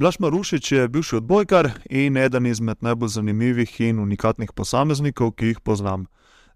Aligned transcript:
Blaž 0.00 0.16
Marušič 0.18 0.72
je 0.72 0.88
bivši 0.88 1.16
odbojkar 1.16 1.70
in 1.90 2.16
eden 2.16 2.46
izmed 2.46 2.76
najbolj 2.80 3.08
zanimivih 3.08 3.80
in 3.80 3.98
unikatnih 4.00 4.52
posameznikov, 4.56 5.34
ki 5.36 5.46
jih 5.46 5.60
poznam. 5.60 6.06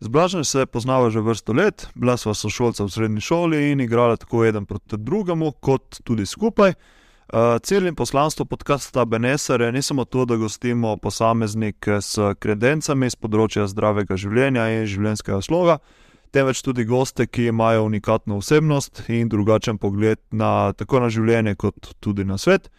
Z 0.00 0.08
Blažem 0.08 0.44
se 0.44 0.66
poznava 0.66 1.10
že 1.10 1.20
vrsto 1.20 1.52
let, 1.52 1.86
bila 1.94 2.16
sva 2.16 2.32
sošolca 2.34 2.84
v 2.84 2.90
srednji 2.90 3.20
šoli 3.20 3.58
in 3.72 3.80
igrala 3.80 4.16
tako 4.16 4.44
eden 4.44 4.64
proti 4.64 4.96
drugemu, 4.96 5.52
kot 5.60 6.00
tudi 6.04 6.26
skupaj. 6.26 6.72
Uh, 6.72 7.60
Celim 7.62 7.94
poslanstvom 7.94 8.48
podcasta 8.48 9.04
Benesar 9.04 9.60
je 9.60 9.72
ne 9.72 9.82
samo 9.82 10.04
to, 10.04 10.24
da 10.24 10.36
gostimo 10.36 10.96
posameznike 10.96 12.00
s 12.00 12.16
kredencami 12.40 13.10
z 13.10 13.16
področja 13.20 13.66
zdravega 13.68 14.16
življenja 14.16 14.70
in 14.72 14.88
življenjskega 14.88 15.42
sloga, 15.44 15.76
temveč 16.32 16.64
tudi 16.64 16.88
goste, 16.88 17.26
ki 17.26 17.52
imajo 17.52 17.84
unikatno 17.84 18.40
osebnost 18.40 19.04
in 19.08 19.28
drugačen 19.28 19.76
pogled 19.78 20.24
na 20.32 20.72
tako 20.72 21.04
na 21.04 21.12
življenje, 21.12 21.54
kot 21.60 21.92
tudi 22.00 22.24
na 22.24 22.40
svet. 22.40 22.72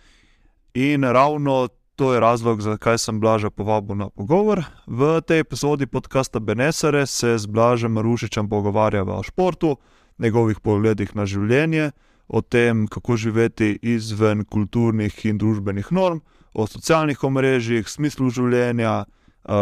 In 0.76 1.04
ravno 1.04 1.68
to 1.96 2.14
je 2.14 2.20
razlog, 2.20 2.62
zakaj 2.62 2.98
sem 2.98 3.20
Blaža 3.20 3.50
povabil 3.50 3.96
na 3.96 4.10
pogovor. 4.10 4.64
V 4.88 5.22
tej 5.22 5.40
epizodi 5.40 5.86
podcasta 5.88 6.40
Benesare 6.40 7.06
se 7.06 7.38
z 7.38 7.46
Blažem 7.46 7.92
Marušičem 7.92 8.50
pogovarjava 8.50 9.16
o 9.16 9.24
športu, 9.24 9.78
njegovih 10.20 10.60
pogledih 10.60 11.16
na 11.16 11.26
življenje, 11.26 11.92
o 12.28 12.42
tem, 12.42 12.88
kako 12.92 13.16
živeti 13.16 13.80
izven 13.82 14.44
kulturnih 14.44 15.26
in 15.26 15.40
družbenih 15.40 15.92
norm, 15.96 16.20
o 16.54 16.68
socialnih 16.68 17.24
omrežjih, 17.24 17.88
smislu 17.88 18.28
življenja, 18.30 19.06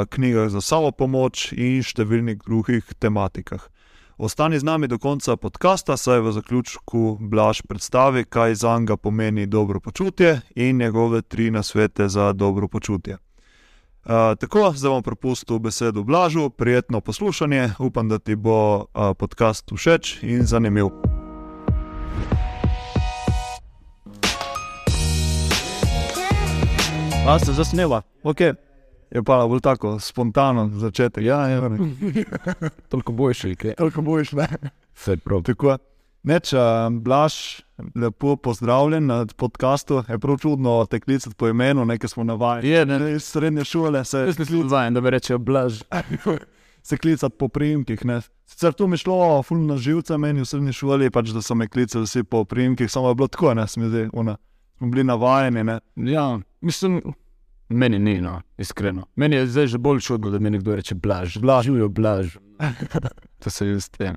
knjigah 0.10 0.50
za 0.50 0.66
samo 0.66 0.90
pomoč 0.92 1.52
in 1.54 1.86
številnih 1.86 2.42
drugih 2.42 2.90
tematikah. 2.98 3.70
Ostani 4.18 4.60
z 4.60 4.64
nami 4.64 4.88
do 4.88 5.00
konca 5.02 5.36
podcasta, 5.38 5.98
saj 5.98 6.20
v 6.22 6.32
zaključku 6.32 7.18
Blaž 7.22 7.62
predstavi, 7.62 8.24
kaj 8.24 8.56
za 8.56 8.78
njega 8.80 8.98
pomeni 8.98 9.46
dobro 9.46 9.80
počutje 9.80 10.42
in 10.56 10.78
njegove 10.78 11.22
tri 11.22 11.52
nasvete 11.52 12.10
za 12.10 12.34
dobro 12.34 12.68
počutje. 12.68 13.18
Uh, 14.06 14.12
tako, 14.40 14.74
zdaj 14.76 14.90
bom 14.90 15.04
prepustil 15.04 15.60
besedo 15.60 16.04
Blažu, 16.04 16.50
prijetno 16.50 17.02
poslušanje, 17.02 17.70
upam, 17.80 18.10
da 18.10 18.20
ti 18.20 18.36
bo 18.36 18.76
uh, 18.78 18.86
podcast 19.18 19.72
všeč 19.76 20.24
in 20.24 20.46
zanimiv. 20.46 20.86
A 27.28 27.40
se 27.40 27.54
zasneva, 27.54 28.02
ok. 28.24 28.38
Je 29.14 29.24
pa 29.24 29.48
bolj 29.48 29.62
tako 29.62 30.00
spontano 30.00 30.70
začetek. 30.74 31.24
Ja, 31.24 31.48
ja. 31.48 31.62
Toliko 32.92 33.12
boljši, 33.12 33.56
kaj. 33.56 33.76
Toliko 33.78 34.02
boljš, 34.02 34.32
ne. 34.32 34.48
Vse 34.94 35.18
prav. 35.18 35.44
Tako, 35.46 35.78
neč, 36.24 36.54
Blaž, 37.02 37.34
lepo 37.96 38.36
pozdravljen 38.36 39.06
na 39.06 39.26
podkastu. 39.38 40.04
Je 40.10 40.20
prav 40.20 40.38
čudno 40.42 40.86
te 40.90 41.00
klicati 41.00 41.36
po 41.36 41.48
imenu, 41.48 41.86
nekaj 41.86 42.10
smo 42.10 42.24
navajeni. 42.24 42.70
Je, 42.70 42.86
ne, 42.86 43.14
Iz 43.14 43.24
srednje 43.24 43.64
šole 43.64 44.06
se, 44.06 44.18
Jaz 44.18 44.40
nisem 44.40 44.68
vajen, 44.70 44.94
da 44.94 45.02
bi 45.02 45.10
rečejo 45.10 45.38
blaž. 45.38 45.84
se 46.84 46.98
klicati 46.98 47.36
po 47.38 47.48
primkih. 47.48 48.06
Ne. 48.06 48.22
Sicer 48.46 48.74
to 48.74 48.88
mi 48.88 48.94
je 48.94 49.06
šlo, 49.06 49.44
fulno 49.44 49.74
na 49.74 49.78
živce, 49.78 50.18
meni 50.18 50.42
v 50.42 50.46
srednji 50.46 50.74
šoli, 50.74 51.12
pač, 51.12 51.30
da 51.30 51.42
so 51.42 51.56
me 51.56 51.68
klicali 51.68 52.10
vsi 52.10 52.24
po 52.24 52.46
primkih, 52.46 52.92
samo 52.92 53.10
je 53.10 53.16
bilo 53.16 53.28
tako, 53.28 53.54
ne. 53.54 53.68
Smo 53.68 53.90
bili 54.80 55.04
navajeni, 55.04 55.64
ne. 55.64 55.80
Ja, 55.96 56.40
mislim, 56.62 57.02
meni 57.70 58.00
ni, 58.00 58.22
no, 58.22 58.42
iskreno. 58.58 59.08
Meni 59.16 59.36
je 59.36 59.48
zdaj 59.48 59.68
že 59.68 59.78
bolj 59.78 60.00
čudno, 60.02 60.32
da 60.32 60.40
mi 60.40 60.50
nekdo 60.50 60.76
reče 60.76 60.96
blaž. 60.96 61.38
Blaž, 61.38 61.66
živijo 61.66 61.90
blaž. 61.90 62.38
to 63.44 63.50
se 63.50 63.68
jaz 63.68 63.86
s 63.86 63.90
tem. 63.98 64.16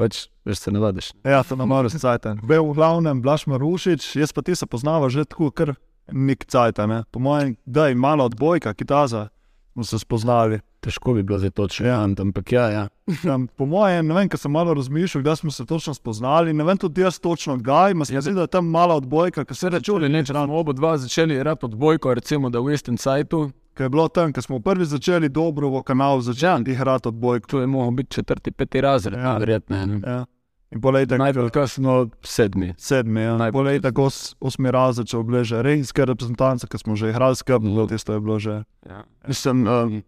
Pač, 0.00 0.28
veš, 0.44 0.58
se 0.58 0.72
navadiš. 0.72 1.12
Ja, 1.24 1.42
to 1.44 1.56
nam 1.56 1.68
malo 1.68 1.88
cajten. 1.92 2.40
Bil 2.48 2.64
v 2.64 2.74
glavnem 2.78 3.20
Blaž 3.20 3.44
Marušič, 3.46 4.16
jaz 4.16 4.32
pa 4.32 4.40
ti 4.40 4.56
se 4.56 4.66
poznava 4.66 5.10
že 5.12 5.26
tako, 5.28 5.50
kar 5.52 5.74
nek 6.08 6.46
cajten, 6.48 6.88
ne. 6.88 7.00
Po 7.12 7.20
mojem, 7.20 7.56
da 7.66 7.88
je 7.88 7.94
malo 7.94 8.24
odbojka, 8.24 8.72
kitaza, 8.74 9.28
smo 9.72 9.84
se 9.84 9.98
spoznali. 9.98 10.60
Težko 10.80 11.12
bi 11.12 11.22
bilo 11.22 11.38
zdaj 11.38 11.50
točno, 11.52 11.86
ja, 11.86 11.98
ampak 12.16 12.52
ja, 12.52 12.66
ja. 12.68 12.84
Um, 13.26 13.48
po 13.48 13.66
mojem, 13.66 14.06
ne 14.06 14.14
vem, 14.14 14.28
ker 14.28 14.38
sem 14.38 14.50
malo 14.50 14.72
razmišljal, 14.74 15.22
da 15.22 15.36
smo 15.36 15.50
se 15.50 15.66
točno 15.66 15.94
spoznali. 15.94 16.52
Ne 16.52 16.64
vem 16.64 16.78
tudi 16.78 17.00
jaz 17.00 17.18
točno, 17.18 17.56
kdaj. 17.56 17.94
Ma 17.94 18.04
se 18.04 18.14
Ja, 18.14 18.20
zdi, 18.20 18.32
da 18.32 18.40
je 18.40 18.46
tam 18.48 18.66
mala 18.66 18.96
odbojka, 18.96 19.44
ki 19.44 19.54
se 19.54 19.68
reče, 19.68 19.84
Čuli, 19.84 20.08
ne, 20.08 20.24
če 20.24 20.32
smo 20.32 20.56
oba 20.56 20.72
dva 20.72 20.94
začeli 20.98 21.34
igrati 21.34 21.66
odbojko, 21.66 22.14
recimo 22.14 22.48
da 22.48 22.60
v 22.60 22.70
Eastern 22.70 22.96
Sightu, 22.96 23.42
ki 23.74 23.82
je 23.82 23.88
bilo 23.88 24.08
tam, 24.08 24.32
ko 24.32 24.42
smo 24.42 24.60
prvi 24.60 24.84
začeli 24.86 25.28
dobro 25.30 25.68
v 25.70 25.82
kanal 25.82 26.20
začeti 26.20 26.72
igrati 26.72 27.08
odbojko. 27.08 27.46
to 27.46 27.60
je 27.60 27.66
mogel 27.68 27.90
biti 27.92 28.10
četrti, 28.12 28.50
peti 28.50 28.80
razred, 28.80 29.14
Ja. 29.14 29.20
ja. 29.26 29.38
verjetno. 29.38 29.86
ne. 29.86 30.00
Ja. 30.02 30.24
In 30.70 30.80
polej 30.80 31.06
tako 31.06 31.18
Najbolj 31.18 31.50
kasno 31.50 31.94
sedmi. 32.22 32.74
sedmi, 32.78 33.20
ja. 33.20 33.36
Najbolj 33.36 33.52
polej 33.52 33.80
tako 33.80 34.04
os- 34.04 34.34
osmi 34.40 34.70
razred, 34.70 35.06
če 35.06 35.16
obleže 35.18 35.62
regijske 35.62 36.04
reprezentance, 36.04 36.66
ki 36.66 36.78
smo 36.78 36.96
že 36.96 37.10
igrali 37.10 37.36
skupaj, 37.36 37.88
tisto 37.88 38.12
je 38.12 38.20
bilo 38.20 38.38
že. 38.38 38.62
Ja. 38.86 39.02
Mislim, 39.26 39.66
um, 39.66 40.02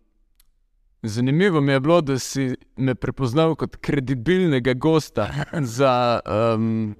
zanimivo 1.03 1.61
mi 1.61 1.73
je 1.73 1.81
bilo, 1.81 2.01
da 2.01 2.19
si 2.19 2.55
me 2.77 2.95
prepoznal 2.95 3.55
kot 3.55 3.77
kredibilnega 3.77 4.73
gosta 4.75 5.29
za, 5.77 6.21
um, 6.55 6.95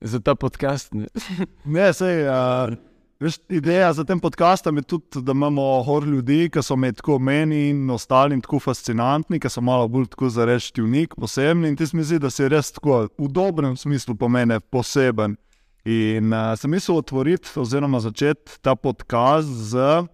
za 0.00 0.20
ta 0.20 0.34
podcast. 0.34 0.92
ne. 0.92 1.06
Ne, 1.64 1.92
sej, 1.92 2.28
uh, 2.28 2.74
veš, 3.20 3.38
ideja 3.48 3.92
za 3.92 4.04
tem 4.04 4.20
podcastom 4.20 4.76
je 4.76 4.82
tudi, 4.82 5.22
da 5.22 5.32
imamo 5.32 5.82
hor 5.82 6.04
ljudi, 6.04 6.48
ki 6.52 6.62
so 6.62 6.76
med 6.76 6.96
tako 6.96 7.18
meni 7.18 7.68
in 7.70 7.90
ostalim 7.90 8.40
tako 8.40 8.58
fascinantni, 8.58 9.40
ki 9.40 9.48
so 9.48 9.60
malo 9.60 9.88
bolj 9.88 10.06
tako 10.12 10.28
za 10.28 10.44
reči 10.44 10.82
unik, 10.82 11.14
posebni. 11.16 11.68
In 11.68 11.76
ti 11.76 11.86
se 11.86 11.96
mi 11.96 12.04
zdi, 12.04 12.18
da 12.18 12.30
si 12.30 12.48
res 12.48 12.72
tako 12.72 13.08
v 13.18 13.28
dobrem 13.28 13.76
smislu 13.76 14.14
pomene 14.14 14.60
poseben. 14.60 15.36
In 15.84 16.32
uh, 16.32 16.54
sem 16.56 16.70
mislil 16.70 16.96
otvoriti, 16.96 17.50
oziroma 17.60 18.00
začeti 18.00 18.60
ta 18.62 18.76
podcast 18.76 19.48
z. 19.48 20.04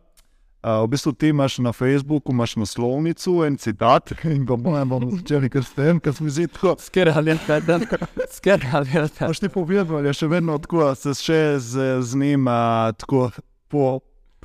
Uh, 0.60 0.84
v 0.84 0.90
bistvu 0.92 1.12
ti 1.16 1.28
imaš 1.32 1.58
na 1.58 1.72
Facebooku 1.72 2.32
imaš 2.32 2.56
naslovnico, 2.56 3.46
en 3.46 3.56
citat, 3.56 4.12
in 4.34 4.44
pa 4.46 4.56
bomo 4.60 4.84
bomo 4.84 5.16
začeli 5.16 5.48
kar 5.48 5.64
s 5.64 5.72
tem, 5.72 6.00
ker 6.00 6.12
se 6.12 6.24
mi 6.24 6.30
zdi 6.30 6.50
tako. 6.52 6.74
Skerali 6.78 7.32
je 7.32 7.38
ta, 7.46 7.78
skerali 8.36 8.92
je 8.92 9.06
ta. 9.08 9.30
Boš 9.32 9.40
ti 9.40 9.48
povedal, 9.48 10.04
je 10.04 10.12
še 10.12 10.28
vedno 10.28 10.58
tako, 10.60 10.90
se 11.00 11.16
še 11.16 11.40
z, 11.64 11.88
z 12.04 12.20
njim 12.20 12.44
uh, 12.44 12.92
tako, 12.92 13.30
po, 13.72 14.00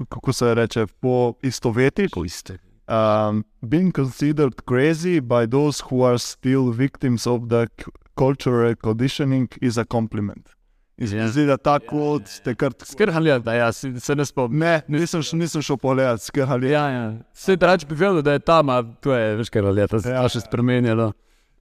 kako 0.07 0.33
se 0.33 0.53
reče, 0.55 0.87
po 1.03 1.35
istoveti. 1.43 2.07
iste. 2.25 2.61
Um, 2.87 3.43
being 3.61 3.91
considered 3.91 4.63
crazy 4.65 5.19
by 5.19 5.47
those 5.47 5.81
who 5.89 6.03
are 6.05 6.19
still 6.19 6.71
victims 6.71 7.27
of 7.27 7.49
the 7.49 7.67
cultural 8.15 8.75
conditioning 8.75 9.49
is 9.59 9.77
a 9.77 9.83
compliment. 9.83 10.54
In 10.97 11.07
se 11.07 11.15
mi 11.15 11.21
Ja. 11.21 11.27
zdi, 11.27 11.45
da 11.45 11.57
ta 11.57 11.79
kvot 11.79 12.29
te 12.43 12.53
kar 12.55 12.71
tako. 12.71 12.91
Skerali 12.91 13.29
je 13.29 13.39
ta, 13.43 13.53
ja, 13.53 13.71
si, 13.71 13.99
se 13.99 14.15
ne 14.15 14.23
spomnim. 14.25 14.59
Ne, 14.59 14.81
nisem, 14.89 15.19
nisem 15.33 15.61
šel 15.61 15.77
pogledat, 15.77 16.21
skahali. 16.21 16.69
Ja, 16.69 16.85
ja. 16.89 17.05
Vse 17.33 17.55
drač 17.55 17.83
bi 17.85 17.95
vedel, 17.95 18.21
da 18.21 18.31
je 18.31 18.39
tam, 18.39 18.69
a 18.69 18.79
to 19.01 19.11
je, 19.11 19.35
veš, 19.35 19.49
kaj 19.49 19.73
je 19.73 19.87
to, 19.87 19.99
se 19.99 20.09
Ja. 20.09 20.23
še 20.29 20.39
spremenilo. 20.41 21.11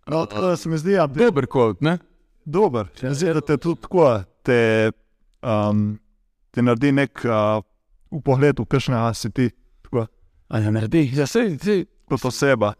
No, 0.07 0.27
tako 0.27 0.41
da 0.43 0.57
se 0.57 0.69
mi 0.69 0.79
zdi, 0.79 0.93
da 0.93 1.03
je 1.03 1.09
Dober 1.09 1.47
kot, 1.47 1.81
ne? 1.81 1.99
dober. 2.47 2.87
Se 2.95 3.09
mi 3.09 3.15
zdi, 3.15 3.33
da 3.35 3.41
te 3.41 3.57
tudi 3.57 3.81
tako, 3.81 4.07
te, 4.43 4.93
um, 5.43 5.99
te 6.51 6.63
naredi 6.63 6.93
nek 6.93 7.25
uh, 7.25 7.59
pogled 8.21 8.61
v 8.61 8.67
kakšne 8.67 9.01
si 9.15 9.31
ti, 9.31 9.51
tako, 9.83 10.07
A 10.49 10.61
ja, 10.61 10.71
naredi. 10.71 11.11
Ja, 11.11 11.27
sej, 11.27 11.57
sej, 11.59 11.87
kot 12.07 12.23
oseba. 12.25 12.75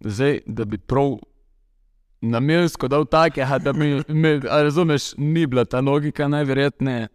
zdaj, 0.00 0.40
da 0.46 0.64
bi 0.64 0.78
prav 0.78 1.18
namensko 2.30 2.88
dal 2.88 3.04
take, 3.06 3.42
a 3.42 3.58
da 3.58 3.72
mi, 3.72 4.00
a 4.50 4.62
razumeš, 4.62 5.12
ni 5.18 5.46
bila 5.46 5.64
ta 5.64 5.80
logika 5.80 6.28
najverjetneje. 6.28 7.08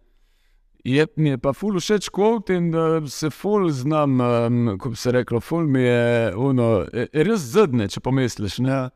Je 0.84 1.06
mi 1.16 1.28
je 1.28 1.38
pa 1.38 1.52
ful 1.52 1.76
všeč 1.76 2.08
kvot 2.08 2.50
in 2.50 2.70
da 2.72 3.02
se 3.06 3.28
ful 3.30 3.68
znam, 3.68 4.20
um, 4.20 4.78
kot 4.80 4.96
se 4.98 5.12
reklo, 5.12 5.40
ful 5.40 5.66
mi 5.68 5.82
je 5.82 6.32
uno, 6.36 6.86
res 7.12 7.44
zadnje, 7.52 7.88
če 7.88 8.00
pomisliš. 8.00 8.58
Ne? 8.64 8.70
Ja, 8.70 8.88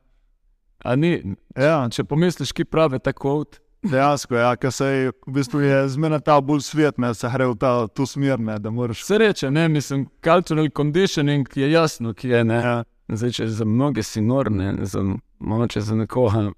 A 0.85 0.97
ni, 1.01 1.17
ja 1.57 1.79
če 1.89 2.05
pomisliš, 2.05 2.53
ki 2.53 2.67
pravi 2.69 3.01
ta 3.01 3.15
kvot. 3.17 3.61
dejansko, 3.85 4.37
ja, 4.41 4.55
ker 4.57 4.73
se 4.73 4.87
je, 4.89 5.13
v 5.27 5.33
bistvu 5.37 5.61
je 5.61 5.79
zmeraj 5.93 6.23
ta 6.25 6.39
bolj 6.41 6.63
svet, 6.65 6.97
ne, 7.01 7.11
se 7.13 7.29
gre 7.29 7.51
v 7.51 7.57
ta, 7.61 7.73
to 7.93 8.07
smer, 8.09 8.41
ne, 8.41 8.57
da 8.57 8.71
moraš. 8.73 9.03
Vse 9.05 9.19
reče, 9.21 9.51
ne, 9.53 9.67
mislim, 9.69 10.07
cultural 10.25 10.71
conditioning 10.77 11.49
je 11.57 11.69
jasno, 11.69 12.15
ki 12.17 12.33
je 12.33 12.41
ne. 12.49 12.61
Ja, 12.65 12.77
Zdaj, 13.09 13.31
če 13.31 13.47
za 13.49 13.65
mnoge 13.65 14.03
si 14.03 14.21
norne, 14.21 14.75
za, 14.83 15.03
mogoče 15.39 15.81
za 15.81 15.95
nekoga, 15.95 16.53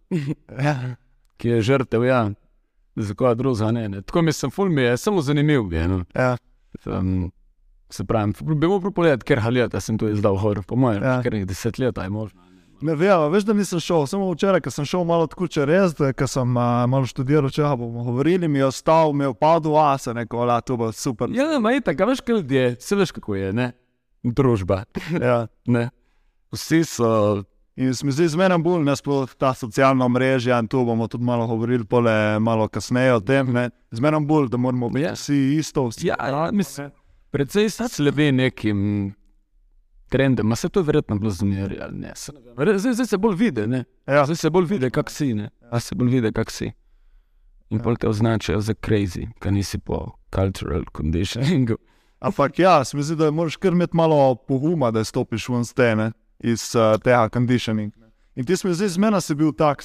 ja, 0.62 0.94
ki 1.37 1.48
je 1.48 1.62
žrtev, 1.62 2.04
ja, 2.04 2.31
za 2.96 3.14
koga 3.14 3.34
drugega 3.34 3.70
ne. 3.70 3.88
ne. 3.88 4.02
Tako 4.02 4.22
mislim, 4.22 4.50
ful 4.50 4.69
mi 4.69 4.82
je 4.82 4.96
samo 4.96 5.20
zanimiv. 5.20 5.72
Je, 5.72 5.88
no. 5.88 6.04
ja, 6.14 6.37
um, 6.87 7.32
se 7.90 8.04
pravi, 8.04 8.32
bi 8.43 8.66
moral 8.66 8.90
pogledati, 8.93 9.25
ker 9.25 9.40
haljata 9.40 9.81
sem 9.81 9.98
tu 9.98 10.08
izdal 10.08 10.37
hor, 10.37 10.62
po 10.66 10.76
mojem, 10.76 11.02
Ja. 11.02 11.22
ker 11.22 11.34
jih 11.34 11.46
deset 11.46 11.78
let 11.78 11.98
je 11.98 12.08
možno. 12.10 12.40
ne 12.81 12.94
vem, 12.94 13.32
veš, 13.32 13.44
da 13.44 13.52
nisem 13.52 13.81
šel, 13.81 14.06
samo 14.06 14.31
včeraj, 14.32 14.60
ker 14.60 14.72
sem 14.72 14.84
šel 14.84 15.04
malo 15.04 15.26
tako 15.26 15.46
čez, 15.49 15.94
ker 16.16 16.28
sem 16.28 16.56
uh, 16.56 16.87
malo 16.87 17.06
študiral, 17.06 17.50
če 17.50 17.62
bomo 17.62 18.04
govorili, 18.04 18.49
mi 18.49 18.58
je 18.58 18.66
ostal, 18.66 19.12
mi 19.12 19.25
je 19.25 19.28
upadel, 19.28 19.76
a 19.78 19.99
se 19.99 20.14
neko, 20.14 20.44
la, 20.44 20.60
to 20.60 20.76
bo 20.76 20.92
super. 20.92 21.26
Ja, 21.32 21.58
ma 21.58 21.72
je 21.72 21.81
tako, 21.81 22.06
veš, 22.06 22.20
kaj 22.20 22.34
ljudje, 22.34 22.76
se 22.81 22.96
veš, 22.96 23.10
kako 23.10 23.34
je, 23.34 23.52
ne? 23.52 23.72
Družba. 24.22 24.84
Ja, 25.22 25.46
Ne? 25.66 25.90
Vsi 26.56 26.84
so 26.84 27.44
In 27.76 27.94
se 27.94 28.06
mi 28.06 28.12
zdi 28.12 28.28
zmeraj 28.28 28.58
bolj, 28.64 28.84
ne 28.88 28.94
sploh 28.96 29.34
ta 29.36 29.50
socialna 29.54 30.08
mreža, 30.08 30.58
in 30.58 30.68
tu 30.68 30.80
bomo 30.84 31.08
tudi 31.12 31.24
malo 31.24 31.46
govorili, 31.46 31.84
pole, 31.84 32.38
malo 32.40 32.68
kasneje 32.68 33.14
o 33.14 33.20
tem. 33.20 33.52
Zmeraj 33.92 34.20
bolj, 34.24 34.48
da 34.48 34.56
moramo 34.56 34.88
biti 34.88 35.04
Ja. 35.04 35.12
vsi 35.12 35.56
isto. 35.58 35.84
Vsi 35.88 36.06
Ja, 36.06 36.16
ja, 36.28 36.50
mislim, 36.52 36.90
Predvsej 37.30 37.70
sledi 37.70 38.32
nekim 38.32 39.12
trendom, 40.08 40.56
se 40.56 40.68
to 40.68 40.80
je 40.80 40.84
verjetno 40.84 41.18
bilo 41.18 41.30
zmeraj 41.30 41.78
ali 41.82 41.98
ne. 41.98 42.12
Ne 42.56 42.78
Zdaj, 42.78 42.92
zdaj 42.94 43.06
se 43.06 43.18
bolj 43.18 43.36
vidi, 43.36 43.66
ne. 43.66 43.84
Ja. 44.06 44.24
Zdaj 44.24 44.36
se 44.36 44.50
bolj 44.50 44.66
vidi, 44.66 44.90
kak 44.90 45.10
si, 45.10 45.34
ne. 45.34 45.50
A 45.70 45.80
se 45.80 45.94
bolj 45.94 46.08
vidi, 46.10 46.32
kak 46.32 46.50
si. 46.50 46.72
In 47.70 47.78
Ja. 47.78 47.82
pol 47.82 47.96
te 47.96 48.08
označijo 48.08 48.60
za 48.60 48.72
crazy, 48.74 49.28
ker 49.40 49.52
nisi 49.52 49.78
po 49.78 50.12
cultural 50.34 50.84
conditioningu. 50.96 51.76
Ampak 52.20 52.58
ja, 52.58 52.84
se 52.84 52.96
mi 52.96 53.02
zdi, 53.02 53.16
da 53.16 53.30
moraš 53.30 53.56
kar 53.56 53.72
imeti 53.72 53.96
malo 53.96 54.34
poguma, 54.34 54.90
da 54.90 55.04
stopiš 55.04 55.48
ven 55.48 55.64
stene 55.64 56.12
iz 56.38 56.74
uh, 56.74 56.96
tega 57.02 57.28
conditioning. 57.32 57.92
In 58.36 58.44
ti 58.44 58.56
mi 58.64 58.74
zdi, 58.74 58.88
zmeraj 58.88 59.20
si 59.20 59.34
bil 59.34 59.52
tak, 59.56 59.82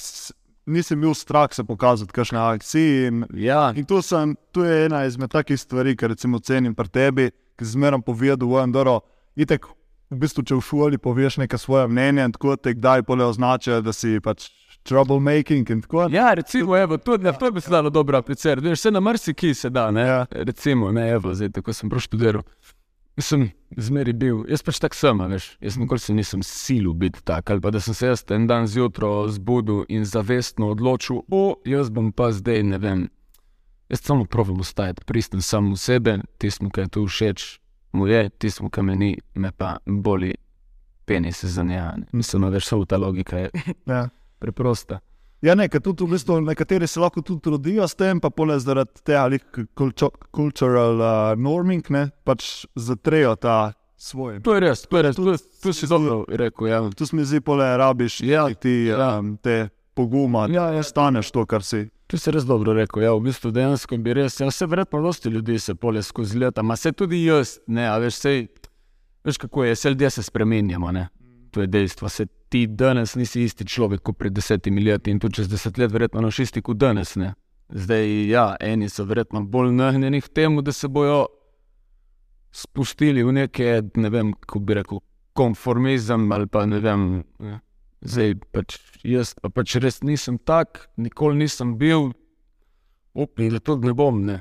nisem 0.66 1.00
bil 1.00 1.14
strah 1.14 1.48
se 1.54 1.64
pokazati, 1.64 2.12
kakšne 2.12 2.38
akcije. 2.38 3.06
In, 3.08 3.24
Ja, 3.34 3.72
in 3.76 3.84
to, 3.84 4.02
sem, 4.02 4.36
to 4.52 4.64
je 4.64 4.86
ena 4.86 5.04
izmed 5.04 5.30
takih 5.30 5.60
stvari, 5.60 5.96
ki 5.96 6.12
recimo 6.12 6.38
cenim 6.38 6.74
pri 6.74 6.88
tebi, 6.88 7.30
ki 7.56 7.64
zmeraj 7.64 8.04
povedal, 8.06 8.66
da 8.72 8.80
je 8.80 9.00
itek. 9.46 9.66
V 10.12 10.18
bistvu, 10.20 10.42
če 10.44 10.58
v 10.58 10.60
šoli 10.60 10.98
poveš 11.00 11.38
nekaj 11.40 11.58
svoje 11.58 11.86
mnenje, 11.88 12.26
tako 12.34 12.56
te 12.60 12.74
kdaj 12.76 13.02
pole 13.08 13.24
označijo, 13.24 13.78
da 13.80 13.94
si 13.96 14.20
pač 14.20 14.50
troublemaking 14.84 15.70
in 15.70 15.80
tako 15.80 16.02
naprej. 16.02 16.16
ja 16.16 16.34
recimo, 16.34 16.76
evo, 16.76 16.98
to, 16.98 17.16
ja, 17.24 17.32
to 17.32 17.50
bi 17.50 17.60
se 17.60 17.70
dalo 17.70 17.90
dobro 17.90 18.18
aplicirati. 18.18 18.68
Veš, 18.68 18.80
se 18.80 18.90
na 18.90 19.00
marsikaj 19.00 19.54
se 19.54 19.70
da, 19.70 19.90
ne. 19.90 20.06
Ja. 20.06 20.26
Recimo, 20.30 20.92
ne, 20.92 21.08
evo, 21.10 21.34
zdaj, 21.34 21.50
tako 21.50 21.72
sem 21.72 21.90
prav 21.90 22.00
študiral. 22.00 22.42
Sem 23.20 23.50
zmeri 23.76 24.12
bil, 24.16 24.44
jaz 24.48 24.62
pač 24.64 24.78
tak 24.80 24.94
sem, 24.96 25.18
veš. 25.28 25.56
Jaz 25.60 25.76
nikoli 25.76 26.00
se 26.00 26.14
nisem 26.16 26.40
silil 26.42 26.94
biti 26.96 27.20
tak, 27.24 27.50
ali 27.50 27.60
pa 27.60 27.70
da 27.70 27.80
sem 27.80 27.94
se 27.94 28.06
jaz 28.06 28.24
en 28.32 28.46
dan 28.48 28.66
zjutraj 28.66 29.34
zbudil 29.36 29.84
in 29.88 30.04
zavestno 30.08 30.70
odločil, 30.72 31.20
o, 31.28 31.42
jaz 31.68 31.90
bom 31.92 32.12
pa 32.12 32.30
zdaj, 32.32 32.62
ne 32.62 32.78
vem. 32.80 33.02
Jaz 33.92 34.00
samo 34.00 34.24
pravim 34.24 34.60
ostajati 34.60 35.04
pristen 35.04 35.42
sam 35.44 35.74
v 35.74 35.76
sebe, 35.76 36.18
tistim, 36.40 36.70
ki 36.72 36.80
je 36.80 36.88
tu 36.88 37.04
všeč, 37.06 37.44
mu 37.92 38.08
je, 38.08 38.30
tistim, 38.40 38.70
ki 38.72 38.82
me 38.82 38.96
ni, 38.96 39.12
me 39.34 39.52
pa 39.52 39.76
boli 39.86 40.32
penis 41.04 41.44
za 41.44 41.62
njega. 41.62 41.96
Mislim, 42.12 42.44
a 42.44 42.48
veš, 42.48 42.66
samo 42.66 42.84
ta 42.88 42.96
logika 42.96 43.38
je 43.38 43.50
Ja. 43.86 44.08
preprosta. 44.38 45.00
Ja, 45.42 45.54
ne, 45.54 45.66
tudi 45.68 46.04
v 46.04 46.12
bistvu 46.12 46.36
nekateri 46.40 46.86
se 46.86 47.00
lahko 47.00 47.22
tudi 47.22 47.50
rodijo 47.50 47.82
s 47.82 47.94
tem, 47.94 48.20
pa 48.20 48.30
pole 48.30 48.54
zaradi 48.58 49.02
tega 49.02 49.24
ali 49.24 49.38
cultural 50.30 50.94
uh, 50.94 51.08
norming, 51.36 51.82
ne, 51.90 52.10
pač 52.24 52.66
zatrejo 52.76 53.34
ta 53.36 53.72
svoj. 53.96 54.40
To 54.42 54.54
je 54.54 54.60
res, 54.60 54.82
to 54.82 54.96
je 54.96 55.02
res, 55.02 55.16
to, 55.16 55.32
je- 55.32 55.42
to 55.62 55.72
si 55.72 55.86
dobro 55.86 56.24
rekel. 56.28 56.66
Ja. 56.66 56.90
Tu 56.90 57.06
se 57.06 57.16
mi 57.16 57.24
zdi, 57.24 57.40
pole 57.40 57.76
rabiš 57.76 58.20
Ja, 58.20 58.48
ti 58.54 58.86
ja. 58.86 59.18
um, 59.18 59.36
te 59.36 59.68
poguma, 59.94 60.46
Ja, 60.46 60.68
ja. 60.68 60.72
da 60.72 60.82
staneš 60.82 61.30
to, 61.30 61.46
kar 61.46 61.62
si. 61.62 61.88
To 62.06 62.18
si 62.18 62.30
res 62.30 62.44
dobro 62.44 62.72
rekel. 62.72 63.02
Ja, 63.02 63.12
v 63.12 63.20
bistvu 63.22 63.50
dejansko 63.50 63.96
bi 63.98 64.14
res, 64.14 64.40
ja, 64.40 64.46
vse 64.46 64.66
verjetno 64.66 65.02
dosti 65.02 65.28
ljudi 65.28 65.58
se 65.58 65.74
polje 65.74 66.02
skozi 66.02 66.38
leta, 66.38 66.62
ma 66.62 66.76
se 66.76 66.92
tudi 66.92 67.24
jaz, 67.24 67.58
ne, 67.66 67.86
a 67.88 67.98
veš, 67.98 68.14
sej, 68.16 68.46
veš 69.24 69.38
kako 69.38 69.64
je, 69.64 69.74
vse 69.74 69.90
ljudje 69.90 70.10
se 70.10 70.22
spremenjamo, 70.22 70.92
ne. 70.92 71.08
To 71.52 71.60
je 71.60 71.68
dejstvo. 71.68 72.08
Se 72.08 72.26
ti 72.48 72.66
danes 72.66 73.14
nisi 73.16 73.42
isti 73.44 73.66
človek 73.68 74.02
kot 74.02 74.18
pred 74.18 74.32
desetimi 74.32 74.80
leti 74.84 75.12
in 75.12 75.20
tudi 75.20 75.40
čez 75.40 75.50
deset 75.52 75.78
let 75.78 75.92
verjetno 75.92 76.20
noš 76.24 76.38
isti 76.46 76.62
kot 76.64 76.80
danes, 76.80 77.14
ne. 77.20 77.34
Zdaj, 77.72 78.08
ja, 78.28 78.46
eni 78.60 78.88
so 78.92 79.04
verjetno 79.08 79.44
bolj 79.48 79.72
nagnjeni 79.76 80.20
k 80.20 80.28
temu, 80.28 80.62
da 80.62 80.72
se 80.72 80.88
bojo 80.88 81.26
spustili 82.52 83.24
v 83.24 83.32
neke, 83.32 83.82
ne 83.96 84.10
vem, 84.12 84.32
kako 84.32 84.60
bi 84.60 84.76
rekel, 84.76 85.00
konformizem 85.32 86.32
ali 86.32 86.46
pa 86.46 86.66
ne 86.66 86.80
vem. 86.80 87.06
Ne. 87.40 87.60
Zdaj 88.02 88.34
pač 88.52 88.76
jaz 89.06 89.34
pa 89.40 89.48
pač 89.48 89.76
res 89.80 90.02
nisem 90.02 90.38
tak, 90.38 90.88
nikoli 90.96 91.44
nisem 91.44 91.76
bil, 91.78 92.10
upam, 93.14 93.48
da 93.54 93.60
tudi 93.60 93.88
ne 93.88 93.94
bom. 93.96 94.20
Ne. 94.26 94.40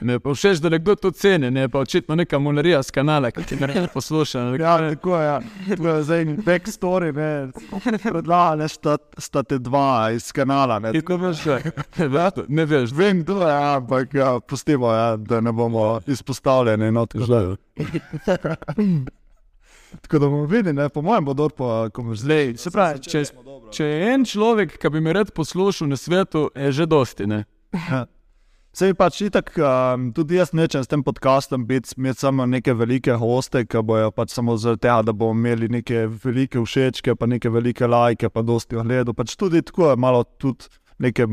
Me 0.00 0.12
je 0.12 0.20
pa 0.20 0.30
všeč, 0.34 0.60
da 0.62 0.68
nekdo 0.68 0.94
to 0.94 1.10
ceni, 1.10 1.50
ne 1.50 1.68
pa 1.68 1.80
očitno 1.82 2.14
neka 2.14 2.38
monarija 2.38 2.82
z 2.82 2.90
kanala, 2.90 3.30
ki 3.30 3.42
ti 3.44 3.56
ne 3.60 3.88
posluša. 3.94 4.44
ne. 4.44 4.58
Ja, 4.58 4.78
tako 4.94 5.16
je. 5.18 5.26
Ja. 5.26 5.40
To 5.76 5.88
je 5.88 6.02
zdaj 6.02 6.24
backstory, 6.46 7.12
ne. 7.16 7.48
Predlagane 8.02 8.68
sta, 8.68 8.96
sta 9.18 9.42
te 9.42 9.58
dva 9.58 10.10
iz 10.14 10.32
kanala. 10.32 10.78
Ne. 10.78 10.92
Kako 11.00 11.16
veš, 11.16 11.42
kaj? 11.44 11.70
Ne 12.48 12.64
veš, 12.64 12.92
Vem, 12.92 13.24
to 13.24 13.40
je, 13.48 13.54
ampak 13.54 14.14
ja, 14.14 14.40
pustimo, 14.40 14.92
ja, 14.92 15.16
da 15.16 15.40
ne 15.40 15.52
bomo 15.52 16.00
izpostavljeni. 16.06 16.92
No, 16.92 17.06
tako, 17.06 17.24
Žal. 17.24 17.56
tako 20.00 20.18
da 20.18 20.26
bomo 20.26 20.44
videli, 20.44 20.76
ne, 20.76 20.88
po 20.88 21.02
mojem, 21.02 21.24
bo 21.24 21.34
dobro, 21.34 21.56
pa 21.56 21.90
ko 21.94 22.02
boš 22.02 22.18
zdaj. 22.18 22.54
Se 22.56 22.70
pravi, 22.70 23.02
če, 23.02 23.24
če 23.72 23.84
je 23.84 24.14
en 24.14 24.24
človek, 24.24 24.78
ki 24.78 24.90
bi 24.90 25.00
me 25.00 25.12
rad 25.12 25.32
poslušal 25.34 25.88
na 25.88 25.96
svetu, 25.96 26.50
je 26.54 26.72
že 26.72 26.86
dosti. 26.86 27.26
Ne? 27.26 27.44
Sej 28.78 28.92
pač 28.94 29.16
itak, 29.26 29.48
um, 29.58 30.12
tudi 30.14 30.36
jaz 30.36 30.52
nečem 30.54 30.84
s 30.84 30.90
tem 30.90 31.00
podcastom 31.02 31.64
biti, 31.66 31.96
imeti 31.98 32.22
samo 32.22 32.44
neke 32.46 32.70
velike 32.78 33.16
hoste, 33.18 33.64
ki 33.66 33.80
bojo 33.82 34.12
pač 34.14 34.36
samo 34.36 34.54
zaradi 34.54 34.84
tega, 34.84 35.00
da 35.08 35.14
bomo 35.18 35.34
imeli 35.34 35.66
neke 35.80 36.04
velike 36.06 36.62
všečke, 36.62 37.16
pa 37.18 37.26
neke 37.26 37.50
velike 37.50 37.88
lajke, 37.90 38.30
pa 38.30 38.44
dosti 38.46 38.78
ogledov. 38.78 39.16
Pač 39.18 39.34
tudi 39.40 39.64
tako 39.66 39.90
je 39.90 39.96
malo 39.98 40.22
tudi 40.38 40.70
neke 41.02 41.26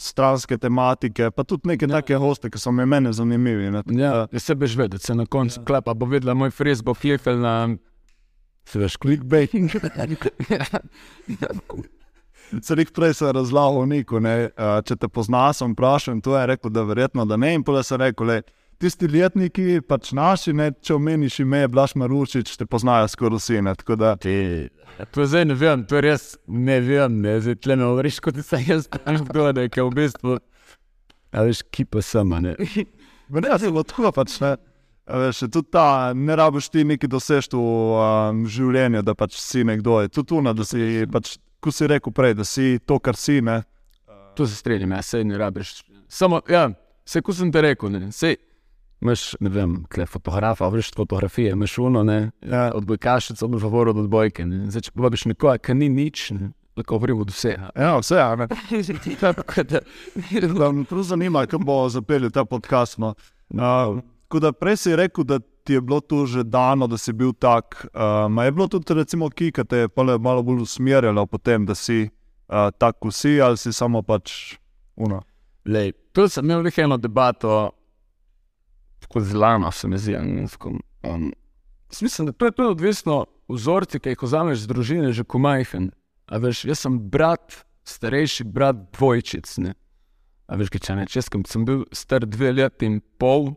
stranske 0.00 0.56
tematike, 0.56 1.28
pa 1.36 1.44
tudi 1.44 1.74
neke 1.74 1.84
ja. 1.84 2.00
take 2.00 2.16
hoste, 2.16 2.48
ki 2.48 2.64
so 2.64 2.72
mi 2.72 2.88
meni 2.88 3.12
zanimivi. 3.12 3.68
Ne. 3.76 3.84
Ja, 4.00 4.24
ja 4.32 4.40
se 4.40 4.56
veš 4.56 4.80
vedeti, 4.80 5.04
se 5.04 5.20
na 5.20 5.28
koncu 5.28 5.60
ja. 5.60 5.66
klepa 5.68 5.92
bo 5.92 6.08
videla 6.08 6.32
moj 6.32 6.48
Facebook, 6.48 7.04
klifel 7.04 7.44
na. 7.44 7.54
Se 8.64 8.80
veš, 8.80 8.96
Clickbaiting. 9.04 9.68
Celik 12.58 12.90
prej 12.94 13.14
sem 13.14 13.30
razlagal 13.34 13.86
Niku, 13.86 14.18
ne, 14.22 14.50
uh, 14.50 14.80
če 14.86 14.96
te 14.98 15.08
pozna, 15.08 15.50
sem 15.54 15.70
vprašal 15.70 16.16
in 16.16 16.22
to 16.24 16.34
je 16.34 16.46
rekel, 16.50 16.72
da 16.74 16.82
verjetno 16.86 17.26
da 17.28 17.38
ne. 17.38 17.54
In 17.54 17.64
pole 17.66 17.82
sem 17.86 18.00
rekel, 18.00 18.26
le, 18.26 18.38
tisti 18.80 19.08
letniki, 19.10 19.80
pač 19.86 20.10
naši, 20.16 20.54
ne, 20.56 20.70
če 20.82 20.96
omeniš 20.96 21.40
ime 21.44 21.62
Blaž 21.70 21.94
Marušič, 22.00 22.56
te 22.58 22.66
poznajo 22.66 23.10
skoraj 23.12 23.38
vsi. 23.42 23.60
Ne, 23.66 23.74
tako 23.78 23.98
da, 24.00 24.14
Ti, 24.20 24.32
ja, 24.98 25.06
to 25.12 25.26
zdaj 25.28 25.46
ne 25.50 25.58
vem, 25.60 25.84
to 25.86 26.00
je 26.00 26.06
res 26.08 26.24
ne 26.48 26.80
vem, 26.84 27.20
ne, 27.22 27.36
zdaj 27.44 27.60
tle 27.60 27.76
me 27.76 27.90
govoriš, 27.90 28.22
kot 28.24 28.40
da 28.40 28.46
se 28.46 28.62
jaz 28.66 28.88
tam 28.96 29.20
zgodaj, 29.20 29.70
ki 29.70 29.86
v 29.86 29.94
bistvu. 30.00 30.40
A 31.30 31.46
veš, 31.46 31.62
ki 31.70 31.86
pa 31.86 32.02
sem, 32.02 32.34
ne. 32.42 32.56
ne, 32.58 33.46
jaz 33.46 33.62
sem 33.62 33.78
tako 33.84 34.10
pač 34.16 34.40
ne. 34.42 34.56
Veš, 35.10 35.44
tudi 35.50 35.70
ta, 35.74 36.12
ne 36.14 36.34
rabiš 36.38 36.68
ti 36.70 36.84
neki 36.86 37.08
dosežeti 37.10 37.58
v 37.58 37.62
um, 37.98 38.42
življenju, 38.46 39.02
da 39.02 39.14
pač 39.18 39.34
si 39.42 39.64
nekdo. 39.66 39.98
Je 40.04 40.10
tudi 40.12 40.30
tuna, 40.30 40.52
da 40.54 40.66
si, 40.66 41.02
pač, 41.10 41.34
ko 41.60 41.72
si 41.72 41.86
rekel 41.86 42.12
prej, 42.12 42.34
da 42.34 42.44
si 42.44 42.78
to, 42.86 42.98
kar 42.98 43.16
si. 43.16 43.40
Ne. 43.44 43.62
To 44.36 44.46
se 44.46 44.56
strinjam, 44.56 44.92
ja, 44.96 45.02
sej 45.02 45.24
ne 45.24 45.38
rabiš. 45.38 45.82
Samo, 46.08 46.40
ja, 46.48 46.70
se 47.06 47.22
ko 47.22 47.34
sem 47.34 47.52
te 47.52 47.62
rekel, 47.64 47.92
ne, 47.92 48.12
sej. 48.12 48.36
Imaš, 49.00 49.30
ne 49.40 49.48
vem, 49.48 49.78
kle 49.88 50.04
fotografa, 50.06 50.68
veš 50.68 50.90
fotografije, 50.92 51.54
imaš 51.56 51.78
uno, 51.78 52.02
ne, 52.04 52.30
ja, 52.44 52.70
odbojkašico, 52.76 53.48
boš 53.48 53.62
govoril 53.62 53.96
od 53.96 54.04
odbojke. 54.04 54.44
Ne. 54.46 54.66
Zdaj, 54.70 54.88
če 54.88 54.96
povabiš 54.96 55.24
nekoga, 55.32 55.56
ki 55.58 55.76
ni 55.78 55.88
nič, 55.88 56.30
ne, 56.36 56.50
lahko 56.76 56.98
govorim 56.98 57.22
od 57.24 57.32
vsega. 57.32 57.70
Ja, 57.76 57.94
vse, 57.98 58.20
a 58.20 58.36
ne. 58.36 58.48
Prav 60.90 61.02
zanima, 61.02 61.46
kako 61.46 61.64
bo 61.64 61.88
zapeljal 61.88 62.30
ta 62.30 62.44
podcast. 62.44 62.98
No. 62.98 63.14
Uh, 63.50 64.02
tako 64.28 64.44
da 64.44 64.52
prej 64.52 64.76
si 64.76 64.96
rekel, 64.96 65.24
da 65.24 65.40
ti 65.64 65.76
je 65.76 65.80
bilo 65.80 66.00
to 66.00 66.26
že 66.26 66.44
dano, 66.44 66.86
da 66.86 66.98
si 66.98 67.12
bil 67.12 67.32
tak. 67.32 67.86
Uh, 67.94 68.44
je 68.44 68.52
bilo 68.52 68.68
tudi, 68.68 68.94
recimo, 68.94 69.30
ki 69.30 69.52
te 69.52 69.86
je 69.86 69.88
malo 70.18 70.42
bolj 70.42 70.62
usmerjalo 70.62 71.26
potem, 71.26 71.66
da 71.66 71.74
si 71.74 72.08
uh, 72.48 72.70
tak, 72.78 72.98
kot 73.00 73.14
si, 73.14 73.40
ali 73.40 73.56
si 73.56 73.72
samo 73.72 74.02
pač 74.02 74.56
uno. 74.96 75.22
Lej, 75.64 75.92
tu 76.12 76.28
sem 76.28 76.44
imel 76.44 76.62
nekaj 76.62 76.84
eno 76.84 76.96
debato, 76.96 77.70
tako 79.00 79.20
zelo 79.20 79.70
se 79.72 79.88
mi 79.88 79.98
zdi. 79.98 80.16
tako, 80.50 80.78
Um, 81.02 81.32
mislim, 82.00 82.26
da 82.26 82.32
to 82.32 82.44
je 82.44 82.52
tudi 82.52 82.68
odvisno 82.68 83.26
vzorci, 83.48 84.00
ki 84.00 84.08
jih 84.08 84.22
vzameš 84.22 84.58
z 84.58 84.66
družine, 84.66 85.12
že 85.12 85.24
ko 85.24 85.38
majhen. 85.38 85.90
A 86.28 86.38
veš, 86.38 86.64
jaz 86.68 86.84
sem 86.84 86.98
brat, 87.10 87.64
starejši 87.88 88.44
brat 88.44 88.76
dvojčic. 88.94 89.48
Ne? 89.64 89.74
A 90.46 90.58
veš, 90.60 90.70
kaj 90.70 90.84
če 90.86 90.96
ne, 90.98 91.06
če 91.08 91.22
sem 91.24 91.64
bil 91.64 91.84
star 91.92 92.26
dve 92.26 92.52
leti 92.52 92.86
in 92.86 93.00
pol, 93.18 93.54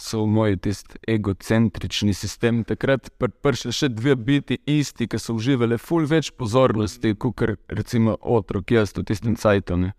so 0.00 0.22
v 0.24 0.32
moj 0.32 0.56
tisti 0.64 0.98
egocentrični 1.08 2.14
sistem 2.16 2.64
takrat 2.64 3.10
pr 3.20 3.32
prišli 3.44 3.72
še 3.76 3.88
dve 3.92 4.16
biti 4.16 4.58
isti, 4.66 5.06
ki 5.10 5.20
so 5.20 5.36
uživali 5.36 5.78
ful 5.78 6.08
več 6.08 6.32
pozornosti, 6.32 7.14
kot 7.20 7.44
recimo 7.68 8.16
otrok, 8.20 8.72
jaz 8.72 8.94
v 8.96 9.04
tistem 9.04 9.36
cajtu. 9.36 9.76
ne. 9.76 9.92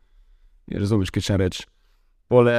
Je, 0.68 0.80
Razumeš, 0.80 1.12
kaj 1.14 1.26
če 1.28 1.38
reč. 1.38 1.62
Pole, 2.32 2.56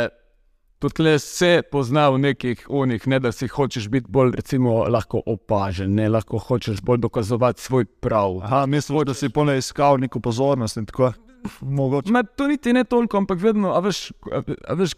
tudi 0.83 1.03
le 1.07 1.17
se 1.19 1.63
pozna 1.71 2.09
v 2.11 2.21
nekih 2.29 2.67
unih, 2.69 3.07
ne 3.07 3.19
da 3.23 3.33
si 3.33 3.49
hočeš 3.49 3.89
biti 3.89 4.11
bolj 4.11 4.35
recimo, 4.37 4.83
lahko 4.91 5.23
opažen, 5.27 5.95
ne 5.95 6.09
lahko 6.09 6.39
hočeš 6.39 6.83
bolj 6.83 7.03
dokazovati 7.07 7.63
svoj 7.63 7.87
prav. 8.05 8.43
Aha, 8.43 8.67
mislim, 8.67 9.03
da 9.07 9.15
si 9.15 9.31
pole 9.33 9.59
iskal 9.59 9.99
neko 10.03 10.21
pozornost 10.21 10.77
in 10.77 10.87
tako. 10.87 11.13
Mogoče. 11.61 12.13
Ma, 12.15 12.23
to 12.23 12.47
niti 12.47 12.73
ne 12.73 12.85
toliko, 12.85 13.19
ampak 13.19 13.41
vedno, 13.43 13.73
a 13.75 13.81
veš, 13.83 14.13
a, 14.31 14.43
a 14.69 14.77
veš 14.79 14.95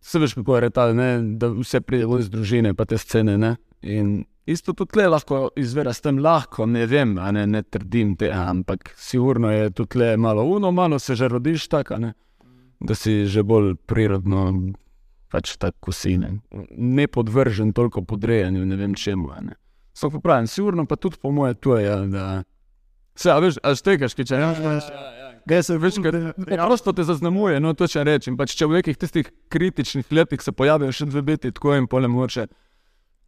se 0.00 0.18
veš, 0.18 0.34
kako 0.34 0.54
je 0.54 0.60
retal, 0.60 0.94
ne, 0.96 1.10
da 1.38 1.50
vse 1.52 1.80
pride 1.80 2.06
iz 2.20 2.30
družine, 2.30 2.74
pa 2.74 2.84
te 2.84 2.98
scene. 2.98 3.36
Ne? 3.38 3.56
In 3.82 4.24
isto 4.46 4.72
tudi 4.72 4.92
tle 4.92 5.08
lahko 5.08 5.50
izvira 5.56 5.92
s 5.92 6.00
tem 6.00 6.18
lahko, 6.22 6.66
ne 6.66 6.86
vem, 6.86 7.14
ne, 7.14 7.46
ne 7.46 7.62
trdim 7.62 8.14
tega, 8.16 8.46
ampak 8.50 8.92
sigurno 8.96 9.50
je 9.50 9.70
tudi 9.70 9.96
tle 9.96 10.16
malo 10.16 10.44
uno, 10.44 10.70
malo 10.72 10.98
se 10.98 11.14
že 11.14 11.28
rodiš 11.28 11.68
tako, 11.68 11.98
ne, 11.98 12.12
da 12.80 12.94
si 12.94 13.24
že 13.26 13.42
bolj 13.42 13.74
prirodno, 13.86 14.52
pač 15.32 15.56
tako 15.58 15.92
si 15.92 16.16
ne, 16.18 16.36
ne 16.76 17.06
podvržen 17.06 17.72
toliko 17.72 18.02
podrejanju, 18.02 18.66
ne 18.66 18.76
vem 18.76 18.94
čemu. 18.94 19.28
ne. 19.40 19.58
Samo 19.92 20.18
pa 20.18 20.20
pravim, 20.20 20.46
sigurno 20.46 20.86
pa 20.86 20.96
tudi 20.96 21.16
po 21.22 21.30
moje 21.30 21.54
to 21.54 21.78
je, 21.78 21.86
ja, 21.86 21.96
da 22.06 22.42
se, 23.16 23.30
a 23.32 23.38
veš, 23.38 23.58
a 23.62 23.74
štekaš, 23.74 24.14
ki 24.14 24.24
če 24.28 24.34
ja, 24.34 24.52
ja, 24.52 24.72
ja. 25.20 25.25
Gaj 25.46 25.62
se 25.62 25.78
veš, 25.78 26.00
ker 26.02 26.16
prosto 26.66 26.92
te 26.92 27.04
zaznamuje, 27.06 27.60
no 27.62 27.72
to 27.78 27.86
če 27.90 28.04
rečem. 28.06 28.36
Pač 28.38 28.56
če 28.58 28.66
v 28.66 28.80
nekih 28.80 28.98
tistih 28.98 29.28
kritičnih 29.52 30.08
letih 30.10 30.42
se 30.42 30.52
pojavijo 30.52 30.92
še 30.92 31.06
dve 31.06 31.22
biti, 31.22 31.52
tako 31.54 31.76
in 31.78 31.86
pole 31.90 32.10
moče. 32.10 32.48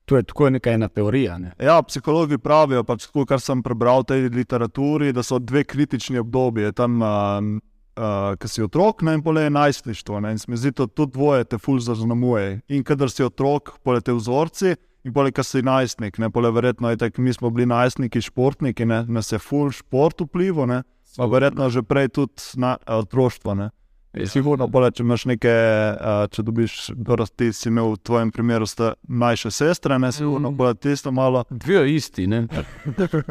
To 0.09 0.17
je 0.17 0.25
tako 0.25 0.49
neka 0.51 0.73
ena 0.73 0.89
teorija. 0.89 1.37
Ne? 1.39 1.53
Ja, 1.61 1.77
psihologi 1.85 2.39
pravijo, 2.41 2.83
pač, 2.89 3.07
tako, 3.07 3.27
kar 3.29 3.43
sem 3.45 3.63
prebral 3.63 4.03
v 4.03 4.09
tej 4.09 4.29
literaturi, 4.33 5.13
da 5.13 5.23
so 5.23 5.39
dve 5.39 5.67
kritični 5.69 6.19
obdobji. 6.23 6.73
Tam, 6.73 6.97
uh, 7.05 7.59
uh, 7.99 8.33
ki 8.41 8.51
si 8.51 8.65
otrok, 8.65 9.05
ne, 9.05 9.19
in 9.19 9.23
pole 9.23 9.45
je 9.45 9.55
najstništvo. 9.55 10.23
Ne, 10.25 10.33
in 10.33 10.41
se 10.41 10.51
mi 10.51 10.57
zdi, 10.57 10.73
da 10.81 10.89
to 10.89 11.07
dvoje 11.07 11.45
te 11.45 11.59
ful 11.61 11.79
zaznamuje. 11.85 12.63
In 12.73 12.83
kadar 12.89 13.13
si 13.13 13.23
otrok, 13.27 13.77
pole 13.85 14.01
te 14.01 14.17
vzorci. 14.17 14.75
In 15.07 15.15
pole, 15.15 15.31
ki 15.31 15.45
si 15.47 15.63
najstnik, 15.63 16.19
ne, 16.19 16.33
pole 16.35 16.51
verjetno 16.57 16.91
je 16.91 16.99
tako, 17.05 17.23
mi 17.23 17.33
smo 17.33 17.53
bili 17.55 17.69
najstniki, 17.71 18.25
športniki, 18.25 18.89
ne, 18.89 19.05
nas 19.07 19.31
je 19.33 19.39
ful 19.39 19.71
šport 19.73 20.25
vplival, 20.25 20.81
pa 21.17 21.27
verjetno 21.27 21.71
že 21.71 21.83
prej 21.83 22.09
tudi 22.09 22.43
na 22.57 22.77
otroštvo. 22.87 23.55
Ne. 23.55 23.71
Ja. 24.13 24.27
Sigurno, 24.27 24.69
pole, 24.69 24.91
če 24.91 25.03
imaš 25.03 25.25
neke, 25.25 25.53
uh, 25.93 26.27
če 26.27 26.43
dobiš, 26.43 26.91
ti 27.37 27.53
si 27.53 27.69
imel 27.69 27.93
v 27.93 27.99
tvojem 27.99 28.31
primeru 28.33 28.67
mlajše 29.05 29.51
sestre, 29.51 29.99
ne, 29.99 30.13
sigurno, 30.13 30.51
Mhm. 30.51 30.57
pole 30.57 30.75
tisto 30.75 31.13
malo. 31.13 31.45
Dve 31.51 31.95
isti, 31.95 32.27
ne. 32.27 32.47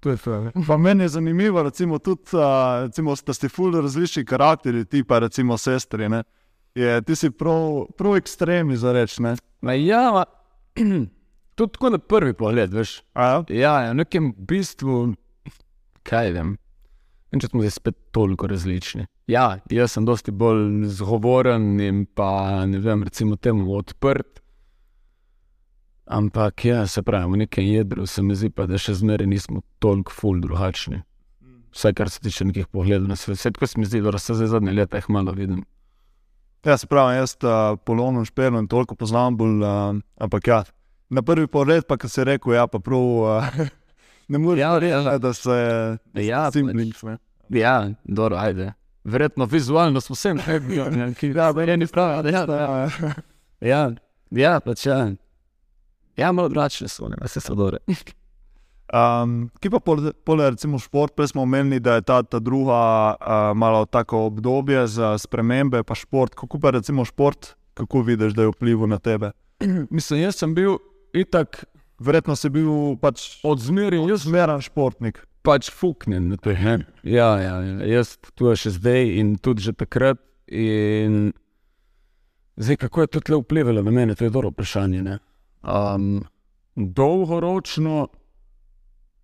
To 0.00 0.10
je 0.10 0.16
to. 0.16 0.50
Pa 0.66 0.76
meni 0.76 1.02
je 1.02 1.08
zanimivo, 1.08 1.62
recimo, 1.62 1.98
tudi, 1.98 2.22
uh, 2.32 2.40
recimo, 2.86 3.14
da 3.26 3.34
ste 3.34 3.48
ful 3.48 3.72
različni 3.74 4.24
karakteri, 4.24 4.84
ti 4.84 5.04
pa 5.04 5.18
recimo 5.18 5.58
sestri. 5.58 6.08
Ne? 6.08 6.22
Je, 6.74 7.02
ti 7.02 7.16
si 7.16 7.30
prav, 7.30 7.86
prav 7.98 8.16
ekstremni 8.16 8.76
za 8.76 8.92
reči. 8.92 9.22
Ma 9.60 9.72
ja, 9.72 10.12
ma, 10.12 10.24
tudi 11.56 11.72
tako 11.72 11.90
na 11.90 11.98
prvi 11.98 12.32
pogled, 12.32 12.72
veš. 12.72 13.02
A 13.14 13.24
Ja, 13.24 13.44
Ja, 13.48 13.80
ja, 13.82 13.90
v 13.90 13.94
nekem 13.96 14.30
bistvu, 14.38 15.14
kaj 16.02 16.30
vem. 16.30 16.56
In 17.28 17.42
če 17.42 17.50
smo 17.50 17.60
zdaj 17.60 17.74
spet 17.74 17.96
toliko 18.16 18.48
različni. 18.48 19.04
Ja, 19.28 19.58
jaz 19.68 19.96
sem 19.96 20.06
dosti 20.08 20.32
bolj 20.32 20.86
zgovoren 20.96 21.76
in 21.84 22.06
pa 22.16 22.64
ne 22.66 22.80
vem, 22.80 23.04
recimo 23.04 23.36
temu 23.36 23.68
odprt. 23.76 24.40
Ampak 26.08 26.64
ja, 26.64 26.86
se 26.88 27.02
pravi, 27.04 27.28
v 27.28 27.42
nekem 27.44 27.66
jedru 27.68 28.06
se 28.08 28.24
mi 28.24 28.36
zdi 28.38 28.48
pa, 28.48 28.64
da 28.64 28.80
še 28.80 28.94
zmeraj 28.96 29.28
nismo 29.28 29.60
toliko 29.84 30.14
ful 30.16 30.40
drugačni. 30.40 31.02
Vsaj 31.76 31.92
kar 31.98 32.08
se 32.08 32.22
tiče 32.24 32.46
nekih 32.48 32.70
pogledov 32.72 33.10
na 33.10 33.16
svet. 33.16 33.36
Vse 33.36 33.52
tako 33.52 33.68
se 33.68 33.80
mi 33.80 33.84
zdi, 33.84 34.00
da 34.00 34.18
se 34.18 34.34
zdaj 34.34 34.54
zadnje 34.54 34.72
leta 34.72 34.96
jih 34.96 35.10
malo 35.12 35.36
vidim. 35.36 35.66
ja 36.64 36.76
se 36.76 36.86
pravi, 36.86 37.16
jaz 37.16 37.36
uh, 37.44 37.76
polovno 37.84 38.24
špelo 38.24 38.58
in 38.58 38.68
toliko 38.68 38.94
poznam 38.94 39.36
bolj. 39.36 39.60
Uh, 39.60 40.00
ampak 40.16 40.48
ja, 40.48 40.62
na 41.10 41.22
prvi 41.22 41.46
pogled 41.46 41.84
pa, 41.84 41.96
ki 41.96 42.08
si 42.08 42.24
rekel, 42.24 42.56
ja, 42.56 42.66
pa 42.66 42.80
prav. 42.80 43.04
Uh, 43.04 43.68
ne 44.28 44.38
moreš 44.38 44.60
Ja, 44.60 44.78
reči, 44.78 45.18
da 45.18 45.32
se 45.32 45.56
Ja, 46.14 46.50
simpliš. 46.52 47.02
ne. 47.02 47.18
Ja, 47.50 47.90
dobro, 48.04 48.36
ajde. 48.36 48.72
Verjetno 49.04 49.44
vizualno 49.44 50.00
smo 50.00 50.14
vsem 50.14 50.40
rekli, 50.46 50.76
da 51.34 51.62
je 51.62 51.72
eni 51.72 51.86
pravi, 51.86 52.22
da 52.22 52.38
je 52.38 52.46
to. 52.46 52.54
Ja, 52.54 52.88
Ja, 53.60 53.90
ja, 54.30 54.60
pač 54.60 54.86
ja. 54.86 55.10
Ja, 56.16 56.32
malo 56.32 56.48
drugačne 56.48 56.88
so, 56.88 57.08
ne, 57.08 57.16
vse 57.22 57.40
so 57.40 57.54
dobre. 57.54 57.78
Um, 58.88 59.50
ki 59.60 59.68
pa 59.70 59.80
pole, 59.80 60.12
pole 60.24 60.50
recimo 60.50 60.78
šport, 60.78 61.12
prej 61.12 61.28
smo 61.28 61.42
omenili, 61.42 61.80
da 61.80 61.94
je 61.94 62.02
ta, 62.02 62.22
ta 62.22 62.38
druga 62.38 62.78
uh, 63.12 63.56
malo 63.56 63.84
tako 63.86 64.26
obdobje 64.26 64.86
za 64.86 65.18
spremembe, 65.18 65.82
pa 65.82 65.94
šport. 65.94 66.34
Kako 66.34 66.58
pa 66.58 66.70
recimo 66.70 67.04
šport, 67.04 67.52
kako 67.74 68.00
vidiš, 68.00 68.32
da 68.32 68.42
je 68.42 68.48
vplival 68.48 68.88
na 68.88 68.98
tebe? 68.98 69.30
Mislim, 69.90 70.20
jaz 70.22 70.36
sem 70.36 70.54
bil 70.54 70.78
itak 71.12 71.64
Verjetno 71.98 72.36
si 72.38 72.50
bil 72.54 72.94
pač 73.02 73.40
od 73.46 73.58
zmeraj, 73.58 74.04
jaz 74.12 74.26
zmeren 74.28 74.62
športnik. 74.62 75.24
pač 75.42 75.70
fuknen 75.72 76.28
na 76.28 76.36
to. 76.36 76.52
Ja, 76.52 76.84
ja, 77.02 77.56
ja, 77.64 77.76
jaz 77.88 78.16
tu 78.36 78.52
še 78.52 78.74
zdaj 78.76 79.16
in 79.20 79.36
tudi 79.40 79.64
že 79.64 79.72
takrat. 79.72 80.20
In 80.48 81.32
zdaj, 82.56 82.78
kako 82.84 83.04
je 83.04 83.12
to 83.12 83.20
tle 83.20 83.40
vplivalo 83.42 83.82
na 83.84 83.92
mene, 83.92 84.16
to 84.16 84.24
je 84.24 84.32
dobro 84.32 84.52
vprašanje. 84.52 85.02
ne. 85.02 85.18
Um, 85.62 86.24
dolgoročno 86.76 88.08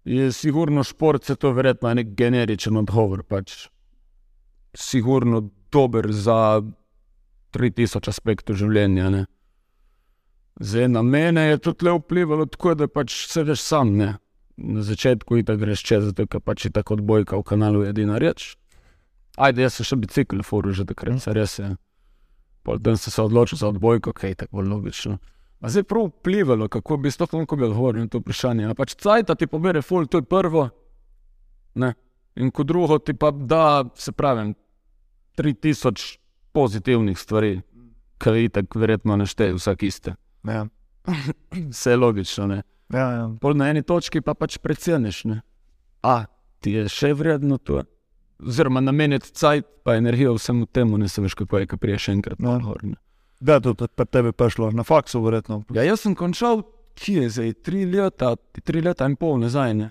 je 0.05 0.33
sigurno 0.33 0.85
šport, 0.85 1.25
se 1.25 1.37
to 1.37 1.53
verjetno 1.53 1.89
je 1.89 1.95
nek 1.95 2.15
generičen 2.17 2.77
odgovor. 2.77 3.23
Pač 3.23 3.69
sigurno 4.75 5.49
dober 5.73 6.13
za 6.13 6.61
3000 7.55 8.09
aspektov 8.09 8.57
življenja. 8.57 9.11
Ne. 9.11 9.25
Zdaj 10.61 10.89
na 10.89 11.03
mene 11.03 11.49
je 11.49 11.59
to 11.59 11.73
tle 11.73 11.97
vplivalo 11.99 12.47
tako, 12.47 12.75
da 12.75 12.89
pač 12.89 13.27
se 13.27 13.43
veš 13.43 13.61
sam. 13.61 13.97
Ne. 13.97 14.15
Na 14.57 14.83
začetku 14.83 15.37
je 15.37 15.45
tako 15.45 15.65
greš 15.65 15.83
čez, 15.83 16.05
zato 16.05 16.41
pač 16.41 16.65
je 16.65 16.71
tako 16.71 16.95
odbojka 16.95 17.37
v 17.37 17.43
kanalu 17.43 17.85
edina 17.85 18.19
reč. 18.19 18.55
Ajde, 19.37 19.65
jaz 19.67 19.81
sem 19.81 19.89
še 19.89 19.99
bicikl 19.99 20.45
furu 20.47 20.71
že 20.71 20.87
takrat, 20.87 21.19
se 21.23 21.35
res 21.35 21.59
je. 21.59 21.75
Potem 22.63 22.97
sem 22.97 23.11
se 23.11 23.23
odločil 23.23 23.59
za 23.59 23.69
odbojko, 23.69 24.15
kaj 24.15 24.31
je 24.31 24.41
tako 24.47 24.63
logično. 24.63 25.19
A 25.61 25.69
zdaj 25.69 25.89
prav 25.91 26.07
vplivalo, 26.13 26.69
kako 26.69 26.97
bi 27.03 27.11
sploh 27.11 27.35
lahko 27.35 27.57
bil 27.57 27.71
odgovoril 27.73 28.07
na 28.07 28.13
to 28.13 28.21
vprašanje. 28.23 28.71
Pač 28.79 28.95
cajt 28.95 29.35
ti 29.39 29.51
pobere 29.51 29.83
ful, 29.83 30.07
to 30.07 30.23
je 30.23 30.29
prvo. 30.29 30.69
Ne. 31.75 31.95
In 32.37 32.51
kot 32.55 32.67
drugo 32.67 32.99
ti 32.99 33.15
pa 33.15 33.31
da, 33.31 33.85
se 33.95 34.13
pravi, 34.13 34.55
3000 35.39 36.19
pozitivnih 36.55 37.19
stvari, 37.19 37.63
ki 38.23 38.31
jih 38.39 38.51
tako 38.55 38.79
verjetno 38.79 39.17
nešteje 39.19 39.57
vsak 39.59 39.83
iste. 39.83 40.15
Ja. 40.45 40.67
Vse 41.71 41.97
logično. 41.97 42.47
Ne. 42.47 42.63
Ja, 42.91 43.11
ja. 43.11 43.31
Pol 43.41 43.55
na 43.55 43.69
eni 43.69 43.83
točki 43.83 44.21
pa 44.21 44.35
pač 44.35 44.59
preceniš. 44.59 45.25
Ne? 45.25 45.41
A 46.03 46.25
ti 46.61 46.73
je 46.73 46.89
še 46.89 47.13
vredno 47.13 47.59
to. 47.59 47.83
Oziroma, 48.41 48.81
nameniti 48.81 49.31
cajt 49.31 49.67
pa 49.85 49.95
energijo 49.95 50.35
vsemu 50.35 50.67
temu, 50.67 50.99
ne 50.99 51.09
se 51.09 51.23
veš, 51.23 51.35
kako 51.35 51.59
je, 51.59 51.67
ki 51.67 51.77
priješ 51.77 52.09
enkrat 52.09 52.39
na 52.39 52.59
No. 52.59 52.61
gor. 52.61 52.85
ne. 52.85 52.97
Da, 53.41 53.61
to 53.61 53.69
je 53.71 53.89
pri 53.89 54.07
tebi 54.07 54.33
prišlo, 54.33 54.71
na 54.71 54.83
faksu, 54.83 55.21
verjetno. 55.21 55.63
Ja, 55.71 55.83
jaz 55.83 56.01
sem 56.01 56.15
končal, 56.15 56.63
kje 56.95 57.23
je 57.23 57.29
zdaj, 57.31 57.53
tri 57.63 57.85
leta, 57.87 58.37
tri 58.65 58.81
leta 58.81 59.05
in 59.07 59.17
pol 59.17 59.39
nazaj. 59.39 59.75
Ne? 59.75 59.91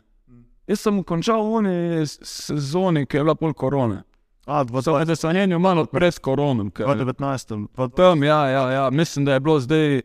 Jaz 0.68 0.80
sem 0.80 1.04
končal 1.04 1.44
v 1.44 1.54
oni 1.54 1.76
sezoni, 2.08 3.06
ki 3.06 3.18
je 3.18 3.24
bila 3.24 3.36
pol 3.36 3.54
korone. 3.54 4.04
A, 4.46 4.64
da 4.64 5.16
sem 5.16 5.62
malo 5.62 5.86
pred 5.86 6.20
koronom. 6.20 6.72
ker- 6.72 6.86
2019. 6.86 7.68
pa- 7.76 7.88
Tam, 7.88 8.24
ja, 8.24 8.48
ja, 8.48 8.72
ja, 8.72 8.90
mislim, 8.90 9.26
da 9.26 9.34
je 9.34 9.40
bilo 9.40 9.60
zdaj 9.60 10.02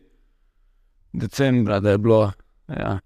decembra, 1.13 1.79
da 1.79 1.95
je 1.95 1.97
bilo 1.97 2.31
ja, 2.67 2.99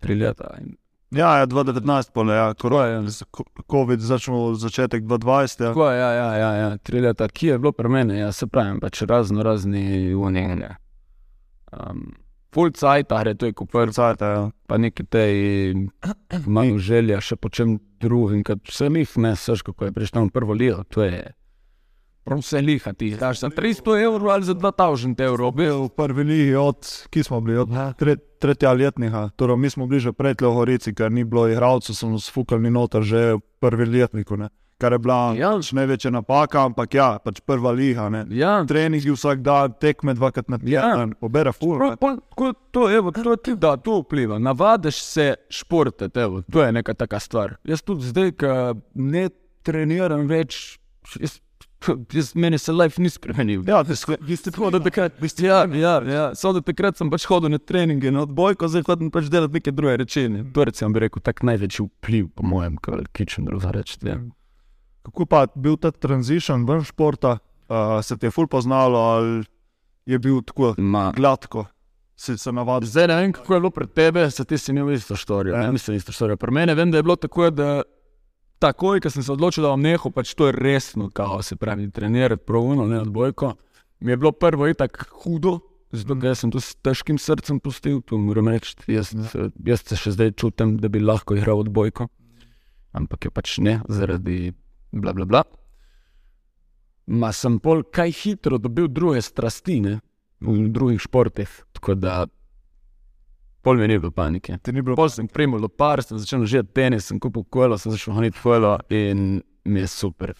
tri 0.00 0.14
leta. 0.14 0.54
In, 0.60 0.76
Ja, 1.10 1.38
ja 1.38 1.46
2019, 1.46 2.10
pole, 2.12 2.34
ja, 2.34 2.54
korona. 2.54 2.86
je, 2.86 3.24
COVID 3.70 4.00
začel 4.00 4.54
začetek 4.54 5.04
2020. 5.04 5.62
Ja. 5.62 5.68
Tako, 5.68 5.90
ja, 5.90 6.12
ja, 6.12 6.36
ja, 6.36 6.52
ja, 6.54 6.76
tri 6.76 7.00
leta, 7.00 7.28
ki 7.28 7.46
je 7.46 7.58
bilo 7.58 7.72
pri 7.72 7.88
meni, 7.88 8.18
ja, 8.18 8.32
se 8.32 8.46
pravi, 8.46 8.76
pač 8.80 9.02
razno 9.08 9.42
razni 9.42 10.14
unije. 10.14 10.76
Um, 11.72 12.12
full 12.52 12.70
cajt, 12.70 13.12
are 13.12 13.34
to 13.34 13.46
je 13.46 13.52
kupr, 13.52 13.92
Cajt, 13.92 14.20
ja. 14.20 14.50
pa 14.66 14.76
neki 14.76 15.04
te 15.04 15.24
imajo 16.46 16.78
želja 16.78 17.20
še 17.20 17.36
po 17.36 17.48
čem 17.48 17.78
drugim, 18.00 18.44
kot 18.44 18.68
vse 18.68 18.88
njih, 18.92 19.16
ne, 19.16 19.32
seš 19.36 19.62
kako 19.62 19.88
je 19.88 19.92
prišel 19.92 20.28
na 20.28 20.32
prvo 20.32 20.52
ligo, 20.52 20.84
to 20.92 21.04
je. 21.08 21.32
Prav 22.28 22.38
vse 22.38 22.60
liha 22.60 22.92
ti, 22.92 23.10
daš 23.16 23.40
za 23.40 23.48
300 23.50 24.04
evrov 24.04 24.30
ali 24.30 24.44
za 24.44 24.54
2000 24.54 25.24
evrov, 25.24 25.52
Bil 25.54 25.82
v 25.82 25.88
prvi 25.90 26.24
ligi 26.24 26.54
od, 26.54 26.76
ki 27.08 27.22
smo 27.22 27.40
bili, 27.40 27.56
od 27.58 27.72
tre, 27.96 28.16
tretja 28.38 28.72
letnika. 28.72 29.30
Torej, 29.32 29.56
mi 29.56 29.70
smo 29.70 29.86
bili 29.86 30.00
že 30.00 30.12
pred 30.12 30.36
Lehorici, 30.36 30.92
ker 30.92 31.08
ni 31.10 31.24
bilo 31.24 31.48
igralcev, 31.48 31.94
so 31.94 32.06
nas 32.06 32.28
fukali 32.28 32.70
noter 32.70 33.02
že 33.02 33.34
v 33.34 33.40
prvi 33.58 33.86
letniku. 33.88 34.36
Ne. 34.36 34.48
Kar 34.78 34.92
je 34.92 34.98
bila 34.98 35.34
Ja. 35.34 35.56
pač 35.56 35.72
največja 35.72 36.10
napaka, 36.12 36.62
ampak 36.62 36.94
ja, 36.94 37.18
pač 37.18 37.40
prva 37.40 37.72
liga. 37.72 38.06
Ne. 38.08 38.26
Ja, 38.30 38.62
Treningi 38.62 39.10
vsak 39.10 39.40
dan, 39.40 39.74
tekme 39.74 40.14
dvakrat 40.14 40.46
na 40.48 40.58
Ja. 40.62 40.94
teden, 40.94 41.14
pobere. 41.14 41.50
Prav, 41.50 41.96
pa, 41.96 42.12
ko 42.30 42.52
to, 42.70 42.86
evo, 42.88 43.10
to, 43.10 43.34
ti, 43.36 43.56
da, 43.56 43.74
to 43.76 44.04
vpliva. 44.04 44.38
Navadiš 44.38 44.94
se 44.96 45.26
športati, 45.50 46.20
evo, 46.20 46.42
to 46.42 46.62
je 46.62 46.70
neka 46.72 46.94
taka 46.94 47.18
stvar. 47.18 47.56
Jaz 47.64 47.82
tudi 47.82 48.06
zdaj, 48.06 48.30
ko 48.32 48.52
ne 48.94 49.28
treniram 49.62 50.28
več, 50.28 50.78
jaz, 51.16 51.40
jaz, 52.18 52.34
meni 52.34 52.58
se 52.58 52.72
life 52.72 53.02
ni 53.02 53.10
spremenil. 53.10 53.62
Ja, 53.68 53.84
ti 53.84 53.96
ste 54.36 54.50
Tako 54.50 54.70
da 54.70 54.80
takrat, 54.80 55.12
ja, 55.38 55.64
ja, 55.64 56.02
ja. 56.02 56.34
Samo 56.34 56.58
da 56.58 56.60
takrat 56.60 56.98
sem 56.98 57.10
pač 57.10 57.26
hodil 57.30 57.52
na 57.52 57.58
treninge, 57.58 58.10
na 58.14 58.24
odbojko, 58.26 58.68
zdaj 58.68 58.86
hodim 58.88 59.12
pač 59.14 59.30
delati 59.32 59.60
neke 59.60 59.72
druge 59.72 59.96
reči. 60.02 60.26
Ne. 60.32 60.44
To 60.54 60.64
recimo 60.64 60.90
bi 60.94 61.04
rekel 61.06 61.22
tak 61.22 61.42
največji 61.46 61.86
vpliv, 61.86 62.28
po 62.34 62.46
mojem, 62.46 62.76
kar 62.82 63.04
kičem 63.12 63.48
reči. 63.48 63.98
Ja. 64.06 64.18
Kako 65.08 65.26
pa 65.26 65.46
je 65.46 65.54
bil 65.54 65.78
ta 65.80 65.90
tranzition 65.94 66.66
ven 66.68 66.84
športa, 66.84 67.38
uh, 67.68 67.98
se 68.02 68.18
ti 68.18 68.26
je 68.26 68.34
ful 68.34 68.48
poznalo 68.50 68.98
ali 68.98 69.44
je 70.08 70.18
bil 70.18 70.42
tako 70.42 70.74
Ma, 70.78 71.12
gladko? 71.16 71.68
si 72.18 72.38
se 72.38 72.52
navadil. 72.52 72.88
Zdaj 72.90 73.06
ne 73.06 73.16
vem, 73.16 73.32
kako 73.32 73.54
je 73.54 73.60
bilo 73.60 73.70
pred 73.70 73.90
tebe, 73.94 74.30
se 74.30 74.44
ti 74.44 74.58
si 74.58 74.72
imel 74.72 74.90
isto 74.92 75.16
storijo. 75.16 75.54
Ja. 75.54 75.60
Ne, 75.60 75.72
mislim, 75.72 75.96
isto 75.96 76.12
storijo. 76.12 76.36
Pri 76.36 76.50
meni 76.50 76.74
vem, 76.74 76.90
da 76.90 76.98
je 76.98 77.02
bilo 77.02 77.16
tako, 77.16 77.50
da 77.50 77.82
takoj, 78.58 79.00
ko 79.00 79.10
sem 79.10 79.22
se 79.22 79.32
odločil, 79.32 79.64
da 79.64 79.72
bom 79.72 79.82
nehal, 79.82 80.12
pač 80.14 80.34
to 80.38 80.48
je 80.48 80.56
resno, 80.56 81.08
kao 81.14 81.42
se 81.42 81.56
pravi, 81.56 81.90
trenirati 81.90 82.44
pravuno, 82.46 82.86
ne 82.86 83.00
odbojko. 83.00 83.54
Mi 84.00 84.12
je 84.12 84.16
bilo 84.16 84.32
prvo 84.32 84.68
itak 84.68 85.08
hudo, 85.22 85.58
zato 85.92 86.16
ker 86.20 86.36
sem 86.36 86.52
to 86.54 86.60
s 86.62 86.76
težkim 86.84 87.18
srcem 87.18 87.60
pustil, 87.60 88.00
to 88.02 88.18
moram 88.18 88.48
reči. 88.52 88.76
Jaz, 88.90 89.12
jaz 89.66 89.84
se 89.86 89.98
še 89.98 90.14
zdaj 90.16 90.34
čutim, 90.38 90.76
da 90.78 90.90
bi 90.92 91.02
lahko 91.02 91.38
igral 91.38 91.64
odbojko, 91.64 92.08
ampak 92.98 93.28
je 93.28 93.34
pač 93.34 93.58
ne, 93.64 93.80
zaradi 93.88 94.52
bla 94.92 95.14
bla 95.16 95.26
bla. 95.28 95.44
Ma 97.08 97.32
sem 97.32 97.56
pol 97.62 97.86
kaj 97.88 98.12
hitro 98.12 98.58
dobil 98.60 98.90
druge 98.92 99.22
strasti, 99.24 99.80
ne, 99.80 99.98
v 100.44 100.68
drugih 100.70 101.00
športih, 101.02 101.50
tako 101.74 101.96
da 101.98 102.26
pol 103.62 103.76
mi 103.76 103.88
ni 103.88 103.98
bilo 103.98 104.10
panike. 104.10 104.58
Ti 104.62 104.72
ni 104.72 104.82
bilo 104.82 104.96
Pol 104.96 105.10
sem 105.12 105.28
primil 105.28 105.60
lopar, 105.62 106.02
sem 106.02 106.18
začel 106.18 106.46
žeti 106.46 106.72
tenis, 106.74 107.08
sem 107.10 107.20
kupil 107.20 107.44
kolo, 107.50 107.78
sem 107.78 107.92
začel 107.92 108.14
hoditi 108.16 108.40
kolo 108.42 108.76
in 108.90 109.40
mi 109.68 109.80
je 109.80 109.86
super. 109.86 110.32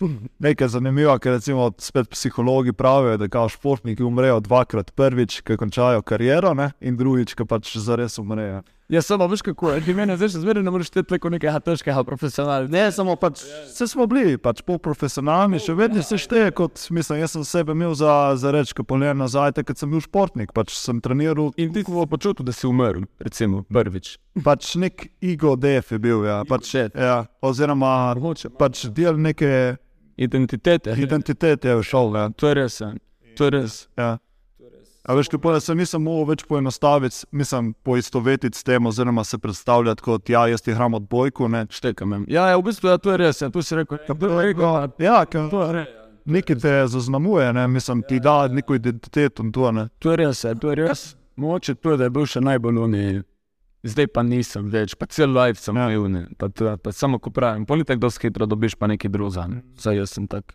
nekaj 0.44 0.68
zanimivo, 0.68 1.18
ker 1.18 1.36
recimo 1.36 1.70
spet 1.78 2.08
psihologi 2.10 2.72
pravijo, 2.72 3.16
da 3.16 3.28
kao 3.28 3.48
športniki 3.48 4.02
umrejo 4.02 4.40
dvakrat. 4.40 4.90
Prvič, 4.96 5.40
ko 5.40 5.56
končajo 5.56 6.02
kariero, 6.02 6.54
ne? 6.54 6.70
in 6.80 6.96
drugič, 6.96 7.34
ko 7.34 7.46
pač 7.46 7.76
zares 7.76 8.18
umrejo. 8.18 8.62
Ja, 8.88 9.02
samo 9.02 9.26
veš 9.26 9.42
kako 9.42 9.70
je, 9.70 9.80
ti 9.84 9.92
meni 9.94 10.14
zdaj 10.16 10.30
še 10.32 10.40
zmeraj 10.40 10.62
ne 10.64 10.72
moreš 10.72 10.88
šteti 10.88 11.10
tako 11.10 11.28
nekega 11.34 11.60
težkega 11.60 12.00
profesionalca. 12.08 12.70
Ne, 12.72 12.86
samo 12.92 13.18
pač, 13.20 13.42
vse 13.68 13.84
smo 13.90 14.06
bili, 14.08 14.38
pač 14.40 14.62
polprofesionalni, 14.64 15.58
še 15.60 15.74
vedno 15.76 16.00
se 16.00 16.16
šteje 16.16 16.54
kot, 16.56 16.80
mislim, 16.96 17.18
jaz 17.20 17.34
sem 17.36 17.44
sebe 17.44 17.74
imel 17.76 17.92
za, 17.98 18.14
za 18.40 18.48
reči, 18.54 18.72
ko 18.78 18.86
polem 18.88 19.20
nazaj, 19.20 19.58
takrat 19.58 19.76
sem 19.76 19.92
bil 19.92 20.00
športnik, 20.00 20.54
pač 20.56 20.72
sem 20.72 21.02
treniral, 21.04 21.50
In 21.60 21.74
ti 21.74 21.82
si 21.84 22.06
počutil, 22.08 22.46
da 22.48 22.54
si 22.56 22.64
umrl, 22.64 23.04
recimo, 23.20 23.60
prvič. 23.68 24.14
pač 24.44 24.70
nek 24.80 25.10
ego 25.20 25.52
def 25.60 25.92
je 25.92 25.98
bil, 26.00 26.24
ja, 26.24 26.38
pač, 26.48 26.70
Shit. 26.72 26.96
ja, 26.96 27.26
oziroma 27.44 28.14
Mogoče 28.16 28.54
pač 28.56 28.86
del 28.88 29.20
neke 29.20 29.76
Identitete. 30.16 30.96
identitete 30.96 31.68
je 31.68 31.82
šel, 31.84 32.16
ja. 32.16 32.24
To 32.40 32.48
je 32.48 32.54
res, 32.56 32.80
ja. 32.80 32.94
to 33.36 33.44
je 33.44 33.50
res. 33.50 33.76
ja. 34.00 34.16
A 35.04 35.14
veš, 35.14 35.28
kako 35.28 35.60
se 35.60 35.74
nisem 35.74 36.02
mogel 36.02 36.24
več 36.26 36.44
poenostaviti, 36.44 37.16
mislim, 37.32 37.74
poistovetiti 37.82 38.58
s 38.58 38.62
tem, 38.62 38.86
oziroma 38.86 39.24
se 39.24 39.38
predstavljati 39.38 40.02
kot, 40.02 40.28
ja, 40.28 40.46
jaz 40.46 40.62
ti 40.62 40.70
igram 40.70 40.94
odbojko, 40.94 41.48
ne. 41.48 41.66
Štekam. 41.70 42.12
ja. 42.12 42.20
Ja, 42.28 42.48
ja, 42.48 42.56
v 42.56 42.62
bistvu 42.62 42.88
ja, 42.88 42.98
to 42.98 43.10
je 43.10 43.16
res, 43.16 43.40
ja. 43.40 43.48
tu 43.50 43.62
si 43.62 43.74
rekel, 43.74 43.98
ja, 43.98 44.88
Ja, 44.98 45.24
ker 45.24 45.48
to 45.50 45.62
je 45.62 45.72
res. 45.72 45.88
nekaj 46.24 46.56
te 46.56 46.86
zaznamuje, 46.86 47.52
ne, 47.52 47.68
mislim, 47.68 48.02
ti 48.02 48.20
da 48.20 48.48
neko 48.48 48.74
identiteto 48.74 49.42
to, 49.52 49.72
ne. 49.72 49.88
To 49.98 50.10
je 50.10 50.16
res, 50.16 50.44
ja, 50.44 50.54
to 50.54 50.70
je 50.70 50.76
res. 50.76 51.14
Mogoče 51.36 51.74
to, 51.74 51.96
da 51.96 52.04
je 52.04 52.10
bil 52.10 52.26
še 52.26 52.40
najbolj 52.40 52.78
uni. 52.78 53.22
Zdaj 53.82 54.06
pa 54.08 54.22
nisem 54.22 54.66
več, 54.66 54.96
pa 54.98 55.06
cel 55.06 55.30
life 55.30 55.60
sem 55.62 55.76
Ja. 55.76 55.86
bil, 55.88 56.08
ne. 56.08 56.26
pa, 56.38 56.48
to- 56.48 56.76
pa 56.76 56.92
samo 56.92 57.18
ko 57.18 57.30
pravim, 57.30 57.64
politik 57.64 57.98
dosti 57.98 58.26
hitro 58.26 58.46
dobiš 58.46 58.74
pa 58.74 58.86
neki 58.86 59.08
drugega. 59.08 59.46
ne. 59.48 59.62
Saj 59.76 59.96
jaz 59.96 60.10
sem 60.10 60.26
tak. 60.26 60.54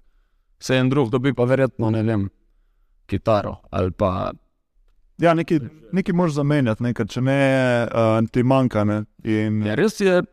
Vse 0.59 0.75
en 0.75 0.89
drug 0.89 1.09
dobi 1.09 1.33
pa 1.33 1.43
verjetno, 1.45 1.89
ne 1.89 2.03
vem, 2.03 2.29
kitaro 3.07 3.57
ali 3.71 3.91
pa 3.91 4.31
Ja, 5.21 5.33
nekaj, 5.33 5.59
nekaj 5.91 6.13
moraš 6.13 6.33
zamenjati, 6.33 6.83
nekaj, 6.83 7.05
če 7.05 7.21
ne, 7.21 7.39
uh, 7.85 8.17
ti 8.33 8.43
manjka, 8.43 8.83
ne. 8.83 9.03
In, 9.23 9.61
Ja, 9.61 9.75
res 9.77 9.99
je, 10.01 10.23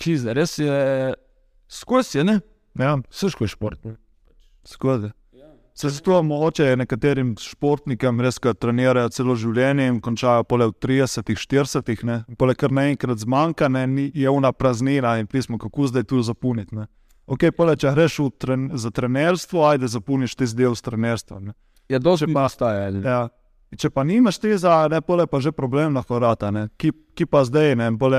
čize, 0.00 0.32
res 0.34 0.56
je, 0.58 1.14
skozi 1.68 2.18
je, 2.18 2.24
ne, 2.24 2.38
ja, 2.80 2.96
vse 3.10 3.30
skozi 3.30 3.52
šport. 3.52 3.84
skozi. 4.64 5.12
Se 5.74 5.88
zato 5.88 6.22
mogoče 6.22 6.76
nekaterim 6.76 7.34
športnikom 7.40 8.20
res, 8.20 8.38
ki 8.38 8.52
trenirajo 8.58 9.08
celo 9.14 9.36
življenje 9.36 9.86
in 9.88 10.00
končajo 10.00 10.44
pole 10.44 10.66
v 10.66 10.74
30, 10.76 11.30
40, 11.36 12.04
ne. 12.04 12.18
Pole 12.36 12.54
kar 12.54 12.72
naenkrat 12.72 13.22
zmanjka, 13.22 13.68
ne, 13.68 14.10
je 14.14 14.30
una 14.30 14.52
praznina 14.52 15.18
in 15.20 15.26
pismo, 15.26 15.58
kako 15.58 15.86
zdaj 15.92 16.04
tu 16.04 16.20
zapolniti, 16.22 16.74
ne. 16.76 16.88
Ok, 17.30 17.52
pole, 17.56 17.76
če 17.76 17.94
greš 17.94 18.18
tren, 18.42 18.70
za 18.74 18.90
trenerstvo, 18.90 19.62
ajde 19.68 19.88
zapolniš 19.88 20.34
ti 20.34 20.48
del 20.56 20.74
s 20.74 20.82
trenerstvom, 20.82 21.52
ne. 21.52 21.54
Ja, 21.90 21.98
dosti 21.98 22.30
pa 22.34 22.48
staja. 22.48 22.88
Ja. 23.02 23.20
Če 23.78 23.90
pa 23.94 24.02
nimaš 24.06 24.40
teza, 24.42 24.82
ne, 24.90 24.98
pole 25.02 25.26
pa 25.30 25.38
že 25.42 25.52
problem 25.54 25.94
lahko 25.94 26.18
rata, 26.22 26.50
ne. 26.54 26.68
Ki, 26.78 26.90
ki 27.14 27.26
pa 27.30 27.44
zdaj, 27.46 27.76
ne, 27.78 27.90
pole 27.98 28.18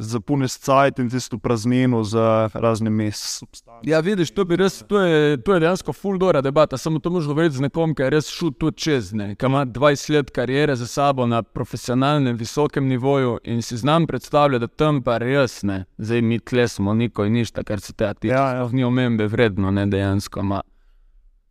zapolniš 0.00 0.54
cajt 0.64 0.98
in 0.98 1.10
tisto 1.12 1.38
praznino 1.38 2.00
z 2.04 2.16
raznimi 2.54 3.10
substancami. 3.12 3.90
Ja, 3.90 4.00
vidiš, 4.00 4.30
to, 4.32 4.46
res, 4.56 4.78
to, 4.88 5.00
je, 5.04 5.36
to 5.44 5.54
je 5.54 5.60
dejansko 5.60 5.92
full 5.92 6.18
dora 6.18 6.40
debata. 6.40 6.78
Samo 6.80 6.98
to 6.98 7.10
moraš 7.10 7.28
govoriti 7.28 7.56
z 7.56 7.66
nekom, 7.66 7.92
ki 7.94 8.06
je 8.06 8.10
res 8.16 8.30
šel 8.32 8.54
tu 8.56 8.70
čez, 8.70 9.12
ne, 9.12 9.34
ki 9.36 9.46
ima 9.46 9.66
20 9.66 10.14
let 10.16 10.32
karijere 10.32 10.76
za 10.76 10.86
sabo 10.86 11.26
na 11.26 11.42
profesionalnem, 11.42 12.36
visokem 12.36 12.88
nivoju 12.88 13.38
in 13.44 13.62
si 13.62 13.76
znam 13.76 14.06
predstavljati, 14.06 14.60
da 14.60 14.68
tam 14.68 15.02
pa 15.02 15.18
res 15.18 15.62
ne. 15.62 15.84
Zdaj 15.98 16.22
mi 16.22 16.40
tle 16.40 16.68
smo 16.68 16.94
niko 16.94 17.24
in 17.24 17.36
ništa, 17.36 17.64
kar 17.64 17.80
se 17.80 17.92
tega 17.92 18.14
tiče. 18.14 18.34
Ja, 18.34 18.48
ja. 18.56 18.68
Ni 18.72 18.84
omembe 18.84 19.26
vredno, 19.28 19.70
ne 19.70 19.86
dejansko. 19.86 20.42
Ma. 20.42 20.62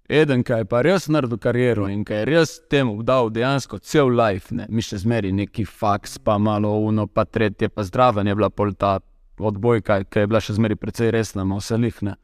Eden, 0.09 0.41
ki 0.43 0.53
je 0.53 0.65
pa 0.65 0.81
res 0.81 1.05
naredil 1.07 1.37
kariero 1.37 1.85
in 1.87 2.01
ki 2.05 2.13
je 2.13 2.25
res 2.25 2.55
temu 2.69 3.03
dal 3.05 3.29
dejansko 3.29 3.77
cel 3.79 4.09
life, 4.09 4.49
ne. 4.55 4.65
mi 4.69 4.81
še 4.81 4.97
zmeri 5.03 5.29
neki 5.31 5.65
faks, 5.69 6.17
pa 6.17 6.37
malo 6.37 6.71
uno, 6.81 7.05
pa 7.07 7.25
tretje, 7.25 7.69
pa 7.69 7.83
zdraven 7.85 8.27
je 8.27 8.35
bila 8.35 8.49
pol 8.49 8.73
ta 8.73 8.95
odbojka, 9.37 10.03
ki 10.09 10.23
je 10.23 10.27
bila 10.27 10.41
še 10.41 10.55
zmeri 10.57 10.75
precej 10.75 11.11
resna, 11.13 11.45
ma 11.45 11.59
vse 11.59 11.77
lihne. 11.77 12.15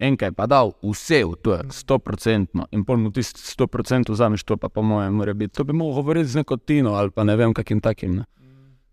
Enkaj 0.00 0.32
pa 0.34 0.46
dal 0.50 0.72
vse 0.82 1.20
v 1.22 1.36
to, 1.38 1.58
sto 1.70 1.98
procentno 2.02 2.64
in 2.72 2.82
pol 2.82 2.96
mu 2.98 3.12
tisti 3.14 3.44
sto 3.44 3.68
procentov 3.70 4.16
vzameš, 4.16 4.42
to 4.42 4.56
pa 4.56 4.68
po 4.68 4.82
mojem 4.82 5.12
mora 5.14 5.34
biti. 5.34 5.54
To 5.54 5.64
bi 5.64 5.72
mogel 5.72 6.00
govoriti 6.00 6.32
z 6.32 6.40
neko 6.40 6.56
Tino 6.56 6.94
ali 6.94 7.10
pa 7.10 7.22
ne 7.24 7.36
vem 7.36 7.52
kakim 7.54 7.80
takim. 7.80 8.16
Ne. 8.16 8.24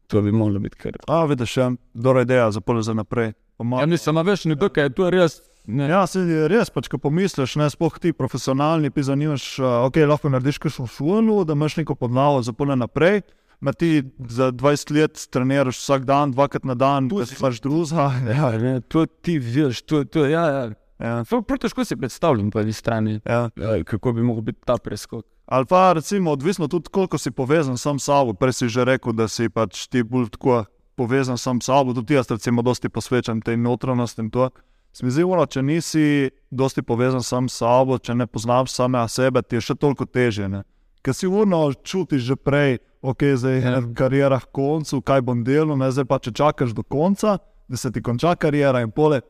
To 0.08 0.22
bi 0.22 0.32
moglo 0.32 0.60
biti 0.60 0.76
kar. 0.76 1.00
A, 1.08 1.24
vidiš, 1.26 1.56
ja, 1.58 1.72
dobra 1.94 2.22
ideja 2.22 2.52
za 2.52 2.62
pole 2.62 2.84
za 2.84 2.94
naprej. 2.94 3.32
Malo- 3.58 3.82
Ja, 3.82 3.88
mislim, 3.88 4.20
veš, 4.26 4.46
nekdo, 4.46 4.70
ki 4.70 4.80
je 4.82 4.90
to 4.90 5.10
res. 5.10 5.40
Ne. 5.68 5.88
Ja, 5.88 6.06
se 6.10 6.24
je 6.26 6.48
res, 6.50 6.72
pač, 6.74 6.90
ko 6.90 6.98
pomisliš, 7.02 7.56
ne 7.62 7.68
sploh 7.70 8.00
ti 8.02 8.16
profesionalni, 8.18 8.90
ti 8.94 9.04
zanimaš, 9.06 9.46
uh, 9.62 9.86
ok, 9.88 10.02
lahko 10.10 10.32
narediš 10.34 10.58
kakšno 10.64 10.88
šolo, 10.90 11.44
da 11.46 11.54
imaš 11.54 11.78
neko 11.82 11.96
podlago 11.96 12.42
za 12.42 12.54
pole 12.54 12.76
naprej. 12.76 13.22
Ma 13.62 13.76
ti 13.78 14.02
za 14.26 14.50
20 14.50 14.92
let 14.96 15.20
treniraš 15.30 15.78
vsak 15.84 16.06
dan, 16.10 16.32
dvakrat 16.34 16.64
na 16.66 16.74
dan, 16.74 17.12
tu 17.12 17.22
si 17.30 17.38
pač 17.38 17.60
druga. 17.62 18.10
Ja, 18.38 18.50
ne, 18.58 18.80
to 18.82 19.06
ti 19.06 19.38
veš, 19.38 19.84
to, 19.86 20.02
to, 20.10 20.26
ja, 20.26 20.46
ja. 20.50 20.64
Ja, 21.02 21.22
prav 21.26 21.58
težko 21.62 21.86
si 21.86 21.98
predstavljam 21.98 22.52
po 22.54 22.62
eni 22.62 22.74
strani, 22.74 23.20
ja. 23.26 23.50
ja, 23.58 23.78
kako 23.86 24.14
bi 24.18 24.26
lahko 24.26 24.42
bil 24.50 24.58
ta 24.66 24.78
preskok. 24.78 25.26
Ali 25.52 25.66
pa 25.66 25.94
recimo, 25.94 26.32
odvisno 26.32 26.68
tudi, 26.68 26.90
koliko 26.94 27.18
si 27.18 27.32
povezan 27.32 27.78
sam 27.78 28.00
s 28.00 28.06
sabo. 28.06 28.34
Prej 28.34 28.54
si 28.54 28.70
že 28.70 28.86
rekel, 28.86 29.14
da 29.14 29.28
si 29.28 29.50
pač 29.50 29.88
ti 29.92 30.04
bolj 30.04 30.30
tako 30.38 30.64
povezan 30.96 31.38
sam 31.38 31.62
s 31.62 31.66
sabo, 31.66 31.94
tudi 31.94 32.14
jaz 32.14 32.30
recimo 32.32 32.62
dosti 32.62 32.90
posvečam 32.90 33.42
tej 33.42 33.58
notranjosti 33.58 34.22
in 34.22 34.30
to. 34.30 34.50
Se 34.94 35.06
mi 35.06 35.12
zdi, 35.12 35.24
ono, 35.24 35.46
če 35.48 35.62
nisi 35.64 36.30
dosti 36.52 36.82
povezan 36.84 37.24
sam 37.24 37.48
s 37.50 37.62
sabo, 37.62 37.96
če 37.98 38.16
ne 38.16 38.28
poznaš 38.28 38.74
samega 38.76 39.08
sebe, 39.08 39.42
ti 39.42 39.56
je 39.56 39.62
še 39.70 39.76
toliko 39.80 40.06
težje. 40.06 40.50
Ne? 40.52 40.64
Ker 41.02 41.16
si 41.16 41.30
urno 41.32 41.64
čutiš 41.74 42.22
že 42.28 42.36
prej, 42.36 42.80
ok, 43.02 43.24
zdaj 43.40 43.54
je 43.56 43.62
Ja. 43.64 43.72
ja. 43.80 43.82
karijera 43.96 44.40
v 44.40 44.50
koncu, 44.52 45.02
kaj 45.02 45.22
bom 45.22 45.44
delal, 45.48 45.78
ne? 45.80 45.88
zdaj 45.92 46.06
pa 46.06 46.20
če 46.20 46.32
čakaš 46.36 46.76
do 46.76 46.84
konca, 46.84 47.38
da 47.72 47.78
se 47.78 47.92
ti 47.92 48.02
konča 48.04 48.36
karijera 48.36 48.82
in 48.84 48.92
pole, 48.92 49.22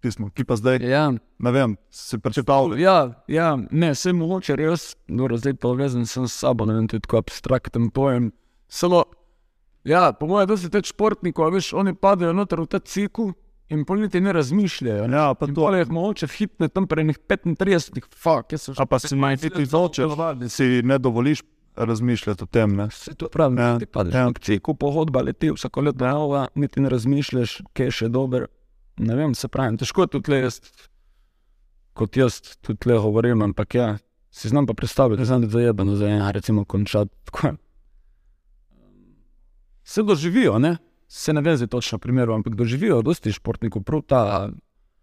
pismo, 0.00 0.28
ki 0.30 0.44
pa 0.44 0.54
zdaj, 0.54 0.78
Ja, 0.84 1.08
ne 1.38 1.50
vem, 1.50 1.74
si 1.90 2.18
predstavljal. 2.20 2.78
ja, 2.78 3.24
ja, 3.26 3.56
ne, 3.56 3.90
vse 3.96 4.12
mogoče 4.12 4.54
res, 4.60 4.92
dobro, 5.08 5.40
zdaj 5.40 5.56
povezan 5.58 6.04
sem 6.06 6.28
s 6.28 6.36
sabo, 6.38 6.68
ne 6.68 6.76
vem, 6.76 6.86
to 6.86 7.00
je 7.00 7.02
tako 7.08 7.24
abstrakten 7.24 7.88
pojem. 7.90 8.28
Samo, 8.68 9.02
ja, 9.88 10.12
po 10.12 10.28
mojem, 10.28 10.46
da 10.52 10.56
se 10.60 10.70
te 10.70 10.84
športniki, 10.84 11.48
veš, 11.52 11.72
oni 11.72 11.96
padajo 11.96 12.36
noter 12.36 12.60
v 12.60 12.68
ta 12.70 12.78
cikl 12.78 13.32
in 13.70 13.84
pol 13.84 14.00
niti 14.00 14.20
ne 14.20 14.32
razmišljajo. 14.32 15.06
Ne? 15.08 15.16
Ja, 15.16 15.34
pa 15.34 15.46
In 15.48 15.54
to. 15.54 15.68
jih 15.76 15.90
mogoče 15.92 16.28
hitne 16.32 16.68
tam 16.68 16.86
pre 16.88 17.04
enih 17.04 17.18
35, 17.28 18.08
fuck, 18.16 18.52
jaz 18.52 18.62
sem 18.68 18.74
že 18.74 18.82
A 18.82 18.86
pa 18.86 18.98
si 18.98 19.14
ti 19.50 19.66
zočeš, 19.66 20.16
da 20.16 20.48
si 20.48 20.82
ne 20.82 20.98
dovoliš 20.98 21.42
razmišljati 21.76 22.44
o 22.44 22.46
tem. 22.46 22.76
Ne? 22.76 22.88
Vse 22.88 23.14
to 23.14 23.28
pravim, 23.28 23.58
Ja, 23.58 23.68
ja, 23.68 23.78
ti 23.78 23.86
padeš 23.86 24.14
ja. 24.14 24.20
ja. 24.20 24.28
v 24.28 24.40
cikl, 24.42 24.74
pohodba 24.74 25.22
leti 25.22 25.52
vsako 25.52 25.80
leto 25.80 26.06
nova, 26.06 26.48
niti 26.54 26.80
ne 26.80 26.88
razmišljaš, 26.88 27.60
kaj 27.72 27.86
je 27.86 27.96
še 28.02 28.08
dober. 28.08 28.48
Ne 28.98 29.14
vem, 29.14 29.34
se 29.34 29.48
pravim, 29.48 29.76
težko 29.78 30.08
je 30.08 30.14
tudi 30.16 30.40
jaz, 30.42 30.58
kot 31.94 32.16
jaz 32.18 32.40
tudi 32.66 32.90
le 32.90 32.98
govorim, 32.98 33.44
ampak 33.46 33.74
ja, 33.78 33.88
si 34.30 34.48
znam 34.50 34.66
pa 34.66 34.74
predstavljati, 34.74 35.20
da 35.22 35.24
znam 35.28 35.46
da 35.46 35.52
zajebano 35.54 35.94
za 35.96 36.08
ena, 36.08 36.30
recimo, 36.34 36.64
končati. 36.64 37.14
Se 39.84 40.02
doživijo, 40.02 40.58
ne? 40.58 40.76
Se 41.08 41.32
ne 41.32 41.40
vem 41.40 41.56
zdaj 41.56 41.68
točno 41.72 41.98
primeru, 41.98 42.34
ampak 42.34 42.54
doživijo 42.54 43.02
dosti 43.02 43.32
športnikov 43.32 43.82
prav 43.82 44.02
ta. 44.06 44.50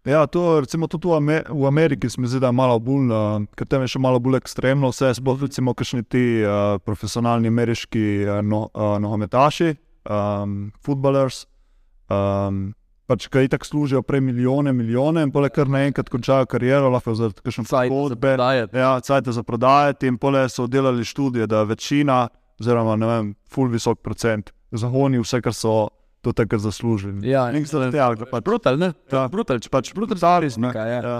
Ja, 0.06 0.26
to 0.26 0.60
recimo 0.60 0.86
tudi 0.86 1.08
v, 1.08 1.16
Amer 1.18 1.48
v 1.50 1.66
Ameriki 1.66 2.10
se 2.10 2.20
mi 2.20 2.28
zdi, 2.30 2.38
da 2.40 2.46
je 2.46 2.54
malo 2.54 2.78
bolj, 2.78 3.10
uh, 3.10 3.42
ker 3.58 3.66
tam 3.66 3.82
je 3.82 3.90
še 3.96 3.98
malo 3.98 4.20
bolj 4.22 4.38
ekstremno 4.38 4.92
vse, 4.92 5.10
sploh 5.18 5.42
recimo 5.42 5.74
kakšni 5.74 6.06
ti 6.06 6.22
uh, 6.46 6.78
profesionalni 6.78 7.50
ameriški 7.50 8.04
uh, 8.22 8.38
no, 8.38 8.68
uh, 8.70 8.94
nogometaši, 9.02 9.74
um, 10.06 10.58
futbalers. 10.86 11.44
Um, 12.06 12.70
Pač, 13.06 13.28
ki 13.30 13.44
itak 13.46 13.62
služijo 13.62 14.00
prej 14.02 14.18
milijone, 14.26 14.72
milijone, 14.74 15.22
in 15.22 15.30
pole 15.30 15.46
kar 15.54 15.68
naenkrat 15.70 16.08
končajo 16.10 16.48
kariero, 16.50 16.88
lahko 16.90 17.14
za 17.14 17.28
pogodbe. 17.30 18.32
prodajati. 18.34 18.74
Ja, 18.82 18.96
cajt 18.98 19.30
za 19.30 19.44
prodajati, 19.46 20.10
in 20.10 20.16
pole 20.18 20.42
so 20.50 20.66
delali 20.66 21.06
študije, 21.06 21.46
da 21.46 21.62
večina 21.62 22.24
oziroma 22.58 22.96
ne 22.98 23.06
vem, 23.06 23.28
full 23.46 23.70
visok 23.70 24.00
procent, 24.02 24.50
zahoni 24.74 25.22
vse, 25.22 25.38
kar 25.38 25.54
so 25.54 25.76
do 26.26 26.34
takrat 26.34 26.60
zaslužili. 26.64 27.22
Ja, 27.30 27.46
Nek 27.54 27.66
zaradi 27.70 27.94
tega, 27.94 28.10
da 28.18 28.28
pač 28.30 28.44
brutal, 28.44 28.78
ne? 28.80 28.92
Ja. 29.12 29.26
Brutal, 29.32 29.62
če 29.62 29.70
pač 29.72 29.94
brutal, 29.94 30.18
Zares, 30.18 30.58
ne. 30.58 30.74
ja. 30.74 30.86
Ja. 30.98 31.16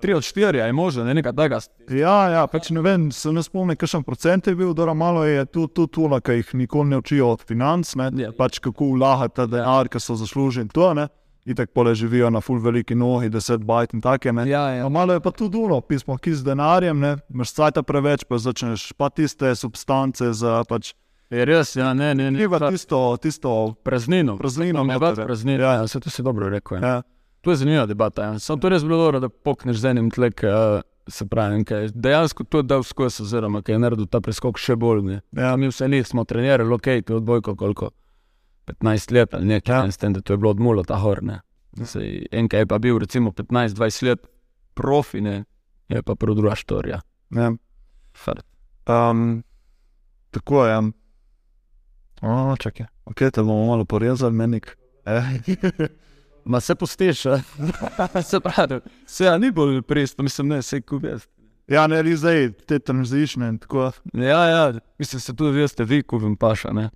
Tri 0.00 0.14
od 0.16 0.24
štiri 0.24 0.58
je 0.58 0.72
možno, 0.72 1.04
ne 1.04 1.12
nekaj 1.14 1.34
takega. 1.36 1.58
Ja, 1.92 2.14
ja, 2.32 2.42
pač 2.48 2.70
ne 2.72 2.80
vem, 2.80 3.10
se 3.12 3.28
ne 3.36 3.42
spomnim, 3.44 3.76
kakšen 3.76 4.00
procent 4.06 4.46
je 4.48 4.54
bil, 4.56 4.72
da 4.72 4.88
malo 4.96 5.26
je 5.28 5.44
tu, 5.44 5.66
tu, 5.68 5.84
tu, 5.92 6.08
ki 6.08 6.38
jih 6.38 6.54
nikoli 6.62 6.88
ne 6.94 7.00
učijo 7.02 7.34
od 7.34 7.44
financ, 7.44 7.92
ne, 8.00 8.08
Ja. 8.16 8.30
pač 8.32 8.58
kako 8.64 8.94
vlagati 8.96 9.36
ta 9.36 9.46
denar, 9.46 9.88
ki 9.92 10.00
so 10.00 10.16
zaslužili 10.16 10.72
to, 10.72 10.94
ne, 10.96 11.08
in 11.44 11.56
tako 11.56 11.72
pole 11.74 11.92
živijo 11.94 12.30
na 12.32 12.40
full 12.40 12.60
veliki 12.64 12.94
nogi, 12.96 13.28
10 13.28 13.64
bajt 13.64 13.92
in 13.94 14.00
take, 14.00 14.32
ne. 14.32 14.48
Ja, 14.48 14.70
ja. 14.72 14.82
No, 14.82 14.88
malo 14.88 15.12
je 15.12 15.20
pa 15.20 15.30
tudi 15.36 15.58
duno, 15.58 15.80
pismo, 15.84 16.16
ki 16.16 16.32
z 16.32 16.48
denarjem, 16.48 16.96
ne, 17.00 17.16
imaš 17.28 17.52
cajta 17.52 17.82
preveč, 17.84 18.24
pa 18.24 18.40
začneš 18.40 18.92
pa 18.96 19.10
tiste 19.12 19.52
substance 19.54 20.32
za 20.32 20.62
pač, 20.64 20.94
Je 21.30 21.44
res, 21.44 21.76
ja, 21.76 21.92
ne, 21.94 22.14
ne, 22.14 22.30
ne. 22.30 22.38
ni 22.38 22.48
pa 22.48 22.70
tisto, 22.70 23.16
tisto 23.16 23.74
Praznino. 23.84 24.36
praznino. 24.36 24.82
Ne, 24.84 24.98
več 24.98 25.16
praznino. 25.16 25.62
Ja. 25.62 25.72
Ja, 25.74 25.82
vse 25.82 26.00
to 26.00 26.10
si 26.10 26.22
dobro 26.22 26.48
rekel. 26.48 26.78
Ja. 26.78 26.88
Ja. 26.88 27.02
To 27.40 27.50
je 27.50 27.56
zanimiva 27.56 27.86
debata. 27.86 28.22
Ja. 28.24 28.38
Samo 28.38 28.60
to 28.60 28.66
je 28.66 28.70
res 28.70 28.82
bilo 28.82 28.98
dobro, 28.98 29.20
da 29.20 29.28
pokneš 29.28 29.76
z 29.76 29.84
enim 29.86 30.10
tlek, 30.10 30.42
uh, 30.42 30.80
se 31.06 31.26
pravi, 31.26 31.62
kaj 31.64 31.82
je 31.82 31.92
dejansko 31.94 32.44
to 32.44 32.62
dal 32.62 32.82
skozi, 32.82 33.22
oziroma 33.22 33.62
kaj 33.62 33.74
je 33.74 33.78
naredil 33.78 34.06
ta 34.06 34.20
preskok 34.20 34.58
še 34.58 34.76
bolj. 34.76 35.02
Ne. 35.02 35.20
Ja, 35.32 35.54
mi 35.56 35.70
vse 35.70 35.88
nismo 35.88 36.24
trenirali, 36.24 36.74
ok, 36.74 36.90
to 37.06 37.12
je 37.12 37.16
odbojko 37.16 37.54
koliko. 37.56 37.90
15 38.66 39.12
let 39.12 39.34
ali 39.34 39.46
nekaj, 39.46 39.74
Ja. 39.74 39.84
ja. 39.84 39.90
s 39.90 39.96
tem, 39.96 40.12
da 40.12 40.20
to 40.20 40.32
je 40.32 40.38
bilo 40.38 40.50
odmulo 40.50 40.82
ta 40.84 40.98
horne. 40.98 41.40
Sej, 41.84 42.26
en 42.30 42.48
kaj 42.48 42.60
je 42.60 42.66
pa 42.66 42.78
bil 42.78 42.98
recimo 42.98 43.30
15-20 43.30 44.02
let 44.06 44.26
profi, 44.74 45.20
ne, 45.20 45.44
je 45.88 46.02
pa 46.02 46.14
prav 46.14 46.34
druga 46.34 46.54
štorija. 46.54 47.00
Ne. 47.30 47.52
Fart. 48.14 48.44
Um, 48.86 49.42
tako 50.30 50.66
je. 50.66 50.72
ja. 50.72 50.82
O, 52.20 52.56
čakaj, 52.56 52.86
ok, 53.04 53.16
te 53.32 53.42
bomo 53.42 53.66
malo 53.66 53.84
porezali, 53.84 54.32
menik. 54.34 54.76
Eh. 55.04 55.40
Ma 56.44 56.60
se 56.60 56.74
postiš, 56.74 57.26
a? 57.26 57.40
se 58.22 58.40
pravi, 58.40 58.80
se 59.06 59.24
ja, 59.24 59.38
ni 59.38 59.50
bolj 59.50 59.82
pristno, 59.82 60.22
mislim, 60.24 60.48
ne, 60.48 60.62
se 60.62 60.80
kubest. 60.80 61.28
Ja, 61.68 61.86
ne, 61.86 62.00
res 62.02 62.18
zdaj, 62.20 62.48
te 62.66 62.78
tranzišne 62.78 63.48
in 63.48 63.58
tako. 63.58 63.90
Ja, 64.14 64.40
ja, 64.48 64.62
mislim, 64.98 65.20
se 65.20 65.34
tudi 65.36 65.60
veste, 65.60 65.84
vi, 65.84 66.02
kubim 66.02 66.36
paša, 66.36 66.72
ne. 66.72 66.88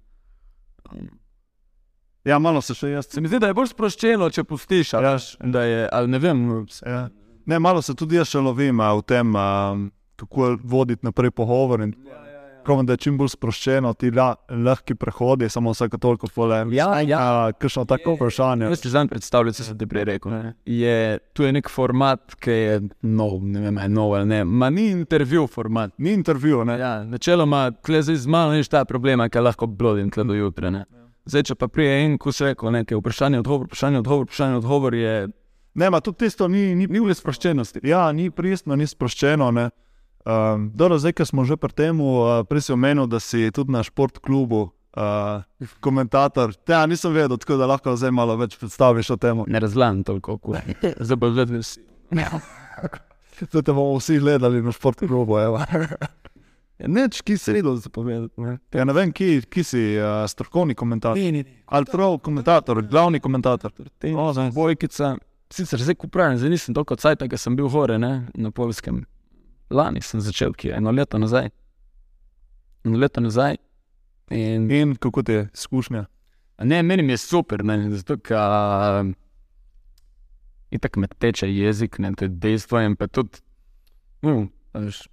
Ja, 2.25 2.39
malo 2.39 2.61
se 2.65 2.75
še 2.75 2.91
jaz. 2.91 3.07
Se 3.13 3.21
mi 3.21 3.29
zdi, 3.29 3.39
da 3.39 3.51
je 3.51 3.57
bolj 3.57 3.71
sproščeno, 3.75 4.31
če 4.33 4.45
pustiš, 4.49 4.95
ali, 4.97 5.07
Ja. 5.13 5.19
da 5.53 5.63
je, 5.63 5.89
ali 5.93 6.09
ne 6.09 6.19
vem, 6.19 6.67
Ja. 6.87 7.09
Ne, 7.47 7.59
malo 7.59 7.83
se 7.83 7.95
tudi 7.95 8.17
jaz 8.17 8.29
še 8.33 8.41
lovim 8.41 8.81
a, 8.81 8.95
v 8.97 9.03
tem, 9.05 9.37
a, 9.37 9.77
kako 10.17 10.57
voditi 10.65 11.05
naprej 11.05 11.31
pogovor. 11.31 11.83
in 11.85 11.93
Pravim, 12.65 12.87
da 12.87 12.93
je 12.97 13.03
čim 13.05 13.19
bolj 13.19 13.29
sproščeno, 13.35 13.93
ti 13.99 14.11
la, 14.15 14.31
lahki 14.49 14.95
prehodi, 14.97 15.49
samo 15.53 15.75
vsake 15.75 15.99
toliko 16.01 16.29
pole. 16.35 16.63
Ja, 16.73 16.89
ja. 17.05 17.53
Kakšno 17.53 17.85
tako 17.89 18.15
vprašanje. 18.17 18.71
Jaz 18.73 18.81
si 18.83 18.91
znam 18.93 19.09
predstavljati, 19.09 19.57
se 19.57 19.65
sem 19.65 19.79
ti 19.79 19.87
prej 19.87 20.05
rekel. 20.09 20.33
Ne. 20.33 20.55
Je, 20.65 21.19
tu 21.33 21.45
je 21.45 21.53
nek 21.53 21.69
format, 21.71 22.35
ki 22.41 22.57
je 22.57 22.81
nov, 23.03 23.39
ne 23.45 23.67
vem, 23.67 23.79
ali 23.79 23.91
je 23.91 23.95
nov 23.95 24.17
ali 24.17 24.31
ne. 24.33 24.43
Ma 24.45 24.71
ni 24.71 24.89
intervju 24.95 25.47
format. 25.47 25.93
Ni 25.99 26.17
intervju, 26.17 26.65
ne? 26.65 26.79
Ja, 26.81 26.95
načeloma, 27.05 27.69
tle 27.85 28.03
zdaj 28.03 28.23
z 28.25 28.33
mano 28.33 28.57
niš 28.57 28.73
ta 28.73 28.85
problema, 28.89 29.29
ki 29.29 29.45
lahko 29.45 29.67
blodim 29.67 30.11
tle 30.11 30.25
do 30.25 30.35
jutra. 30.35 30.73
Ne. 30.73 30.85
Zdaj, 31.29 31.49
če 31.51 31.55
pa 31.61 31.69
prije 31.69 32.03
en, 32.05 32.19
ko 32.21 32.33
se 32.33 32.51
reče, 32.51 32.73
nekaj 32.81 33.01
vprašanje, 33.01 33.45
odgovor, 33.45 33.69
vprašanje, 33.69 34.05
odgovor, 34.05 34.29
vprašanje, 34.29 34.61
odgovor 34.61 34.95
je 34.95 35.17
Ne, 35.75 35.91
ma 35.91 36.01
tudi 36.01 36.19
tisto 36.19 36.47
ni, 36.49 36.75
ni, 36.75 36.87
ni 36.87 37.01
v 37.03 37.15
sproščenosti. 37.15 37.81
ja, 37.83 38.07
ni 38.13 38.31
pristno, 38.31 38.77
ni 38.77 38.87
sproščeno. 38.87 39.51
Ne? 39.51 39.71
Um, 40.25 40.71
dobro, 40.75 40.99
zdaj, 40.99 41.13
ko 41.13 41.25
smo 41.29 41.45
že 41.45 41.57
pri 41.61 41.73
tem, 41.77 42.01
uh, 42.01 42.41
prej 42.49 42.69
si 42.69 42.73
omenil, 42.73 43.05
da 43.05 43.21
si 43.21 43.51
tudi 43.53 43.73
na 43.73 43.85
športklubu 43.85 44.61
uh, 44.97 45.45
komentator. 45.85 46.55
Ja, 46.69 46.87
nisem 46.89 47.13
vedel, 47.13 47.37
tako 47.37 47.61
da 47.61 47.69
lahko 47.69 47.93
zdaj 47.93 48.13
malo 48.15 48.37
več 48.41 48.57
predstaviš 48.57 49.11
o 49.13 49.17
tem. 49.21 49.45
Ne 49.45 49.61
razlagam 49.61 50.01
toliko, 50.01 50.39
kot 50.41 50.65
zdaj 51.05 51.17
bo 51.21 51.29
vsi. 51.29 51.85
Zdaj 53.35 53.63
te 53.67 53.73
bomo 53.73 53.99
vsi 53.99 54.19
gledali 54.23 54.63
na 54.65 54.73
športklubu. 54.73 55.39
evo. 55.39 55.61
Ja, 56.79 56.89
Neč, 56.91 57.21
ki 57.23 57.37
se 57.39 57.53
redo 57.53 57.77
zapovedati. 57.77 58.35
Ne. 58.41 58.57
Ja, 58.75 58.85
ne 58.85 58.93
vem, 58.97 59.13
ki, 59.15 59.45
ki 59.47 59.63
si 59.63 59.83
uh, 59.95 60.25
strokovni 60.27 60.75
komentator. 60.75 61.21
Ne, 61.21 61.31
ne, 61.31 61.45
ne. 61.47 61.63
Ali 61.67 61.87
prav 61.87 62.19
komentator, 62.19 62.81
glavni 62.83 63.21
komentator. 63.23 63.71
Bojkica, 64.55 65.15
sicer 65.55 65.85
zdaj 65.85 66.01
kupravim, 66.03 66.39
zdaj 66.41 66.51
nisem 66.51 66.75
toliko 66.75 66.97
cajt, 66.99 67.29
ker 67.31 67.39
sem 67.39 67.55
bil 67.55 67.69
hore 67.71 67.99
ne, 68.01 68.15
na 68.35 68.51
Polskem. 68.51 69.05
Lani 69.71 70.03
sem 70.03 70.21
začel, 70.21 70.53
ki 70.53 70.69
je 70.69 70.77
eno 70.77 70.91
leto 70.91 71.19
nazaj. 71.19 71.51
Eno 72.85 72.99
leto 72.99 73.21
nazaj. 73.21 73.57
In, 74.31 74.71
In 74.71 74.97
kako 74.97 75.23
ti 75.23 75.33
je 75.33 75.49
izkušnja? 75.55 76.07
ne, 76.59 76.83
meni 76.83 77.13
je 77.13 77.17
super, 77.17 77.65
ne, 77.65 77.91
zato 77.91 78.17
ker 78.17 79.13
in 80.71 80.81
tako 80.81 81.01
me 81.01 81.09
teče 81.09 81.49
jezik, 81.51 81.99
ne, 81.99 82.13
to 82.15 82.25
je 82.25 82.29
dejstvo. 82.29 82.81
In 82.81 82.97
pa 82.97 83.07
tudi, 83.07 83.43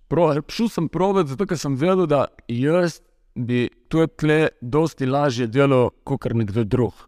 pro, 0.08 0.28
šel 0.50 0.70
sem 0.70 0.90
provat, 0.90 1.30
zato 1.30 1.46
ker 1.46 1.58
sem 1.58 1.76
vedel, 1.78 2.08
da 2.10 2.26
jaz 2.48 3.02
bi 3.36 3.68
tu 3.90 4.06
tle 4.08 4.50
dosti 4.62 5.06
lažje 5.06 5.48
delal, 5.48 5.92
kot 6.04 6.26
nekdo 6.34 6.64
drug. 6.64 7.08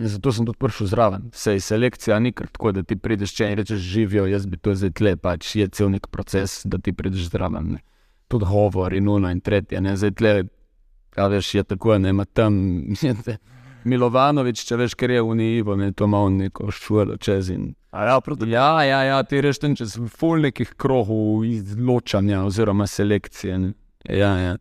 In 0.00 0.08
zato 0.08 0.32
sem 0.32 0.46
tudi 0.48 0.56
prišel 0.58 0.88
zraven. 0.88 1.28
Sej 1.36 1.60
selekcija 1.60 2.18
ni 2.18 2.32
kar 2.32 2.48
tako, 2.48 2.72
da 2.72 2.82
ti 2.82 2.96
prideš 2.96 3.34
če 3.36 3.50
in 3.52 3.58
rečeš, 3.60 3.82
živijo, 3.84 4.24
jaz 4.30 4.46
bi 4.48 4.56
to 4.56 4.72
zdaj 4.74 4.94
tle, 4.96 5.12
pač 5.20 5.54
je 5.58 5.68
cel 5.68 5.90
nek 5.92 6.08
proces, 6.08 6.62
da 6.64 6.80
ti 6.80 6.94
prideš 6.96 7.28
zraven. 7.28 7.74
Ne. 7.76 7.82
Tudi 8.32 8.48
govor 8.48 8.96
in 8.96 9.08
uno 9.12 9.28
in 9.30 9.42
tretje, 9.44 9.80
ne 9.84 9.92
zdaj 10.00 10.14
tle, 10.16 10.34
a 11.20 11.26
veš, 11.28 11.54
je 11.54 11.64
tako, 11.74 11.98
ne 11.98 12.14
ima 12.16 12.24
tam. 12.24 12.56
te- 13.26 13.36
Milovanovič, 13.84 14.64
če 14.68 14.76
veš, 14.76 14.94
ker 14.96 15.12
je 15.12 15.22
v 15.24 15.36
Nivo, 15.36 15.76
ne 15.76 15.92
to 15.96 16.08
malo 16.08 16.28
neko 16.32 16.68
šulo 16.72 17.16
čez 17.20 17.48
in. 17.52 17.70
Ja, 17.92 18.20
proti. 18.24 18.48
Ja, 18.52 18.82
ja, 18.84 19.02
ja 19.04 19.22
ti 19.24 19.40
reš 19.40 19.60
tam 19.60 19.76
čez 19.76 19.96
ful 20.16 20.44
nekih 20.44 20.74
krohov 20.80 21.44
izločanja 21.48 22.44
oziroma 22.46 22.86
selekcije. 22.86 23.58
Ne. 23.58 23.72
Ja, 24.08 24.32
ja. 24.38 24.56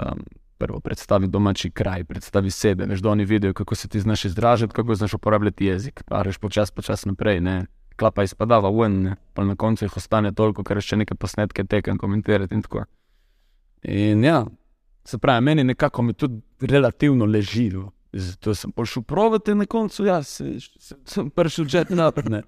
Um, 0.00 0.24
prvo 0.58 0.80
predstavi 0.80 1.26
domači 1.26 1.70
kraj, 1.70 2.04
predstavi 2.04 2.50
sebe, 2.50 2.86
veš, 2.86 3.00
da 3.00 3.10
oni 3.10 3.24
vidijo, 3.24 3.54
kako 3.54 3.74
se 3.74 3.88
ti 3.88 4.00
znaš 4.00 4.24
izražati, 4.24 4.72
kako 4.72 4.94
znaš 4.94 5.14
uporabljati 5.14 5.64
jezik. 5.66 6.02
Pa 6.06 6.22
reš 6.22 6.38
počasi, 6.38 6.72
počasi 6.72 7.08
naprej, 7.08 7.40
ne. 7.40 7.66
Klapa 7.96 8.22
izpadava 8.22 8.70
ven, 8.70 9.14
pa 9.34 9.44
na 9.44 9.56
koncu 9.56 9.84
jih 9.84 9.96
ostane 9.96 10.32
toliko, 10.32 10.64
ker 10.64 10.80
še 10.80 10.96
neke 10.96 11.14
posnetke 11.14 11.64
tekem 11.64 11.98
komentirati 11.98 12.54
in 12.54 12.62
tako. 12.62 12.84
In 13.82 14.24
ja, 14.24 14.46
se 15.04 15.18
pravi, 15.18 15.44
meni 15.44 15.64
nekako 15.64 16.02
mi 16.02 16.12
tudi 16.12 16.40
relativno 16.60 17.24
leži. 17.24 17.70
no. 17.70 17.92
Zato 18.12 18.54
sem 18.54 18.72
prišel 18.72 19.02
provati 19.02 19.54
na 19.54 19.66
koncu, 19.66 20.04
ja, 20.04 20.22
se, 20.22 20.60
se, 20.60 20.94
sem 21.04 21.30
prišel 21.30 21.64
že 21.64 21.84
naprej. 21.90 22.42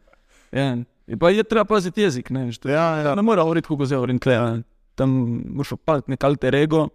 Ja. 0.53 0.77
In 1.09 1.19
pa 1.19 1.31
je 1.31 1.45
treba 1.45 1.65
paziti 1.65 2.01
jezik, 2.03 2.31
ne, 2.31 2.45
veš, 2.45 2.59
to- 2.59 2.69
Ja, 2.69 2.97
ja. 2.97 3.15
ne 3.15 3.23
more 3.23 3.41
govoriti, 3.43 3.65
kako 3.69 3.77
govori, 3.77 4.19
tle, 4.19 4.37
ne. 4.41 4.63
tam 4.95 5.11
moraš 5.49 5.73
opaziti 5.73 6.11
nek 6.11 6.25
alter 6.25 6.55
ego, 6.55 6.89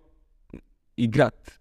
igrati 0.97 1.51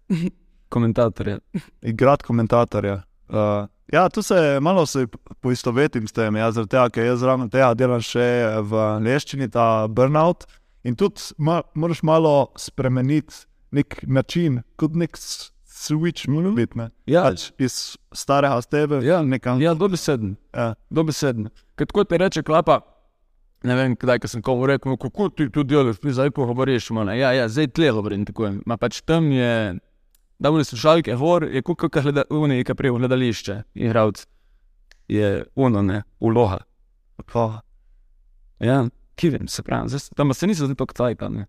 komentatorja. 0.69 1.39
igrati 1.81 2.23
komentatorja. 2.23 3.01
Uh, 3.29 3.67
ja, 3.93 4.09
tu 4.09 4.21
se 4.21 4.59
malo 4.61 4.85
se 4.85 5.07
poistovetim 5.41 6.07
s 6.07 6.11
tem, 6.11 6.35
ja, 6.35 6.51
zaradi 6.51 6.69
tega, 6.69 6.89
ker 6.89 7.05
jaz 7.05 7.19
zraven 7.23 7.49
tega 7.49 7.73
delam 7.77 8.01
še 8.03 8.27
v 8.61 8.83
leščini, 9.05 9.49
ta 9.51 9.87
burnout. 9.87 10.47
In 10.83 10.97
tudi 10.99 11.21
ma, 11.37 11.61
moraš 11.79 12.03
malo 12.03 12.51
spremeniti 12.59 13.45
nek 13.73 14.01
način, 14.03 14.61
kot 14.77 14.97
nek 14.99 15.17
switch, 15.17 16.27
mm 16.27 16.37
-hmm. 16.37 16.89
Ja, 17.05 17.23
pač 17.23 17.51
iz 17.57 17.97
starega 18.13 18.61
stebe, 18.61 18.99
ja, 19.05 19.21
nekam. 19.21 19.61
ja 19.61 19.73
dobeseden. 19.73 20.35
Ja. 20.55 20.75
Dobesedno. 20.89 21.49
Tako 21.75 22.03
ti 22.03 22.17
reče, 22.17 22.43
klapa. 22.43 22.92
Ne 23.63 23.75
vem, 23.75 23.95
kdaj 23.95 24.27
sem 24.27 24.41
komu 24.41 24.67
rekel, 24.67 24.91
"No, 24.91 24.97
kako 24.97 25.29
ti 25.29 25.49
to 25.49 25.63
delaš, 25.63 25.99
ti 25.99 26.11
zdaj 26.11 26.31
ko 26.31 26.45
govoriš. 26.45 26.89
malo." 26.89 27.11
Ja, 27.11 27.31
ja, 27.31 27.47
zdaj 27.47 27.67
tle 27.67 27.91
govorim 27.91 28.25
tako. 28.25 28.45
je. 28.45 28.59
Ma 28.65 28.77
pač 28.77 29.01
tam 29.01 29.31
je, 29.31 29.79
da 30.39 30.51
mu 30.51 30.63
slušalke 30.63 31.15
gor, 31.15 31.43
je 31.43 31.61
kot 31.61 31.77
kak 31.79 32.03
gleda, 32.03 32.23
oni, 32.29 32.63
ki 32.63 32.75
prej 32.75 32.91
v 32.91 32.97
gledališče, 32.99 33.63
igravc. 33.75 34.25
Je 35.07 35.45
uno, 35.55 35.81
ne, 35.81 36.03
uloha. 36.19 36.59
Pa, 37.33 37.61
Ja, 38.63 38.85
ki 39.15 39.29
vem, 39.29 39.47
se 39.47 39.63
pravi, 39.63 39.89
zdaj, 39.89 40.13
tam 40.15 40.33
se 40.33 40.47
nisem 40.47 40.69
zdaj 40.69 40.79
tako 40.79 40.93
cajta. 40.93 41.29
Ne. 41.29 41.45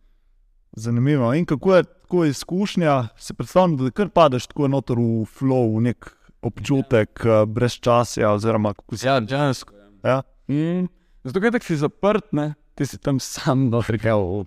zanimivo. 0.77 1.35
In 1.35 1.45
kako 1.47 1.77
je 1.77 1.85
tako 1.85 2.25
izkušnja, 2.25 3.09
se 3.17 3.35
predstavljam, 3.35 3.77
da 3.77 3.91
kar 3.91 4.09
padeš 4.09 4.47
tako 4.47 4.69
noter 4.69 4.99
v 4.99 5.23
flow, 5.23 5.77
v 5.77 5.83
nek 5.83 6.09
občutek 6.43 7.21
ja. 7.25 7.45
brez 7.47 7.79
časa, 7.79 8.33
oziroma 8.33 8.75
kako 8.75 8.97
si. 8.97 9.07
Ja, 9.07 9.21
dejansko. 9.21 9.75
Ja. 10.05 10.23
Mm. 10.49 10.89
Zato, 11.25 11.41
ker 11.41 11.57
si 11.65 11.77
zaprt, 11.81 12.33
ne, 12.37 12.51
ti 12.77 12.85
si 12.87 12.99
tam 13.01 13.17
sam 13.21 13.69
dohrgal. 13.73 14.45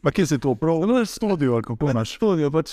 Pa 0.00 0.10
kje 0.10 0.26
si 0.26 0.38
to 0.40 0.54
prav? 0.54 0.86
No, 0.88 1.02
studio, 1.04 1.54
ali 1.54 1.66
kako 1.66 1.90
imaš? 1.90 2.14
Študijo 2.16 2.48
pač, 2.50 2.72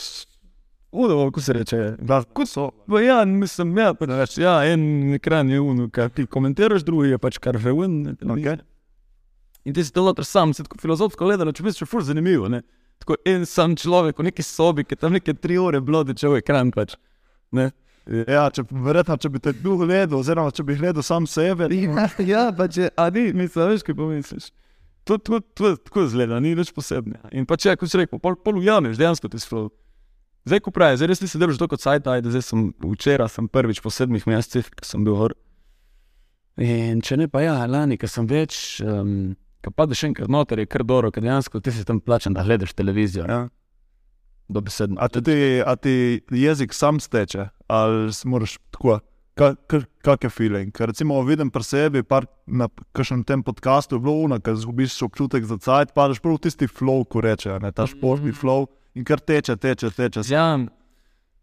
udo, 0.91 1.17
kako 1.28 1.41
se 1.41 1.54
reče. 1.54 1.80
Glas- 2.00 2.30
Kot 2.34 2.48
so. 2.48 2.69
Pa 2.88 3.02
ja, 3.02 3.26
mislim, 3.26 3.76
ja, 3.78 3.91
pač, 3.93 4.10
več, 4.10 4.38
ja, 4.39 4.56
en 4.71 5.13
ekran 5.17 5.50
je 5.52 5.60
uno, 5.60 5.89
kar 5.91 6.10
ti 6.10 6.24
komentiraš, 6.26 6.86
drugi 6.88 7.12
je 7.12 7.19
pač 7.19 7.38
kar 7.43 7.60
ven. 7.60 8.15
Okay. 8.15 8.62
In 9.65 9.74
ti 9.74 9.84
si 9.84 9.91
to 9.91 10.04
noter 10.06 10.24
sam, 10.24 10.54
se 10.54 10.63
tako 10.63 10.78
filozofsko 10.80 11.26
gledano, 11.26 11.52
če 11.52 11.63
misliš, 11.65 11.89
fur 11.89 12.04
zanimivo. 12.06 12.48
Ne? 12.48 12.62
Tako 13.02 13.17
en 13.28 13.43
sam 13.50 13.76
človek 13.76 14.19
v 14.21 14.30
neki 14.30 14.43
sobi, 14.45 14.86
ki 14.88 14.95
tam 14.95 15.12
neke 15.17 15.34
tri 15.34 15.58
ure 15.60 15.82
blodi, 15.84 16.13
če 16.15 16.30
v 16.32 16.39
ekran 16.39 16.69
pač. 16.71 16.93
Ne? 17.52 17.71
Ja, 18.06 18.44
če, 18.54 18.62
verjetno, 18.70 19.18
če 19.18 19.32
bi 19.34 19.39
te 19.41 19.54
bil 19.58 19.80
gledal, 19.82 20.20
oziroma 20.20 20.54
če 20.54 20.63
bi 20.65 20.76
gledal 20.78 21.04
sam 21.06 21.26
sebe. 21.30 21.72
Ja, 21.74 22.06
ja 22.22 22.44
pa 22.54 22.68
če, 22.70 22.91
a 22.94 23.10
ni, 23.13 23.32
mislim, 23.34 23.72
veš, 23.72 23.86
kaj 23.88 23.98
pomisliš. 23.98 24.52
To, 25.06 25.18
to, 25.18 25.39
to 25.58 25.72
je 25.72 25.80
tako 25.86 26.06
zgleda, 26.10 26.38
ni 26.41 26.54
nič 26.58 26.72
posebnega. 26.74 27.32
In 27.38 27.46
pa 27.50 27.58
če, 27.62 27.74
kot 27.78 27.89
si 27.89 27.98
rekel, 28.02 28.22
pol, 28.22 28.38
pol 28.41 28.62
ujameš 28.62 28.98
dejansko 29.02 29.30
ti 29.30 29.41
flow. 29.41 29.72
Zdaj, 30.46 30.62
ko 30.62 30.74
pravi, 30.74 31.00
zdaj 31.02 31.10
res 31.10 31.24
nisem 31.24 31.41
držal 31.41 31.63
tako 31.63 31.74
kot 31.74 31.82
sajt, 31.82 32.08
ajde, 32.10 32.30
zdaj 32.34 32.44
sem 32.46 32.68
včeraj, 32.86 33.32
sem 33.34 33.50
prvič 33.50 33.82
po 33.82 33.89
sedmih 33.94 34.26
mesecih, 34.30 34.70
ko 34.78 34.86
sem 34.86 35.06
bil 35.06 35.18
gor. 35.18 35.34
In 36.62 37.02
če 37.06 37.18
ne 37.18 37.28
pa 37.30 37.41
ja, 37.41 37.58
lani, 37.70 37.98
ko 37.98 38.10
sem 38.10 38.30
več, 38.30 38.78
um, 38.86 39.34
ko 39.65 39.74
padeš 39.74 40.06
enkrat 40.12 40.30
noter, 40.30 40.62
je 40.62 40.70
kar 40.70 40.86
dobro, 40.86 41.10
ker 41.13 41.26
dejansko 41.26 41.63
ti 41.65 41.74
si 41.74 41.86
tam 41.86 41.98
plačen, 42.02 42.38
da 42.38 42.46
gledaš 42.46 42.76
televizijo. 42.78 43.26
Ja. 43.26 43.48
Dobesedno. 44.54 45.02
A 45.02 45.10
ti, 45.10 45.41
a 45.65 45.74
ti 45.82 45.96
jezik 46.30 46.78
sam 46.78 47.02
steče, 47.02 47.50
ali 47.67 48.12
moraš 48.25 48.58
tako, 48.71 48.99
ka- 49.36 49.56
ka- 49.67 49.86
kak 50.01 50.23
je 50.23 50.30
feeling? 50.30 50.71
Ker 50.71 50.88
recimo 50.88 51.21
vidim 51.23 51.49
pri 51.51 51.63
sebi, 51.63 52.04
par, 52.04 52.25
na 52.47 52.67
kakšnem 52.93 53.23
tem 53.23 53.43
podkastu 53.43 53.95
je 53.95 53.99
bilo 53.99 54.13
uno, 54.25 54.39
ker 54.39 54.56
zgubiš 54.56 55.01
občutek 55.01 55.43
za 55.45 55.58
cajt, 55.58 55.93
padeš 55.93 56.19
prav 56.19 56.36
v 56.36 56.45
tisti 56.45 56.67
flow, 56.67 57.06
ko 57.06 57.21
reče, 57.21 57.60
ne, 57.60 57.71
ta 57.71 57.88
športni 57.88 58.32
Mhm. 58.32 58.38
flow 58.38 58.67
in 58.95 59.04
kar 59.04 59.19
teče, 59.19 59.56
teče, 59.58 59.89
teče. 59.91 60.21
Ja, 60.30 60.58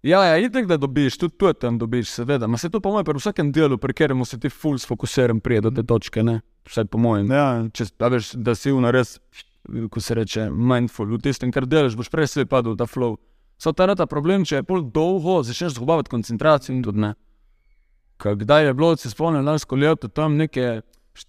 ja, 0.02 0.24
ja 0.24 0.36
itek 0.38 0.66
da 0.66 0.76
dobiš, 0.76 1.18
tudi 1.18 1.36
tu 1.38 1.52
tam 1.52 1.78
dobiš, 1.78 2.08
seveda. 2.10 2.46
Ma 2.46 2.56
se 2.58 2.70
to 2.70 2.80
po 2.80 2.90
mojem, 2.90 3.04
pri 3.04 3.18
vsakem 3.18 3.52
delu, 3.52 3.78
pri 3.78 3.92
katerem 3.92 4.24
si 4.24 4.38
ti 4.40 4.48
full 4.48 4.78
sfokusiran, 4.78 5.40
prije 5.40 5.60
do 5.60 5.70
te 5.70 5.82
točke, 5.82 6.22
ne? 6.22 6.40
Vsaj 6.66 6.84
po 6.84 6.98
mojem. 6.98 7.30
Ja, 7.30 7.68
Če 7.72 7.84
a 7.98 8.08
veš, 8.08 8.34
da 8.34 8.54
si 8.54 8.70
v 8.72 8.90
res, 8.90 9.18
ko 9.90 10.00
se 10.00 10.14
reče, 10.14 10.50
mindful, 10.50 11.06
v 11.06 11.20
tistem, 11.22 11.52
kar 11.52 11.66
delaš, 11.66 11.94
boš 11.94 12.08
prej 12.10 12.26
se 12.26 12.46
padel 12.46 12.72
v 12.74 12.78
ta 12.78 12.86
flow. 12.86 13.18
So 13.62 13.70
ta 13.72 13.86
ta 13.94 14.08
problem, 14.10 14.42
če 14.42 14.58
je 14.58 14.66
pol 14.66 14.80
dolgo, 14.90 15.36
začneš 15.46 15.76
zgubavati 15.76 16.10
koncentracijo 16.10 16.74
in 16.74 16.82
tudi 16.82 16.98
ne. 17.04 17.12
Kdaj 18.18 18.66
je 18.66 18.74
bilo, 18.74 18.96
se 18.96 19.10
spomnim, 19.10 19.44
lansko 19.46 19.76
leto 19.78 20.08
tam 20.08 20.34
neke 20.36 20.80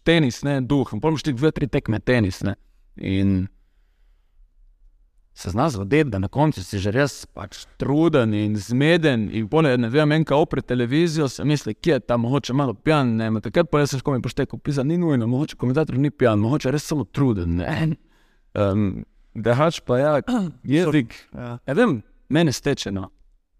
tenis, 0.06 0.42
ne, 0.46 0.62
duh, 0.62 0.90
in 0.94 1.02
imaš 1.04 1.26
ti 1.26 1.34
dve, 1.34 1.52
tri 1.54 1.68
tekme 1.70 2.00
tenis, 2.00 2.42
ne. 2.46 2.56
In 2.98 3.36
se 5.34 5.50
zna 5.50 5.68
zgoditi, 5.70 6.10
da 6.10 6.20
na 6.20 6.28
koncu 6.28 6.64
si 6.64 6.80
že 6.80 6.92
res 6.94 7.26
pač 7.26 7.66
truden 7.78 8.34
in 8.38 8.56
zmeden. 8.58 9.28
In 9.34 9.48
pone, 9.50 9.76
ne 9.78 9.90
vem, 9.90 10.12
enka 10.18 10.38
opre 10.38 10.62
televizijo, 10.62 11.28
se 11.30 11.46
misli, 11.46 11.74
kje 11.74 12.00
je 12.00 12.06
tam 12.06 12.26
mogoče 12.26 12.54
malo 12.54 12.74
pijan. 12.74 13.16
Ne, 13.18 13.30
takrat 13.42 13.70
pa 13.70 13.86
se 13.86 14.00
skomi 14.02 14.22
poštekal, 14.22 14.60
pisa 14.60 14.84
ni 14.84 14.98
nujno, 14.98 15.28
mogoče 15.28 15.58
komentator 15.58 15.98
ni 15.98 16.10
pijan, 16.10 16.42
mogoče 16.42 16.74
res 16.74 16.86
samo 16.90 17.06
truden. 17.06 17.62
Ne. 17.62 17.94
Um, 18.54 19.04
Dehač 19.34 19.82
pa 19.86 19.98
ja, 19.98 20.16
jezik. 20.76 21.14
ja. 21.34 21.58
Ja, 21.66 21.78
vem, 21.78 22.02
mene 22.30 22.52
steče. 22.52 22.92
No. 22.92 23.10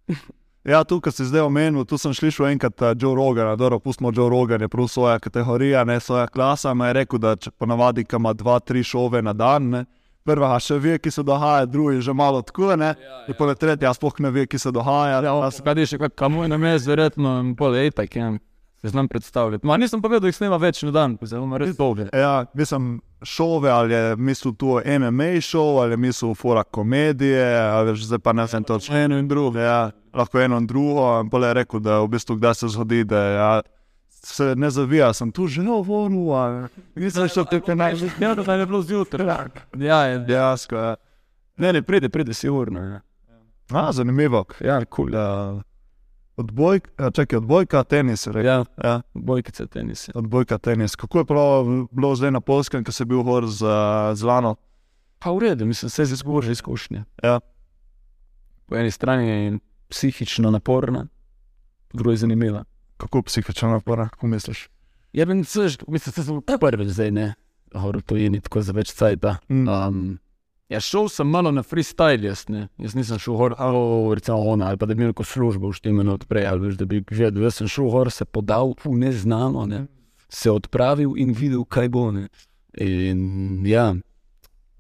Ja, 0.64 0.84
tu, 0.88 1.02
ki 1.04 1.12
si 1.12 1.26
zdaj 1.28 1.44
omenil, 1.44 1.84
tu 1.84 1.98
sem 2.00 2.14
slišal 2.16 2.54
enkrat 2.54 2.80
uh, 2.80 2.94
Joe 2.96 3.18
Rogana, 3.18 3.58
dobro, 3.60 3.82
pustimo 3.84 4.14
Joe 4.16 4.30
Rogan, 4.32 4.62
je 4.64 4.70
prav 4.72 4.88
svoja 4.88 5.18
kategorija, 5.20 5.82
ne 5.84 5.98
svoja 6.00 6.28
klasa. 6.32 6.72
Ma 6.74 6.88
je 6.88 6.94
rekel, 7.02 7.20
da 7.20 7.34
če 7.36 7.52
ponavadi, 7.52 8.06
ima 8.08 8.32
dva, 8.34 8.62
tri 8.64 8.80
šove 8.84 9.20
na 9.22 9.34
dan, 9.36 9.68
ne, 9.70 9.82
prva 10.24 10.56
še 10.64 10.78
ve, 10.80 10.96
ki 11.04 11.12
se 11.12 11.24
dogaja, 11.28 11.66
drugi 11.68 12.00
že 12.02 12.16
malo 12.16 12.40
tako, 12.42 12.78
ne, 12.80 12.94
in 13.28 13.36
pole 13.36 13.58
tretja 13.60 13.92
sploh 13.92 14.24
ne 14.24 14.32
ve, 14.32 14.48
ki 14.48 14.60
se 14.60 14.72
dogaja. 14.72 15.20
Ja, 15.28 15.36
Skadi 15.52 15.84
še 15.84 16.00
kaj, 16.00 16.14
kam 16.16 16.40
je 16.40 16.48
na 16.48 16.58
mez, 16.58 16.88
verjetno, 16.88 17.42
in 17.44 17.52
pol, 17.60 17.76
ej, 17.84 17.92
pa 17.92 18.08
kem. 18.08 18.40
Se 18.84 18.90
znam 18.90 19.08
predstavljati. 19.08 19.68
Ma 19.68 19.78
nisem 19.78 20.02
povedal, 20.02 20.20
da 20.20 20.28
jih 20.28 20.36
snema 20.36 20.58
več 20.58 20.82
na 20.84 20.92
dan, 20.92 21.18
zelo 21.22 21.46
ima 21.46 21.58
res 21.58 21.78
dolge. 21.78 22.10
Ja, 22.14 22.46
mislim, 22.54 22.98
šove, 23.24 23.70
ali 23.70 23.94
je 23.94 24.16
mislil 24.16 24.54
tu 24.54 24.68
MMA 25.00 25.40
šov, 25.42 25.80
ali 25.80 25.94
je 25.94 25.98
mislil 25.98 26.34
fora 26.36 26.64
komedije, 26.66 27.46
ali 27.60 27.92
veš, 27.92 28.04
zdaj 28.04 28.20
pa 28.20 28.34
ne 28.34 28.44
vem 28.46 28.64
točno. 28.64 28.98
Eno 28.98 29.18
in 29.18 29.28
drugo. 29.28 29.60
Ja, 29.60 29.78
lahko 30.14 30.40
eno 30.40 30.58
in 30.58 30.68
drugo. 30.68 31.24
Pol 31.32 31.44
je 31.44 31.54
rekel, 31.54 31.80
da 31.80 32.02
v 32.02 32.08
bistvu 32.08 32.36
kdaj 32.36 32.54
se 32.56 32.68
zgodi, 32.68 33.04
da 33.04 33.20
ja, 33.20 33.62
se 34.10 34.54
ne 34.56 34.70
zavija, 34.70 35.14
sem 35.14 35.32
tu 35.32 35.48
že 35.48 35.64
govoril. 35.64 36.32
ali- 36.32 36.68
Nisem 36.96 37.28
šel 37.30 37.46
tako 37.46 37.76
najbolj. 37.76 38.12
Ja, 38.20 38.36
da 38.36 38.54
je 38.54 38.66
bilo 38.66 38.82
zjutraj. 38.82 39.48
Ja, 39.80 40.04
je, 40.04 40.20
Dejansko, 40.20 40.76
ja. 40.76 40.96
ne, 41.58 41.74
ne, 41.74 41.82
pride, 41.82 42.10
pride 42.10 42.34
si 42.34 42.50
urno. 42.50 42.80
Ja, 42.82 43.00
A, 43.72 43.92
zanimivo. 43.92 44.44
ja 44.60 44.86
kul. 44.86 45.08
Cool. 45.08 45.14
Ja, 45.14 45.62
odbojka, 46.38 46.92
ja, 47.00 47.12
čakaj, 47.12 47.38
odbojka, 47.38 47.84
tenis. 47.84 48.28
rekel. 48.28 48.46
Ja, 48.46 48.66
Ja, 48.84 49.02
bojkice 49.14 49.68
tenise. 49.68 50.12
odbojka, 50.16 50.58
tenis. 50.58 50.96
Kako 50.96 51.18
je 51.18 51.26
bilo 51.92 52.16
zdaj 52.16 52.32
na 52.32 52.42
polskem, 52.42 52.84
ko 52.84 52.92
si 52.92 53.06
bil 53.06 53.24
gor 53.24 53.48
z, 53.48 53.66
z 54.14 54.24
Lano? 54.24 54.56
Pa 55.20 55.32
v 55.32 55.40
redu, 55.40 55.66
mislim, 55.66 55.88
vse 55.88 56.02
je 56.02 56.16
zgor 56.16 56.44
že 56.44 56.52
izkušnje. 56.52 57.04
Ja. 57.24 57.40
Po 58.66 58.76
eni 58.76 58.92
strani 58.92 59.28
je 59.28 59.60
psihično 59.90 60.52
naporna, 60.52 61.08
po 61.88 61.98
drugi 61.98 62.18
zanimiva. 62.18 62.64
Kako 62.98 63.22
psihično 63.22 63.70
napora, 63.70 64.10
kako 64.10 64.28
misliš? 64.28 64.70
Ja, 65.14 65.26
ben, 65.26 65.44
seš, 65.44 65.78
mislim, 65.88 66.14
da 66.16 66.24
sem 66.24 66.60
prvi 66.60 66.90
zdaj, 66.90 67.12
ne, 67.12 67.34
hor 67.76 68.02
to 68.02 68.16
je 68.16 68.30
ni 68.30 68.42
tako 68.42 68.62
za 68.62 68.72
več 68.74 68.94
cajta. 68.94 69.38
Mm. 69.50 69.68
Um, 69.68 70.20
ja, 70.70 70.80
šel 70.80 71.10
sem 71.12 71.28
malo 71.28 71.52
na 71.52 71.64
freestyle, 71.64 72.24
jaz, 72.28 72.46
ne. 72.50 72.68
jaz 72.82 72.96
nisem 72.96 73.20
šel 73.20 73.36
gor, 73.38 73.56
oh, 73.60 74.14
recimo 74.16 74.38
ona, 74.54 74.72
ali 74.72 74.78
pa 74.78 74.88
da 74.90 74.96
bi 74.96 75.04
imel 75.04 75.14
službo 75.24 75.70
v 75.70 75.78
štimenu 75.78 76.14
odprej, 76.14 76.48
ali 76.48 76.68
veš, 76.68 76.78
da 76.80 76.86
bi 76.90 77.04
vedel, 77.10 77.44
jaz 77.44 77.60
sem 77.62 77.68
šel 77.68 77.90
gor, 77.92 78.12
se 78.12 78.26
podal, 78.26 78.74
fu, 78.80 78.96
neznano, 78.98 79.66
ne. 79.70 79.86
se 80.30 80.52
odpravil 80.52 81.14
in 81.18 81.34
videl, 81.38 81.66
kaj 81.66 81.90
bo. 81.94 82.08
Ne. 82.12 82.28
In 82.82 83.66
ja, 83.70 83.92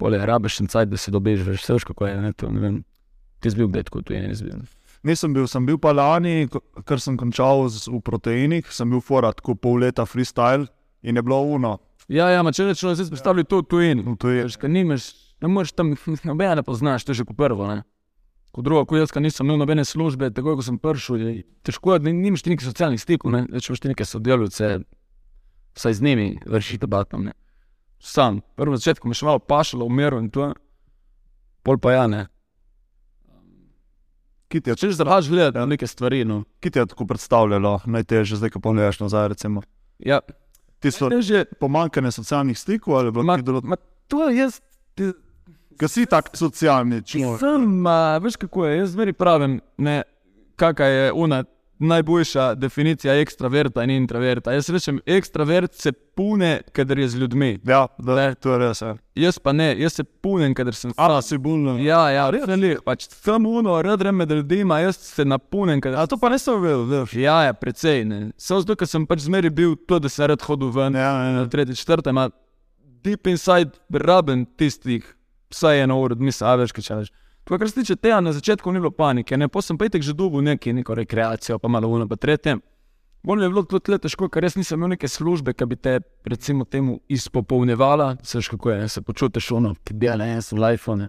pole 0.02 0.17
rabeš 0.26 0.63
en 0.63 0.67
cajt, 0.72 0.89
da 0.89 0.98
se 0.98 1.12
dobiš, 1.12 1.43
veš, 1.46 1.62
vse 1.62 1.86
kako 1.88 2.08
je, 2.08 2.15
ne, 2.22 2.34
to 2.34 2.50
ne 2.52 2.63
vem. 2.63 2.80
Ti 3.39 3.52
si 3.52 3.60
bil 3.60 3.67
kdaj 3.69 3.84
tako, 3.89 4.02
tu 4.02 4.15
je 4.15 4.22
ne 4.24 4.34
zbil. 4.34 4.63
Nisem 5.04 5.34
bil, 5.36 5.46
sem 5.52 5.65
bil 5.67 5.78
pa 5.84 5.91
lani, 5.91 6.48
ker 6.88 7.02
sem 7.04 7.17
končal 7.19 7.67
z, 7.67 7.91
v 7.91 8.00
proteinih, 8.00 8.69
sem 8.72 8.89
bil 8.89 9.04
fora 9.04 9.34
tako 9.36 9.58
pol 9.60 9.84
leta 9.84 10.08
freestyle 10.08 10.69
in 11.04 11.19
je 11.19 11.22
bilo 11.22 11.41
uno. 11.58 11.78
Ja, 12.08 12.30
ja, 12.32 12.43
če 12.43 12.69
rečemo, 12.69 12.96
zdaj 12.96 13.10
smo 13.12 13.19
stavili 13.19 13.43
to 13.48 13.62
tu 13.67 13.82
in. 13.84 14.04
No, 14.04 14.15
to 14.19 14.32
je, 14.32 14.48
Veš, 14.48 14.56
kaj 14.60 14.72
nimaš, 14.72 15.10
ne 15.44 15.52
moreš 15.52 15.76
tam, 15.76 15.94
nobene 16.30 16.56
ne 16.62 16.64
poznaš, 16.64 17.04
to 17.04 17.12
je 17.12 17.22
že 17.22 17.28
kot 17.28 17.38
prvo. 17.38 17.68
Ne? 17.68 17.84
Kot 18.54 18.66
drugo, 18.66 18.86
ko 18.88 18.98
jaz, 18.98 19.12
ko 19.12 19.20
nisem 19.20 19.48
imel 19.48 19.60
nobene 19.60 19.86
službe, 19.86 20.32
tako 20.32 20.56
ko 20.58 20.66
sem 20.66 20.80
prišel, 20.80 21.22
je 21.22 21.46
težko, 21.66 21.98
da 22.00 22.12
nimaš 22.12 22.46
ti 22.46 22.54
nekih 22.54 22.68
socialnih 22.70 23.02
stikov, 23.02 23.34
ne? 23.34 23.46
več 23.52 23.70
imaš 23.70 23.82
ti 23.82 23.92
neke 23.92 24.06
sodelavce, 24.06 24.76
vsaj 25.76 25.98
z 26.00 26.06
njimi 26.06 26.28
vrši 26.46 26.78
debatom. 26.86 27.30
Ne? 27.30 27.34
Sam, 28.00 28.44
prvo 28.56 28.76
na 28.76 28.82
začetku 28.82 29.10
me 29.10 29.18
še 29.18 29.26
malo 29.26 29.42
pašalo, 29.42 29.88
umiral 29.90 30.22
in 30.22 30.30
to, 30.32 30.54
pol 31.66 31.82
pa 31.82 31.98
ja 31.98 32.08
ne. 32.08 32.28
ki 34.54 34.62
ti 34.62 34.76
Če 34.78 34.92
že 34.92 35.00
zrahaš 35.00 35.32
gledati 35.32 35.58
ja. 35.58 35.66
neke 35.66 35.88
stvari, 35.90 36.22
no. 36.30 36.44
ki 36.62 36.70
ti 36.70 36.80
je 36.80 36.86
tako 36.92 37.08
predstavljalo 37.10 37.80
najtežje, 37.90 38.38
zdaj 38.38 38.54
ko 38.54 38.62
pogledaš 38.62 39.02
nazaj, 39.02 39.32
recimo. 39.34 39.64
Ja, 39.98 40.22
to 40.78 41.10
je 41.10 41.22
že, 41.26 41.46
pomankanje 41.58 42.12
socialnih 42.14 42.60
stikov 42.60 43.00
ali 43.00 43.12
bilo 43.16 43.26
kaj 43.26 43.42
drugega. 43.42 43.80
to 44.08 44.30
je 44.30 44.38
jaz, 44.38 44.60
ti, 44.94 45.10
Ker 45.80 45.90
si 45.90 46.06
tak 46.06 46.30
socialni 46.38 47.02
človek. 47.02 47.40
Sem, 47.40 47.88
a, 47.88 48.18
veš 48.24 48.38
kako 48.38 48.66
je, 48.68 48.78
jaz 48.78 48.94
zmeri 48.96 49.14
pravim, 49.14 49.60
ne, 49.78 50.04
kakšna 50.56 50.86
je 50.86 51.12
una 51.14 51.44
najboljša 51.84 52.54
definicija 52.56 53.16
ekstraverta 53.20 53.84
in 53.84 53.90
introverta. 53.90 54.54
Jaz 54.56 54.70
rečem, 54.70 55.00
ekstravert 55.06 55.74
se 55.74 55.92
pune, 55.92 56.62
kadar 56.72 57.00
je 57.00 57.08
z 57.08 57.16
ljudmi. 57.20 57.60
Ja, 57.68 57.88
da, 57.98 58.16
Ne. 58.16 58.36
to 58.36 58.54
je 58.54 58.58
res. 58.62 58.82
Ja. 58.82 58.96
Jaz 59.16 59.40
pa 59.40 59.52
ne, 59.52 59.74
jaz 59.80 59.94
se 59.94 60.04
punem, 60.04 60.54
kadar 60.54 60.74
sem 60.76 60.94
A, 60.98 61.22
si 61.22 61.38
bolj. 61.38 61.82
Ja, 61.84 62.10
ja, 62.10 62.30
res 62.30 62.48
je. 62.48 62.78
Pač 62.86 63.08
sem 63.10 63.46
uno, 63.46 63.82
rad 63.82 64.00
grem 64.00 64.16
med 64.16 64.32
ljudmi, 64.32 64.78
jaz 64.84 64.98
se 64.98 65.26
napunem. 65.26 65.82
Kadar, 65.82 66.04
A 66.04 66.08
to 66.08 66.18
pa 66.18 66.30
nisem 66.30 66.62
vedel, 66.62 66.86
veš. 66.86 67.14
Ja, 67.20 67.42
ja, 67.50 67.54
precej. 67.54 68.06
Ne. 68.06 68.22
Samo 68.38 68.62
zato, 68.62 68.76
ker 68.80 68.88
sem 68.88 69.06
pač 69.10 69.26
zmeri 69.26 69.50
bil 69.50 69.76
to, 69.76 70.00
da 70.00 70.10
sem 70.10 70.30
rad 70.32 70.42
hodil 70.42 70.72
ven. 70.72 70.94
Ja, 70.96 71.02
ja, 71.02 71.32
Na 71.36 71.44
ja. 71.44 71.50
tretji, 71.50 71.76
četrti, 71.76 72.10
ima 72.10 72.30
deep 73.04 73.28
inside 73.28 73.72
raben 73.92 74.46
tistih, 74.56 75.04
vsaj 75.54 75.86
eno 75.86 76.00
uro, 76.02 76.18
misli, 76.20 76.48
a 76.48 76.58
veš, 76.60 76.74
kaj 76.76 76.89
češ. 76.89 77.13
Tako, 77.44 77.60
kar 77.60 77.70
se 77.70 77.76
tiče 77.76 77.96
tega, 77.96 78.20
na 78.24 78.34
začetku 78.34 78.72
ni 78.72 78.80
bilo 78.80 78.92
panike, 78.92 79.38
ne, 79.38 79.50
potem 79.52 79.78
pa 79.78 79.86
itek 79.86 80.04
že 80.04 80.13
dubu 80.16 80.42
neki, 80.42 80.74
neko 80.74 80.96
rekreacijo, 80.96 81.60
pa 81.60 81.68
malo 81.68 81.88
uno, 81.92 82.08
pa 82.08 82.16
tretje. 82.16 82.58
Bolj 83.24 83.44
je 83.44 83.50
bilo 83.50 83.63
tudi 83.63 83.86
tle 83.88 83.98
težko, 84.04 84.28
ker 84.32 84.44
res 84.44 84.58
nisem 84.60 84.80
imel 84.80 84.96
neke 84.96 85.08
službe, 85.08 85.54
ki 85.56 85.66
bi 85.72 85.78
te, 85.80 86.00
recimo, 86.28 86.66
temu 86.66 86.98
izpopolnjevala, 87.08 88.18
se 88.24 88.38
veš 88.38 88.50
kako 88.56 88.72
je, 88.72 88.88
se 88.89 89.02
počutiš 89.02 89.52
ono, 89.56 89.76
ki 89.84 89.96
dela, 89.96 90.26
ne, 90.28 90.42
sem 90.44 90.60
life, 90.60 90.96
ne. 91.00 91.08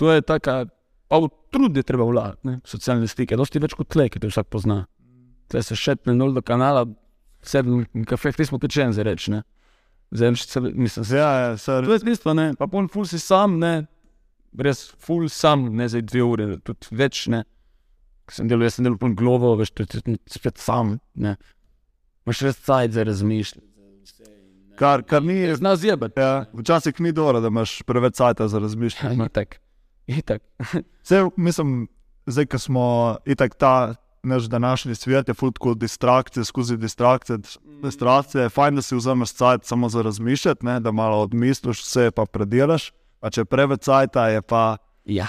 To 0.00 0.12
je 0.12 0.24
taka, 0.24 0.64
pa 1.08 1.20
v 1.20 1.30
trud 1.52 1.76
je 1.76 1.84
treba 1.84 2.04
vlagati, 2.08 2.44
ne, 2.48 2.58
socialne 2.64 3.08
stike, 3.08 3.36
dosti 3.40 3.60
več 3.60 3.76
kot 3.76 3.88
tle, 3.88 4.08
ki 4.12 4.20
te 4.20 4.28
vsak 4.28 4.48
pozna. 4.52 4.82
Tle 5.48 5.62
se 5.64 5.76
šetne 5.76 6.12
nul 6.16 6.36
do 6.36 6.44
kanala, 6.44 6.84
sedem 7.40 7.86
kafe, 8.08 8.32
ti 8.36 8.44
smo 8.48 8.60
tečen 8.60 8.92
za 8.96 9.04
reči, 9.04 9.32
ne. 9.32 9.42
Zdaj, 10.10 10.34
še, 10.40 10.60
mislim, 10.74 11.04
se, 11.06 11.16
Ja, 11.16 11.30
ja, 11.38 11.56
se, 11.56 11.78
to 11.86 11.94
je 11.94 12.02
bistvo, 12.04 12.34
ne, 12.34 12.50
pa 12.58 12.66
pol 12.66 12.88
ful 12.90 13.06
si 13.06 13.20
sam, 13.22 13.60
ne, 13.62 13.86
res 14.58 14.88
ful 14.98 15.28
sam, 15.30 15.68
ne 15.78 15.86
za 15.88 16.02
dve 16.02 16.24
ure, 16.26 16.48
tudi 16.66 16.98
več, 16.98 17.28
ne. 17.30 17.44
Ko 18.26 18.34
sem 18.34 18.50
delal, 18.50 18.66
jaz 18.66 18.78
sem 18.78 18.86
delal 18.86 18.98
pol 18.98 19.14
glovo, 19.18 19.54
veš, 19.60 19.72
to 19.74 19.86
je 19.86 20.18
spet 20.30 20.58
sam, 20.58 20.96
ne. 21.14 21.36
Imaš 22.26 22.42
res 22.46 22.58
cajt 22.66 22.96
za 22.98 23.06
razmišljati. 23.06 23.66
kar, 24.78 25.02
kar 25.02 25.22
ni. 25.22 25.54
Zna 25.54 25.76
zjebati. 25.76 26.20
Ja, 26.20 26.44
včasih 26.52 27.00
ni 27.00 27.12
dobro, 27.12 27.40
da 27.40 27.48
imaš 27.48 27.82
preveč 27.82 28.14
cajta 28.16 28.48
za 28.48 28.58
razmišljanje. 28.58 29.16
Ja, 29.18 29.28
tak. 29.38 29.60
Itak. 30.06 30.42
Vse, 31.02 31.24
mislim, 31.36 31.88
zdaj, 32.26 32.46
ko 32.46 32.58
smo 32.58 32.84
itak 33.24 33.54
ta 33.54 33.94
naš 34.22 34.42
današnji 34.42 34.94
svet, 34.94 35.28
je 35.28 35.34
fuldo 35.34 35.74
distrakcije, 35.74 36.44
skozi 36.44 36.76
distrakcije, 36.76 37.38
distrakcije, 37.82 38.42
je 38.42 38.48
fajn, 38.48 38.74
da 38.74 38.82
si 38.82 38.96
vzameš 38.96 39.32
cajt 39.32 39.64
samo 39.64 39.88
za 39.88 40.02
razmišljati, 40.02 40.66
ne, 40.66 40.80
da 40.80 40.92
malo 40.92 41.22
odmisliš, 41.22 41.82
vse 41.82 42.10
pa 42.10 42.26
predelaš. 42.26 42.92
Pa 43.20 43.30
če 43.30 43.44
preveč 43.44 43.84
cajta 43.84 44.28
je 44.28 44.42
pa. 44.42 44.76
Ja. 45.04 45.26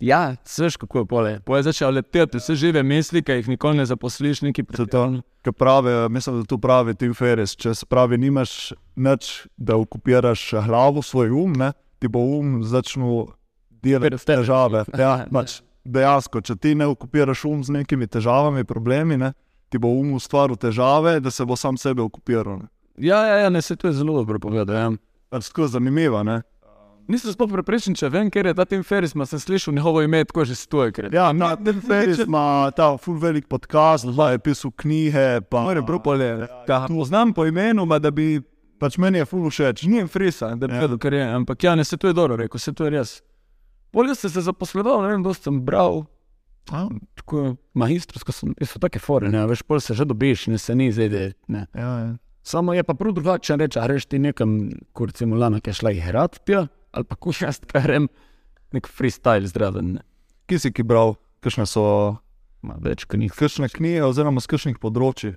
Ja, 0.00 0.36
veš, 0.58 0.76
kako 0.78 0.98
je 0.98 1.06
pole. 1.10 1.30
Poje 1.46 1.62
začel 1.66 1.90
leteti 1.94 2.38
vse 2.38 2.54
žive 2.54 2.82
misli, 2.82 3.22
ki 3.22 3.40
jih 3.40 3.48
nikoli 3.50 3.80
ne 3.80 3.86
zaposliš, 3.86 4.44
neki 4.46 4.62
pretežni. 4.62 5.22
Ki 5.42 5.52
pravi, 5.52 5.94
mislim, 6.14 6.40
da 6.40 6.46
tu 6.46 6.58
pravi 6.58 6.94
Tim 6.94 7.14
Ferris, 7.14 7.56
če 7.58 7.74
se 7.74 7.86
pravi, 7.86 8.18
nimaš 8.18 8.72
nič, 8.96 9.48
da 9.56 9.76
okupiraš 9.76 10.52
glavo, 10.66 11.02
svoj 11.02 11.34
um, 11.34 11.56
ne, 11.58 11.72
ti 11.98 12.10
bo 12.10 12.22
um 12.38 12.60
začel 12.62 13.26
delati 13.82 14.22
težave. 14.26 14.84
Ja, 15.02 15.26
pač, 15.32 15.58
dejansko, 15.92 16.40
če 16.44 16.56
ti 16.56 16.74
ne 16.74 16.86
okupiraš 16.86 17.44
um 17.48 17.62
z 17.64 17.80
nekimi 17.80 18.06
težavami, 18.06 18.64
problemi, 18.64 19.16
ne, 19.16 19.32
ti 19.68 19.78
bo 19.78 19.90
um 19.92 20.14
ustvaril 20.16 20.56
težave, 20.56 21.18
da 21.20 21.30
se 21.30 21.44
bo 21.44 21.56
sam 21.56 21.76
sebe 21.76 22.02
okupiral. 22.02 22.62
Ne. 22.62 22.68
Ja, 22.98 23.24
ja, 23.26 23.36
ja 23.44 23.50
ne, 23.50 23.62
se 23.62 23.76
to 23.76 23.88
je 23.88 23.92
zelo 23.92 24.16
dobro 24.18 24.38
povedati. 24.38 24.72
Ja. 24.72 24.92
Pač 25.30 25.50
tako 25.52 25.68
zanimivo. 25.68 26.22
Ne. 26.22 26.42
Nisem 27.08 27.32
sploh 27.32 27.48
prepričan, 27.48 27.94
če 27.96 28.10
vem, 28.12 28.28
ker 28.28 28.50
je 28.50 28.52
ta 28.52 28.66
Tim 28.68 28.82
Ferris, 28.84 29.14
ma 29.16 29.24
sem 29.24 29.40
slišal 29.40 29.72
njegovo 29.72 30.02
ime, 30.04 30.20
tako 30.28 30.44
že 30.44 30.58
stoje. 30.58 31.08
Ja, 31.12 31.30
na 31.32 31.54
Tim 31.56 31.80
Ferris 31.80 32.20
ima 32.26 32.68
ta 32.76 32.90
full 33.00 33.16
velik 33.20 33.46
podcast, 33.48 34.04
dva 34.04 34.34
je 34.34 34.42
pisal 34.44 34.74
knjige. 34.76 35.40
Pa, 35.48 35.62
Mora 35.64 35.80
prav 35.88 36.02
pole. 36.04 36.28
Ja, 36.68 36.82
poznam 36.84 37.32
po 37.32 37.46
imenu, 37.48 37.86
ma 37.88 37.98
da 37.98 38.12
bi. 38.12 38.42
Pač 38.78 38.94
meni 39.00 39.18
je 39.18 39.26
full 39.26 39.48
všeč. 39.50 39.86
Ni 39.90 40.02
jim 40.02 40.08
frisa, 40.08 40.52
da 40.54 40.68
bi 40.68 40.76
ja. 40.76 40.84
vedel, 40.84 41.00
kar 41.02 41.16
je. 41.16 41.24
Ampak 41.34 41.64
ja, 41.64 41.72
ne 41.74 41.84
se 41.84 41.96
to 41.96 42.12
je 42.12 42.14
dobro 42.14 42.36
rekel, 42.38 42.60
se 42.60 42.72
to 42.76 42.84
je 42.86 42.92
res. 42.94 43.16
Bolje 43.92 44.14
ste 44.18 44.30
se 44.32 44.44
zaposloval, 44.44 45.02
ne 45.04 45.14
vem, 45.14 45.24
dosti 45.24 45.48
sem 45.48 45.60
bral. 45.64 46.04
A? 46.70 46.84
Tako 47.16 47.56
magistrsko 47.78 48.32
sem, 48.34 48.52
so 48.68 48.80
take 48.82 49.00
fore, 49.00 49.30
ne 49.32 49.46
veš, 49.48 49.64
pol 49.64 49.80
se 49.80 49.96
že 49.96 50.04
dobiš, 50.04 50.48
ne 50.52 50.58
se 50.60 50.76
ni 50.76 50.90
zdaj, 50.92 51.32
ne. 51.48 51.66
Ja, 51.72 51.92
ja. 52.04 52.16
Samo 52.44 52.72
je 52.76 52.84
pa 52.84 52.94
prav 52.96 53.12
drugače 53.16 53.56
reči, 53.60 53.80
a 53.80 53.86
reš 53.88 54.06
ti 54.08 54.20
nekam, 54.20 54.70
kur 54.96 55.08
recimo 55.12 55.36
lana, 55.36 55.60
ki 55.60 55.72
je 55.72 55.80
šla 55.80 55.92
igrat 55.96 56.40
tja, 56.44 56.66
ali 56.92 57.08
pa 57.08 57.16
ko 57.16 57.32
jaz 57.32 57.60
perem 57.68 58.08
nek 58.72 58.88
freestyle 58.88 59.48
zdraven. 59.48 59.96
Ne. 59.96 60.04
Kje 60.48 60.60
si 60.64 60.72
ki 60.72 60.84
bral, 60.88 61.16
kakšne 61.44 61.66
so 61.68 61.84
Ma, 62.64 62.74
več 62.82 63.04
knjig? 63.06 63.34
Kakšne 63.38 63.68
knjige, 63.70 64.02
oziroma 64.02 64.42
z 64.42 64.50
kakšnih 64.50 64.78
področji? 64.82 65.36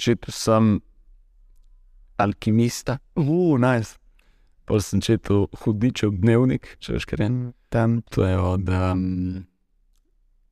Čital 0.00 0.32
sem 0.32 0.70
alkimista. 2.20 2.98
Uh, 3.16 3.56
nice. 3.60 3.96
Pol 4.66 4.80
sem 4.82 5.00
čital 5.00 5.46
hudičev 5.62 6.16
dnevnik, 6.18 6.72
če 6.82 6.96
veš, 6.96 7.04
kaj 7.06 7.22
je 7.22 7.28
tam. 7.70 8.00
To 8.14 8.24
je 8.26 8.38
od. 8.38 8.68
Um, 8.68 9.44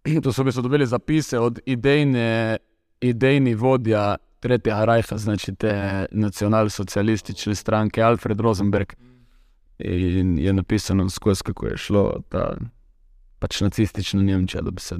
to 0.22 0.32
so 0.32 0.44
bili 0.44 0.62
dobili 0.62 0.86
zapise 0.86 1.38
od 1.38 1.58
idejne, 1.66 2.58
idejni 3.00 3.54
vodja 3.54 4.16
Tretjega 4.44 4.84
rajha, 4.84 5.16
znači 5.16 5.54
te 5.54 6.06
nacionalsocialistične 6.12 7.54
stranke 7.54 8.02
Alfred 8.02 8.40
Rosenberg. 8.40 8.92
In 9.78 10.38
je 10.38 10.52
napisano 10.52 11.08
skozi, 11.10 11.42
kako 11.42 11.66
je 11.66 11.76
šlo 11.76 12.02
ta 12.28 12.52
pač 13.38 13.60
nacistična 13.60 14.22
Nemčija, 14.22 14.62
da 14.62 14.70
bi 14.70 14.80
se. 14.80 14.98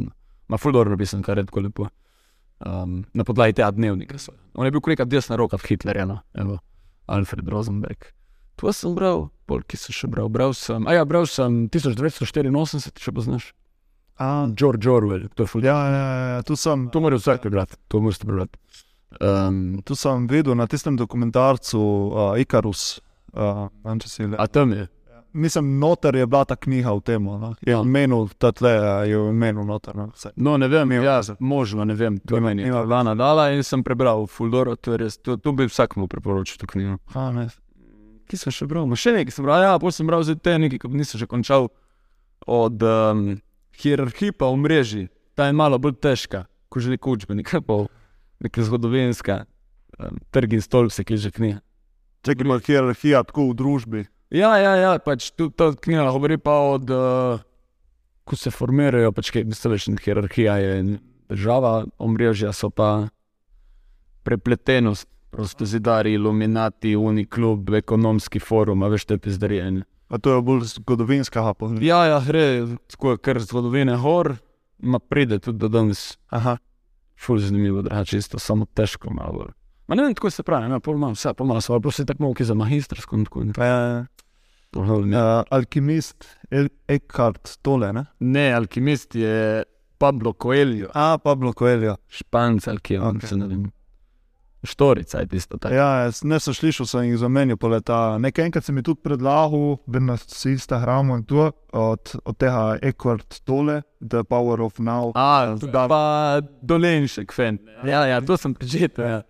Ma 0.48 0.56
fuldo 0.56 0.84
napisan, 0.84 1.22
kar 1.22 1.38
je 1.38 1.44
tako 1.46 1.60
lepo. 1.60 1.88
Um, 2.64 3.04
na 3.12 3.24
podlagi 3.24 3.52
tega 3.52 3.70
dnevnika. 3.70 4.16
On 4.54 4.66
je 4.66 4.72
bil 4.72 4.80
neka 4.86 5.04
desna 5.04 5.36
roka 5.36 5.58
Hitlerja, 5.60 6.06
no? 6.08 6.18
Evo, 6.34 6.58
Alfred 7.06 7.48
Rosenberg. 7.48 8.08
To 8.56 8.72
sem 8.72 8.94
bral, 8.94 9.28
polki 9.46 9.76
sem 9.76 9.92
še 9.94 10.08
bral. 10.08 10.28
Bral 10.30 10.54
sem, 10.54 10.86
a 10.86 10.94
ja, 10.94 11.04
bral 11.04 11.26
sem 11.26 11.64
1984, 11.68 12.92
če 12.94 13.12
poznaš. 13.12 13.52
A, 14.16 14.46
George 14.54 14.86
Orwell, 14.86 15.26
to 15.34 15.42
je 15.42 15.50
fuldo. 15.50 15.66
ja, 15.66 15.78
ja, 15.90 16.02
ja, 16.36 16.42
tu 16.46 16.54
sem. 16.56 16.86
To 16.94 17.00
moraš 17.02 17.24
vsak 17.24 17.42
prebrati, 17.42 17.76
to 17.90 18.00
moraš 18.00 18.18
prebrati. 18.22 18.58
Um, 19.20 19.82
Tu 19.86 19.94
sem 19.94 20.26
videl 20.26 20.54
na 20.54 20.66
tistem 20.66 20.96
dokumentarcu 20.96 21.78
uh, 21.78 22.34
Ikarus. 22.38 23.00
Uh, 23.34 23.66
če 23.98 24.08
si 24.08 24.26
a 24.38 24.46
tam 24.46 24.72
je. 24.72 24.88
Mislim, 25.34 25.78
noter 25.82 26.14
je 26.14 26.26
bila 26.26 26.44
ta 26.46 26.54
knjiga 26.54 26.92
v 26.94 27.00
tem. 27.02 27.24
No? 27.24 27.54
Je 27.66 27.72
Ja. 27.72 27.80
omenil, 27.80 28.28
da 28.38 29.02
je 29.02 29.18
omenil 29.18 29.64
noter. 29.66 29.96
No? 29.96 30.12
Vse. 30.14 30.30
No, 30.36 30.56
ne 30.56 30.68
vem, 30.68 30.88
Nima 30.88 31.02
ja, 31.04 31.20
možno, 31.38 31.84
ne 31.84 31.94
vem, 31.94 32.18
to 32.18 32.38
meni 32.40 32.62
je. 32.62 32.70
Lana 32.72 33.14
dala 33.14 33.50
in 33.50 33.62
sem 33.62 33.82
prebral 33.82 34.26
Fuldoro, 34.26 34.76
to 34.76 34.92
je 34.92 34.98
res, 34.98 35.18
to, 35.18 35.36
to 35.36 35.52
bi 35.52 35.66
vsakmu 35.66 36.06
priporočil 36.06 36.58
to 36.58 36.66
knjigo. 36.66 36.98
A, 37.14 37.32
ne. 37.32 37.48
Ki 38.30 38.38
sem 38.40 38.54
še 38.54 38.68
bral, 38.68 38.86
Ma 38.88 38.96
še 38.98 39.12
nekaj 39.12 39.34
sem 39.36 39.44
bral, 39.44 39.64
ja, 39.64 39.74
potem 39.80 39.98
sem 39.98 40.08
bral 40.08 40.24
zdaj 40.24 40.38
te 40.40 40.56
nekaj, 40.60 40.80
ki 40.82 40.92
nisem 40.96 41.20
še 41.20 41.28
končal 41.28 41.68
od 42.48 42.82
um, 42.84 43.26
hierarhije 43.80 44.36
pa 44.36 44.48
v 44.52 44.60
mreži. 44.64 45.04
Ta 45.34 45.48
je 45.48 45.56
malo 45.56 45.78
bolj 45.82 45.98
težka, 46.00 46.44
kot 46.72 46.84
že 46.84 46.94
neko 46.94 47.16
učbenik, 47.16 47.50
pa 47.66 47.84
neka 48.44 48.64
zgodovinska, 48.64 49.44
um, 49.98 50.18
trg 50.30 50.56
in 50.56 50.64
stol, 50.64 50.88
vse 50.88 51.04
ki 51.04 51.20
že 51.20 51.32
knjiga. 51.34 51.60
Če 52.24 52.36
ima 52.40 52.56
hierarhija 52.56 53.24
tako 53.28 53.50
v 53.52 53.56
družbi. 53.60 54.04
Ja, 54.32 54.56
ja, 54.56 54.74
ja 54.80 54.92
pač 54.98 55.28
tu 55.36 55.50
ta 55.52 55.72
knjiga 55.76 56.08
govori 56.14 56.38
pa 56.40 56.56
od, 56.72 56.88
uh, 56.90 57.42
ko 58.24 58.36
se 58.36 58.50
formirajo, 58.50 59.12
pač 59.12 59.30
kaj 59.34 59.44
misliš, 59.44 59.90
hierarhija 60.00 60.56
je 60.62 60.98
država, 61.28 61.84
omrežja 61.98 62.52
so 62.56 62.70
pa 62.70 63.08
prepletenost, 64.24 65.08
prosto 65.34 65.66
zidari, 65.66 66.12
iluminati, 66.12 66.96
uniklub, 66.96 67.74
ekonomski 67.74 68.38
forum, 68.40 68.82
a 68.82 68.88
veš 68.88 69.04
te 69.04 69.18
pizdarije. 69.18 69.82
A 70.08 70.18
to 70.18 70.34
je 70.34 70.42
bolj 70.42 70.60
zgodovinska 70.64 71.42
pogled. 71.54 71.82
Ja, 71.82 72.04
ja, 72.06 72.20
gre 72.20 72.44
tako, 72.86 73.16
ker 73.16 73.40
zgodovine 73.42 73.96
gor, 73.96 74.36
ima 74.78 74.98
pride 74.98 75.38
tudi 75.38 75.58
do 75.58 75.68
danes. 75.68 76.18
Aha. 76.28 76.56
Ful 77.18 77.38
zanimivo, 77.38 77.82
da 77.82 78.04
čisto 78.04 78.38
samo 78.38 78.66
težko 78.66 79.10
malo. 79.10 79.48
Ma 79.86 79.94
ne 79.94 80.02
vem, 80.02 80.14
tako 80.14 80.30
se 80.30 80.42
pravi, 80.42 80.68
ne, 80.68 80.80
pol 80.80 80.94
imam 80.94 81.12
vse, 81.12 81.34
pol 81.34 81.46
imam 81.46 81.60
svoje, 81.60 81.80
prosim, 81.80 82.06
tako 82.06 82.22
malo, 82.22 82.34
ki 82.34 82.44
za 82.44 82.54
magistrsko 82.54 83.16
in 83.16 83.24
tako. 83.24 83.44
Pa 83.54 83.64
je 83.64 84.06
tako. 84.70 84.98
uh, 84.98 85.06
alkimist 85.50 86.24
El 86.50 86.68
Eckhart 86.88 87.58
Tole. 87.62 87.92
Ne? 87.92 88.04
Ne, 88.20 88.52
alkimist 88.52 89.14
je 89.14 89.62
Pablo 89.98 90.32
Coelho, 90.32 90.88
A, 90.94 91.18
Pablo 91.18 91.52
Coelho. 91.52 91.96
španc, 92.08 92.68
ali 92.68 92.80
kje 92.80 93.00
on 93.00 93.16
Ok. 93.16 93.26
se 93.26 93.36
ne 93.36 93.46
vem. 93.46 93.70
Štorica 94.64 95.20
je 95.20 95.26
tisto 95.26 95.58
tako. 95.60 95.74
Ja, 95.74 96.10
ne 96.24 96.38
sem 96.40 96.54
slišal, 96.56 96.86
sem 96.88 97.08
jih 97.10 97.18
zamenjal 97.20 97.58
po 97.60 97.68
leta. 97.68 98.16
Nekaj 98.18 98.46
enkrat 98.46 98.64
sem 98.64 98.78
jih 98.80 98.86
tudi 98.86 99.02
predlagal, 99.04 99.76
vem 99.86 100.06
na 100.08 100.16
Instagramu 100.48 101.18
in 101.20 101.24
to, 101.28 101.50
od, 101.72 102.14
od 102.24 102.38
tega 102.40 102.78
Eckhart 102.82 103.42
Tole, 103.44 103.82
The 104.00 104.24
Power 104.24 104.62
of 104.64 104.80
Now. 104.80 105.12
A, 105.14 105.56
pa 105.72 106.40
dolenšek, 106.62 107.32
fen. 107.32 107.60
Ja, 107.84 108.06
ja, 108.08 108.20
to 108.24 108.36
sem 108.40 108.54
prečital. 108.56 109.04
Ja. 109.04 109.22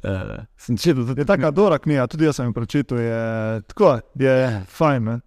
Uh, 0.00 0.46
sem 0.56 0.78
četil 0.80 1.04
tudi 1.04 1.20
Je 1.20 1.26
taka 1.28 1.50
dobra 1.50 1.76
knjiga, 1.78 2.06
tudi 2.08 2.24
jaz 2.24 2.38
sem 2.40 2.46
jo 2.48 2.52
prečital, 2.56 2.98
je 2.98 3.60
tako, 3.68 3.98
je 4.16 4.64
fajn. 4.68 5.04
Ne? 5.04 5.20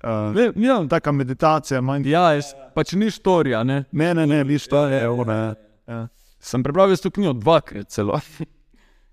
Uh, 0.00 0.32
Ne, 0.32 0.48
ja, 0.64 0.78
taka 0.88 1.12
meditacija, 1.12 1.80
manj. 1.80 2.08
ja, 2.08 2.30
jaz, 2.32 2.54
pač 2.74 2.92
ni 2.96 3.10
štorija, 3.10 3.64
ne. 3.64 3.84
Ne, 3.92 4.14
ne, 4.14 4.26
ne, 4.26 4.44
viš 4.44 4.68
to 4.72 4.86
je, 4.88 5.08
one. 5.08 5.54
Ja. 5.88 6.06
Sem 6.40 6.64
prebral 6.64 6.92
jaz 6.92 7.04
to 7.04 7.12
knjigo 7.12 7.36
dvakrat 7.36 7.92
celo. 7.92 8.20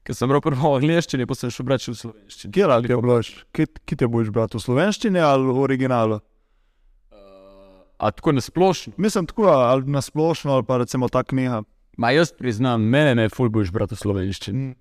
Ker 0.01 0.17
sem 0.17 0.29
bral 0.29 0.41
prvo 0.41 0.73
v 0.73 0.81
angleščini, 0.81 1.27
pa 1.29 1.37
sem 1.37 1.51
še 1.53 1.63
bral 1.65 1.77
v 1.81 1.93
slovenščini. 1.93 2.51
Kje 2.55 2.67
ali 2.67 2.89
te 2.89 2.97
boš, 2.97 3.31
kje, 3.53 3.67
te 3.93 4.09
boš 4.09 4.31
brati, 4.33 4.57
v 4.57 4.63
slovenščini 4.63 5.21
ali 5.21 5.45
v 5.45 5.65
originalu? 5.65 6.21
A 8.01 8.09
tako 8.09 8.33
nasplošno. 8.33 8.95
Mislim, 8.97 9.27
tako 9.29 9.51
ali 9.53 9.85
na 9.85 10.01
splošno, 10.01 10.55
ali 10.57 10.65
pa 10.65 10.79
recimo 10.81 11.09
ta 11.09 11.21
knjiga. 11.21 11.61
Ma 12.01 12.09
jaz 12.15 12.31
priznam, 12.33 12.81
mene 12.81 13.13
ne 13.19 13.27
ful 13.29 13.51
boš 13.53 13.69
bral 13.69 13.91
v 13.91 13.99
slovenščini. 13.99 14.71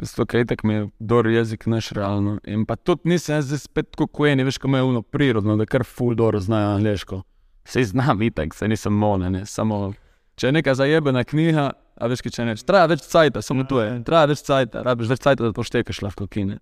Zato, 0.00 0.26
ker 0.28 0.42
je 0.42 0.50
tako 0.52 0.68
mi 0.68 0.74
je 0.74 0.84
dober 0.98 1.32
jezik 1.32 1.66
naš 1.68 1.90
realno. 1.96 2.38
In 2.48 2.66
pa 2.68 2.76
tudi 2.76 3.08
nisem 3.12 3.38
jaz 3.38 3.48
zdaj 3.48 3.64
spet 3.64 3.90
tako 3.92 4.06
kojen, 4.08 4.40
veš, 4.44 4.60
ko 4.60 4.68
me 4.68 4.80
je 4.80 4.88
uno 4.88 5.02
prirodno, 5.02 5.56
da 5.60 5.64
kar 5.68 5.84
ful 5.84 6.14
dobro 6.16 6.40
znajo 6.40 6.76
angliško. 6.76 7.22
Sej 7.64 7.90
znam 7.92 8.22
itak, 8.24 8.54
sej 8.56 8.72
nisem 8.72 8.92
mone, 8.96 9.28
ne, 9.30 9.44
samo 9.46 9.90
če 10.40 10.48
je 10.48 10.56
neka 10.56 10.74
zajebena 10.74 11.24
knjiga, 11.24 11.70
a 12.00 12.08
veš, 12.10 12.24
če 12.32 12.48
neč, 12.48 12.64
traja 12.66 12.88
več 12.90 13.04
cajta, 13.06 13.42
samo 13.44 13.66
to 13.68 13.82
je, 13.82 13.92
traja 14.06 14.30
več 14.32 14.42
cajta, 14.46 14.84
rabiš 14.86 15.12
več 15.12 15.24
cajta, 15.26 15.46
da 15.46 15.56
poštekaš 15.56 16.02
lahko 16.06 16.26
kine. 16.30 16.60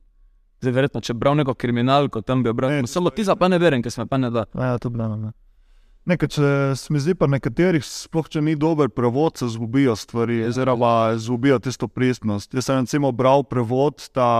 Zdaj, 0.58 0.74
verjetno, 0.74 1.02
če 1.06 1.14
bral 1.14 1.36
neko 1.38 1.54
kriminalko, 1.54 2.22
tam 2.26 2.42
bi 2.42 2.50
obral, 2.50 2.74
samo 2.90 3.14
ti 3.14 3.24
za 3.26 3.38
pa 3.38 3.46
ne 3.50 3.60
verjam, 3.62 3.84
ker 3.84 3.94
se 3.94 4.02
me 4.02 4.08
pa 4.10 4.18
ne 4.18 4.32
da. 4.34 4.48
Ja, 4.58 4.74
to 4.82 4.90
bi 4.90 4.98
bilo. 4.98 5.30
Nekaj, 6.08 6.28
če 6.32 6.50
se 6.80 6.92
mi 6.94 7.02
zdi, 7.04 7.12
pa 7.18 7.28
nekaterih, 7.28 7.84
sploh 7.84 8.30
če 8.32 8.40
ni 8.40 8.54
dober 8.56 8.88
prevod, 8.88 9.36
se 9.36 9.46
zgubijo 9.52 9.92
stvari, 9.98 10.40
oziroma 10.48 11.12
zgubijo 11.20 11.58
tisto 11.60 11.86
pristnost. 11.92 12.54
Jaz 12.56 12.70
sem 12.70 12.80
recimo 12.80 13.12
bral 13.12 13.44
prevod, 13.44 14.06
ta 14.16 14.30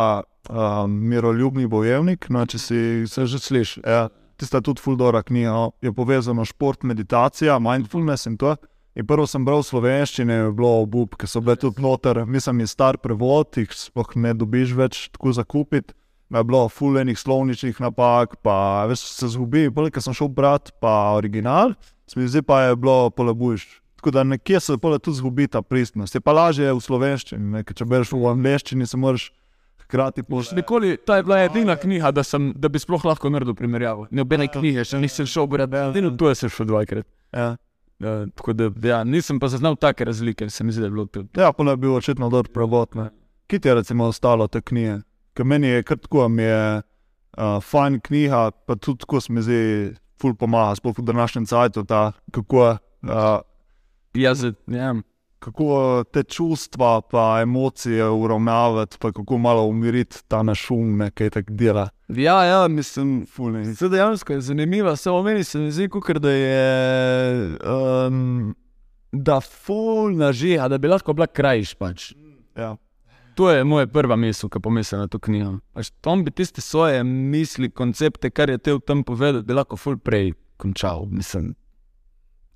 um, 0.49 0.95
miroljubni 1.11 1.69
bojevnik, 1.69 2.31
no, 2.33 2.47
če 2.49 2.63
si 2.63 2.81
se 3.11 3.27
že 3.29 3.43
slišal. 3.45 3.85
Ja, 3.85 4.07
tista 4.41 4.63
tudi 4.65 4.81
fuldora 4.81 5.21
knjiga, 5.23 5.53
no, 5.53 5.71
je 5.85 5.93
povezana 5.93 6.47
šport, 6.49 6.89
meditacija, 6.89 7.59
mindfulness 7.61 8.31
in 8.31 8.39
to. 8.41 8.57
In 8.99 9.07
prvo 9.07 9.29
sem 9.31 9.45
bral 9.47 9.61
v 9.63 9.69
slovenščini, 9.69 10.35
je 10.35 10.55
bilo 10.59 10.73
obup, 10.83 11.15
ker 11.21 11.31
so 11.31 11.39
bile 11.39 11.55
tudi 11.61 11.79
noter, 11.85 12.25
mislim, 12.27 12.65
je 12.65 12.73
star 12.73 12.97
prevod, 12.99 13.55
jih 13.55 13.71
sploh 13.71 14.17
ne 14.19 14.33
dobiš 14.35 14.73
več 14.75 15.05
tako 15.15 15.37
zakupiti. 15.39 15.95
da 16.29 16.43
je 16.43 16.45
bilo 16.45 16.69
fulejnih 16.69 17.19
slovničnih 17.19 17.79
napak, 17.81 18.35
pa 18.43 18.85
veš, 18.85 19.01
se 19.17 19.29
zgubi. 19.33 19.71
Poleg 19.73 19.95
tega 19.95 20.03
sem 20.05 20.13
šel 20.13 20.29
brat, 20.29 20.75
pa 20.81 21.15
original, 21.17 21.73
se 22.05 22.21
mi 22.21 22.27
zdi 22.29 22.43
pa 22.43 22.63
je 22.63 22.77
bilo 22.77 23.11
polabujš. 23.11 23.65
Tako 23.97 24.11
da 24.11 24.25
nekje 24.25 24.61
se 24.61 24.77
pole 24.79 24.99
tudi 24.99 25.17
zgubi 25.17 25.47
ta 25.49 25.63
pristnost. 25.63 26.15
Je 26.15 26.21
pa 26.21 26.35
lažje 26.37 26.69
v 26.69 26.81
slovenščini, 26.81 27.51
ne? 27.55 27.63
ker 27.65 27.79
če 27.79 27.87
bereš 27.89 28.13
v 28.13 28.29
angleščini, 28.29 28.87
se 28.87 29.01
moraš 29.01 29.31
hkrati. 29.87 30.27
Nikoli, 30.53 30.99
to 30.99 31.17
je 31.17 31.23
bila 31.23 31.41
edina 31.47 31.79
knjiga, 31.81 32.11
da, 32.13 32.23
sem, 32.23 32.53
da 32.53 32.69
bi 32.69 32.79
sploh 32.79 33.09
lahko 33.09 33.31
naredil 33.33 33.57
primerjavo. 33.57 34.11
Nobene 34.11 34.51
knjige, 34.53 34.85
še 34.85 35.01
nisem 35.01 35.27
šel 35.27 35.49
brati, 35.49 35.81
edino 35.89 36.13
tu 36.13 36.35
sem 36.35 36.53
šel 36.53 36.69
dvakrat. 36.69 37.09
Ja. 37.33 37.55
Ja, 37.99 38.27
tako 38.35 38.53
da, 38.53 38.71
ja, 38.89 39.05
nisem 39.05 39.41
pa 39.41 39.49
zaznal 39.49 39.77
take 39.77 40.05
razlike, 40.05 40.51
se 40.51 40.65
mi 40.65 40.73
zdi, 40.73 40.81
da 40.81 40.87
je 40.87 40.91
bilo 40.91 41.07
to. 41.07 41.25
Ja, 41.37 41.53
pa 41.53 41.65
je 41.65 41.77
bil 41.77 41.95
očitno 41.95 42.29
dober 42.31 42.53
prevod. 42.53 42.95
Kje 43.47 43.59
ti 43.59 43.69
je 43.69 43.75
recimo 43.75 44.05
ostalo 44.05 44.47
te 44.47 44.61
knjige? 44.61 45.01
Ker 45.35 45.47
meni 45.47 45.67
je 45.67 45.83
kar 45.83 45.99
tako, 45.99 46.29
mi 46.29 46.43
je 46.43 46.77
uh, 46.77 47.63
fajn 47.63 48.01
knjiga, 48.01 48.51
pa 48.67 48.77
tudi 48.77 48.99
tako 48.99 49.21
se 49.21 49.33
mi 49.33 49.43
zdi, 49.43 49.61
ful 50.21 50.35
pomaga, 50.35 50.77
sploh 50.79 50.99
v 50.99 51.05
današnjem 51.11 51.47
cajtu, 51.47 51.85
ta, 51.85 52.13
kako, 52.33 52.77
uh, 53.03 53.41
Jaz, 54.15 54.45
ja, 54.67 54.95
kako 55.39 56.05
te 56.13 56.23
čustva, 56.23 57.01
pa 57.01 57.39
emocije 57.43 58.09
uravnavati, 58.09 58.97
pa 59.01 59.13
kako 59.13 59.39
malo 59.39 59.67
umiriti 59.67 60.17
ta 60.29 60.43
naš 60.43 60.61
šum, 60.61 60.97
ne, 60.97 61.11
kaj 61.11 61.31
tako 61.31 61.53
dela. 61.53 61.89
ja, 62.09 62.45
ja, 62.45 62.69
mislim, 62.69 63.27
Fulni. 63.27 63.75
Se 63.75 63.89
dejansko 63.89 64.33
je 64.33 64.41
zanimivo, 64.41 64.97
se 64.97 65.11
o 65.11 65.23
meni 65.23 65.45
se 65.45 65.59
mi 65.59 65.71
zdi, 65.73 65.89
kot 65.89 66.17
da 66.17 66.31
je. 66.31 67.59
Um, 68.07 68.55
da 69.13 69.41
ful 69.41 70.17
nažiga, 70.17 70.69
da 70.69 70.79
bi 70.79 70.89
lahko 70.89 71.13
bila 71.13 71.27
krajš. 71.27 71.75
Pač. 71.75 72.13
Ja. 72.57 72.77
To 73.35 73.51
je 73.51 73.65
moja 73.65 73.87
prva 73.87 74.17
misel, 74.17 74.51
ki 74.51 74.61
pomislim 74.61 75.01
na 75.01 75.09
to 75.09 75.21
knjigo. 75.23 75.59
Pač, 75.73 75.93
Tom 76.01 76.25
bi 76.25 76.31
tiste 76.35 76.61
svoje 76.61 77.05
misli, 77.05 77.71
koncepte, 77.71 78.31
kar 78.31 78.51
je 78.51 78.59
te 78.59 78.75
v 78.75 78.83
tem 78.83 79.05
povedal, 79.05 79.43
bi 79.47 79.55
lahko 79.55 79.79
ful 79.79 79.97
prej 79.97 80.33
končal. 80.59 81.07
Mislim, 81.11 81.55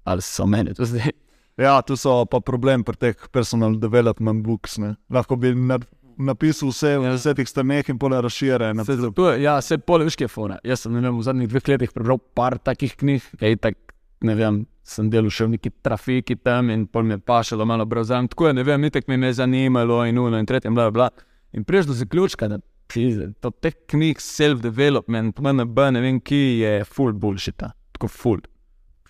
ali 0.04 0.22
so 0.22 0.46
meni 0.46 0.74
to 0.74 0.88
zdaj. 0.88 1.14
Ja, 1.56 1.80
tu 1.82 1.96
so 1.96 2.22
pa 2.30 2.40
problem 2.40 2.84
pri 2.84 2.96
teh 2.96 3.26
personal 3.32 3.76
development 3.80 4.44
books. 4.46 4.78
Ne. 4.78 4.94
Lahko 5.12 5.36
bi 5.36 5.54
na, 5.54 5.78
napisal 6.18 6.72
vse 6.72 6.96
v 6.98 7.12
desetih 7.12 7.48
straneh 7.48 7.88
in 7.92 7.98
pole 7.98 8.20
razširjen. 8.22 8.82
Je, 8.86 9.42
ja, 9.42 9.58
vse 9.60 9.78
pole 9.78 10.08
veš, 10.08 10.18
kaj 10.18 10.28
je 10.28 10.32
fora. 10.32 10.58
Jaz 10.66 10.84
sem 10.84 10.96
vem, 10.96 11.10
v 11.16 11.24
zadnjih 11.26 11.50
dveh 11.52 11.72
letih 11.74 11.94
prebral 11.94 12.20
par 12.36 12.58
takih 12.58 12.94
knjig, 12.98 13.26
kaj 13.40 13.58
tak, 13.62 13.80
ne 14.24 14.36
vem. 14.38 14.62
Sem 14.82 15.06
delal 15.12 15.30
še 15.30 15.46
v 15.46 15.54
neki 15.54 15.70
trafiki 15.86 16.34
tam 16.42 16.72
in 16.74 16.88
pol 16.90 17.04
mi 17.06 17.14
je 17.14 17.22
pašalo 17.22 17.62
malo 17.68 17.86
brezam. 17.86 18.26
Tako 18.28 18.50
je, 18.50 18.56
ne 18.58 18.64
vem, 18.66 18.88
itek 18.88 19.06
me 19.08 19.20
je 19.28 19.36
zanimalo 19.38 20.02
in 20.10 20.18
uno 20.18 20.40
in 20.42 20.48
tretje, 20.48 20.72
bla, 20.74 20.90
bla. 20.90 21.06
In 21.54 21.62
prej 21.68 21.86
do 21.86 21.94
zaključka, 21.94 22.48
da 22.50 22.58
pizde, 22.90 23.30
to 23.40 23.52
teh 23.62 23.76
knjig 23.88 24.20
self-development, 24.20 25.38
MNB, 25.38 25.78
ne 25.94 26.02
vem, 26.02 26.18
ki 26.20 26.40
je 26.60 26.72
full 26.88 27.14
bullshit, 27.14 27.62
tako 27.94 28.10
full. 28.10 28.42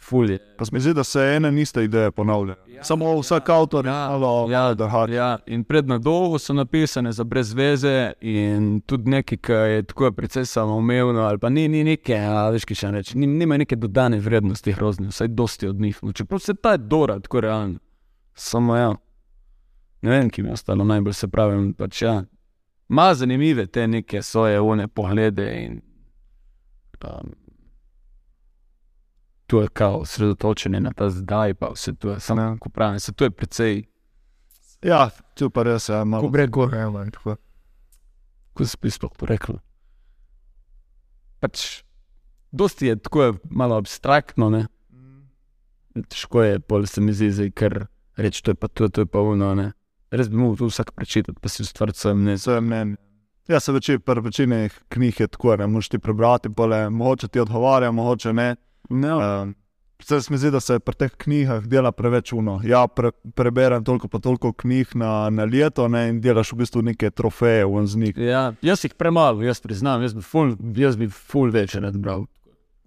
Full 0.03 0.31
je. 0.31 0.39
Pa 0.59 0.65
se 0.65 0.71
mi 0.75 0.81
zdi, 0.81 0.95
da 0.95 1.05
se 1.05 1.21
ene 1.21 1.53
niste 1.53 1.85
ideje 1.85 2.11
ponavljajo. 2.11 2.59
Ja, 2.67 2.85
Samo 2.85 3.21
vsak 3.21 3.49
avtor 3.49 3.87
Ja, 3.87 3.93
malo 3.93 4.49
ja, 4.51 4.75
da 4.75 4.89
hari. 4.89 5.15
Ja, 5.15 5.39
in 5.47 5.65
predno 5.65 5.99
dolgo 5.99 6.39
so 6.39 6.55
napisane 6.55 7.13
za 7.13 7.25
brez 7.25 7.55
veze, 7.55 8.13
in 8.21 8.81
tudi 8.87 9.11
nekaj, 9.11 9.39
ki 9.39 9.53
je 9.53 9.83
tako 9.83 10.13
precej 10.13 10.47
samoumevno, 10.47 11.21
ali 11.21 11.39
pa 11.39 11.49
ni, 11.49 11.69
ni 11.69 11.85
neke, 11.85 12.19
a 12.19 12.49
veš, 12.51 12.65
ki 12.65 12.75
še 12.75 12.91
reče, 12.91 13.19
ni, 13.19 13.27
nima 13.27 13.57
neke 13.57 13.77
dodane 13.77 14.19
vrednosti 14.21 14.73
grozne, 14.73 15.09
vsaj 15.09 15.29
dosti 15.29 15.69
od 15.69 15.81
njih. 15.81 16.03
No, 16.03 16.13
čeprav 16.13 16.39
se 16.41 16.55
ta 16.55 16.73
je 16.73 16.79
dora, 16.79 17.21
tako 17.21 17.41
realno. 17.41 17.79
Samo 18.35 18.77
ja. 18.77 18.95
Ne 20.03 20.11
vem, 20.11 20.31
ki 20.31 20.43
mi 20.43 20.49
je 20.49 20.53
ostalo 20.53 20.85
najbolj 20.85 21.13
se 21.13 21.29
pravi. 21.29 21.73
Pač, 21.79 22.03
ja. 22.03 22.25
Ma 22.89 23.15
zanimive 23.15 23.67
te 23.67 23.87
neke 23.87 24.23
svoje 24.23 24.61
one 24.61 24.89
poglede 24.89 25.47
in 25.65 25.81
um, 27.05 27.31
to 29.47 29.63
je 29.63 29.69
kao 29.69 29.99
osredotočenje 29.99 30.81
na 30.81 30.93
ta 30.93 31.11
zdaj, 31.11 31.55
pa 31.55 31.69
vse 31.75 31.95
to 31.95 32.11
je 32.11 32.21
samo, 32.21 32.43
Ja. 32.43 32.57
ko 32.61 32.69
pravim, 32.69 33.01
se 33.01 33.13
to 33.13 33.25
je 33.25 33.31
precej 33.31 33.85
Ja, 34.83 35.11
tu 35.35 35.51
pa 35.51 35.63
res 35.63 35.89
je 35.89 36.05
malo. 36.05 36.23
Ko 36.27 36.29
gre 36.29 36.47
gor. 36.47 36.75
Ja, 36.75 36.91
ne, 36.91 37.11
tako. 37.11 37.37
kako 38.53 38.65
se 38.67 38.91
sploh 38.91 39.13
to 39.17 39.27
rekel. 39.27 39.55
Pač, 41.41 41.83
dosti 42.51 42.87
je 42.87 42.97
tako 42.97 43.23
je 43.23 43.33
malo 43.51 43.77
abstraktno, 43.77 44.51
ne? 44.51 44.67
težko 46.09 46.43
je, 46.43 46.61
pol 46.61 46.87
se 46.87 47.01
mi 47.01 47.13
zdi, 47.13 47.51
ker 47.53 47.87
reči, 48.17 48.43
to 48.43 48.51
je 48.51 48.55
pa 48.55 48.69
to, 48.69 48.89
to 48.89 49.05
je 49.05 49.07
pa 49.07 49.21
uno. 49.21 49.55
Ne? 49.55 49.73
Res 50.11 50.29
bi 50.29 50.37
moral 50.37 50.57
to 50.57 50.67
vsak 50.71 50.93
prečitati, 50.97 51.39
pa 51.41 51.49
si 51.49 51.63
ustvariti 51.63 51.99
svoje 51.99 52.15
mnenje. 52.15 52.37
Vse 52.41 52.53
je 52.53 52.61
mnenje. 52.61 52.97
Ja, 53.49 53.61
se 53.61 53.73
veči, 53.73 53.99
pri 53.99 54.21
večini 54.21 54.69
knjig 54.89 55.21
je 55.21 55.29
tako, 55.29 55.57
ne 55.57 55.67
moreš 55.67 55.89
ti 55.89 55.99
prebrati, 55.99 56.49
pole, 56.55 56.91
mogoče 56.91 57.29
ti 57.29 57.41
odgovarja, 57.41 57.91
mogoče 57.93 58.33
ne. 58.33 58.57
No, 58.93 59.19
Um, 59.43 59.55
Se 60.03 60.19
mi 60.31 60.39
zdi, 60.39 60.51
da 60.51 60.59
se 60.61 60.81
pri 60.83 60.95
teh 60.99 61.13
knjigah 61.15 61.63
dela 61.71 61.93
preveč 61.95 62.33
uno. 62.35 62.57
Ja, 62.67 62.89
pre, 62.91 63.13
preberem 63.35 63.85
toliko 63.87 64.09
pa 64.09 64.19
toliko 64.19 64.51
knjig 64.53 64.97
na, 64.99 65.31
na 65.31 65.45
leto 65.45 65.87
ne, 65.89 66.09
in 66.11 66.19
delaš 66.21 66.51
v 66.53 66.57
bistvu 66.57 66.83
neke 66.83 67.11
trofeje 67.11 67.65
v 67.65 67.85
njih. 67.97 68.17
ja, 68.19 68.53
jaz 68.63 68.83
jih 68.85 68.95
premalo, 68.99 69.43
jaz 69.47 69.61
priznam, 69.63 70.03
jaz 70.03 70.15
bi 70.15 70.23
ful, 70.27 70.57
jaz 70.75 70.99
bi 70.99 71.07
ful 71.07 71.55
več 71.55 71.77
rad 71.79 71.95
bral. 72.03 72.27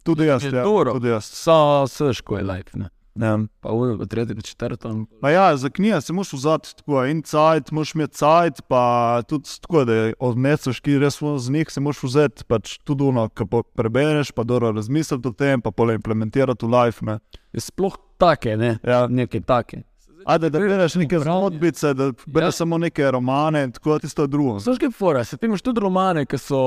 Tudi 0.04 0.28
jaz, 0.28 0.44
Je 0.44 0.52
ja, 0.52 0.64
dobro. 0.64 0.92
tudi 0.94 1.08
jaz. 1.08 1.24
So, 1.32 1.88
seško 1.88 2.38
je 2.38 2.44
life, 2.44 2.76
ne. 2.76 2.90
Ja. 3.16 3.40
Pa 3.62 3.72
uno, 3.72 3.98
pa 3.98 4.06
tretji, 4.06 4.36
pa 4.36 4.42
četrto. 4.42 5.06
Ma 5.22 5.30
ja, 5.30 5.58
za 5.58 5.70
knjige 5.70 6.02
se 6.02 6.14
moraš 6.14 6.34
vzeti 6.34 6.76
tako 6.76 7.06
in 7.06 7.22
cajt, 7.24 7.72
moraš 7.72 7.96
imeti 7.96 8.18
cajt, 8.18 8.62
pa 8.68 9.22
tudi 9.28 9.50
tako, 9.62 9.86
da 9.86 10.12
odneseš, 10.20 10.80
ki 10.84 10.98
res 11.00 11.20
z 11.38 11.52
njih 11.52 11.72
se 11.72 11.80
moraš 11.82 12.04
vzeti, 12.04 12.44
pač 12.48 12.78
tudi 12.84 13.04
ono, 13.08 13.30
ki 13.30 13.48
pa 13.52 13.64
prebereš, 13.76 14.32
pa 14.36 14.44
dobro 14.44 14.72
razmisliti 14.76 15.28
o 15.28 15.32
tem, 15.32 15.62
pa 15.62 15.72
pole 15.72 15.96
implementirati 15.96 16.66
v 16.66 16.70
life. 16.76 17.06
Ne. 17.06 17.20
Sploh 17.58 17.96
take, 18.18 18.58
ne, 18.58 18.78
Ja. 18.84 19.08
neke 19.08 19.42
take. 19.42 19.84
Ajde, 20.26 20.50
da 20.50 20.60
bereš 20.60 20.96
neke 20.96 21.20
zgodbice, 21.20 21.94
da 21.94 22.12
bereš 22.26 22.48
Ja. 22.48 22.52
samo 22.54 22.78
neke 22.78 23.12
romane 23.12 23.72
tako 23.72 24.00
tisto 24.00 24.22
je 24.22 24.28
drugo. 24.28 24.60
Znaš, 24.60 24.78
kaj 24.78 24.90
fora? 24.92 25.24
Se 25.24 25.38
ti 25.38 25.46
imaš 25.46 25.62
tudi 25.62 25.80
romane, 25.80 26.26
ki, 26.26 26.38
so, 26.38 26.62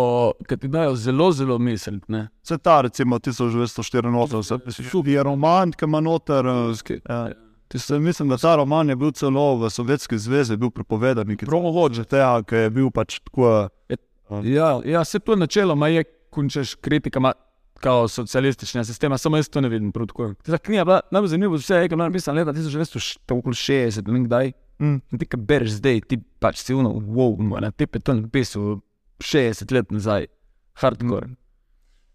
ki 0.48 0.56
ti 0.56 0.68
dajo 0.68 0.94
zelo, 0.96 1.32
zelo 1.32 1.59
misliti. 1.59 2.04
ne. 2.09 2.28
Vse 2.42 2.59
ta, 2.59 2.80
recimo 2.80 3.18
1984, 3.18 5.09
je 5.09 5.22
roman, 5.22 5.72
ki 5.72 5.84
ima 5.84 6.00
noter. 6.00 6.46
eh, 6.46 7.00
Ja. 7.09 7.28
Tiste, 7.68 7.98
mislim, 7.98 8.28
da 8.28 8.36
ta 8.36 8.56
roman 8.56 8.88
je 8.88 8.96
bil 8.96 9.11
celo 9.12 9.56
v 9.56 9.70
Sovjetski 9.70 10.18
zvezi 10.18 10.56
bil 10.56 10.70
prepovedan. 10.70 11.36
Prav 11.36 11.62
mogoče 11.62 12.04
tega, 12.04 12.42
ker 12.42 12.59
je 12.59 12.70
bil 12.70 12.90
pač 12.90 13.18
tako. 13.20 13.68
Ja, 14.42 14.80
ja, 14.84 15.04
se 15.04 15.18
to 15.18 15.36
načeloma 15.36 15.88
je, 15.88 16.04
končeš 16.30 16.74
kritikama. 16.74 17.32
Kao 17.78 18.08
socialističnega 18.10 18.84
sistema, 18.84 19.18
samo 19.18 19.38
jaz 19.38 19.48
to 19.48 19.60
ne 19.60 19.68
vidim. 19.68 19.92
Ta 19.92 20.58
knjiga 20.58 20.80
je 20.80 20.84
bila 20.84 21.00
najbolj 21.10 21.28
zanimiva, 21.28 21.56
vse 21.56 21.82
je, 21.84 21.88
kar 21.88 21.98
napisal 21.98 22.34
leta 22.34 22.52
1960, 22.52 24.08
ne 24.12 24.24
kdaj. 24.24 24.52
Mm. 24.78 24.98
Ti, 25.18 25.26
ki 25.26 25.36
bereš 25.36 25.78
zdaj, 25.78 26.00
ti 26.06 26.20
pač 26.38 26.62
si 26.62 26.74
uno, 26.74 26.90
wow, 26.90 27.34
na 27.60 27.70
te 27.70 27.86
je 27.86 28.00
to 28.00 28.14
napisal 28.14 28.80
60 29.22 29.74
let 29.74 29.90
nazaj, 29.90 30.26
hardcore. 30.78 31.34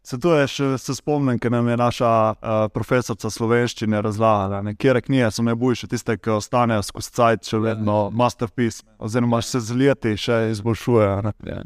Se 0.04 0.20
to 0.20 0.34
je 0.36 0.48
še 0.52 0.66
se 0.84 0.96
spomnim, 0.98 1.38
ker 1.40 1.52
nam 1.52 1.68
je 1.72 1.78
naša 1.80 2.12
uh, 2.32 2.66
profesorica 2.76 3.30
slovenščine 3.32 4.02
razlagala, 4.04 4.60
ne, 4.68 4.76
kje 4.76 5.00
knjige 5.06 5.30
so 5.32 5.46
najboljše, 5.48 5.88
tiste, 5.94 6.18
ki 6.20 6.34
ostanejo 6.36 6.84
skozi 6.84 7.14
cajt, 7.16 7.48
še 7.48 7.60
vedno 7.64 7.98
masterpiece, 8.12 8.84
oziroma 9.00 9.40
se 9.42 9.64
z 9.64 9.80
leti 9.80 10.18
še 10.20 10.50
izboljšujejo. 10.52 11.22
ne. 11.24 11.34
Ja. 11.48 11.62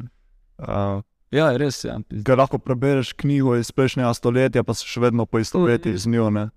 Uh, 0.58 1.02
ja, 1.30 1.56
res 1.56 1.84
je. 1.84 1.90
Ja. 1.90 1.98
Ker 2.24 2.38
lahko 2.38 2.58
prebereš 2.58 3.12
knjigo 3.12 3.56
iz 3.56 3.70
prejšnjega 3.72 4.14
stoletja, 4.14 4.64
pa 4.64 4.74
se 4.74 4.86
še 4.86 5.00
vedno 5.00 5.26
poistovetiš 5.26 6.04
z 6.04 6.12
njo. 6.14 6.30
Ne. 6.30 6.48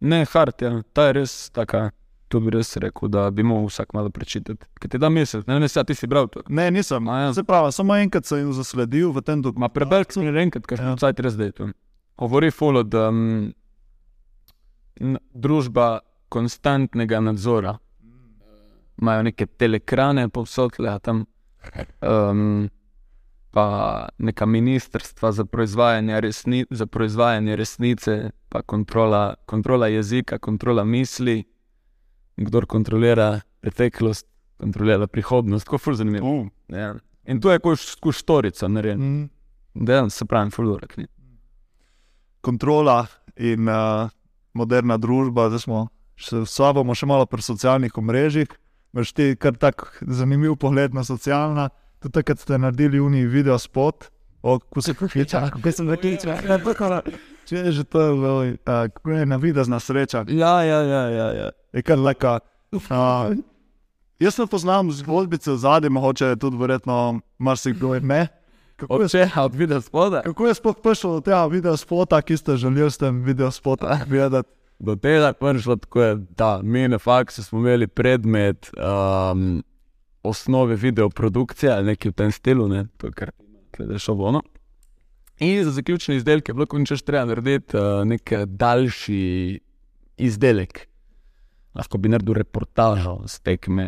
Ne, 0.00 0.24
hard, 0.26 0.62
ja. 0.62 0.82
ta 0.92 1.10
je 1.10 1.12
res 1.20 1.50
taka. 1.50 1.90
To 2.32 2.40
bi 2.40 2.48
res 2.50 2.70
rekel, 2.80 3.10
da 3.12 3.26
bi 3.30 3.44
moral 3.44 3.66
vsak 3.68 3.90
malo 3.92 4.08
prečitati. 4.08 4.64
Ker 4.80 4.88
ti 4.88 4.96
da 4.98 5.10
misel, 5.12 5.42
ne 5.46 5.58
vem, 5.58 5.68
se 5.68 5.82
ti 5.84 5.92
si 5.94 6.06
bral 6.08 6.30
to. 6.32 6.40
Ne, 6.48 6.70
nisem. 6.72 7.08
A 7.12 7.18
ja. 7.20 7.32
Se 7.36 7.44
pravi, 7.44 7.72
samo 7.76 7.92
enkrat 8.00 8.24
sem 8.24 8.40
jo 8.40 8.54
zasledil 8.56 9.12
v 9.12 9.20
tem 9.20 9.38
Ma 9.38 9.42
dokumentu. 9.44 9.74
prebral 9.76 10.04
sem 10.08 10.24
že 10.24 10.40
enkrat, 10.40 10.64
kaj 10.66 10.78
Ja. 10.80 10.84
sem 10.84 10.96
cajt 10.96 11.20
res 11.20 11.34
zdaj 11.36 11.52
tu. 11.52 11.68
Govori 12.16 12.48
folo, 12.50 12.82
da 12.82 13.10
um, 13.12 13.52
družba 15.34 16.00
konstantnega 16.32 17.20
nadzora. 17.20 17.76
Imajo 19.00 19.22
neke 19.22 19.46
telekrane 19.46 20.28
povsod, 20.28 20.78
le 20.78 20.98
tam. 21.04 21.26
Um, 22.00 22.70
pa 23.52 24.08
neka 24.18 24.46
ministrstva 24.46 25.32
za 25.32 25.44
proizvajanje, 25.44 26.20
resni, 26.20 26.64
za 26.70 26.86
proizvajanje 26.86 27.56
resnice, 27.56 28.30
pa 28.48 28.62
kontrola, 28.62 29.34
kontrola 29.46 29.86
jezika, 29.86 30.38
kontrola 30.38 30.84
misli. 30.84 31.44
Kdor 32.36 32.66
kontrolira 32.66 33.40
preteklost, 33.60 34.26
kontrolira 34.56 35.06
prihodnost, 35.06 35.66
tako 35.66 35.78
ful 35.78 35.94
zanimivo. 35.94 36.40
Uh, 36.40 36.48
Ja. 36.68 36.94
In 37.26 37.40
to 37.40 37.52
je 37.52 37.58
kot 37.60 37.78
štorica, 38.12 38.68
narejeno. 38.68 39.04
mm. 39.04 39.30
Da, 39.74 40.10
se 40.10 40.24
pravi, 40.24 40.50
knjiga. 40.88 41.12
kontrola 42.40 43.06
in 43.36 43.68
uh, 43.68 44.10
moderna 44.52 44.96
družba, 44.96 45.48
zdaj 45.48 45.60
smo 45.60 45.88
še 46.16 46.44
slabo, 46.46 46.84
še 46.94 47.06
malo 47.06 47.26
pri 47.26 47.42
socialnih 47.42 47.98
omrežjih. 47.98 48.48
Veš 48.92 49.12
ti 49.12 49.36
kar 49.40 49.56
tak 49.56 49.86
zanimiv 50.04 50.56
pogled 50.60 50.94
na 50.94 51.04
socialna. 51.04 51.70
Tudi 52.02 52.12
takrat 52.12 52.40
ste 52.42 52.58
naredili 52.58 53.00
uni 53.00 53.26
video 53.26 53.58
spot, 53.58 54.08
o, 54.42 54.58
ko 54.58 54.82
se 54.82 54.94
Ja, 55.32 55.50
ko 55.50 55.72
sem 55.72 55.90
rekel, 55.90 56.18
Če 57.46 57.56
je 57.56 57.72
že 57.72 57.84
to, 57.84 58.02
uh, 58.14 58.54
kako 58.64 59.10
je 59.10 59.26
navidezna 59.26 59.80
sreča, 59.80 60.24
Ja, 60.28 60.62
ja, 60.62 60.82
ja. 60.82 61.02
ja, 61.10 61.26
ja. 61.32 61.48
je 61.72 61.82
kar 61.82 61.98
leka. 61.98 62.38
Uh, 62.72 63.34
jaz 64.22 64.38
ne 64.38 64.46
poznam 64.46 64.92
zgodbice 64.92 65.50
v 65.50 65.56
zadnji, 65.56 65.90
mogoče 65.90 66.32
je 66.32 66.36
tudi 66.36 66.56
verjetno 66.56 67.20
marsikdo 67.38 67.94
in 67.98 68.06
ne. 68.06 68.28
Kako 68.76 69.02
je, 69.02 69.08
Če 69.08 69.28
od 69.36 69.54
kako 70.24 70.46
je 70.46 70.54
sploh 70.54 70.76
prišel 70.82 71.18
do 71.18 71.20
tega 71.20 71.46
video 71.46 71.76
spota, 71.76 72.22
ki 72.22 72.36
ste 72.36 72.56
želeli 72.56 72.90
s 72.90 72.98
tem 72.98 73.22
video 73.22 73.50
spotom 73.50 74.06
gledati? 74.08 74.48
Do 74.82 74.96
tega 74.96 75.30
je 75.30 75.38
prišlo 75.38 75.76
tako, 75.76 76.02
je, 76.02 76.14
da 76.38 76.60
mi 76.62 76.88
na 76.88 76.98
faksu 76.98 77.44
smo 77.44 77.58
imeli 77.58 77.86
predmet 77.86 78.70
um, 78.74 79.62
osnove 80.22 80.76
videoprodukcije 80.76 81.72
ali 81.72 81.86
nekaj 81.86 82.10
v 82.10 82.14
tem 82.14 82.32
stilu, 82.32 82.68
ne, 82.68 82.86
to 82.96 83.10
kar 83.14 83.32
je 83.78 83.98
šlo 83.98 84.14
vono. 84.14 84.42
In 85.38 85.64
za 85.64 85.70
zaključne 85.70 86.16
izdelke 86.16 86.50
je 86.50 86.54
bilo 86.54 86.66
končeš 86.66 87.02
treba 87.02 87.24
narediti 87.24 87.76
uh, 87.76 88.04
nek 88.04 88.32
daljši 88.46 89.60
izdelek. 90.16 90.86
Lahko 91.74 91.98
bi 91.98 92.08
naredil 92.08 92.34
reportažo 92.34 93.16
z 93.26 93.40
tekme 93.40 93.86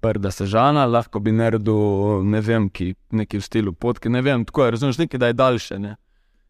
Prda 0.00 0.30
Sežana, 0.30 0.86
lahko 0.86 1.20
bi 1.20 1.32
naredil 1.32 2.24
ne 2.24 2.40
vem, 2.40 2.68
ki, 2.70 2.94
nekaj 3.10 3.40
v 3.40 3.44
stilu 3.44 3.72
potke, 3.72 4.08
ne 4.08 4.22
vem, 4.22 4.44
tako 4.44 4.64
je, 4.64 4.70
razumeš, 4.70 4.98
nekaj, 4.98 5.18
da 5.18 5.26
je 5.26 5.38
daljše. 5.38 5.78
Ne. 5.78 5.96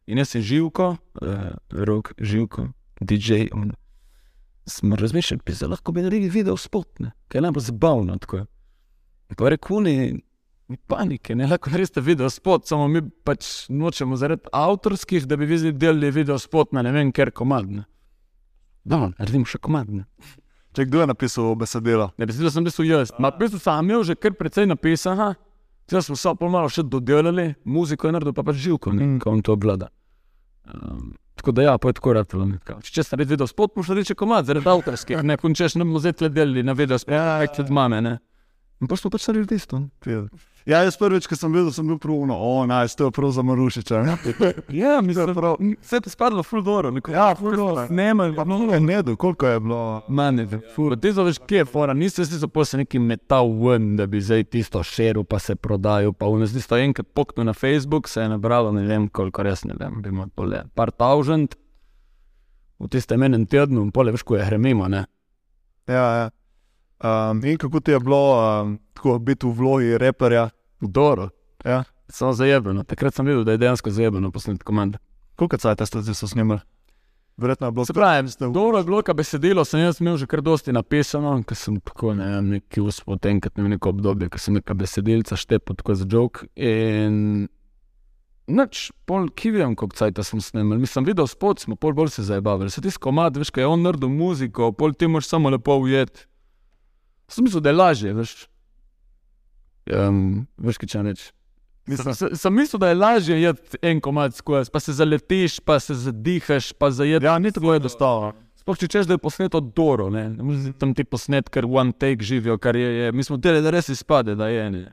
In 0.07 0.17
jaz 0.17 0.33
sem 0.33 0.41
živko, 0.41 0.95
uh, 1.21 1.37
rok, 1.69 2.13
živko, 2.17 2.69
DJ. 3.01 3.49
Smo 4.65 4.95
razmišljali, 4.95 5.41
da 5.59 5.67
lahko 5.67 5.91
bi 5.91 6.01
naredili 6.01 6.29
video 6.29 6.57
spot, 6.57 6.99
ne? 6.99 7.11
kaj 7.27 7.39
je 7.39 7.41
najbolj 7.41 7.63
zabavno. 7.63 8.17
Tako 8.17 8.37
je. 8.37 8.45
Pa 9.37 9.49
rekel, 9.53 9.83
ni, 9.85 9.95
ni 10.69 10.77
panike, 10.89 11.35
ne 11.37 11.47
lahko 11.47 11.69
naredite 11.69 12.01
video 12.01 12.29
spot, 12.29 12.65
samo 12.67 12.87
mi 12.87 13.01
pač 13.23 13.67
nočemo 13.69 14.17
zaradi 14.17 14.49
avtorskih, 14.53 15.27
da 15.29 15.37
bi 15.37 15.45
vi 15.45 15.71
delali 15.71 16.11
video 16.11 16.39
spot 16.39 16.73
na 16.73 16.81
ne 16.81 16.93
vem, 16.95 17.11
ker 17.13 17.31
komadne. 17.31 17.85
Da, 18.83 19.09
naredim 19.19 19.45
še 19.45 19.59
komadne. 19.61 20.05
Če 20.73 20.85
kdo 20.85 21.01
je 21.03 21.09
napisal 21.09 21.53
besedilo? 21.59 22.09
Ne, 22.17 22.25
besedilo 22.29 22.51
sem 22.53 22.65
bil 22.65 22.89
jaz. 22.89 23.13
Ma, 23.19 23.31
bistvu 23.35 23.61
sem 23.61 23.85
imel 23.85 24.03
že 24.05 24.15
kar 24.15 24.33
precej 24.37 24.69
napisano, 24.69 25.33
zdaj 25.89 26.05
smo 26.07 26.17
se 26.17 26.33
pol 26.39 26.53
malo 26.53 26.69
še 26.69 26.85
dodelali, 26.85 27.51
muziko 27.65 28.09
je 28.09 28.15
naredil 28.15 28.35
pa 28.37 28.45
pač 28.45 28.61
živko, 28.65 28.93
ne, 28.93 29.05
Mm. 29.05 29.19
ko 29.19 29.33
on 29.33 29.41
to 29.41 29.53
obvlada. 29.53 29.89
Um, 30.69 31.15
tako 31.35 31.51
da 31.51 31.61
ja, 31.63 31.77
pa 31.77 31.89
je 31.89 31.93
tako 31.97 32.13
rad. 32.13 32.33
Če 32.85 33.03
se 33.03 33.15
naredi 33.15 33.33
video 33.33 33.47
spot, 33.49 33.73
narediti 33.75 34.13
še 34.13 34.15
komad, 34.15 34.45
zaradi 34.45 34.69
avtorskih, 34.69 35.23
ne, 35.25 35.37
končeš, 35.37 35.75
ne 35.75 35.85
bomo 35.85 35.99
zdaj 35.99 36.13
tle 36.13 36.29
delali 36.29 36.63
na 36.63 36.73
video 36.77 36.97
spot, 36.97 37.13
ja, 37.13 37.41
ja, 37.41 37.49
ja. 37.49 37.65
mame, 37.73 38.01
ne. 38.01 38.19
In 38.79 38.87
pa 38.87 38.95
smo 38.95 39.11
pač 39.11 39.27
naredili 39.27 39.47
tisto. 39.57 39.81
Ja, 40.69 40.83
jaz 40.85 40.95
prvič, 40.99 41.25
ko 41.27 41.35
sem 41.35 41.51
videl, 41.51 41.71
sem 41.73 41.87
bil 41.87 41.97
pruno, 41.99 42.35
o, 42.35 42.65
naj, 42.67 42.91
to 42.95 43.07
je 43.07 43.11
prav 43.15 43.31
za 43.33 43.41
Marušiča. 43.43 44.01
Ja, 44.69 45.01
mislim, 45.07 45.33
da 45.33 45.55
vse 45.57 45.99
je 46.05 46.11
spadlo 46.13 46.43
ful 46.43 46.61
dobro, 46.63 46.91
neko. 46.91 47.11
Ja, 47.11 47.31
ful 47.35 47.55
dobro. 47.55 47.87
Snemali, 47.87 48.35
Pa 48.35 48.45
mnogo 48.45 48.73
je 48.73 48.79
nedu, 48.79 49.15
koliko 49.17 49.47
je 49.47 49.59
bilo. 49.59 50.01
Mane, 50.07 50.47
fura, 50.75 50.95
ti 50.95 51.11
zaveš, 51.11 51.41
kje 51.47 51.63
je 51.63 51.65
fora, 51.65 51.93
nisi 51.93 52.25
si 52.25 52.39
zaposlen 52.39 52.85
neki 52.85 52.99
metal 52.99 53.51
ven, 53.63 53.95
da 53.97 54.05
bi 54.07 54.21
zdaj 54.21 54.43
tisto 54.43 54.83
širil, 54.83 55.23
pa 55.23 55.39
se 55.39 55.55
prodajal, 55.55 56.13
pa 56.13 56.29
v 56.29 56.43
nas 56.43 56.53
tisto 56.53 56.77
enkrat 56.77 57.07
poknil 57.13 57.49
na 57.49 57.53
Facebook, 57.53 58.07
se 58.07 58.21
je 58.21 58.29
nabralo, 58.29 58.71
ne 58.71 58.85
vem 58.87 59.07
koliko, 59.09 59.43
res 59.43 59.65
ne 59.65 59.75
vem, 59.79 60.01
bi 60.03 60.13
imel 60.13 60.29
pole, 60.35 60.63
par 60.75 60.91
tausend, 60.91 61.55
v 62.79 62.87
tistem 62.87 63.23
enem 63.25 63.47
tednu, 63.49 63.89
pole 63.91 64.13
veš, 64.15 64.23
ko 64.23 64.37
je 64.37 64.45
hremimo, 64.45 64.87
ne. 64.87 65.07
Ja, 65.89 66.05
ja. 66.21 66.29
Um, 66.99 67.41
in 67.43 67.57
kako 67.57 67.79
ti 67.79 67.91
je 67.91 67.99
bilo 67.99 68.21
um, 68.61 68.79
tako 68.93 69.19
biti 69.19 69.47
v 69.47 69.51
vlogi 69.51 69.97
reperja? 69.97 70.49
Dobro, 70.81 71.29
Ja. 71.65 71.83
samo 72.09 72.33
zajebeno, 72.33 72.83
takrat 72.83 73.13
sem 73.13 73.25
videl, 73.25 73.43
da 73.43 73.51
je 73.51 73.57
dejansko 73.57 73.89
zajebeno 73.89 74.31
posnet 74.31 74.63
komand. 74.63 74.97
Koliko 75.35 75.57
cajt 75.57 75.81
ste 75.85 76.01
zdaj 76.01 76.15
snimali? 76.15 76.59
Verjetno 77.37 77.67
je 77.67 77.71
bilo 77.71 77.85
Se 77.85 77.93
pravi, 77.93 78.27
ste 78.29 78.47
v- 78.47 78.51
dobro 78.51 78.77
je 78.77 78.83
bilo, 78.83 79.01
kaj 79.01 79.13
besedilo 79.13 79.65
sem 79.65 79.79
jaz 79.79 80.01
imel 80.01 80.17
že 80.17 80.27
kar 80.27 80.41
dosti 80.41 80.71
napisano, 80.71 81.43
ker 81.43 81.55
sem 81.55 81.79
tako 81.79 82.13
ne 82.13 82.25
vem, 82.25 82.49
neki 82.49 82.81
uspod 82.81 83.25
enkrat 83.25 83.55
ne 83.57 83.63
vem, 83.63 83.71
neko 83.71 83.89
obdobje, 83.89 84.29
ker 84.29 84.39
sem 84.39 84.53
neka 84.53 84.73
besedilca 84.73 85.35
štepil 85.35 85.75
tako 85.75 85.95
za 85.95 86.05
jok. 86.05 86.43
In 86.55 87.47
Noč, 88.49 88.91
pol 89.05 89.27
kivijem, 89.29 89.75
koliko 89.75 89.95
cajta 89.95 90.23
sem 90.23 90.41
snimal. 90.41 90.77
Mislim, 90.77 91.05
videl 91.05 91.27
spod 91.27 91.59
smo, 91.59 91.75
pol 91.75 91.93
bolj 91.93 92.09
se 92.09 92.23
zabavali. 92.23 92.69
Se 92.69 92.81
ti 92.81 92.89
skomad, 92.89 93.37
veš, 93.37 93.51
kaj 93.51 93.61
je 93.61 93.67
on 93.67 93.81
naredil 93.85 94.09
muziko, 94.09 94.71
pol 94.71 94.93
ti 94.93 95.07
moraš 95.07 95.27
samo 95.29 95.49
lepo 95.49 95.75
ujet. 95.77 96.25
Sem 97.29 97.45
mislil, 97.45 97.61
da 97.61 97.69
je 97.69 97.77
lažje, 97.77 98.13
veš. 98.17 98.33
Um, 99.89 100.47
veš, 100.57 100.79
kaj 100.81 100.89
če 100.89 101.03
reč. 101.05 101.27
Mislim, 101.89 102.13
Sem, 102.13 102.35
sem 102.37 102.53
mislil, 102.53 102.79
da 102.81 102.91
je 102.91 102.97
lažje 102.97 103.39
jeti 103.41 103.79
en 103.81 104.01
komad 104.01 104.35
skozi, 104.37 104.69
pa 104.71 104.79
se 104.79 104.93
zaletiš, 104.93 105.59
pa 105.65 105.79
se 105.81 105.95
zadihaš, 105.97 106.73
pa 106.73 106.91
zajedeš. 106.91 107.25
ja, 107.25 107.39
ni 107.39 107.51
tako 107.51 107.73
enostavno. 107.75 108.33
Sploh 108.59 108.77
če 108.77 108.89
češ, 108.91 109.07
da 109.09 109.15
je 109.15 109.21
posnet 109.23 109.55
od 109.55 109.71
Doro, 109.73 110.09
ne, 110.13 110.27
ne 110.29 110.73
tam 110.77 110.93
ti 110.93 111.05
posnet, 111.07 111.49
ker 111.49 111.65
one 111.65 111.95
take 111.97 112.25
živijo, 112.25 112.57
kar 112.61 112.75
je, 112.75 112.89
je. 112.97 113.11
mi 113.11 113.23
smo 113.23 113.37
delali, 113.37 113.63
da 113.65 113.73
res 113.73 113.89
izpade, 113.89 114.35
da 114.37 114.49
je 114.51 114.65
ne. 114.73 114.83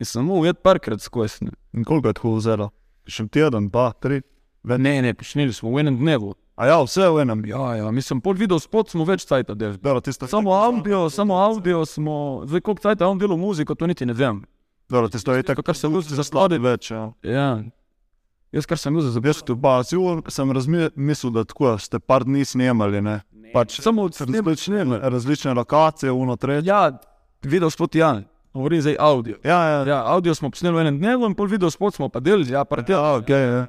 In 0.00 0.24
mu 0.24 0.38
ujet 0.40 0.62
parkrat 0.64 1.02
skozi. 1.04 1.50
In 1.76 1.84
koliko 1.84 2.08
je 2.08 2.16
tako 2.16 2.36
vzelo? 2.38 2.70
Še 3.10 3.26
teden, 3.28 3.68
dva, 3.68 3.90
tri. 4.00 4.22
ne, 4.64 4.94
ne 5.02 5.12
počnili 5.14 5.52
smo 5.52 5.74
v 5.74 5.82
enem 5.84 5.98
dnevu. 6.00 6.32
A 6.60 6.66
ja, 6.66 6.76
vse 6.84 7.08
v 7.08 7.22
enem. 7.22 7.40
Ja, 7.48 7.76
ja, 7.76 7.90
mislim, 7.90 8.20
pol 8.20 8.36
video 8.36 8.58
spot 8.60 8.90
smo 8.92 9.06
več 9.08 9.24
cajta 9.24 9.54
delali. 9.56 9.78
Dobro, 9.80 10.02
tisto, 10.04 10.26
Samo 10.28 10.52
audio, 10.52 11.06
samo 11.10 11.38
audio 11.40 11.86
smo, 11.88 12.42
zdaj 12.44 12.60
koliko 12.60 12.82
cajta 12.82 13.04
je 13.04 13.08
on 13.08 13.18
delal 13.18 13.40
muziko, 13.40 13.74
to 13.74 13.88
niti 13.88 14.04
ne 14.06 14.12
vem. 14.12 14.42
Dobro, 14.90 15.08
tisto 15.08 15.32
je 15.32 15.42
tako, 15.42 15.64
kar 15.64 15.76
se 15.76 15.88
luzi 15.88 16.14
za 16.14 16.24
sladi. 16.24 16.58
več. 16.60 16.90
Ja. 16.90 17.12
Ja. 17.24 17.62
Jaz 18.52 18.66
kar 18.68 18.78
sem 18.78 18.92
bil 18.92 19.06
za 19.08 19.22
Jaz 19.24 19.40
tu 19.46 19.56
pa 19.56 19.78
sigur, 19.86 20.20
sem 20.28 20.52
razmislil, 20.52 21.32
da 21.32 21.46
tako 21.48 21.78
ste 21.78 21.98
par 21.98 22.28
dni 22.28 22.44
snemali, 22.44 23.00
ne? 23.00 23.20
Pač 23.54 23.80
Samo 23.80 24.10
različne, 24.10 24.84
različne 25.00 25.54
lokacije, 25.54 26.12
uno 26.12 26.36
tretje. 26.36 26.68
Ja, 26.68 26.92
video 27.42 27.70
spot 27.70 27.94
ja, 27.94 28.20
govorim 28.52 28.82
zdaj 28.84 28.96
audio. 29.00 29.38
Ja, 29.44 29.64
ja, 29.64 29.84
Ja, 29.86 30.04
audio 30.12 30.34
smo 30.34 30.50
posneli 30.50 30.76
v 30.76 30.80
enem 30.80 30.98
dnevu 31.00 31.26
in 31.30 31.34
pol 31.34 31.48
video 31.48 31.70
spot 31.70 31.96
smo 31.96 32.08
pa 32.08 32.20
delali, 32.20 32.52
ja, 32.52 32.64
pa 32.64 32.84
ja, 32.88 33.14
ok. 33.16 33.30
Ja, 33.30 33.66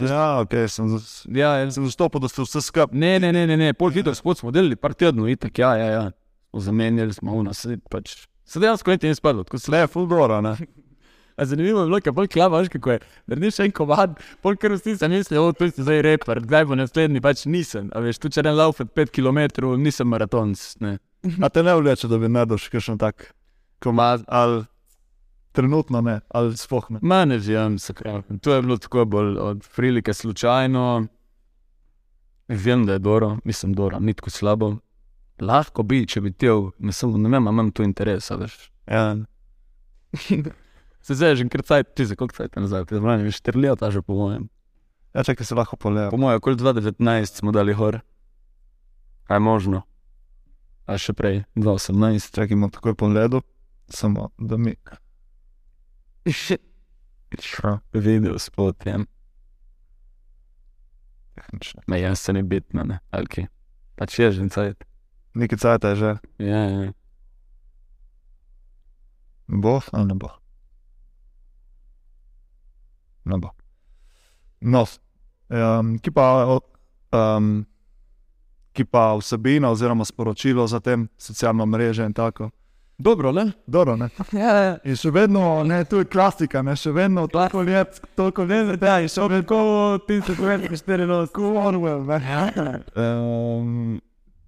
ja 0.00 0.40
ok, 0.40 0.54
sem, 0.68 0.88
zas- 0.88 1.26
Ja, 1.30 1.56
ja, 1.62 1.70
sem 1.70 1.84
zastopil, 1.86 2.20
da 2.20 2.28
ste 2.28 2.42
vse 2.42 2.60
skupaj. 2.62 2.94
Ne, 2.98 3.18
ne, 3.18 3.32
ne, 3.32 3.46
ne, 3.46 3.56
ne. 3.56 3.72
pol 3.74 3.90
video 3.90 4.14
spot 4.14 4.38
smo 4.38 4.50
delali, 4.50 4.76
par 4.76 4.94
tednov, 4.94 5.28
itak, 5.28 5.58
ja, 5.58 5.74
ja, 5.76 5.86
ja. 5.86 6.04
Zamenjali 6.54 7.12
smo 7.12 7.34
v 7.40 7.44
nas, 7.48 7.66
pač. 7.90 8.26
Se 8.46 8.60
dejansko 8.60 8.90
niti 8.90 9.08
ni 9.08 9.14
spadlo, 9.14 9.42
tako 9.44 9.58
se 9.58 9.70
le. 9.72 9.80
Ne, 9.80 9.86
full 9.86 10.06
dobro, 10.06 10.40
ne. 10.40 10.56
A 11.36 11.44
zanimivo 11.50 11.80
je 11.82 11.86
bilo, 11.90 11.98
kaj 12.00 12.12
bolj 12.14 12.28
klava, 12.30 12.60
veš 12.62 12.68
kako 12.70 12.92
je. 12.94 13.00
Narediš 13.26 13.56
en 13.64 13.72
komad, 13.74 14.12
pol 14.42 14.54
kar 14.56 14.70
vsi 14.76 14.94
sem 14.96 15.10
mislil, 15.10 15.42
o, 15.42 15.50
tu 15.52 15.66
si 15.66 15.82
zdaj 15.82 16.02
reper, 16.06 16.38
kdaj 16.44 16.64
bo 16.70 16.76
naslednji, 16.78 17.18
pač 17.24 17.42
nisem. 17.50 17.88
A 17.90 17.98
veš, 18.04 18.20
tu 18.22 18.30
če 18.30 18.44
ne 18.46 18.52
laufet 18.54 18.92
5 18.94 19.10
km, 19.10 19.40
nisem 19.82 20.06
maratonc, 20.06 20.62
ne. 20.84 20.98
A 21.42 21.48
te 21.50 21.64
ne 21.66 21.74
vleče, 21.74 22.06
da 22.06 22.20
bi 22.22 22.28
naredil 22.30 22.60
še 22.62 22.70
kakšen 22.76 23.00
tak 23.02 23.32
komad, 23.82 24.22
ali 24.30 24.62
trenutno 25.54 26.00
ne, 26.00 26.20
ali 26.28 26.56
spoh 26.56 26.90
ne. 26.90 26.98
Ma 27.02 27.24
ne 27.24 27.38
vem, 27.38 27.78
se 27.78 27.94
pravi. 27.94 28.38
To 28.42 28.54
je 28.54 28.62
bilo 28.62 28.76
tako 28.76 29.04
bolj 29.04 29.38
od 29.38 29.68
prilike 29.76 30.14
slučajno. 30.14 31.06
Vem, 32.48 32.86
da 32.86 32.92
je 32.92 32.98
dobro, 32.98 33.38
mislim, 33.44 33.74
dobro, 33.74 34.00
ni 34.00 34.14
tako 34.14 34.30
slabo. 34.30 34.72
Lahko 35.40 35.82
bi, 35.82 36.02
če 36.06 36.20
bi 36.20 36.32
tel, 36.32 36.70
mislim, 36.78 37.22
ne 37.22 37.30
vem, 37.30 37.46
imam 37.48 37.70
tu 37.70 37.86
interesa, 37.86 38.36
veš. 38.36 38.56
Ja. 38.86 39.14
Se 41.04 41.14
zdaj 41.14 41.36
že 41.36 41.46
kar 41.52 41.62
cajt, 41.62 41.94
ti 41.94 42.06
za 42.06 42.16
koliko 42.16 42.36
cajt 42.36 42.56
nazaj, 42.56 42.84
ti 42.90 42.98
znani, 42.98 43.28
veš, 43.28 43.38
štiri 43.38 43.60
leta 43.68 43.90
že 43.90 44.02
po 44.02 44.14
mojem. 44.14 44.48
ja, 45.14 45.22
čakaj 45.22 45.46
se 45.46 45.54
lahko 45.54 45.76
polejo. 45.76 46.10
Po 46.10 46.16
mojem, 46.16 46.42
okoli 46.42 46.56
2019 46.56 47.38
smo 47.38 47.52
dali 47.52 47.74
gor. 47.74 48.00
A 49.28 49.34
je 49.34 49.40
možno? 49.40 49.82
A 50.86 50.98
še 50.98 51.14
prej, 51.14 51.44
2018. 51.56 52.34
Čakaj, 52.34 52.52
imam 52.52 52.70
takoj 52.70 52.94
pogledu, 52.94 53.42
samo 53.88 54.30
da 54.38 54.56
mi. 54.56 54.74
Video 57.92 58.38
spot, 58.38 58.86
ja. 58.86 58.98
Tehnično. 61.34 61.82
Me 61.86 62.00
jaz 62.00 62.18
se 62.18 62.32
ne 62.32 62.42
bitno, 62.42 62.84
ne, 62.84 62.98
ali 63.10 63.26
kaj. 63.26 63.46
Pač 63.94 64.18
je 64.18 64.30
že 64.32 64.48
cajt. 64.48 64.84
Nekaj 65.34 65.58
cajt 65.58 65.84
je 65.84 65.96
že. 65.96 66.12
Ja, 66.38 66.62
ja. 66.70 66.92
Bo 69.46 69.80
ali 69.92 70.06
ne 70.06 70.14
bo? 70.14 70.30
Ne 73.24 73.38
bo. 73.38 73.50
No, 74.60 74.86
um, 75.48 75.98
ki 75.98 76.10
pa, 76.10 76.58
um, 77.12 77.66
ki 78.72 78.84
pa 78.84 79.12
vsebina 79.20 79.70
oziroma 79.70 80.04
sporočilo 80.04 80.66
za 80.66 80.80
tem 80.80 81.08
socialno 81.18 81.66
mreže 81.66 82.04
in 82.04 82.14
tako. 82.14 82.50
Dobro, 82.98 83.32
ne? 83.32 83.52
Dobro, 83.66 83.96
ne? 84.00 84.08
Ja, 84.32 84.54
ja. 84.56 84.76
In 84.84 84.96
še 84.96 85.10
vedno, 85.10 85.64
ne, 85.66 85.82
tu 85.84 85.98
je 86.02 86.06
klasika, 86.10 86.62
ne, 86.62 86.76
še 86.78 86.92
vedno 86.94 87.26
toliko 87.26 87.64
let, 87.66 88.00
toliko 88.14 88.46
let, 88.46 88.74
da 88.80 88.98
je 89.02 89.10
še 89.10 89.28
vedno 89.28 89.98
ti 90.06 90.20
se 90.22 90.36
povedal, 90.38 90.78
štiri 90.78 91.08
let, 91.10 91.32
kot 91.34 91.58
Orwell, 91.66 92.06
ne. 92.06 92.80
Um, 92.94 94.00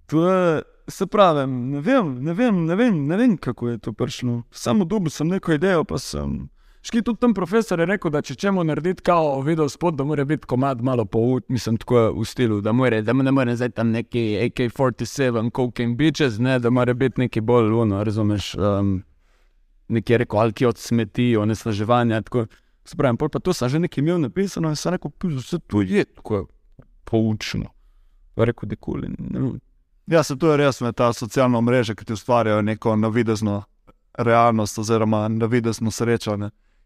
to 0.07 0.23
je, 0.29 0.61
se 0.87 1.07
pravi, 1.11 1.47
ne 1.47 1.81
vem, 1.83 2.13
ne 2.23 2.33
vem, 2.33 2.65
ne 2.65 2.75
vem, 2.79 3.01
ne 3.07 3.17
vem, 3.19 3.37
kako 3.37 3.73
je 3.73 3.81
to 3.83 3.93
prišlo. 3.93 4.43
Samo 4.51 4.87
dobil 4.87 5.11
sem 5.11 5.27
neko 5.27 5.57
idejo, 5.57 5.83
pa 5.83 5.99
sem 5.99 6.45
Ški 6.87 7.01
tudi 7.01 7.19
tam 7.19 7.33
profesor 7.33 7.79
je 7.79 7.85
rekel, 7.85 8.11
da 8.11 8.21
če 8.23 8.35
čemo 8.39 8.63
narediti 8.63 9.03
kao 9.03 9.41
video 9.43 9.67
spot, 9.69 9.97
da 9.99 10.05
mora 10.07 10.23
biti 10.25 10.47
komad 10.47 10.81
malo 10.81 11.03
pout, 11.05 11.43
mislim 11.49 11.75
tako 11.77 12.13
v 12.15 12.25
stilu, 12.25 12.61
da, 12.63 12.71
more, 12.71 13.01
da 13.03 13.13
ne 13.13 13.31
more 13.31 13.55
zdaj 13.55 13.73
tam 13.75 13.89
neki 13.91 14.21
AK-47, 14.45 15.49
cocaine 15.55 15.95
bitches, 15.99 16.37
ne, 16.39 16.59
da 16.63 16.69
mora 16.69 16.93
biti 16.93 17.19
neki 17.19 17.41
bolj 17.41 17.67
luno, 17.73 17.99
razumeš, 18.03 18.53
um, 18.55 19.01
neki 19.87 20.17
rekel, 20.17 20.39
alki 20.39 20.65
od 20.65 20.79
smeti, 20.79 21.33
onesnaževanja, 21.37 22.21
tako. 22.21 22.45
Spravim, 22.87 23.17
pol 23.19 23.27
pa 23.29 23.41
to 23.43 23.51
sem 23.53 23.67
že 23.69 23.81
nekaj 23.83 23.99
imel 23.99 24.21
napisano 24.23 24.69
in 24.71 24.75
sem 24.79 24.93
rekel, 24.95 25.11
"Pizdu, 25.11 25.41
vse 25.43 25.59
to 25.59 25.81
je 25.81 26.05
tako 26.05 26.45
poučno. 27.03 27.67
Rekel, 28.35 28.69
da. 28.69 29.07
Ne, 29.17 29.59
Ja, 30.07 30.23
se 30.23 30.37
to 30.37 30.51
je 30.51 30.57
res, 30.57 30.79
ne, 30.79 30.93
ta 30.93 31.11
socialna 31.13 31.61
mreža, 31.61 31.95
ki 31.95 32.05
ti 32.05 32.13
ustvarjajo 32.13 32.61
neko 32.61 32.95
navidezno 32.95 33.63
realnost, 34.17 34.79
oziroma 34.79 35.27
navidezno 35.27 35.91
srečo. 35.91 36.37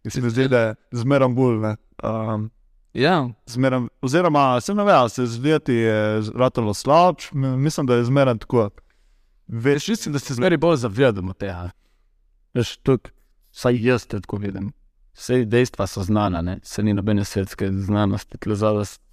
In 0.04 0.12
se 0.12 0.22
mi 0.22 0.30
zdi, 0.30 0.47
da 0.47 0.60
je 0.60 0.76
zmeraj 0.91 1.30
bolj. 1.30 1.60
Ne, 1.60 1.76
um, 2.04 2.49
ja, 2.93 3.30
zmeram, 3.45 3.88
oziroma, 4.02 4.62
se 4.62 4.74
ne 4.74 4.84
ve, 4.84 4.93
ali 4.93 5.10
se 5.10 5.26
zdeti 5.26 5.74
je 5.74 6.22
ratalo 6.36 6.74
slabš, 6.74 7.32
m- 7.32 7.62
mislim, 7.62 7.86
da 7.86 7.95
je 7.95 8.06
zmeraj 8.06 8.38
tako. 8.38 8.70
veš, 9.47 9.88
mislim, 9.88 10.14
da 10.14 10.20
se 10.20 10.34
zmeraj 10.34 10.58
bolj 10.58 10.78
zavedamo 10.78 11.34
tega. 11.34 11.70
Veš, 12.54 12.78
tuk, 12.78 13.12
vsaj 13.52 13.78
jaz 13.86 14.08
te 14.08 14.22
tako 14.22 14.38
vidim. 14.38 14.72
Vse 15.14 15.45
dejstva 15.45 15.88
so 15.88 16.04
znana, 16.04 16.41
ne? 16.41 16.60
se 16.64 16.84
ni 16.84 16.93
nobene 16.93 17.24
svetske 17.26 17.72
znanosti. 17.72 18.38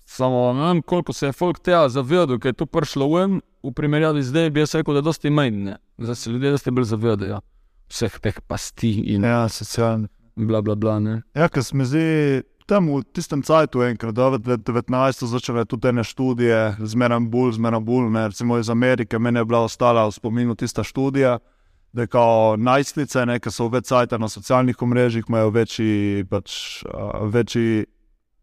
Samo 0.04 0.52
ne 0.52 0.66
vem, 0.66 0.82
koliko 0.82 1.12
se 1.12 1.26
je 1.26 1.32
folk 1.32 1.58
tega 1.58 1.88
zavedal, 1.88 2.38
ker 2.38 2.48
je 2.48 2.52
to 2.52 2.66
prišlo 2.66 3.08
ven, 3.14 3.40
v 3.62 3.72
primerjavi 3.72 4.22
zdaj 4.22 4.50
bi 4.50 4.60
jaz 4.60 4.74
rekel, 4.74 4.94
da 4.94 5.00
dosti 5.00 5.30
manj. 5.30 5.74
Zdaj 5.98 6.14
se 6.14 6.30
ljudje 6.30 6.50
dosti 6.50 6.70
bolj 6.70 6.84
zavedajo 6.84 7.40
vseh 7.88 8.18
teh 8.20 8.40
pasti 8.46 8.90
in 9.14 9.24
ja. 9.24 9.42
ja, 9.42 9.48
socialni. 9.48 10.08
Bla 10.46 10.62
bla 10.62 10.74
bla. 10.74 10.98
Ne? 11.00 11.22
Ja, 11.34 11.48
ker 11.48 11.64
mi 11.74 11.84
zdi, 11.88 12.42
tam 12.68 12.90
v 12.92 13.02
tistem 13.16 13.42
cajtu, 13.42 13.82
enkrat, 13.88 14.14
da 14.14 14.30
je 14.36 14.58
19. 14.58 15.26
začele 15.26 15.64
tudi 15.64 15.88
ene 15.88 16.04
študije, 16.04 16.76
zmeraj 16.84 17.20
bolj, 17.32 17.56
zmeraj 17.58 17.80
bolj. 17.80 18.10
Ne, 18.14 18.26
recimo 18.28 18.58
iz 18.58 18.70
Amerike, 18.70 19.18
meni 19.18 19.40
je 19.40 19.44
bila 19.44 19.64
ostala 19.66 20.06
v 20.06 20.14
spominu 20.16 20.54
tista 20.54 20.84
študija, 20.84 21.38
da 21.92 22.06
kao 22.06 22.56
najstnice, 22.56 23.26
ne, 23.26 23.38
ki 23.40 23.50
so 23.50 23.68
več 23.72 23.88
cajta 23.88 24.18
na 24.18 24.28
socialnih 24.28 24.82
omrežjih, 24.82 25.24
imajo 25.28 25.50
večji, 25.50 26.24
pač, 26.28 26.84
večji, 27.32 27.86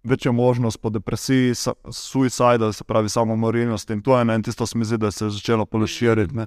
večjo 0.03 0.33
možnost 0.33 0.81
po 0.81 0.89
depresiji, 0.89 1.53
suicida, 1.91 2.71
se 2.73 2.83
pravi 2.83 3.09
samomorilnosti. 3.09 3.93
In 3.93 4.01
to 4.01 4.17
je 4.17 4.21
eno, 4.21 4.33
in 4.33 4.43
tisto 4.43 4.65
se 4.65 4.77
mi 4.77 4.85
zdi, 4.85 4.97
da 4.97 5.11
se 5.11 5.25
je 5.25 5.37
začelo 5.37 5.65
poleširiti. 5.65 6.45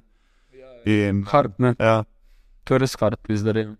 In, 0.85 1.23
Hard, 1.27 1.57
ne? 1.59 1.75
ja, 1.79 2.03
To 2.69 2.77
je 2.77 2.83
res 2.83 2.93
hard, 3.01 3.17
pizdarem. 3.25 3.77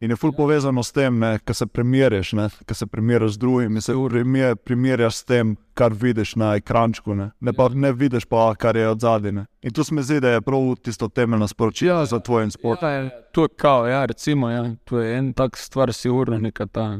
In 0.00 0.10
je 0.10 0.16
ful 0.16 0.32
povezano 0.32 0.82
s 0.82 0.92
tem, 0.92 1.20
da 1.20 1.54
se 1.54 1.66
primerjaš, 1.66 2.30
da 2.68 2.74
se 2.74 2.86
primerjaš 2.86 3.32
z 3.32 3.38
drugimi, 3.38 3.80
se 3.80 3.92
primer- 3.92 4.56
primerjaš 4.56 5.16
s 5.16 5.24
tem, 5.24 5.56
kar 5.74 5.92
vidiš 5.92 6.36
na 6.36 6.54
ekrančku, 6.56 7.14
ne, 7.14 7.30
ne 7.40 7.52
pa 7.52 7.68
ne 7.68 7.92
vidiš 7.92 8.24
pa, 8.24 8.54
kar 8.54 8.76
je 8.76 8.88
od 8.88 9.00
zadaj. 9.00 9.44
In 9.62 9.72
tu 9.72 9.84
se 9.84 9.94
mi 9.94 10.02
zdi, 10.02 10.20
da 10.20 10.30
je 10.30 10.40
prav 10.40 10.76
tisto 10.82 11.08
temeljno 11.08 11.48
sporočilo 11.48 11.98
ja, 11.98 12.04
za 12.04 12.18
tvoj 12.18 12.50
sport. 12.50 12.82
Ja, 12.82 13.10
to 13.32 13.42
je 13.42 13.48
kao, 13.56 13.86
ja, 13.86 14.04
recimo, 14.06 14.50
ja, 14.50 14.74
to 14.84 14.98
je 14.98 15.18
en 15.18 15.32
tak 15.32 15.56
stvar, 15.56 15.92
sigurno 15.92 16.38
neka 16.38 16.66
ta 16.66 16.98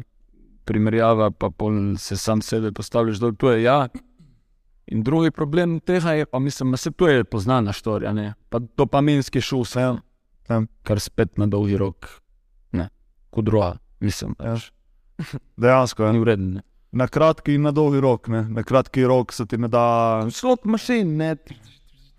primerjava, 0.65 1.31
pa 1.31 1.51
se 1.99 2.17
sam 2.17 2.43
sebe 2.43 2.73
postaviš 2.73 3.17
dol, 3.17 3.33
to 3.33 3.51
je 3.51 3.63
ja. 3.63 3.89
In 4.87 5.03
drugi 5.03 5.31
problem 5.31 5.81
tega 5.81 6.13
je, 6.13 6.27
pa 6.27 6.39
mislim, 6.39 6.71
da 6.71 6.77
se 6.77 6.91
to 6.91 7.09
je 7.09 7.25
poznana 7.25 7.73
štorija, 7.73 8.13
ne, 8.13 8.35
pa 8.49 8.59
dopaminski 8.77 9.41
šus, 9.41 9.77
ja. 9.77 9.97
Ja. 10.51 10.63
kar 10.83 11.01
spet 11.01 11.39
na 11.39 11.47
dolgi 11.47 11.77
rok, 11.77 12.07
kot 13.31 13.45
druga, 13.45 13.73
mislim, 14.01 14.35
Ja. 14.39 14.53
veš, 14.53 14.71
Dejansko 15.57 16.05
je. 16.05 16.13
ni 16.13 16.19
vreden. 16.19 16.53
ne. 16.53 16.63
Na 16.93 17.07
kratki 17.07 17.55
in 17.55 17.63
na 17.63 17.71
dolgi 17.71 18.01
rok. 18.01 18.29
Ne. 18.29 18.43
Na 18.45 18.63
kratki 18.63 19.05
rok 19.05 19.33
se 19.33 19.47
ti 19.47 19.59
ne 19.59 19.69
da. 19.69 20.27
Slot 20.31 20.65
mašin, 20.65 21.17
ne, 21.17 21.37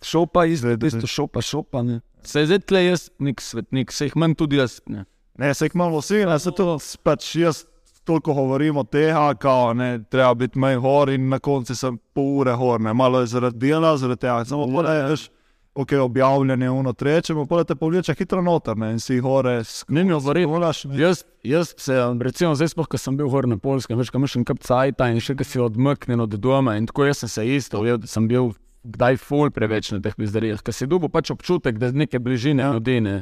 šopa 0.01 0.45
iz, 0.45 0.59
Zdaj, 0.59 0.77
isto 0.87 1.07
šopa, 1.07 1.41
šopa, 1.41 1.81
ne. 1.83 1.99
Se 2.23 2.39
je 2.39 2.45
zdaj 2.45 2.59
tle 2.59 2.85
jaz 2.85 3.09
nek 3.19 3.41
svetnik, 3.41 3.91
se 3.91 4.05
jih 4.05 4.15
manj 4.15 4.35
tudi 4.35 4.55
jaz, 4.57 4.79
ne. 4.87 5.05
Ne, 5.37 5.53
se 5.53 5.65
jih 5.65 5.75
imamo 5.75 5.99
vsi, 5.99 6.21
ne, 6.25 6.39
se 6.39 6.51
to 6.51 6.77
pač 7.03 7.35
jaz. 7.35 7.65
Toliko 8.03 8.33
govorimo 8.33 8.83
tega, 8.83 9.33
kao, 9.35 9.73
ne, 9.73 10.03
treba 10.03 10.33
biti 10.33 10.59
manj 10.59 10.79
gor, 10.79 11.09
in 11.09 11.29
na 11.29 11.39
koncu 11.39 11.75
sem 11.75 11.99
pol 12.13 12.39
ure 12.39 12.55
gor, 12.55 12.81
ne, 12.81 12.93
malo 12.93 13.19
je 13.19 13.27
zaradi 13.27 13.57
dela, 13.59 13.97
zaradi 13.97 14.21
tega. 14.21 14.45
Samo 14.45 14.65
poješ, 14.67 15.27
ok, 15.73 15.91
objavljanje 16.01 16.69
uno 16.69 16.93
trečemo, 16.93 17.45
pa 17.45 17.63
te 17.63 17.75
povleče 17.75 18.13
hitro 18.13 18.41
noter, 18.41 18.77
ne, 18.77 18.91
in 18.91 18.99
si 18.99 19.19
gore, 19.19 19.63
skolaš. 19.63 20.85
Jaz, 20.85 21.23
jaz 21.43 21.73
se, 21.77 21.95
recimo, 22.21 22.55
zdaj 22.55 22.73
sploh, 22.73 22.87
ko 22.87 22.97
sem 22.97 23.17
bil 23.17 23.29
gor 23.31 23.47
na 23.47 23.57
Polskem, 23.57 23.99
veš, 23.99 24.11
kam 24.11 24.27
še 24.27 24.43
kap 24.47 24.59
cajta 24.65 25.07
in 25.11 25.21
še, 25.23 25.35
ki 25.39 25.47
si 25.47 25.61
odmaknjen 25.63 26.27
od 26.27 26.35
doma 26.35 26.75
in 26.79 26.89
tako 26.89 27.07
jaz 27.07 27.23
sem 27.23 27.31
se 27.31 27.47
isto, 27.55 27.83
ujel, 27.83 28.01
da 28.03 28.07
sem 28.11 28.27
bil 28.27 28.51
kdaj 28.83 29.19
ful 29.21 29.51
preveč 29.53 29.91
na 29.93 30.01
teh 30.03 30.15
pizderijah, 30.17 30.61
ker 30.65 30.75
si 30.75 30.89
dobil 30.89 31.11
pač 31.13 31.31
občutek, 31.31 31.77
da 31.79 31.91
neke 31.93 32.19
bližine 32.19 32.65
ja. 32.65 32.73
nudine. 32.73 33.21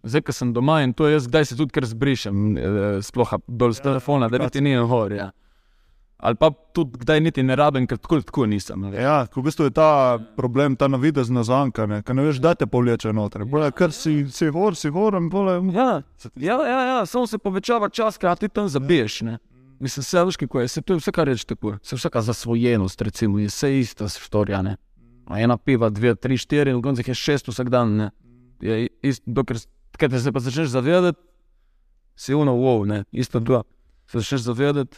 Zdaj, 0.00 0.22
ko 0.24 0.32
sem 0.32 0.52
doma 0.56 0.78
in 0.84 0.94
to 0.96 1.08
jaz, 1.10 1.26
kdaj 1.28 1.50
se 1.50 1.56
tudi 1.58 1.74
kar 1.76 1.84
zbrišem, 1.84 2.36
eh, 2.56 3.00
sploh 3.04 3.34
dol 3.48 3.74
z 3.76 3.84
telefona, 3.84 4.30
da 4.32 4.40
niti 4.40 4.62
ni 4.64 4.76
gor. 4.88 5.12
Ja. 5.12 5.30
Ali 6.20 6.36
pa 6.36 6.50
tudi 6.50 6.98
kdaj 7.00 7.20
niti 7.20 7.42
ne 7.42 7.56
rabim, 7.56 7.86
ker 7.88 7.98
tako 7.98 8.20
tako 8.20 8.46
nisem. 8.46 8.82
veš. 8.90 9.00
Ja, 9.00 9.26
v 9.36 9.42
bistvu 9.44 9.70
je 9.70 9.74
ta 9.76 10.18
problem, 10.36 10.76
ta 10.76 10.88
navidezna 10.88 11.42
zanka, 11.44 11.86
ne, 11.86 12.02
ker 12.02 12.16
ne 12.16 12.26
veš, 12.26 12.42
da 12.44 12.54
te 12.54 12.66
povleče 12.66 13.12
noter. 13.16 13.44
Bolje, 13.48 13.70
ker 13.72 13.92
si, 13.92 14.26
si 14.28 14.50
gor, 14.52 14.76
si 14.76 14.90
gor, 14.92 15.16
in 15.16 15.30
bolje. 15.32 15.56
Ja, 15.72 16.02
ja, 16.36 16.58
ja, 16.68 16.82
ja 16.90 16.98
samo 17.06 17.26
se 17.26 17.38
povečava 17.38 17.88
čas, 17.88 18.20
ker 18.20 18.36
ti 18.36 18.48
tam 18.48 18.68
zabiješ. 18.68 19.22
Ne? 19.22 19.38
Mislim, 19.80 20.04
vse 20.04 20.24
veš, 20.28 20.36
kako 20.44 20.60
je, 20.60 20.68
se 20.68 20.82
to 20.82 20.92
je 20.92 21.00
vse, 21.00 21.12
kar 21.12 21.26
reče 21.26 21.46
tako. 21.54 21.78
Se 21.82 21.96
vsaka 21.96 22.20
zasvojenost, 22.20 23.02
recimo, 23.02 23.38
je 23.40 23.48
vse 23.48 23.78
ista 23.80 24.08
storja. 24.08 24.62
Ne? 24.62 24.76
A 25.26 25.40
Ena 25.40 25.56
piva, 25.56 25.88
dve, 25.88 26.14
tri, 26.14 26.36
štiri, 26.36 26.70
in 26.70 26.82
konec 26.82 27.00
jih 27.00 27.14
je 27.14 27.16
šest 27.16 27.48
vsak 27.48 27.72
dan. 27.72 27.96
Ne? 27.96 28.10
Je 28.60 28.88
isto, 29.02 29.24
dokler 29.26 29.60
kaj 30.00 30.08
te 30.08 30.20
se 30.20 30.32
pa 30.32 30.40
začneš 30.40 30.68
zavedati, 30.72 31.20
si 32.16 32.34
uno, 32.34 32.52
wow, 32.56 32.86
ne, 32.88 33.04
isto 33.12 33.40
to. 33.40 33.62
Se 34.06 34.18
začneš 34.18 34.40
zavedati, 34.40 34.96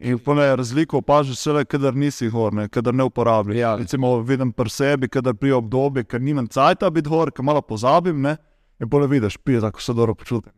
In 0.00 0.18
pone 0.18 0.56
razliko 0.56 0.98
opažiš 0.98 1.42
šele, 1.42 1.64
kadar 1.68 1.94
nisi 1.94 2.30
gor, 2.32 2.54
ne, 2.56 2.68
kadar 2.72 2.94
ne 2.94 3.04
uporabljaš. 3.04 3.58
Ja. 3.58 3.74
Recimo 3.76 4.14
vidim 4.24 4.52
pri 4.52 4.70
sebi, 4.70 5.08
kadar 5.08 5.34
pri 5.36 5.52
obdobju, 5.52 6.04
ker 6.08 6.20
nimam 6.20 6.46
cajta 6.48 6.88
biti 6.90 7.08
gor, 7.08 7.30
ker 7.30 7.44
malo 7.44 7.60
pozabim, 7.62 8.20
ne, 8.24 8.36
in 8.80 8.88
pole 8.88 9.06
vidiš, 9.06 9.36
pije, 9.36 9.60
kako 9.60 9.82
se 9.82 9.92
dobro 9.92 10.14
počutim. 10.14 10.52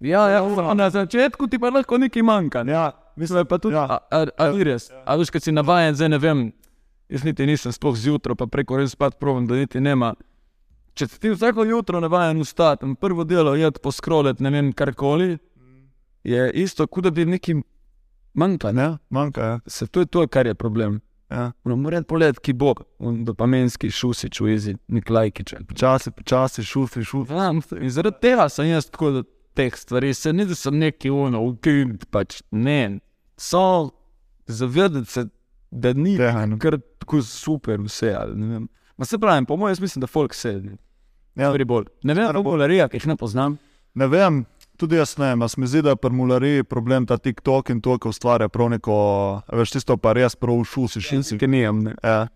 ja, 0.00 0.28
ja, 0.30 0.42
ura, 0.42 0.74
na 0.74 0.90
začetku 0.90 1.46
ti 1.46 1.58
pa 1.58 1.68
lahko 1.70 1.98
nekaj 1.98 2.22
manjka. 2.22 2.62
Ne? 2.64 2.72
Ja, 2.72 2.92
Mislim, 3.16 3.46
pa 3.46 3.58
tudi, 3.58 3.74
Ja. 3.74 3.84
a, 3.84 3.98
a, 4.10 4.26
a, 4.38 4.50
res. 4.62 4.90
A 5.04 5.16
veš, 5.16 5.30
kad 5.30 5.42
si 5.42 5.52
navaden, 5.52 5.94
zdaj 5.94 6.08
ne 6.08 6.18
vem, 6.18 6.52
jaz 7.08 7.24
niti 7.24 7.46
nisem 7.46 7.72
sploh 7.72 7.96
zjutraj, 7.96 8.36
pa 8.36 8.46
preko 8.46 8.76
res 8.76 8.92
spat 8.92 9.18
provam, 9.20 9.46
da 9.46 9.54
niti 9.56 9.80
nema. 9.80 10.14
Če 10.94 11.06
ti 11.06 11.30
vsako 11.30 11.64
jutro 11.64 12.00
navaden 12.00 12.40
vstati 12.40 12.84
in 12.86 12.94
prvo 12.96 13.24
delo 13.24 13.54
je 13.54 13.70
poskroliti, 13.72 14.42
ne 14.42 14.50
vem, 14.50 14.72
karkoli, 14.72 15.38
je 16.24 16.50
isto, 16.52 16.86
kot 16.86 17.04
da 17.04 17.10
bi 17.10 17.24
nekim 17.24 17.62
manjka. 18.36 18.72
Ne, 18.72 18.90
manjka, 19.10 19.50
ja. 19.50 19.58
Se 19.66 19.86
to 19.86 20.04
je 20.04 20.06
to, 20.06 20.26
kar 20.28 20.46
je 20.46 20.54
problem. 20.54 21.00
ja. 21.30 21.52
Moram 21.64 22.04
polet, 22.04 22.38
ki 22.38 22.52
bo, 22.54 22.74
dopamenski 23.00 23.90
šusič 23.90 24.40
v 24.40 24.52
izi, 24.54 24.76
nek 24.88 25.10
lajkič. 25.10 25.54
Počasi, 25.68 26.12
počasi, 26.14 26.62
šufi, 26.64 27.02
šufi. 27.04 27.34
Ja, 27.34 27.50
in 27.80 27.90
zaradi 27.90 28.20
tega 28.22 28.48
sem 28.52 28.68
jaz 28.70 28.86
tako 28.90 29.10
do 29.10 29.24
teh 29.56 29.74
stvari, 29.74 30.12
se 30.14 30.32
ne 30.32 30.44
da 30.46 30.54
sem 30.54 30.76
neki 30.78 31.10
uno, 31.10 31.40
ukind, 31.48 32.04
pač 32.12 32.42
ne. 32.52 33.00
So 33.40 33.90
zavedati 34.46 35.10
se, 35.10 35.26
da 35.70 35.92
ni 35.92 36.14
Tega, 36.16 36.46
ne. 36.46 36.58
kar 36.62 36.78
tako 37.02 37.22
super 37.22 37.80
vse. 37.80 38.14
ali. 38.14 38.60
Ma 38.96 39.04
se 39.04 39.18
pravi, 39.18 39.46
po 39.46 39.56
mojem, 39.56 39.72
jaz 39.74 39.80
mislim, 39.80 40.00
da 40.00 40.06
folk 40.06 40.34
sedi. 40.34 40.76
Ja. 41.34 41.48
Stvari 41.50 41.64
bolj. 41.68 41.84
Ne 42.04 42.14
vem, 42.14 42.26
kako 42.30 42.42
govorija, 42.42 42.86
ki 42.88 42.96
jih 42.96 43.06
ne 43.10 43.16
poznam. 43.16 43.58
Ne 43.94 44.06
vem, 44.08 44.44
tudi 44.76 44.96
jaz 44.96 45.16
ne, 45.18 45.32
a 45.44 45.48
se 45.48 45.60
mi 45.60 45.66
zdi, 45.66 45.82
da 45.82 45.94
je 45.94 45.96
pri 45.96 46.10
mulariji 46.10 46.64
problem 46.64 47.06
ta 47.06 47.18
TikTok 47.18 47.70
in 47.70 47.80
to, 47.80 47.98
ki 47.98 48.08
ustvarja 48.08 48.48
prav 48.48 48.70
neko, 48.76 48.96
veš, 49.52 49.76
tisto 49.76 49.96
pa 49.96 50.12
res 50.16 50.36
prav 50.36 50.62
šusi, 50.64 51.00
šusi. 51.00 51.38
Ki 51.38 51.48
nijem, 51.50 51.82
ne. 51.88 51.96
Ja. 52.04 52.26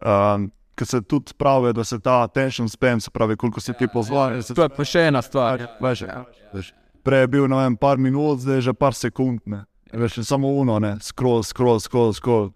Um, 0.00 0.50
Ker 0.78 0.86
se 0.88 1.02
tudi 1.04 1.34
pravi, 1.36 1.74
da 1.76 1.84
se 1.84 1.98
ta 2.00 2.22
attention 2.24 2.68
span, 2.68 3.00
se 3.00 3.10
pravi, 3.10 3.36
koliko 3.36 3.60
si 3.60 3.74
ti 3.76 3.88
pozval. 3.92 4.38
To 4.54 4.62
je 4.64 4.68
pa 4.72 4.84
še 4.86 5.02
ena 5.10 5.20
stvar. 5.20 5.66
Veš, 5.82 6.06
veš, 6.54 6.70
prej 7.04 7.26
je 7.26 7.28
bil 7.34 7.50
ne 7.52 7.58
vem, 7.58 7.76
par 7.76 8.00
minut, 8.00 8.40
zdaj 8.40 8.62
je 8.62 8.68
že 8.70 8.74
par 8.78 8.96
sekund. 8.96 9.42
Ne. 9.44 9.66
Veš, 9.92 10.22
in 10.22 10.24
samo 10.24 10.54
uno, 10.56 10.78
ne, 10.80 10.94
scroll, 11.04 11.44
scroll, 11.44 11.82
scroll. 11.84 12.14
scroll. 12.16 12.48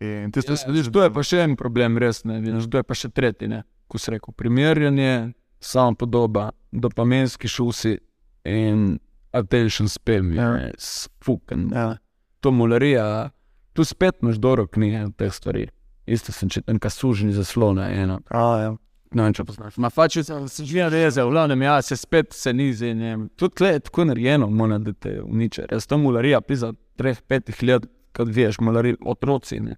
In 0.00 0.32
tisto, 0.32 0.52
Jaz, 0.52 0.64
vidiš, 0.68 0.88
to 0.92 1.04
je 1.04 1.12
pa 1.12 1.22
še 1.24 1.42
en 1.44 1.56
problem, 1.56 1.98
res 2.00 2.22
ne. 2.24 2.38
Vidiš, 2.40 2.70
to 2.72 2.80
je 2.80 2.86
pa 2.86 2.96
še 2.96 3.12
tretji, 3.12 3.48
ne. 3.52 3.62
Ko 3.88 4.00
si 4.00 4.14
rekel, 4.14 4.32
primerjanje, 4.36 5.34
samo 5.60 5.96
podoba, 6.00 6.50
dopamenski 6.72 7.48
šusi 7.48 7.98
in 8.46 8.98
attention 9.32 9.88
span, 9.88 10.32
Ja. 10.32 10.50
je 10.56 10.72
sfuken. 10.78 11.70
ja, 11.74 11.96
to 12.40 12.50
mularija, 12.50 13.30
tu 13.72 13.84
spet 13.84 14.22
imaš 14.22 14.36
dobro 14.36 14.66
knjige 14.66 15.04
od 15.04 15.16
teh 15.16 15.32
stvari. 15.32 15.68
Isto 16.06 16.32
sem 16.32 16.48
čital, 16.48 16.74
neka 16.74 16.90
sužni 16.90 17.32
zaslona 17.32 17.88
ena. 17.90 18.20
a, 18.30 18.58
ja. 18.58 18.76
Ne 19.10 19.22
vem, 19.22 19.32
če 19.32 19.44
poznaš. 19.44 19.76
Ma 19.76 19.90
pač 19.90 20.18
se 20.48 20.64
že 20.64 20.88
reze, 20.88 21.22
v 21.22 21.30
glavnem, 21.30 21.62
ja, 21.62 21.82
se 21.82 21.96
spet 21.96 22.32
se 22.32 22.52
nizi. 22.52 22.94
ne. 22.94 23.28
Tudi 23.36 23.54
tle 23.54 23.68
je 23.68 23.80
tako 23.80 24.04
narejeno, 24.04 24.48
mora, 24.50 24.78
da 24.78 24.92
te 24.92 25.22
uniče. 25.22 25.66
Jaz 25.72 25.86
tam 25.86 26.02
mularija 26.02 26.40
pisa 26.40 26.72
treh, 26.96 27.20
petih 27.22 27.62
let, 27.62 27.86
kad 28.12 28.28
veš, 28.28 28.58
mulari 28.60 28.96
otroci. 29.00 29.60
Ne. 29.60 29.76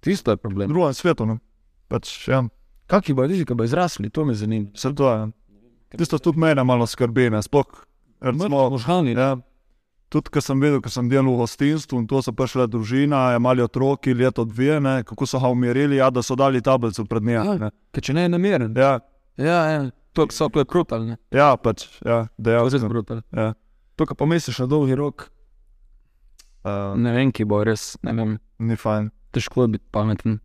Tisto 0.00 0.30
je 0.30 0.36
problem. 0.36 0.68
drugem 0.68 0.94
svetu. 0.94 1.26
No. 1.26 1.38
Pač, 1.88 2.28
ja, 2.28 2.42
Kakšni 2.86 3.14
bodo 3.14 3.28
ljudi, 3.32 3.44
ki 3.44 3.54
bodo 3.54 3.64
izrasli, 3.64 4.10
to 4.10 4.24
me 4.24 4.34
zanima. 4.34 4.68
vse 4.74 4.94
to 4.94 5.12
je. 5.12 5.28
Tisto 5.96 6.18
tudi 6.18 6.38
mene 6.38 6.64
malo 6.64 6.86
skrbi, 6.86 7.30
ne 7.30 7.42
sploh. 7.42 7.66
Recimo, 8.22 8.70
Možgani, 8.70 9.12
ja, 9.18 9.36
tudi, 10.08 10.30
ko 10.30 10.40
sem 10.40 10.60
videl, 10.60 10.78
ko 10.84 10.90
sem 10.92 11.08
delal 11.10 11.32
v 11.34 11.40
gostinstvu 11.42 11.98
in 11.98 12.06
to 12.06 12.22
so 12.22 12.32
prišle 12.32 12.68
družina, 12.70 13.38
mali 13.42 13.62
otroki, 13.64 14.14
leto 14.14 14.44
dve, 14.44 14.78
ne, 14.80 15.02
kako 15.02 15.26
so 15.26 15.40
ga 15.42 15.48
umirili, 15.50 15.96
ja, 15.98 16.10
da 16.10 16.22
so 16.22 16.36
dali 16.38 16.62
tablico 16.62 17.04
pred 17.04 17.22
njim. 17.22 17.42
Ja. 17.42 17.70
ker 17.92 18.02
če 18.02 18.14
ne 18.14 18.22
je 18.22 18.28
nameren. 18.28 18.74
Ja, 18.76 19.00
Ja, 19.36 19.60
ja, 19.66 19.90
to 20.12 20.26
so 20.30 20.48
to 20.48 20.60
je 20.60 20.64
brutalno. 20.68 21.16
ja, 21.32 21.56
pač, 21.56 21.88
ja, 22.04 22.26
dejansko. 22.38 22.88
brutalno. 22.88 23.22
Ja. 23.32 23.54
To, 23.96 24.06
kar 24.06 24.16
pomisliš 24.16 24.58
na 24.58 24.66
dolgi 24.66 24.94
rok, 24.94 25.28
Uh, 26.62 26.94
ne 26.94 27.10
vem, 27.10 27.32
ki 27.34 27.42
bo 27.42 27.58
res, 27.66 27.96
ne 28.06 28.12
vem, 28.14 28.36
ni 28.62 28.76
fajn. 28.78 29.08
težko 29.34 29.64
je 29.64 29.68
biti 29.68 29.84
pameten. 29.90 30.36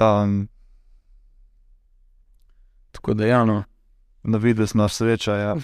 Um, 0.00 0.48
Tako 2.90 3.14
da, 3.14 3.26
ja, 3.26 3.44
no. 3.44 3.62
na 4.24 4.38
vides 4.38 4.74
na 4.74 4.88
sreča. 4.88 5.36
Ja. 5.36 5.54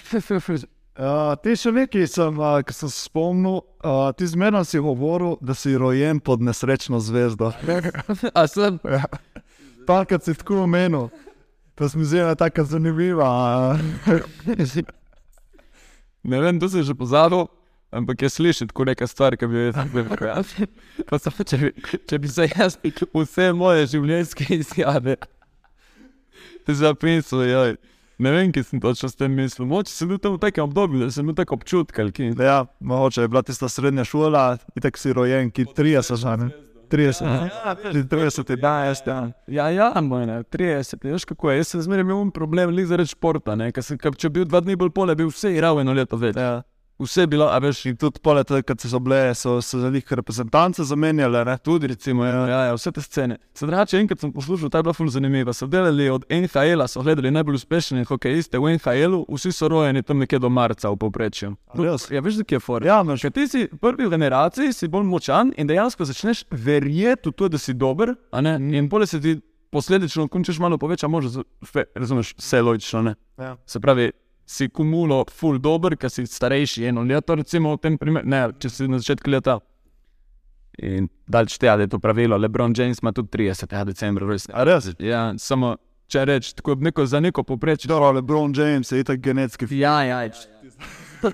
Uh, 0.99 1.31
ti 1.39 1.53
še 1.55 1.71
nekaj, 1.71 2.03
sem, 2.11 2.39
uh, 2.43 2.57
ki 2.59 2.75
sem 2.75 2.89
se 2.91 3.05
spomnil, 3.05 3.61
uh, 3.87 4.09
ti 4.19 4.27
zmerno 4.27 4.59
si 4.67 4.81
govoril, 4.83 5.37
da 5.39 5.55
si 5.55 5.71
rojen 5.79 6.19
pod 6.19 6.43
nesrečno 6.43 6.99
zvezdo. 6.99 7.53
A 8.39 8.43
sem, 8.51 8.75
Parkrat 9.87 10.27
si 10.27 10.35
tako 10.35 10.65
omenil, 10.65 11.07
to 11.79 11.87
se 11.87 11.95
mi 11.97 12.03
zdi 12.03 12.19
ena 12.19 12.35
tako 12.35 12.65
zanimiva. 12.67 13.29
ne 16.23 16.41
vem, 16.43 16.59
to 16.59 16.67
sem 16.67 16.83
že 16.83 16.91
pozabil, 16.99 17.47
ampak 17.95 18.27
je 18.27 18.29
slišati 18.35 18.75
kot 18.75 18.91
neka 18.91 19.07
stvar, 19.07 19.39
ki 19.39 19.47
bi 19.47 19.55
jo 19.55 19.65
jaz 19.71 19.95
rekel. 19.95 20.43
Pa 21.07 21.15
samo, 21.15 21.47
če, 21.47 21.57
bi- 21.63 22.03
če 22.11 22.19
bi 22.19 22.27
se 22.27 22.49
jaz 22.51 22.75
vse 23.15 23.53
moje 23.55 23.87
življenjske 23.95 24.51
izjave 24.59 25.15
zapisal, 26.69 27.47
joj. 27.47 27.77
Ne 28.19 28.31
vem, 28.31 28.51
kje 28.51 28.63
sem 28.63 28.79
točno 28.83 29.09
s 29.09 29.15
tem 29.15 29.31
mislil. 29.31 29.67
Moče 29.67 29.93
sem 29.93 30.09
bil 30.09 30.17
tam 30.19 30.33
v 30.35 30.41
takem 30.43 30.65
obdobju, 30.67 31.05
da 31.05 31.11
sem 31.11 31.23
imel 31.23 31.37
tako 31.37 31.55
občutek. 31.55 32.19
Ja, 32.39 32.65
mogoče 32.79 33.21
je 33.21 33.27
bila 33.31 33.41
tista 33.47 33.69
srednja 33.69 34.03
šola, 34.03 34.57
in 34.75 34.83
tako 34.83 34.99
si 34.99 35.13
rojen, 35.13 35.51
ki 35.51 35.65
30 35.65 36.19
že 36.19 36.35
ne. 36.37 36.49
30, 36.89 37.23
Ja, 37.23 37.75
30 37.85 38.49
je 38.49 38.55
da, 38.57 38.73
jaz 38.85 39.03
tam. 39.05 39.31
Ja, 39.47 39.69
ja, 39.69 39.93
moj, 40.01 40.25
ne, 40.25 40.43
30, 40.43 40.97
veš 41.03 41.25
kako 41.25 41.51
je. 41.51 41.57
Jaz 41.57 41.67
sem 41.67 41.81
zmeraj 41.81 42.01
imel 42.01 42.31
problem, 42.33 42.73
le 42.75 42.85
zaradi 42.85 43.13
športa. 43.13 43.55
Ne, 43.55 43.71
ker 43.71 43.85
sem, 43.85 43.97
če 43.97 44.29
bi 44.29 44.41
bil 44.41 44.49
dva 44.49 44.59
dni 44.65 44.75
bolj 44.75 44.89
pole, 44.95 45.15
bi 45.15 45.27
vse 45.29 45.53
igral 45.53 45.79
eno 45.79 45.93
leto 45.93 46.17
več. 46.17 46.35
Ja. 46.35 46.63
Vse 46.99 47.21
je 47.21 47.27
bilo, 47.27 47.45
a 47.47 47.57
veš, 47.63 47.85
In 47.85 47.95
tudi 47.97 48.19
polet, 48.19 48.47
kad 48.67 48.81
so 48.81 48.99
bile, 48.99 49.35
so 49.35 49.61
se 49.61 49.79
za 49.79 49.89
njih 49.89 50.13
reprezentance 50.13 50.83
zamenjale. 50.83 51.45
Ne? 51.45 51.57
tudi, 51.57 51.87
recimo, 51.87 52.25
ja, 52.25 52.47
ja, 52.47 52.59
ja, 52.65 52.73
vse 52.73 52.91
te 52.91 53.01
scene. 53.01 53.37
Sedaj, 53.53 53.99
enkrat 53.99 54.19
sem 54.19 54.33
poslušal, 54.33 54.69
ta 54.69 54.77
je 54.77 54.83
bila 54.83 54.93
ful 54.93 55.07
zanimiva. 55.07 55.53
So 55.53 55.67
delali 55.67 56.09
od 56.09 56.25
NHL-a, 56.29 56.87
so 56.87 57.01
gledali 57.01 57.31
najbolj 57.31 57.55
uspešne 57.55 58.03
hokejiste 58.03 58.59
v 58.59 58.75
NHL-u, 58.75 59.25
vsi 59.35 59.51
so 59.51 59.67
rojeni 59.67 60.03
tam 60.03 60.19
nekje 60.19 60.39
do 60.39 60.49
marca 60.49 60.89
v 60.89 60.97
povprečju. 60.99 61.55
Res? 61.79 62.09
Ja, 62.11 62.21
veš, 62.21 62.43
kje 62.43 62.59
je 62.59 62.59
for. 62.59 62.85
Ja, 62.85 63.01
imaš 63.01 63.21
Ker 63.21 63.31
ti 63.31 63.47
si 63.47 63.67
prvi 63.67 64.07
v 64.07 64.09
generaciji, 64.09 64.73
si 64.73 64.87
bolj 64.87 65.05
močan 65.07 65.53
in 65.57 65.67
dejansko 65.67 66.05
začneš 66.05 66.45
verjeti 66.51 67.29
v 67.29 67.35
to, 67.35 67.49
da 67.49 67.57
si 67.57 67.73
dober, 67.73 68.15
a 68.31 68.41
ne? 68.41 68.57
in 68.77 68.89
bolje 68.89 69.07
se 69.07 69.21
ti 69.21 69.39
posledično, 69.71 70.27
končeš 70.27 70.59
malo 70.59 70.77
poveča 70.77 71.07
fe- 71.65 71.85
razumeš, 71.95 72.35
vse 72.37 72.61
logično, 72.61 73.01
ne. 73.01 73.15
Ja. 73.37 73.55
Se 73.65 73.79
pravi, 73.79 74.11
si 74.49 74.65
kumulo 74.69 75.21
full 75.29 75.59
dober, 75.61 75.93
ker 75.95 76.09
si 76.09 76.23
starejši 76.25 76.87
eno 76.89 77.03
leto, 77.05 77.35
recimo 77.37 77.75
v 77.75 77.81
tem 77.83 77.97
primeru, 78.01 78.25
ne, 78.25 78.39
če 78.57 78.69
si 78.73 78.87
na 78.89 78.97
začetku 78.97 79.29
leta. 79.29 79.59
In 80.81 81.05
dalj 81.27 81.51
šteje, 81.53 81.75
da 81.75 81.85
je 81.85 81.91
to 81.91 81.99
pravilo. 81.99 82.37
Lebron 82.39 82.73
James 82.73 83.01
ima 83.03 83.11
tudi 83.11 83.29
30. 83.35 83.67
decembra, 83.85 84.25
res. 84.25 84.47
A 84.49 84.63
res? 84.63 84.87
Ja, 84.97 85.33
samo 85.37 85.75
če 86.09 86.23
rečeš, 86.25 86.53
tako 86.55 86.77
neko, 86.79 87.05
za 87.05 87.19
neko 87.19 87.43
poprečje. 87.43 87.89
Dobro, 87.91 88.09
LeBron 88.11 88.53
James 88.55 88.89
je 88.91 89.03
itak 89.03 89.19
genetski. 89.19 89.67
fi- 89.67 89.83
Ja, 89.83 89.99
ja. 90.03 90.23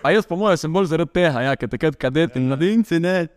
A 0.02 0.12
jaz, 0.12 0.26
po 0.26 0.36
mojem, 0.36 0.58
sem 0.58 0.74
bolj 0.74 0.90
zaradi 0.90 1.14
tega, 1.14 1.42
ja, 1.46 1.56
ker 1.56 1.70
takrat 1.70 1.96
kadet 1.96 2.36
in 2.36 2.50
mladinci, 2.50 3.00
ne. 3.00 3.28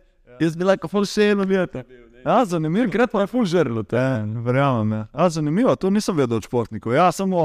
Jaz 0.41 0.55
bi 0.57 0.65
lahko 0.65 0.89
full 0.89 1.05
še 1.05 1.31
eno 1.31 1.45
leto. 1.45 1.77
Ja, 1.77 2.08
zanimivo. 2.45 2.85
Takrat 2.85 3.11
pa 3.11 3.21
je 3.21 3.27
full 3.27 3.45
žrlo. 3.45 3.83
Ja, 3.91 4.25
verjamem. 4.25 4.91
Ja. 4.91 5.07
A, 5.13 5.29
zanimivo, 5.29 5.75
to 5.75 5.89
nisem 5.89 6.17
vedel 6.17 6.37
od 6.37 6.43
športnikov. 6.43 6.93
Ja, 6.93 7.11
samo 7.11 7.43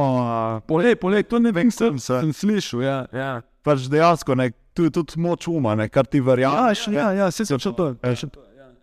Poleg, 0.67 0.99
poleg, 0.99 1.27
to 1.27 1.39
ne 1.39 1.53
vem, 1.53 1.71
sem, 1.71 1.99
se. 1.99 2.21
sem 2.21 2.33
slišal, 2.33 2.83
ja. 2.83 2.99
ja. 3.13 3.43
pač 3.63 3.87
dejansko 3.89 4.35
ne, 4.35 4.51
tu 4.75 4.85
je 4.85 4.91
tudi 4.91 5.21
moč 5.21 5.49
uma, 5.49 5.75
ne, 5.75 5.89
kar 5.89 6.07
ti 6.07 6.21
verjameš. 6.21 6.89
ja, 6.89 7.13
ja, 7.13 7.31
se 7.31 7.45
sem 7.47 7.59
to. 7.59 7.95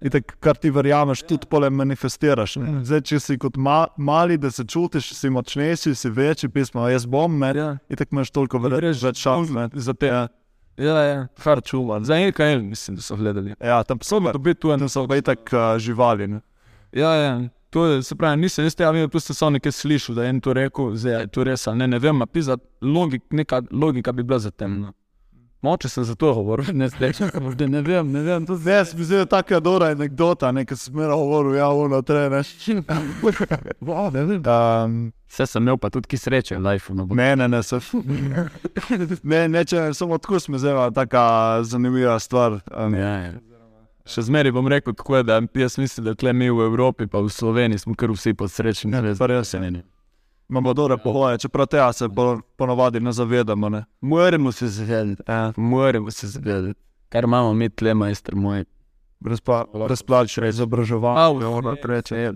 In 0.02 0.10
tako, 0.10 0.34
kar 0.42 0.58
ti 0.58 0.72
verjameš, 0.74 1.22
tudi 1.30 1.46
pole 1.46 1.70
manifestiraš. 1.70 2.56
ne. 2.58 2.80
Zdaj, 2.86 3.02
če 3.06 3.20
si 3.22 3.38
kot 3.38 3.58
ma, 3.62 3.84
mali, 3.98 4.38
da 4.42 4.50
se 4.52 4.66
čutiš, 4.66 5.12
si 5.14 5.30
močnejši, 5.30 5.94
si 5.96 6.10
večji, 6.10 6.50
pismo, 6.50 6.88
jaz 6.90 7.06
bom, 7.06 7.38
ne. 7.40 7.52
Ja. 7.54 7.68
In 7.90 8.00
tako 8.00 8.18
imaš 8.18 8.32
toliko 8.34 8.64
več 8.66 9.04
šans. 9.22 9.54
ne. 9.54 9.68
za 9.74 9.94
te. 9.94 10.10
Ja, 10.10 10.24
ja, 10.82 11.04
ja. 11.04 11.28
far 11.40 11.62
čuma. 11.62 12.00
Za 12.04 12.18
EKL 12.18 12.62
mislim, 12.62 12.96
da 12.96 13.02
so 13.02 13.16
gledali. 13.16 13.56
Ja, 13.60 13.84
tam 13.84 14.00
so 14.02 14.20
bili, 14.20 14.34
Dobiti 14.34 14.62
tu 14.62 14.78
tam 14.78 14.90
so 14.90 15.08
bili 15.08 15.22
tako 15.22 15.58
uh, 15.58 15.78
živali. 15.78 16.28
Ne. 16.28 16.42
Ja, 16.92 17.14
ja. 17.16 17.42
To 17.70 17.86
je, 17.86 18.04
se 18.04 18.16
pravi, 18.16 18.42
nisem 18.42 18.66
jaz 18.66 18.76
tega 18.76 18.92
videl, 18.92 19.10
tu 19.10 19.20
sem 19.20 19.36
samo 19.36 19.56
nekaj 19.56 19.72
slišal, 19.72 20.16
da 20.16 20.24
je 20.24 20.30
en 20.30 20.42
to 20.42 20.54
rekel, 20.54 20.96
zdaj 20.96 21.22
je 21.22 21.28
to 21.28 21.44
res 21.48 21.68
ali 21.68 21.78
ne, 21.80 21.88
ne 21.88 22.00
vem, 22.04 22.22
a 22.22 22.26
pisa, 22.26 22.58
logik, 22.82 23.24
neka 23.32 23.62
logika 23.72 24.12
bi 24.12 24.24
bila 24.24 24.40
za 24.40 24.52
tem. 24.52 24.80
No. 24.82 24.92
Moče 25.62 25.90
sem 25.90 26.04
za 26.04 26.16
to 26.16 26.34
govoril, 26.34 26.66
ne 26.74 26.90
zdaj, 26.90 27.12
da 27.56 27.68
ne 27.68 27.82
vem, 27.82 28.12
ne 28.12 28.22
vem, 28.22 28.46
to 28.46 28.56
zdaj. 28.56 28.86
Zdaj, 28.86 29.00
mi 29.00 29.06
zdi 29.06 29.26
tako 29.30 29.60
dobra 29.60 29.92
anekdota, 29.94 30.52
ne, 30.52 30.66
ki 30.66 30.76
sem 30.76 30.94
imel 30.94 31.10
govoril, 31.10 31.56
ja, 31.56 31.70
ono 31.70 32.02
trene. 32.02 32.42
Um, 33.82 35.12
Vse 35.30 35.46
sem 35.46 35.64
imel 35.64 35.78
pa 35.78 35.90
tudi 35.94 36.10
ki 36.10 36.18
sreče 36.18 36.58
v 36.58 36.66
lifeu. 36.66 36.96
No, 36.98 37.06
ne, 37.06 37.36
ne, 37.36 37.48
ne, 37.48 37.62
se. 37.64 37.80
Ne, 39.24 39.48
ne, 39.48 39.66
če 39.66 39.94
samo 39.94 40.18
tako 40.18 40.40
smo 40.40 40.58
zdaj, 40.58 40.92
taka 40.98 41.24
zanimiva 41.64 42.20
stvar. 42.20 42.60
Um, 42.74 42.98
Ja, 42.98 43.16
ja. 43.30 43.32
Še 44.10 44.26
zmeraj 44.28 44.52
bom 44.52 44.66
rekel, 44.68 44.96
tako 44.98 45.22
da 45.24 45.38
jaz 45.56 45.78
mislim, 45.78 46.08
da 46.10 46.16
tle 46.18 46.34
mi 46.34 46.50
v 46.50 46.66
Evropi, 46.66 47.06
pa 47.08 47.22
v 47.22 47.30
Sloveniji 47.30 47.86
smo 47.86 47.94
kar 47.96 48.10
vsi 48.10 48.34
pod 48.34 48.50
srečnim. 48.52 48.98
Ja, 48.98 49.14
pa 49.20 49.30
res 49.30 49.54
je. 49.54 49.62
Imamo 50.52 50.74
dobre 50.74 50.98
pogoje, 50.98 51.38
čeprav 51.38 51.68
tega 51.68 51.94
se 51.94 52.10
po, 52.16 52.40
ponovadi 52.56 53.00
ne 53.00 53.12
zavedamo. 53.12 53.70
Ne. 53.70 53.86
Moramo 54.02 54.52
se 54.52 54.68
zavedati, 54.68 55.24
ja. 55.32 55.54
moramo 55.56 56.12
se 56.12 56.28
zavedati. 56.28 56.80
Kar 57.10 57.24
imamo 57.24 57.54
mi 57.54 57.70
tle, 57.70 57.94
majster 57.94 58.36
moj. 58.36 58.66
Brezplačno 59.88 60.48
izobraževanje. 60.48 61.46
ono 61.46 61.76
treče. 61.76 62.32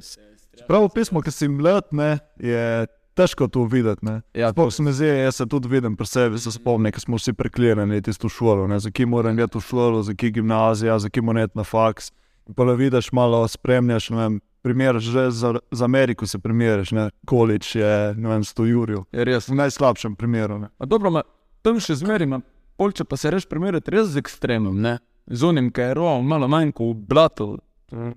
Prav 0.68 0.86
v 0.86 0.90
pismu, 0.96 1.22
ki 1.22 1.32
si 1.32 1.48
mlad, 1.48 1.92
ne, 1.92 2.18
je 2.40 2.88
težko 3.16 3.48
to 3.48 3.64
videti. 3.64 4.06
Ne. 4.06 4.22
Ja, 4.34 4.52
Sploh 4.52 4.74
se 4.74 4.84
mi 4.84 4.94
zdi, 4.94 5.08
jaz 5.08 5.36
se 5.36 5.46
tudi 5.46 5.68
vidim 5.68 5.96
pri 5.96 6.08
sebi, 6.08 6.40
se 6.40 6.52
spomnim, 6.52 6.92
ko 6.92 7.00
smo 7.00 7.20
vsi 7.20 7.34
preklinjali 7.34 8.02
tisto 8.02 8.30
šolo, 8.30 8.68
ne, 8.68 8.80
za 8.80 8.92
ki 8.92 9.06
moram 9.12 9.40
iti 9.40 9.58
v 9.58 9.62
šolo, 9.62 10.04
za 10.04 10.16
ki 10.16 10.32
gimnazija, 10.32 11.00
za 11.00 11.10
ki 11.10 11.22
moram 11.22 11.44
iti 11.44 11.58
na 11.58 11.64
faks. 11.64 12.12
In 12.48 12.54
Pa 12.54 12.64
le 12.64 12.76
vidiš, 12.76 13.12
malo 13.12 13.48
spremljaš, 13.48 14.10
ne 14.10 14.18
vem, 14.18 14.40
primer, 14.66 14.98
že 15.00 15.30
za, 15.32 15.54
za 15.72 15.86
Ameriko 15.86 16.28
se 16.28 16.40
primeriš, 16.40 16.92
ne, 16.92 17.10
količ 17.30 17.76
je, 17.76 18.14
vem, 18.18 18.44
100 18.44 18.66
jurjev. 18.66 19.04
je 19.12 19.26
res. 19.26 19.50
V 19.50 19.58
najslabšem 19.62 20.16
primeru. 20.18 20.58
Dobro, 20.82 21.12
ma, 21.14 21.22
tam 21.62 21.78
še 21.78 22.00
zmeraj 22.02 22.26
ima, 22.26 22.42
polče 22.82 23.06
pa 23.06 23.18
se 23.18 23.30
reš 23.32 23.46
primerjati 23.46 23.94
res 23.94 24.10
z 24.16 24.24
ekstremom, 24.24 24.82
ne? 24.82 24.98
Z 25.30 25.46
unim, 25.46 25.70
ki 25.70 25.82
je 25.82 25.94
roval 25.98 26.26
malo 26.26 26.50
manj 26.50 26.74
kot 26.74 26.96
v 26.96 27.06
blatu, 27.14 27.48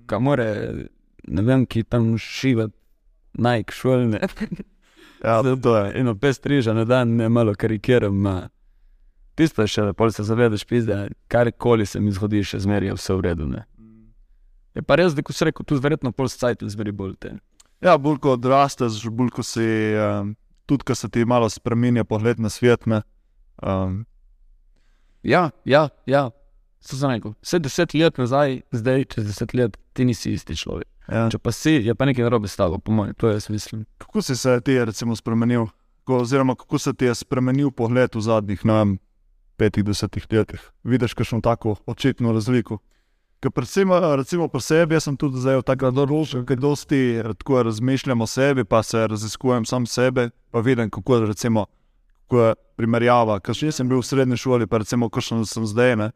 ki 0.09 0.21
more, 0.25 0.49
ne 1.29 1.45
vem, 1.45 1.69
ki 1.69 1.85
tam 1.85 2.15
šivati, 2.17 2.73
najk 3.37 3.75
šolne. 3.75 4.25
Ja, 5.19 5.41
to 5.43 5.73
je. 5.75 5.99
Eno 5.99 6.13
pes 6.15 6.37
striža 6.39 6.71
na 6.71 6.85
dan, 6.87 7.17
ne 7.19 7.25
malo 7.29 7.51
karikiram. 7.51 8.15
Ma. 8.15 8.37
Tisto 9.35 9.65
je 9.65 9.71
še, 9.73 9.83
pol 9.99 10.13
se 10.15 10.23
zavedaš, 10.23 10.63
pizda, 10.63 11.09
karkoli 11.27 11.83
se 11.83 11.99
mi 11.99 12.13
zgodi, 12.15 12.39
še 12.39 12.61
zmeraj 12.63 12.93
je 12.93 12.95
vse 12.95 13.17
v 13.17 13.25
redu. 13.25 13.47
Ne? 13.51 13.65
Je 14.79 14.83
pa 14.87 14.95
res, 14.95 15.11
da 15.15 15.23
ko 15.25 15.35
si 15.35 15.43
rekel, 15.43 15.67
tu 15.67 15.75
verjetno 15.83 16.13
pol 16.15 16.31
cajt 16.31 16.63
zmeraj 16.71 16.95
bolj 16.95 17.15
te. 17.19 17.33
Ja, 17.83 17.97
bolj 17.99 18.21
ko 18.23 18.37
odrasteš, 18.37 19.01
bolj 19.11 19.33
ko 19.35 19.43
si, 19.43 19.65
um, 19.99 20.31
tudi 20.67 20.87
ko 20.87 20.95
se 20.95 21.09
ti 21.11 21.25
malo 21.27 21.49
spremenja 21.51 22.05
pogled 22.07 22.39
na 22.39 22.51
svet. 22.51 22.87
Ne, 22.87 23.03
um, 23.59 24.05
Ja, 25.23 25.49
ja, 25.67 25.89
ja. 26.07 26.29
So 26.79 26.95
za 26.95 27.09
neko. 27.11 27.33
Vse 27.43 27.59
deset 27.59 27.93
let 27.93 28.17
nazaj, 28.17 28.61
zdaj 28.71 29.03
čez 29.11 29.25
deset 29.27 29.53
let, 29.53 29.77
ti 29.93 30.05
nisi 30.05 30.31
isti 30.31 30.55
človek. 30.55 30.87
ja. 31.11 31.25
Če 31.27 31.39
pa 31.43 31.51
si, 31.51 31.73
je 31.83 31.95
pa 31.95 32.07
nekaj 32.07 32.23
narobe 32.23 32.47
stalo, 32.47 32.79
po 32.79 32.95
mojem, 32.95 33.17
to 33.19 33.27
jaz 33.27 33.49
mislim. 33.49 33.83
Kako 33.99 34.21
si 34.21 34.35
se 34.35 34.61
ti 34.63 34.77
recimo 34.85 35.15
spremenil, 35.15 35.67
ko, 36.07 36.21
oziroma 36.23 36.55
kako 36.55 36.79
se 36.79 36.93
ti 36.93 37.05
je 37.05 37.15
spremenil 37.15 37.71
pogled 37.71 38.15
v 38.15 38.21
zadnjih, 38.21 38.63
ne 38.65 38.73
vem, 38.73 38.93
petih, 39.59 39.83
desetih 39.83 40.23
letih? 40.31 40.63
Vidiš 40.83 41.13
kakšno 41.13 41.41
tako 41.43 41.75
očitno 41.85 42.31
razliko? 42.31 42.79
Ker 43.39 43.51
predvsem, 43.55 43.91
eh, 43.91 44.15
recimo 44.19 44.47
pri 44.47 44.61
sebi, 44.61 44.95
jaz 44.97 45.05
sem 45.07 45.15
tudi 45.17 45.39
zdaj 45.39 45.61
v 45.61 45.63
ker 46.45 46.59
dosti 46.59 47.23
eh, 47.23 47.33
tako 47.39 47.63
razmišljam 47.63 48.21
o 48.21 48.27
sebi, 48.27 48.65
pa 48.65 48.83
se 48.83 49.07
raziskujem 49.07 49.65
sam 49.65 49.85
sebe, 49.85 50.29
pa 50.51 50.59
vidim, 50.59 50.89
kako, 50.89 51.19
recimo, 51.25 51.65
kako 52.27 52.41
je 52.43 52.55
primerjava. 52.75 53.39
Ker 53.39 53.55
še 53.55 53.71
nisem 53.71 53.87
bil 53.87 54.03
v 54.03 54.05
srednji 54.05 54.37
šoli, 54.37 54.67
pa 54.67 54.83
recimo, 54.83 55.09
kakšen 55.09 55.45
sem 55.47 55.65
zdaj. 55.65 55.95
Ne? 55.95 56.11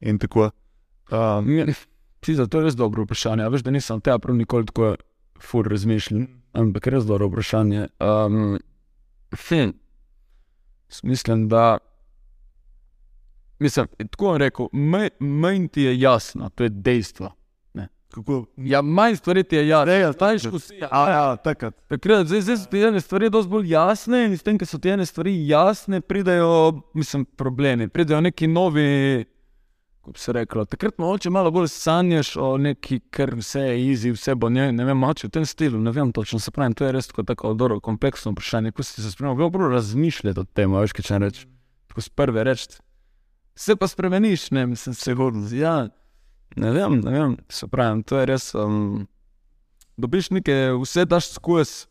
In 0.00 0.18
tako. 0.18 0.50
Um, 1.10 1.48
Ti 2.20 2.34
za 2.34 2.46
to 2.46 2.58
je 2.58 2.64
res 2.68 2.76
dobro 2.76 3.04
vprašanje. 3.06 3.44
A 3.44 3.48
veš, 3.48 3.62
da 3.62 3.70
nisem 3.70 4.00
tega 4.00 4.18
prav 4.18 4.36
nikoli 4.36 4.66
tako 4.66 4.96
fur 5.40 5.68
razmišljal, 5.68 6.26
ampak 6.52 6.88
res 6.92 7.08
dobro 7.08 7.28
vprašanje. 7.30 7.88
Um, 8.00 8.58
hm. 9.32 9.72
Jaz 10.92 11.00
Mislim, 11.02 11.48
da. 11.48 11.78
Mislim, 13.58 13.86
tako 14.00 14.24
bom 14.24 14.36
rekel, 14.36 14.66
manj- 15.20 15.68
ti 15.68 15.82
je 15.82 16.00
jasno, 16.00 16.50
to 16.50 16.62
je 16.62 16.68
dejstvo. 16.70 17.32
kako, 18.08 18.46
Ja, 18.56 18.82
manj 18.82 19.16
stvari 19.16 19.44
ti 19.44 19.56
je 19.56 19.68
jasno. 19.68 19.92
Ja, 19.92 20.12
Znaš, 20.12 20.42
tako. 20.42 20.50
ko 20.50 20.58
si- 20.58 20.74
ja, 20.74 20.88
ja, 21.10 21.36
takrat. 21.36 21.74
Takrat, 21.88 22.26
zdaj, 22.26 22.40
zdaj 22.40 22.56
so 22.56 22.66
ti 22.66 22.78
ene 22.78 23.00
stvari 23.00 23.30
dosti 23.30 23.50
bolj 23.50 23.68
jasne, 23.68 24.24
in 24.24 24.32
s 24.32 24.42
tem, 24.42 24.58
ker 24.58 24.66
so 24.66 24.78
ti 24.78 24.88
ene 24.88 25.04
stvari 25.04 25.48
jasne, 25.48 26.00
pridejo, 26.00 26.52
mislim, 26.94 27.24
problemi, 27.26 27.88
pridejo 27.88 28.20
neki 28.20 28.46
novi. 28.46 29.24
Bi 30.06 30.18
se 30.18 30.32
reklo, 30.32 30.64
takrat 30.64 30.98
mogoče 30.98 31.30
malo 31.30 31.50
bolj 31.50 31.68
sanjaš 31.68 32.36
o 32.36 32.56
neki, 32.56 33.00
ker 33.10 33.34
vse 33.34 33.60
je 33.60 33.76
easy, 33.84 34.12
vse 34.12 34.34
bo 34.34 34.48
ne, 34.48 34.72
ne 34.72 34.84
vem, 34.84 34.96
moče 34.96 35.26
v 35.26 35.30
tem 35.30 35.44
stilu, 35.44 35.78
ne 35.78 35.90
vem 35.90 36.12
točno, 36.12 36.38
se 36.38 36.50
pravi, 36.50 36.74
to 36.74 36.86
je 36.86 36.92
res 36.92 37.06
tako, 37.06 37.22
tako 37.24 37.54
dobro, 37.54 37.80
kompleksno 37.80 38.32
vprašanje, 38.32 38.70
ko 38.72 38.82
si 38.82 39.02
se 39.02 39.10
spremljal, 39.10 39.50
prav 39.50 39.70
razmišljati 39.70 40.40
o 40.40 40.44
tem, 40.46 40.72
veš, 40.72 40.92
kaj 40.92 41.02
če 41.02 41.18
reči, 41.18 41.46
tako 41.88 42.00
z 42.00 42.08
prve 42.10 42.44
reči. 42.44 42.78
Se 43.56 43.76
pa 43.76 43.88
spremeniš, 43.88 44.50
ne, 44.50 44.66
mislim, 44.66 44.94
se 44.94 45.00
Sigurno. 45.00 45.48
Ja, 45.52 45.88
ne 46.56 46.70
vem, 46.70 47.00
ne 47.00 47.10
vem, 47.10 47.36
se 47.48 47.66
pravi, 47.66 48.02
to 48.02 48.18
je 48.18 48.26
res. 48.26 48.54
Um, 48.54 49.06
dobiš 49.96 50.30
nekaj, 50.30 50.74
vse 50.76 51.04
daš 51.04 51.30
skozi. 51.30 51.86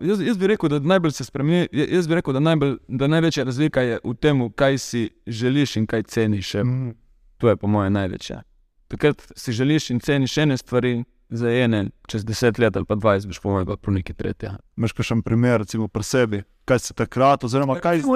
Jaz, 0.00 0.20
jaz 0.20 0.38
bi 0.38 0.46
rekel, 0.46 0.68
da 0.68 0.78
najbolj 0.78 1.12
se 1.12 1.24
spremeni. 1.24 1.68
ja- 1.72 1.86
Jaz 1.90 2.06
bi 2.08 2.14
rekel, 2.14 2.32
da, 2.32 2.40
najbolj, 2.40 2.76
da 2.88 3.06
največja 3.06 3.44
razlika 3.44 3.82
je 3.82 3.98
v 4.04 4.14
tem, 4.14 4.52
kaj 4.52 4.78
si 4.78 5.10
želiš 5.26 5.76
in 5.76 5.86
kaj 5.86 6.02
ceniš. 6.02 6.54
Mm. 6.54 6.94
To 7.38 7.48
je 7.48 7.56
po 7.56 7.66
mojem 7.66 7.92
največje. 7.92 8.40
Takrat 8.88 9.32
si 9.36 9.52
želiš 9.52 9.90
in 9.90 10.00
ceniš 10.00 10.38
ene 10.38 10.56
stvari, 10.56 11.04
za 11.30 11.50
ene, 11.50 11.90
čez 12.06 12.24
deset 12.24 12.58
let 12.58 12.76
ali 12.76 12.84
pa 12.84 12.94
dvajset, 12.94 13.28
boš 13.28 13.40
po 13.40 13.50
mojem 13.50 13.66
pa 13.66 13.76
pro 13.76 13.92
nekaj 13.92 14.14
tretja. 14.16 14.56
Imaš 14.76 14.92
kakšen 14.92 15.22
primer, 15.22 15.60
recimo 15.60 15.88
pri 15.88 16.02
sebi, 16.02 16.42
kaj 16.64 16.78
si 16.78 16.94
takrat, 16.94 17.44
oziroma 17.44 17.76
kaj 17.80 18.00
si 18.00 18.06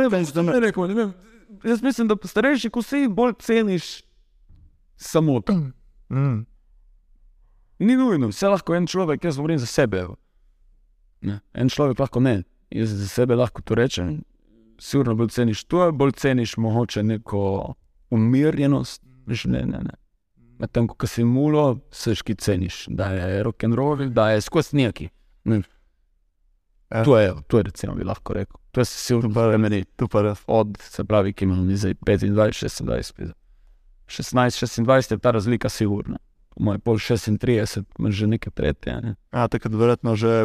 Ne 0.52 0.60
rekel, 0.60 0.88
ne 0.88 0.94
vem. 0.94 1.12
Jaz 1.64 1.82
mislim, 1.82 2.08
da 2.08 2.16
starejši, 2.24 2.70
ko 2.70 2.82
si 2.82 3.08
bolj 3.08 3.32
ceniš 3.38 4.02
samo 4.96 5.40
to. 5.40 5.52
Mm. 6.12 6.46
Ni 7.78 7.96
nujno, 7.96 8.28
vse 8.28 8.48
lahko 8.48 8.74
en 8.74 8.86
človek, 8.86 9.24
jaz 9.24 9.36
govorim 9.36 9.58
za 9.58 9.66
sebe. 9.66 10.04
Ne, 11.20 11.40
en 11.54 11.68
človek 11.68 11.98
lahko 11.98 12.20
ne, 12.20 12.42
jaz 12.70 12.90
za 12.90 13.08
sebe 13.08 13.34
lahko 13.34 13.62
to 13.62 13.74
rečem. 13.74 14.22
Sigurno 14.78 15.14
bolj 15.14 15.32
ceniš 15.34 15.64
to, 15.64 15.92
bolj 15.92 16.12
ceniš 16.12 16.56
mogoče 16.56 17.02
neko 17.02 17.74
umirjenost 18.10 19.02
življenja. 19.26 19.82
Medtem 20.62 20.86
ko 20.86 21.06
si 21.06 21.24
mulo, 21.26 21.82
se 21.90 22.14
ški 22.14 22.36
ceniš, 22.38 22.84
da 22.88 23.10
je 23.16 23.42
rock 23.42 23.64
and 23.64 23.74
roll, 23.74 24.08
da 24.14 24.30
je 24.30 24.40
skozi 24.40 24.76
neki. 24.78 25.08
Ne. 25.44 25.62
Ja. 26.92 27.02
To 27.04 27.18
je, 27.18 27.32
to 27.48 27.58
je 27.58 27.70
recimo 27.70 27.94
bi 27.98 28.04
lahko 28.04 28.36
rekel. 28.36 28.61
To 28.72 28.80
je 28.80 28.84
sigurno 28.84 29.28
bolj 29.28 29.58
meni. 29.58 29.84
To 29.96 30.08
pa. 30.08 30.34
Od, 30.46 30.78
se 30.80 31.04
pravi, 31.04 31.32
ki 31.32 31.44
imamo 31.44 31.76
zdaj 31.76 31.94
25, 31.94 32.32
26, 32.32 33.32
16, 34.06 34.84
26 34.84 35.12
je 35.12 35.18
ta 35.18 35.30
razlika 35.30 35.68
sigurna. 35.68 36.18
Moj 36.60 36.78
pol 36.78 36.96
36, 36.96 37.82
imaš 37.98 38.14
že 38.14 38.26
nekaj 38.26 38.52
tretje. 38.52 39.00
Ne? 39.00 39.14
Ja, 39.32 39.48
takrat 39.48 39.72
verjetno 39.74 40.16
že 40.16 40.44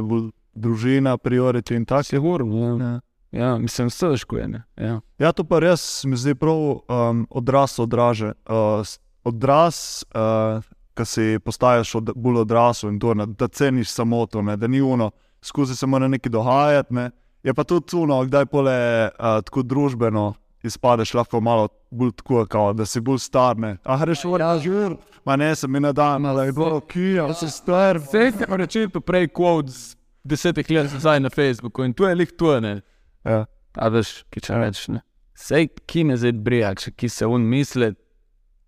družina, 0.55 1.17
priority 1.17 1.75
in 1.75 1.85
tako. 1.85 2.03
Sigurno, 2.03 2.57
ja. 2.57 2.85
Ja. 2.85 2.99
ja, 3.31 3.57
mislim, 3.57 3.87
vse 3.87 4.09
težko 4.09 4.37
je. 4.37 4.47
ne. 4.47 4.63
Ja. 4.77 4.99
Ja, 5.19 5.31
to 5.31 5.43
pa 5.43 5.59
res 5.59 6.03
mi 6.05 6.15
zdi 6.17 6.35
prav 6.35 6.55
um, 6.87 7.27
odraz 7.29 7.79
odraže. 7.79 8.33
Uh, 8.49 8.83
s- 8.87 8.99
odraz, 9.23 10.03
uh, 10.15 10.63
ki 10.95 11.05
si 11.05 11.39
postaješ 11.43 11.95
od, 11.95 12.11
bolj 12.15 12.39
odrasel 12.41 12.89
in 12.89 12.99
to, 12.99 13.13
ne, 13.13 13.25
da 13.27 13.47
ceniš 13.47 13.91
samo 13.91 14.25
to, 14.25 14.41
ne, 14.41 14.55
da 14.57 14.67
ni 14.67 14.81
uno, 14.81 15.11
skozi 15.41 15.75
se 15.75 15.85
mora 15.85 16.07
nekaj 16.07 16.29
dogajati. 16.29 16.93
Ne. 16.93 17.09
Je 17.47 17.53
pa 17.53 17.63
tudi 17.63 17.95
uno, 17.95 18.25
kdaj 18.27 18.45
pole 18.51 18.75
uh, 19.07 19.39
tako 19.45 19.61
družbeno 19.63 20.33
izpadeš 20.67 21.13
lahko 21.13 21.39
malo 21.41 21.69
bolj 21.91 22.11
tako, 22.11 22.45
kao, 22.45 22.73
da 22.73 22.85
si 22.85 22.99
bolj 23.01 23.21
star. 23.23 23.57
Ne. 23.57 23.77
Ah, 23.83 24.03
reš, 24.03 24.25
ja, 24.39 24.49
žur, 24.59 24.97
ma 25.25 25.37
ne, 25.39 25.53
sem 25.55 25.71
mi 25.71 25.79
na 25.79 25.93
dan, 25.95 26.25
ali 26.25 26.49
je 26.49 26.55
bilo, 26.57 26.81
ki 26.81 27.05
je, 27.15 27.27
si 27.39 27.49
star. 27.49 28.01
Vse 28.03 28.25
je 28.33 28.57
reči, 28.57 28.83
to 28.91 28.99
prej 28.99 29.29
z 29.67 29.95
desetih 30.23 30.69
let 30.69 30.91
nazaj 30.93 31.19
na 31.23 31.29
Facebooku 31.29 31.83
in 31.83 31.93
to 31.93 32.09
je 32.09 32.15
lih 32.15 32.31
to. 32.31 32.59
Ne? 32.59 32.81
Ja. 33.23 33.45
A 33.77 33.89
veš, 33.89 34.25
ki 34.29 34.43
če 34.43 34.59
rečeš. 34.59 34.87
ne. 34.87 35.01
Sej, 35.37 35.69
ki 35.87 36.03
me 36.03 36.17
zdaj 36.17 36.33
brija, 36.33 36.75
če 36.75 36.91
ki 36.91 37.09
se 37.09 37.25
on 37.25 37.47
misli, 37.47 37.93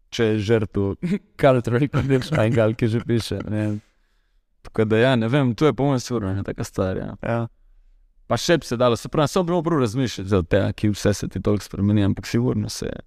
če 0.09 0.23
je 0.23 0.39
žrtev, 0.39 0.95
kar 1.41 1.59
ti 1.61 1.75
reče, 1.75 1.99
da 1.99 2.13
je 2.13 2.23
šajgal, 2.32 2.80
ki 2.80 2.88
že 2.88 3.03
piše. 3.03 3.43
Ne. 3.49 3.69
Tako 4.63 4.86
da 4.86 5.03
ja, 5.03 5.15
ne 5.19 5.27
vem, 5.27 5.51
to 5.55 5.65
je 5.65 5.73
po 5.73 5.84
mojem 5.84 5.99
sigurno 5.99 6.32
ena 6.32 6.43
taka 6.47 6.63
stvar. 6.63 6.95
Ja. 6.95 7.47
Pa 8.30 8.38
še 8.38 8.59
bi 8.61 8.67
se 8.67 8.77
dalo, 8.77 8.97
se 8.97 9.09
pravi, 9.09 9.32
samo 9.32 9.49
bilo 9.49 9.63
prav 9.65 9.82
razmišljati 9.82 10.36
o 10.38 10.43
tem, 10.45 10.73
ki 10.77 10.91
vse 10.93 11.15
se 11.17 11.27
ti 11.34 11.41
toliko 11.41 11.65
spremeni, 11.65 12.05
ampak 12.05 12.30
sigurno 12.30 12.69
se 12.69 12.86
je. 12.91 12.99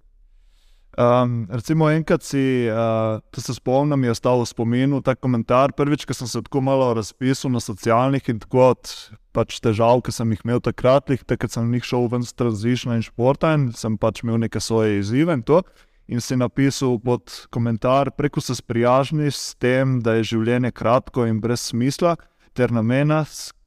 Um, 0.93 1.47
recimo, 1.49 1.87
enkrat 1.89 2.21
si, 2.21 2.67
uh, 2.69 3.21
to 3.31 3.41
se 3.41 3.55
spomnim, 3.55 4.03
je 4.03 4.11
ostal 4.13 4.43
v 4.43 4.45
spominu 4.45 4.99
ta 5.01 5.15
komentar. 5.15 5.71
Prvič, 5.73 6.03
ko 6.05 6.13
sem 6.13 6.27
se 6.29 6.41
tako 6.45 6.61
malo 6.61 6.91
razpisal 6.93 7.49
na 7.55 7.63
socialnih 7.63 8.27
in 8.29 8.43
tako 8.43 8.67
od 8.75 8.91
pač 9.33 9.57
težav, 9.63 10.03
ki 10.05 10.13
sem 10.13 10.35
jih 10.35 10.43
imel 10.45 10.61
takrat, 10.61 11.09
takrat 11.25 11.55
sem 11.55 11.71
jih 11.73 11.87
šel 11.87 12.11
ven 12.11 12.27
z 12.27 12.35
tranzišna 12.37 12.99
in 12.99 13.07
športa 13.07 13.55
in 13.57 13.71
sem 13.73 13.97
pač 13.97 14.21
imel 14.21 14.37
neke 14.43 14.61
svoje 14.61 14.99
izzive 14.99 15.33
in 15.33 15.41
to. 15.41 15.63
In 16.11 16.21
si 16.21 16.35
napisal 16.35 16.99
pod 16.99 17.31
komentar, 17.49 18.11
preko 18.11 18.43
se 18.43 18.59
sprijažniš 18.59 19.33
s 19.39 19.55
tem, 19.55 20.01
da 20.03 20.19
je 20.19 20.35
življenje 20.35 20.75
kratko 20.75 21.25
in 21.25 21.39
brez 21.41 21.71
smisla, 21.71 22.17
ter 22.53 22.75
namena, 22.75 23.23
sk, 23.25 23.62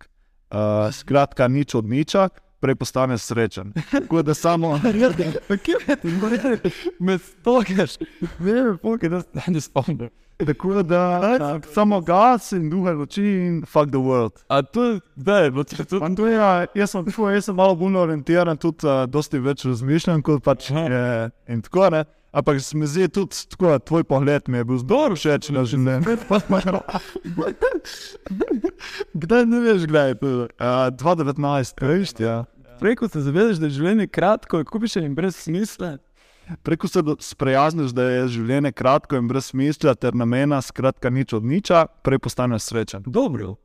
uh, 0.51 0.93
skratka, 0.93 1.49
nič 1.49 1.75
od 1.75 1.85
niča, 1.85 2.29
prej 2.61 2.75
postaneš 2.75 3.21
srečen. 3.21 3.73
Tako 3.91 4.23
da 4.23 4.35
samo. 4.35 4.81
Me 6.99 7.19
stokaš, 7.19 7.99
ne 8.39 8.53
vem, 8.53 8.79
pokaj, 8.79 9.09
da 9.09 9.21
se 9.21 9.51
ne 9.51 9.61
spomnim. 9.61 10.11
Tako 10.37 10.83
da 10.83 11.21
samo 11.75 12.01
gas 12.01 12.53
in 12.53 12.71
duha 12.71 12.93
noči 12.93 13.23
in 13.23 13.65
fuck 13.65 13.89
the 13.89 13.99
world. 13.99 14.33
A 14.49 14.63
to, 14.63 15.01
da 15.17 15.39
je 15.39 15.51
bilo 15.51 15.65
če 15.65 15.85
to. 15.85 16.27
Je, 16.27 16.67
jaz 16.75 16.91
sem, 16.91 17.05
tako, 17.05 17.31
jaz 17.31 17.49
sem 17.49 17.57
malo 17.57 17.75
bolj 17.75 17.97
orientiran, 17.97 18.57
tudi 18.61 18.85
uh, 18.85 19.07
dosti 19.09 19.41
več 19.41 19.65
razmišljam 19.65 20.21
kot 20.23 20.45
pač 20.45 20.69
je, 20.71 21.31
in 21.49 21.65
tako 21.65 21.89
ne. 21.91 22.05
Ampak 22.33 22.61
se 22.61 22.77
mi 22.77 22.87
zdi 22.87 23.09
tudi 23.09 23.37
tako, 23.49 23.79
tvoj 23.79 24.05
pogled 24.05 24.49
mi 24.49 24.59
je 24.59 24.65
bil 24.65 24.79
zelo 24.79 25.17
všeč 25.17 25.49
na 25.55 25.65
življenje. 25.65 26.17
Kdaj 29.15 29.47
ne 29.47 29.61
veš, 29.61 29.87
kdaj 29.89 30.09
je 30.09 30.15
to? 30.21 30.33
Uh, 30.61 30.91
2019, 30.93 31.81
veš, 31.81 32.13
ja. 32.21 32.45
Preko 32.81 33.09
se 33.09 33.21
zavedaš, 33.25 33.57
da 33.57 33.71
je 33.71 33.77
življenje 33.79 34.07
kratko, 34.13 34.61
kupiš 34.69 34.99
in 35.01 35.15
brez 35.17 35.37
smisla. 35.37 35.97
Preko 36.63 36.89
se 36.89 37.03
sprijazniš, 37.25 37.95
da 37.97 38.03
je 38.03 38.27
življenje 38.37 38.73
kratko 38.77 39.17
in 39.17 39.29
brez 39.31 39.49
smisla, 39.51 39.95
ter 39.95 40.15
namena, 40.15 40.61
skratka, 40.63 41.11
nič 41.11 41.33
od 41.33 41.45
niča, 41.47 41.87
prej 42.05 42.21
postaneš 42.23 42.69
srečen. 42.69 43.07
Dobro. 43.07 43.57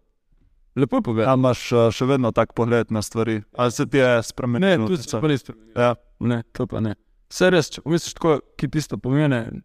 Lepo 0.76 1.02
povedal. 1.04 1.34
Ali 1.34 1.40
imaš 1.44 1.62
uh, 1.76 1.90
še 1.92 2.08
vedno 2.08 2.32
tak 2.32 2.54
pogled 2.56 2.94
na 2.96 3.02
stvari? 3.04 3.42
Ali 3.60 3.76
se 3.76 3.86
ti 3.86 4.00
je 4.00 4.08
Ne, 4.16 4.24
spremenil? 4.24 4.88
tu 4.88 4.98
se 4.98 5.20
pa 5.20 5.28
res 5.28 5.44
spremenil. 5.44 5.76
Ja. 5.76 5.96
Ne, 6.24 6.44
to 6.56 6.68
pa 6.68 6.80
ne. 6.80 6.96
Vse 7.32 7.50
res, 7.54 7.70
če 7.72 7.82
pomisliš 7.86 8.14
tako, 8.18 8.40
ki 8.60 8.68
tisto 8.68 8.98
pomeni, 9.00 9.62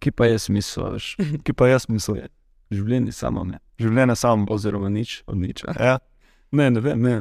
ki 0.00 0.10
pa 0.16 0.26
je 0.30 0.38
smisel, 0.40 0.94
veš. 0.96 1.10
Ki 1.44 1.52
pa 1.52 1.68
jaz 1.68 1.86
mislim, 1.88 2.24
Življenje 2.72 3.12
samo 3.12 3.44
ne. 3.44 3.58
življenje 3.78 4.16
samo. 4.16 4.46
Oziroma 4.50 4.88
nič 4.88 5.22
od 5.26 5.36
niča. 5.36 5.74
Ja. 5.76 5.98
Ne, 6.50 6.70
ne 6.70 6.80
vem, 6.80 7.00
ne. 7.00 7.18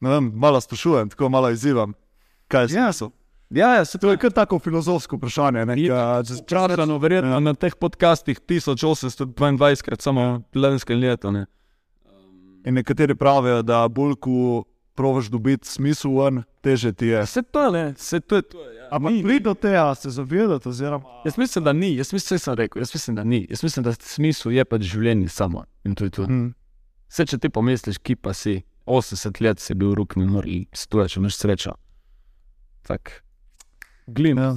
Ne 0.00 0.08
vem, 0.08 0.30
malo 0.34 0.60
sprašujem, 0.60 1.10
tako 1.10 1.28
malo 1.28 1.50
izzivam. 1.50 1.92
Kaj 2.48 2.62
je 2.62 2.68
smisel? 2.68 3.10
Ja, 3.50 3.72
ja, 3.74 3.84
se 3.84 3.98
To 3.98 4.10
je 4.10 4.16
kar 4.16 4.30
tako 4.30 4.58
filozofsko 4.58 5.18
vprašanje. 5.18 5.64
Je- 5.74 5.90
če- 6.22 6.44
Časano, 6.46 6.98
verjetno 6.98 7.32
ja. 7.32 7.40
na 7.40 7.54
teh 7.54 7.74
podcastih 7.74 8.38
1822 8.40 9.82
krat 9.82 10.00
samo 10.00 10.42
lansko 10.54 10.94
leto. 10.94 11.30
Ne. 11.30 11.46
in 12.64 12.74
nekateri 12.74 13.14
pravijo, 13.14 13.62
da 13.62 13.88
bolj 13.88 14.14
ko 14.20 14.64
provaš 15.00 15.30
dobiti 15.32 15.68
smisel, 15.68 16.12
ven, 16.18 16.42
teže 16.60 16.92
ti 16.92 17.08
je. 17.08 17.22
Vse 17.24 17.42
to 17.42 17.62
je, 17.76 17.84
vse 17.96 18.20
to 18.20 18.36
je. 18.36 18.42
To 18.52 18.64
je 18.68 18.76
ja. 18.76 18.88
Ampak 18.92 19.12
pridi 19.24 19.44
do 19.46 19.54
tega, 19.54 19.94
se 19.94 20.10
zavedati, 20.10 20.68
oziroma 20.68 21.22
Jaz 21.24 21.38
mislim, 21.38 21.64
da 21.64 21.72
ni, 21.72 21.94
jaz 21.96 22.12
mislim, 22.12 22.38
sem 22.38 22.54
rekel, 22.58 22.82
jaz 22.82 22.90
mislim, 22.94 23.16
da 23.16 23.24
ni. 23.24 23.46
Jaz 23.50 23.62
mislim, 23.62 23.84
da 23.86 23.94
smisel 23.94 24.52
je 24.52 24.64
pač 24.64 24.82
življenje 24.92 25.28
samo 25.28 25.64
in 25.84 25.94
to 25.94 26.04
je 26.04 26.10
to. 26.10 26.26
hm, 26.26 26.50
Vse, 27.10 27.26
če 27.26 27.38
ti 27.42 27.48
pomisliš, 27.50 27.98
ki 27.98 28.16
pa 28.16 28.34
si, 28.36 28.60
80 28.86 29.40
let 29.42 29.62
si 29.62 29.74
bil 29.74 29.94
rok 29.94 30.16
na 30.18 30.26
nori, 30.26 30.66
stoje, 30.74 31.08
če 31.14 31.20
imaš 31.20 31.38
srečo. 31.40 31.72
Tak, 32.86 33.22
glim. 34.06 34.38
ja. 34.38 34.52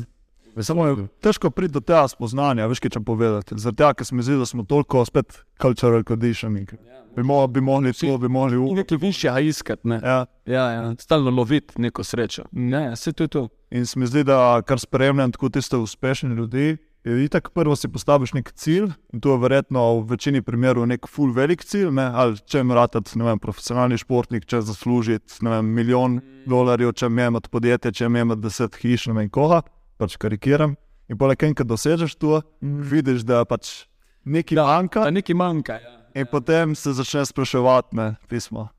Samo 0.62 0.86
je 0.88 1.08
težko 1.22 1.50
priti 1.50 1.74
do 1.74 1.82
tega 1.82 2.08
spoznanja, 2.08 2.68
veš, 2.70 2.82
kaj 2.84 2.94
če 2.96 3.02
povedati. 3.06 3.58
Zaradi 3.58 3.82
tega, 3.82 3.94
ker 3.98 4.06
se 4.06 4.16
mi 4.16 4.26
zdi, 4.26 4.38
da 4.38 4.46
smo 4.46 4.66
toliko 4.70 5.02
spet 5.06 5.40
cultural 5.62 6.04
conditioning. 6.08 6.76
Bi, 7.16 7.24
mo 7.24 7.48
bi 7.48 7.62
mogli 7.62 7.94
to, 7.94 8.18
bi 8.18 8.30
mogli 8.30 8.58
In 8.58 8.64
v. 8.66 8.80
nekaj 8.82 8.98
višjega 8.98 9.40
iskati, 9.40 9.88
ne. 9.88 10.00
Ja. 10.04 10.26
Ja, 10.46 10.70
ja. 10.72 10.96
Stalno 11.00 11.32
loviti 11.32 11.82
neko 11.82 12.04
srečo. 12.04 12.46
Ne, 12.52 12.92
vse 12.94 13.14
to 13.14 13.24
je 13.24 13.28
to. 13.28 13.48
In 13.72 13.86
se 13.86 14.00
mi 14.00 14.08
zdi, 14.08 14.24
da 14.24 14.62
kar 14.66 14.80
spremljam 14.80 15.32
tako 15.32 15.50
tiste 15.50 15.78
uspešne 15.78 16.36
ljudi. 16.36 16.78
Je 17.04 17.26
itak 17.26 17.50
prvo 17.52 17.76
si 17.76 17.90
postaviš 17.92 18.32
nek 18.34 18.52
cilj, 18.56 18.94
in 19.14 19.20
to 19.20 19.34
je 19.34 19.40
verjetno 19.42 19.82
v 20.00 20.06
večini 20.14 20.42
primerov 20.42 20.86
nek 20.88 21.08
full 21.12 21.34
velik 21.36 21.66
cilj, 21.68 21.90
ne? 21.92 22.06
ali 22.08 22.38
če 22.38 22.62
imaš 22.64 23.12
vem, 23.16 23.40
profesionalni 23.44 23.98
športnik, 24.00 24.46
če 24.48 24.62
zaslužiti 24.62 25.44
ne 25.44 25.58
vem, 25.58 25.74
milijon 25.76 26.22
dolarjev, 26.48 26.94
če 26.96 27.12
imaš 27.12 27.52
podjetje, 27.52 27.92
če 27.92 28.06
imaš 28.08 28.40
deset 28.40 28.80
hiš, 28.80 29.10
ne 29.12 29.18
vem 29.20 29.30
koga, 29.30 29.66
pač 30.04 30.20
karikiram. 30.20 30.76
In 31.12 31.20
poleg 31.20 31.40
tega, 31.40 31.56
ko 31.62 31.66
dosežeš 31.68 32.16
to, 32.20 32.42
vidiš, 32.62 33.26
da 33.28 33.44
pač 33.48 33.86
nekaj 34.24 34.60
manjka, 34.60 35.04
Da 35.08 35.12
nekaj 35.12 35.36
manjka. 35.36 35.80
Ja, 35.84 35.98
in 36.16 36.30
potem 36.32 36.76
se 36.76 36.94
začneš 36.96 37.34
spraševati, 37.34 37.96
ne, 38.00 38.16
pismo. 38.32 38.70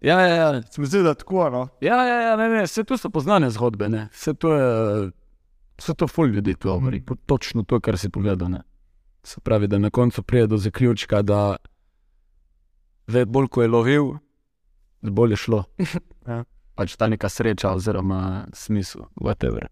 ja, 0.00 0.18
ja. 0.20 0.34
ja. 0.34 0.62
Se 0.62 0.80
mi 0.80 0.86
zdi, 0.86 1.02
da 1.02 1.14
je 1.14 1.20
tako, 1.22 1.50
no. 1.50 1.68
Ja, 1.80 2.02
ja, 2.06 2.20
ja 2.30 2.36
ne, 2.36 2.48
ne, 2.48 2.64
vse 2.66 2.84
to 2.84 2.98
so 2.98 3.10
poznane 3.10 3.50
zgodbe. 3.50 3.88
Ne. 3.88 4.08
Vse 4.12 4.34
to 4.34 4.54
je, 4.54 5.10
vse 5.78 5.94
to 5.94 6.08
ful 6.08 6.26
ljudi 6.26 6.54
to 6.54 6.72
govori. 6.72 7.00
Mm. 7.00 7.22
Točno 7.26 7.62
to, 7.62 7.80
kar 7.80 7.98
si 7.98 8.10
povedal. 8.10 8.50
Ne. 8.50 8.62
Se 9.22 9.40
pravi, 9.40 9.68
da 9.68 9.78
na 9.78 9.90
koncu 9.90 10.22
pride 10.22 10.46
do 10.46 10.56
zaključka, 10.56 11.22
da 11.22 11.56
ve, 13.06 13.24
bolj 13.24 13.48
ko 13.48 13.62
je 13.62 13.68
lovil, 13.68 14.12
bolj 15.02 15.32
je 15.32 15.36
šlo. 15.36 15.64
Ja. 16.28 16.42
Pač 16.76 16.92
ta 17.00 17.06
neka 17.08 17.26
sreča, 17.32 17.70
oziroma 17.72 18.44
smisel, 18.52 19.08
whatever. 19.16 19.64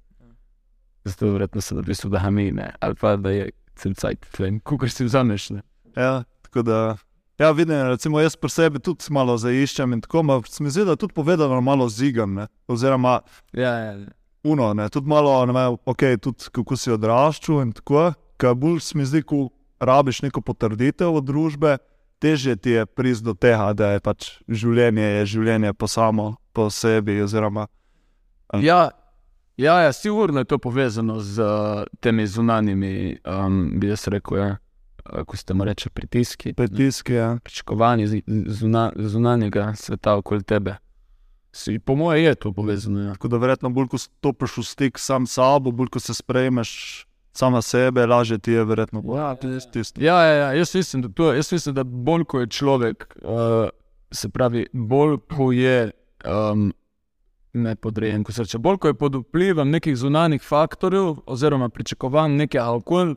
Zato 1.07 1.31
verjetno 1.33 1.61
se 1.61 1.75
dobi 1.75 1.95
v 2.05 2.11
Dahamine, 2.11 2.73
ali 2.81 2.95
pa 2.95 3.17
da 3.17 3.31
je 3.31 3.51
cel 3.77 3.95
cajt, 3.95 4.27
kako 4.65 4.89
si 4.89 5.05
vzameš. 5.05 5.51
Ne. 5.51 5.63
Ja, 5.97 6.25
tako 6.43 6.63
da. 6.63 6.97
Ja, 7.39 7.51
vidim, 7.51 7.77
recimo 7.77 8.21
jaz 8.21 8.37
pri 8.37 8.51
sebi 8.51 8.81
tudi 8.81 9.05
malo 9.13 9.37
zaiščem 9.37 9.93
in 9.93 10.01
tako, 10.01 10.23
ma 10.25 10.41
se 10.49 10.65
mi 10.65 10.71
zdi, 10.73 10.87
da 10.89 10.97
tudi 10.97 11.15
povedano 11.15 11.61
malo 11.61 11.89
zigam, 11.89 12.35
ne? 12.35 12.47
oziroma 12.67 13.21
Ja, 13.53 13.71
ja, 13.71 13.93
ja. 13.93 14.07
uno, 14.45 14.73
ne? 14.75 14.89
tudi 14.89 15.09
malo, 15.09 15.35
ne 15.47 15.53
vem, 15.53 15.77
okay, 15.85 16.17
tudi 16.19 16.49
kako 16.53 16.77
si 16.77 16.91
odraščal 16.91 17.61
in 17.63 17.75
tako, 17.77 18.09
ker 18.41 18.57
bolj 18.57 18.81
se 18.81 18.99
mi 18.99 19.05
zdi, 19.05 19.23
ko 19.23 19.51
rabiš 19.81 20.23
neko 20.25 20.41
potrditev 20.41 21.21
od 21.21 21.29
družbe, 21.29 21.77
težje 22.19 22.57
ti 22.57 22.71
je 22.71 22.87
priti 22.87 23.23
do 23.23 23.37
tega, 23.37 23.75
da 23.77 23.93
je 23.93 24.01
pač 24.01 24.31
življenje, 24.49 25.05
je 25.21 25.27
življenje 25.37 25.75
po 25.77 25.87
samo, 25.93 26.33
po 26.57 26.71
sebi, 26.73 27.21
oziroma 27.21 27.69
Ja, 28.63 28.91
ja, 29.57 29.81
ja 29.81 29.93
sigurno 29.93 30.41
je 30.41 30.45
to 30.45 30.59
povezano 30.59 31.21
z 31.21 31.43
uh, 31.43 31.83
temi 32.01 32.27
zunanjimi, 32.27 33.19
um, 33.25 33.81
bi 33.81 33.89
jaz 33.89 34.09
rekel, 34.09 34.39
ja, 34.39 34.57
uh, 35.13 35.25
ko 35.25 35.37
ste 35.37 35.55
mu 35.55 35.65
reče, 35.65 35.91
pritiski. 35.91 36.53
pritiski. 36.53 37.13
Ja. 37.13 37.39
Pričakovanje 37.45 38.23
zuna, 38.47 38.93
zunanjega 38.97 39.73
sveta 39.77 40.17
okoli 40.17 40.43
tebe. 40.43 40.77
Si, 41.53 41.79
po 41.79 41.95
mojem, 41.95 42.25
je 42.25 42.35
to 42.35 42.53
povezano. 42.53 43.01
Ja. 43.01 43.13
Tako 43.13 43.29
da 43.29 43.37
verjetno 43.37 43.71
bolj, 43.71 43.89
ko 43.89 43.99
stopiš 43.99 44.57
v 44.57 44.63
stik 44.63 44.99
sam 44.99 45.27
s 45.27 45.39
sabo, 45.39 45.71
bolj, 45.71 45.89
ko 45.89 46.01
se 46.01 46.15
sprejmeš 46.15 47.07
sama 47.37 47.63
sebe, 47.63 48.07
lažje 48.07 48.39
ti 48.39 48.53
je 48.53 48.65
verjetno. 48.65 49.03
Ja, 49.17 49.37
je 49.43 49.61
tisto. 49.73 50.01
Ja, 50.01 50.23
ja, 50.25 50.35
ja, 50.35 50.53
jaz 50.53 50.75
mislim, 50.75 51.03
da, 51.03 51.09
to, 51.09 51.33
jaz 51.33 51.53
mislim, 51.53 51.75
da 51.75 51.85
bolj 51.85 52.25
ko 52.25 52.41
je 52.41 52.47
človek, 52.47 53.17
uh, 53.23 53.69
se 54.11 54.29
pravi, 54.29 54.67
bolj 54.73 55.17
ko 55.37 55.53
je 55.53 55.91
um, 56.25 56.73
ne 57.57 57.77
podrejen, 57.77 58.25
ko 58.25 58.33
se 58.33 58.43
reče, 58.43 58.59
bolj 58.59 58.79
ko 58.79 58.89
je 58.89 58.95
pod 58.95 59.15
vplivom 59.15 59.71
nekih 59.71 59.97
zunanjih 59.97 60.43
faktorjev 60.43 61.17
oziroma 61.27 61.69
pričakovanj 61.69 62.37
nekega 62.37 62.71
okolja, 62.71 63.15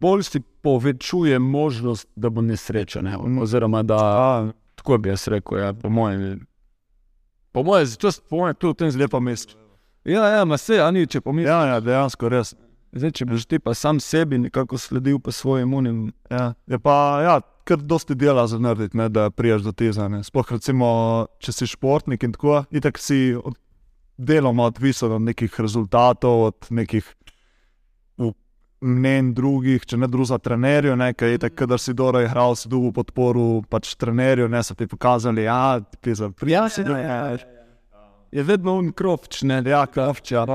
bolj 0.00 0.22
si 0.22 0.40
povečuje 0.40 1.38
možnost, 1.38 2.08
da 2.16 2.30
bo 2.30 2.42
nesreča. 2.42 3.00
Ne? 3.00 3.16
Oziroma, 3.42 3.82
da 3.82 3.98
A, 3.98 4.52
tako 4.74 4.98
bi 4.98 5.08
jaz 5.08 5.28
rekel, 5.28 5.58
ja, 5.58 5.72
po 5.72 5.88
mojem. 5.88 6.46
Po 7.52 7.62
mojem, 7.62 7.86
zato 7.86 8.10
po 8.28 8.36
mojem, 8.36 8.54
to 8.54 8.70
v 8.70 8.74
tem 8.74 8.90
zelo. 8.90 9.02
lepa 9.02 9.20
mesto. 9.20 9.54
Ja, 10.04 10.28
ja, 10.28 10.44
ma 10.44 10.56
se, 10.56 10.80
a 10.80 10.90
ni, 10.90 11.06
če 11.06 11.20
pomisliš. 11.20 11.50
Ja, 11.50 11.66
ja, 11.66 11.80
dejansko 11.80 12.28
res. 12.32 12.54
Zdaj, 12.92 13.12
če 13.18 13.26
boš 13.28 13.44
ti 13.46 13.58
pa 13.62 13.74
sam 13.76 14.00
sebi 14.00 14.38
nekako 14.40 14.78
sledil 14.78 15.20
pa 15.22 15.32
svojim 15.32 15.74
unim. 15.74 15.98
Ja. 16.30 16.54
Je 16.66 16.78
pa, 16.78 16.94
ja, 17.22 17.40
kar 17.64 17.78
dosti 17.78 18.14
dela 18.14 18.46
za 18.46 18.58
narediti, 18.58 18.96
ne, 18.96 19.08
da 19.08 19.30
priješ 19.30 19.62
do 19.62 19.72
tega. 19.72 20.08
Sploh, 20.26 20.52
recimo, 20.56 20.90
če 21.38 21.52
si 21.52 21.68
športnik 21.70 22.22
in 22.26 22.32
tako, 22.36 22.64
itak 22.70 22.98
si 22.98 23.34
od, 23.36 23.58
deloma 24.18 24.68
odvisen 24.68 25.12
od 25.16 25.22
nekih 25.22 25.60
rezultatov, 25.60 26.44
od 26.50 26.70
nekih 26.70 27.14
mnenj 28.80 29.32
drugih, 29.36 29.84
če 29.86 29.98
ne 30.00 30.08
druga 30.08 30.38
trenerjev, 30.40 30.96
nekaj, 30.96 31.38
kadar 31.56 31.80
si 31.80 31.94
dobro 31.96 32.22
igral, 32.24 32.56
si 32.56 32.68
dobil 32.68 32.94
podporo 32.96 33.60
pač 33.68 33.92
trenerjev, 34.00 34.48
ne 34.50 34.62
so 34.64 34.74
ti 34.74 34.88
pokazali, 34.88 35.44
ja, 35.44 35.80
ti 36.00 36.14
za 36.14 36.30
prijatelje. 36.30 37.02
Ja, 37.04 37.36
Je 38.30 38.42
vedno 38.46 38.76
un 38.78 38.92
krovč, 38.94 39.42
ne, 39.42 39.58
ja, 39.66 39.84
kravča. 39.86 40.46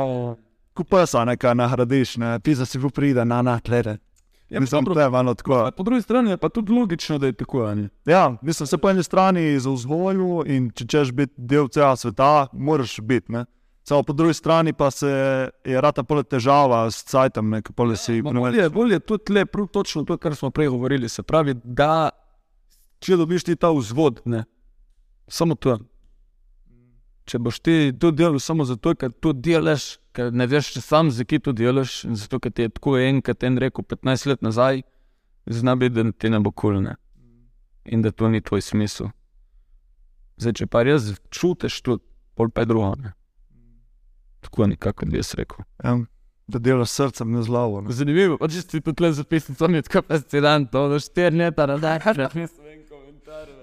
Kupesa 0.75 1.25
nekaj 1.25 1.55
nagradiš, 1.55 2.17
ne, 2.17 2.37
ti 2.39 2.55
za 2.55 2.65
si 2.65 2.79
v 2.79 2.89
pride 2.89 3.25
na 3.25 3.41
natlede. 3.43 3.97
Ja, 4.49 4.59
Mislim, 4.59 4.83
da 4.83 5.03
je 5.03 5.09
malo 5.09 5.33
tako. 5.33 5.71
Po 5.77 5.83
drugi 5.83 6.01
strani 6.01 6.29
je 6.29 6.37
pa 6.37 6.49
tudi 6.49 6.71
logično, 6.71 7.17
da 7.17 7.25
je 7.25 7.33
tako. 7.33 7.73
Ja, 8.05 8.37
mislim, 8.41 8.67
se 8.67 8.77
po 8.77 8.89
eni 8.89 9.03
strani 9.03 9.59
za 9.59 9.69
vzgojo 9.69 10.43
in 10.45 10.69
če 10.71 10.87
češ 10.87 11.11
biti 11.11 11.33
del 11.37 11.67
celega 11.67 11.95
sveta, 11.95 12.47
moraš 12.53 12.99
biti. 13.01 13.33
Samo 13.83 14.03
po 14.03 14.13
drugi 14.13 14.33
strani 14.33 14.73
pa 14.73 14.91
se 14.91 15.09
je 15.65 15.81
rata 15.81 16.03
pole 16.03 16.23
težava 16.23 16.91
s 16.91 17.03
cajtom, 17.03 17.49
ne, 17.49 17.61
pole 17.61 17.97
si 17.97 18.21
Ma 18.21 18.31
Bolje, 18.33 18.69
bolje 18.69 18.99
tudi 18.99 19.33
le, 19.33 19.45
prav 19.45 19.67
točno 19.67 20.03
to, 20.03 20.17
kar 20.17 20.35
smo 20.35 20.49
prej 20.49 20.67
govorili. 20.67 21.09
Se 21.09 21.23
pravi, 21.23 21.53
da 21.63 22.09
če 22.99 23.17
dobiš 23.17 23.43
ti 23.43 23.55
ta 23.55 23.69
vzvod, 23.69 24.21
ne, 24.25 24.43
samo 25.27 25.55
to. 25.55 25.77
Če 27.25 27.39
boš 27.41 27.59
ti 27.65 27.93
to 27.99 28.11
delal 28.13 28.37
samo 28.39 28.65
zato, 28.69 28.93
ker 28.93 29.09
to 29.09 29.33
delaš, 29.33 29.95
ker 30.13 30.29
ne 30.33 30.45
veš 30.47 30.75
če 30.75 30.81
sam, 30.85 31.09
zakaj 31.09 31.41
to 31.47 31.53
delaš, 31.57 32.03
in 32.05 32.13
zato, 32.19 32.39
ker 32.39 32.53
ti 32.53 32.67
je 32.67 32.73
tako 32.75 32.99
enkrat 33.01 33.43
en 33.47 33.57
rekel 33.61 33.83
15 33.83 34.29
let 34.29 34.45
nazaj, 34.45 34.83
zna 35.49 35.75
biti, 35.75 35.95
da 35.97 36.11
ti 36.11 36.29
ne 36.29 36.39
bo 36.39 36.53
kulne 36.53 36.95
in 37.85 38.01
da 38.01 38.11
to 38.11 38.29
ni 38.29 38.41
tvoj 38.41 38.61
smisel. 38.61 39.11
Zdaj, 40.37 40.53
če 40.59 40.67
pa 40.67 40.81
res 40.83 41.11
čutiš 41.33 41.79
to, 41.85 41.99
pol 42.35 42.49
pa 42.49 42.65
je 42.65 42.69
drugo. 42.71 42.91
Ne. 42.99 43.13
Tako 44.45 44.67
nekako 44.73 45.05
bi 45.09 45.21
jaz 45.21 45.33
rekel. 45.37 45.65
Ja, 45.83 45.95
da 46.47 46.61
delaš 46.61 46.89
s 46.89 47.01
srcem, 47.01 47.31
ne 47.31 47.43
z 47.45 47.49
glavo. 47.49 47.81
ne. 47.81 47.93
Zanimivo, 47.93 48.37
pa 48.41 48.49
če 48.51 48.61
si 48.61 48.81
tu 48.81 48.93
tle 48.93 49.13
zapisal, 49.13 49.57
to 49.57 49.69
mi 49.69 49.79
je 49.79 49.87
tako 49.87 50.05
fascinantno, 50.09 50.87
da 50.91 50.99
štiri 51.01 51.45
leta 51.45 51.69
nazaj. 51.69 52.01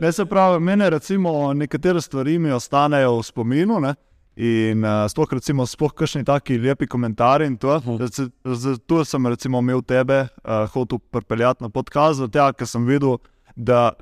Ne, 0.00 0.12
se 0.12 0.24
pravi, 0.26 0.60
mene 0.60 0.90
recimo 0.90 1.52
nekatere 1.52 2.00
stvari 2.00 2.38
mi 2.38 2.50
ostanejo 2.50 3.18
v 3.18 3.22
spominu. 3.22 3.80
Ne? 3.80 3.94
In 4.36 4.84
uh, 4.84 5.04
sploh, 5.12 5.28
recimo, 5.36 5.66
sploh 5.68 5.92
kakšni 5.94 6.24
taki 6.24 6.58
lepi 6.58 6.86
komentarji. 6.86 7.46
in 7.46 7.56
to. 7.56 7.80
Rece- 8.00 8.30
Zato 8.44 9.04
sem 9.04 9.26
recimo, 9.26 9.58
imel 9.58 9.82
tebe, 9.82 10.26
uh, 10.44 10.66
hotel 10.72 10.98
pripeljati 11.10 11.62
na 11.64 11.68
ja, 12.34 12.52
ker 12.52 12.66
sem 12.66 12.86
videl, 12.86 13.18
da 13.56 13.92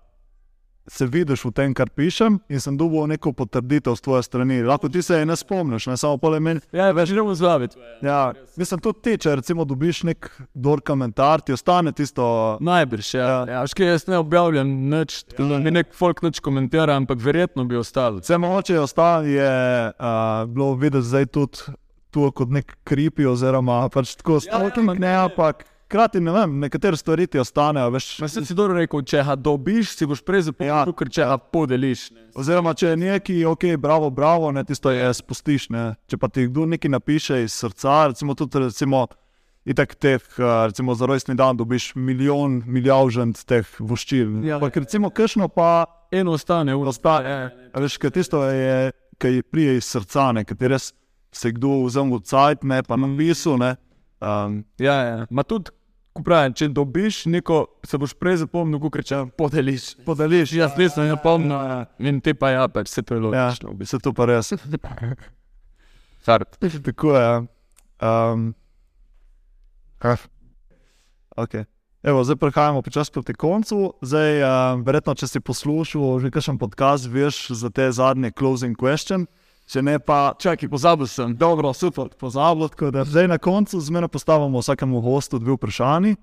se 0.86 1.06
vidiš 1.06 1.44
v 1.44 1.50
tem, 1.54 1.74
kar 1.74 1.90
pišem, 1.94 2.38
in 2.48 2.60
sem 2.60 2.76
dobil 2.78 3.06
neko 3.10 3.32
potrditev 3.36 3.94
z 3.96 4.04
tvoje 4.04 4.22
strani. 4.22 4.62
Lahko 4.66 4.88
ti 4.88 5.02
se 5.02 5.20
je 5.20 5.26
ne 5.26 5.36
spomniš, 5.36 5.86
ne 5.86 5.96
samo 5.96 6.18
pole 6.18 6.40
meni. 6.40 6.60
Ja, 6.72 6.90
več 6.96 7.12
ne 7.14 7.22
bomo 7.22 7.34
zvabiti. 7.34 7.78
Ja, 8.02 8.32
mislim, 8.56 8.80
tudi 8.82 9.02
ti, 9.04 9.16
če 9.24 9.36
recimo 9.40 9.64
dobiš 9.68 10.02
nek 10.08 10.30
dober 10.54 10.82
komentar, 10.86 11.44
ti 11.44 11.54
ostane 11.54 11.92
tisto. 11.96 12.24
Najbrž, 12.60 13.12
ja. 13.14 13.28
ja 13.48 13.64
škej, 13.70 13.92
jaz 13.92 14.08
ne 14.10 14.18
objavljam 14.18 14.70
nič, 14.90 15.22
tako 15.30 15.50
da 15.52 15.60
mi 15.62 15.74
nek 15.74 15.94
folk 15.96 16.24
nič 16.26 16.40
komentira, 16.44 16.96
ampak 16.98 17.22
verjetno 17.22 17.64
bi 17.68 17.78
ostalo. 17.78 18.24
Vse 18.24 18.38
moče 18.40 18.74
je 18.74 18.80
ostalo, 18.80 19.28
je 19.28 19.52
uh, 19.92 20.48
bilo 20.50 20.74
videti 20.74 21.06
zdaj 21.06 21.30
tudi 21.34 21.76
tu 22.10 22.30
kot 22.34 22.50
nek 22.50 22.74
kripi, 22.84 23.26
oziroma 23.26 23.84
pač 23.92 24.16
tako 24.18 24.40
stalking, 24.42 24.96
ne, 24.98 25.12
ampak 25.28 25.64
hkrati 25.90 26.20
ne 26.22 26.32
vem, 26.32 26.58
nekatere 26.62 26.96
stvari 26.96 27.26
ti 27.26 27.40
ostanejo, 27.42 27.90
veš. 27.90 28.06
Sem 28.30 28.44
si 28.46 28.54
dobro 28.54 28.78
rekel, 28.78 29.02
če 29.02 29.24
ga 29.26 29.34
dobiš, 29.34 29.96
si 29.98 30.06
boš 30.06 30.22
prej 30.22 30.46
zapomnil, 30.48 30.92
ja. 30.92 30.96
ker 31.00 31.10
če 31.10 31.26
ga 31.26 31.38
podeliš. 31.50 32.04
Ne. 32.14 32.26
Oziroma, 32.38 32.76
če 32.78 32.92
je 32.92 33.00
neki, 33.00 33.38
ok, 33.50 33.72
bravo, 33.82 34.12
bravo, 34.14 34.52
ne, 34.54 34.62
tisto 34.64 34.94
je 34.94 35.10
spustiš. 35.18 35.66
Ne. 35.74 35.88
Če 36.06 36.20
pa 36.22 36.30
ti 36.30 36.46
kdo 36.46 36.68
nekaj 36.70 36.94
napiše 36.94 37.42
iz 37.42 37.58
srca, 37.58 38.04
recimo 38.14 38.38
tudi, 38.38 38.62
recimo, 38.62 39.08
itak 39.66 39.98
teh, 39.98 40.22
uh, 40.38 40.70
recimo 40.70 40.94
za 40.94 41.10
rojstni 41.10 41.34
dan 41.34 41.58
dobiš 41.58 41.90
milijon, 41.98 42.62
milijavžent 42.70 43.42
teh 43.50 43.74
voščil. 43.82 44.44
Ja. 44.46 44.60
Ampak 44.60 44.78
recimo, 44.86 45.10
kršno 45.10 45.50
pa 45.50 45.72
Eno 46.10 46.32
ostane, 46.32 46.72
eno 46.72 46.90
ostane. 46.90 47.50
Veš, 47.74 47.98
kaj 48.02 48.10
tisto 48.10 48.42
je, 48.44 48.92
ki 49.18 49.42
prije 49.46 49.76
iz 49.78 49.86
srca, 49.86 50.32
ne, 50.34 50.42
ki 50.44 50.56
res 50.66 50.90
se 51.30 51.52
kdo 51.54 51.84
vzem 51.84 52.10
v 52.10 52.18
cajt, 52.26 52.64
ne, 52.66 52.80
pa 52.82 52.98
napisal, 52.98 53.58
ne. 53.60 53.76
Um, 54.20 54.64
Ja, 54.78 54.94
ja. 55.06 55.26
Ma 55.30 55.44
tudi, 55.46 55.70
ko 56.12 56.22
pravim, 56.26 56.54
če 56.56 56.68
dobiš 56.74 57.24
neko, 57.30 57.60
se 57.86 57.98
boš 57.98 58.14
prej 58.18 58.40
zapomnil, 58.42 58.80
kot 58.82 58.98
če 59.06 59.14
ga 59.16 59.26
podeliš. 59.38 59.92
podeliš, 60.06 60.52
Jaz 60.58 60.76
nisem 60.78 61.08
zapomnil. 61.12 61.86
In 61.98 62.20
ti 62.20 62.34
pa 62.34 62.50
ja, 62.50 62.68
pač 62.68 62.88
se 62.90 63.02
to 63.02 63.14
je 63.14 63.20
Ja, 63.30 63.50
logično. 63.50 63.76
se 63.86 63.98
to 63.98 64.12
pa 64.12 64.26
res. 64.26 64.52
Fart. 66.26 66.58
Tako 66.60 67.14
je. 67.16 67.28
Um, 68.00 68.54
okay. 71.36 71.64
Evo, 72.02 72.24
zdaj 72.24 72.36
prehajamo 72.36 72.82
počasi 72.82 73.12
proti 73.12 73.34
koncu. 73.34 73.92
Zdaj, 74.00 74.42
um, 74.42 74.84
verjetno, 74.84 75.14
če 75.14 75.28
si 75.28 75.40
poslušal 75.40 76.20
že 76.20 76.30
kakšen 76.32 76.56
podcast, 76.56 77.04
veš 77.12 77.52
za 77.52 77.68
te 77.68 77.92
zadnje 77.92 78.32
closing 78.32 78.76
question. 78.76 79.26
Če 79.70 79.84
ne 79.86 80.00
pa, 80.02 80.32
Čakaj, 80.34 80.66
pozabil 80.68 81.06
sem. 81.06 81.36
dobro, 81.38 81.70
super, 81.72 82.08
pozabil. 82.18 82.68
tako 82.68 82.90
da 82.90 83.04
Zdaj 83.04 83.28
na 83.28 83.38
koncu 83.38 83.80
zmerno 83.80 84.08
postavimo 84.08 84.58
vsakemu 84.58 85.00
gostu 85.00 85.38
dve 85.38 85.54
vprašanji, 85.54 86.16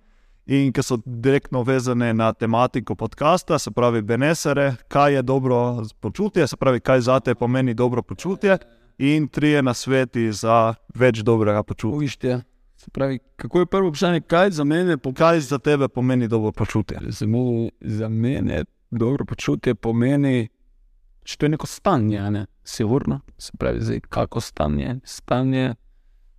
in 0.45 0.73
ki 0.73 0.83
so 0.83 0.97
direktno 1.05 1.61
vezane 1.63 2.13
na 2.13 2.33
tematiko 2.33 2.95
podcasta, 2.95 3.59
se 3.59 3.71
pravi, 3.71 4.01
benesere, 4.01 4.75
kaj 4.87 5.13
je 5.13 5.21
dobro 5.21 5.83
počutje, 5.99 6.47
se 6.47 6.57
pravi, 6.57 6.79
kaj 6.79 7.01
za 7.01 7.19
te 7.19 7.35
pomeni 7.35 7.73
dobro 7.73 8.01
počutje, 8.01 8.57
in 8.97 9.27
trije 9.27 9.61
nasveti 9.63 10.31
za 10.31 10.73
več 10.95 11.23
dobrega 11.23 11.63
počutja. 11.63 11.95
Uvište. 11.95 12.41
Se 12.75 12.91
pravi, 12.91 13.19
kako 13.35 13.59
je 13.59 13.65
prvo 13.65 13.89
vprašanje, 13.89 14.21
kaj 14.21 14.51
za 14.51 14.63
mene 14.63 14.97
po 14.97 15.13
Kaj 15.13 15.39
za 15.39 15.57
tebe 15.57 15.87
pomeni 15.87 16.27
dobro 16.27 16.51
počutje? 16.51 16.99
Samo 17.11 17.69
za 17.81 18.09
mene 18.09 18.65
dobro 18.91 19.25
počutje 19.25 19.75
pomeni, 19.75 20.47
da 20.47 21.31
je 21.31 21.37
to 21.37 21.47
neko 21.47 21.67
stanje, 21.67 22.31
ne? 22.31 22.45
Sigurno. 22.67 23.19
Se 23.37 23.51
pravi, 23.57 23.81
zdaj, 23.81 23.99
kako 23.99 24.41
stanje. 24.41 24.95
Stanje, 25.03 25.75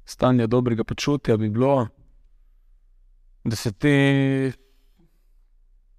stanje 0.04 0.46
dobrega 0.46 0.84
počutja 0.84 1.36
bi 1.36 1.48
bilo, 1.50 1.88
da 3.44 3.56
se 3.56 3.72
ti, 3.72 4.52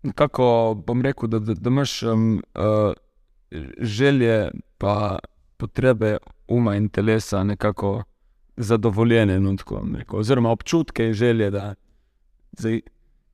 nekako 0.03 0.77
bom 0.87 1.01
rekel, 1.01 1.29
da, 1.29 1.39
da, 1.39 1.53
da 1.53 1.69
imaš 1.69 2.03
um, 2.03 2.41
uh, 2.55 2.93
želje, 3.79 4.51
pa 4.77 5.19
potrebe 5.57 6.17
uma 6.47 6.75
in 6.75 6.89
telesa 6.89 7.43
nekako 7.43 8.03
zadovoljene. 8.57 9.39
No, 9.39 9.55
tako 9.57 9.81
rekel, 9.97 10.19
oziroma 10.19 10.51
občutke 10.51 11.07
in 11.07 11.13
želje. 11.13 11.51
Da, 11.51 11.73
zdaj, 12.57 12.81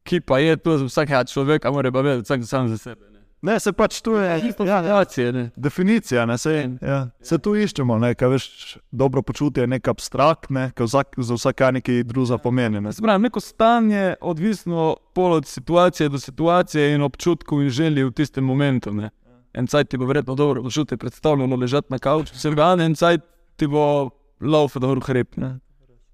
ki 0.04 0.22
pa 0.22 0.40
je 0.40 0.58
to 0.58 0.78
za 0.78 0.86
vsakega 0.86 1.24
človeka, 1.24 1.72
mora 1.72 1.92
pa 1.92 2.02
vedeti 2.02 2.34
vsak 2.34 2.68
za 2.68 2.78
sebe. 2.78 3.15
Ne. 3.46 3.52
Ne, 3.54 3.60
se 3.60 3.72
pač 3.74 4.02
tu 4.02 4.16
je 4.18 4.52
Situacije, 4.52 5.32
ne. 5.32 5.50
definicija, 5.56 6.26
ne, 6.26 6.38
se, 6.38 6.54
ja, 6.82 7.10
se 7.22 7.38
tu 7.38 7.54
iščemo. 7.56 7.98
Ne, 8.02 8.16
kaj 8.18 8.30
veš, 8.30 8.46
dobro 8.92 9.22
počutje 9.22 9.64
je 9.64 9.70
nekaj 9.70 9.92
abstraktne, 9.92 10.64
ki 10.76 10.88
vsak, 10.88 11.14
za 11.18 11.38
vsakega 11.38 11.72
nekaj 11.78 12.04
drugega 12.10 12.40
pomeni. 12.42 12.82
Ne. 12.82 12.94
Se 12.94 13.06
pravi, 13.06 13.22
neko 13.28 13.40
stanje, 13.40 14.16
odvisno 14.22 14.96
od 15.16 15.48
situacije 15.48 16.10
do 16.10 16.20
situacije 16.20 16.96
in 16.96 17.06
občutkov 17.06 17.62
in 17.62 17.70
želji 17.70 18.04
v 18.04 18.12
tistem 18.18 18.44
momentu. 18.44 18.94
Ne. 18.94 19.12
En 19.54 19.68
cajt 19.68 19.94
ti 19.94 19.98
bo 19.98 20.10
verjetno 20.10 20.36
dobro 20.36 20.64
počutje 20.64 20.98
predstavljeno 20.98 21.56
ležati 21.56 21.94
na 21.94 22.00
kavču, 22.00 22.36
se 22.40 22.52
ga 22.52 22.74
en 22.80 22.96
cajt 22.96 23.22
ti 23.56 23.68
bo 23.68 24.10
laufa 24.42 24.80
dobro 24.80 25.06
hrib. 25.06 25.38
Ne. 25.38 25.60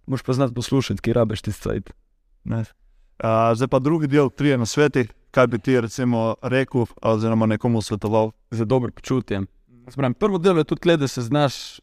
Moš 0.06 0.24
pa 0.28 0.34
znati 0.34 0.54
poslušati, 0.54 1.02
ki 1.02 1.14
rabeš 1.14 1.42
ti 1.42 1.52
cajt. 1.52 1.94
Ne. 2.44 2.60
Uh, 3.24 3.56
zdaj 3.56 3.68
pa 3.68 3.80
drugi 3.80 4.08
del, 4.08 4.30
trije 4.30 4.58
na 4.58 4.66
sveti. 4.66 5.08
Kaj 5.32 5.48
bi 5.48 5.60
ti 5.60 5.82
recimo 5.82 6.36
rekel, 6.42 6.86
oziroma 7.02 7.46
nekomu 7.46 7.82
svetoval? 7.82 8.32
za 8.52 8.66
dobro 8.66 8.92
počutje. 8.92 9.42
Pravim, 9.96 10.14
prvo 10.14 10.38
delo 10.38 10.60
je 10.60 10.64
tudi, 10.64 10.82
tle, 10.82 10.98
da 10.98 11.08
se 11.08 11.22
znaš 11.22 11.80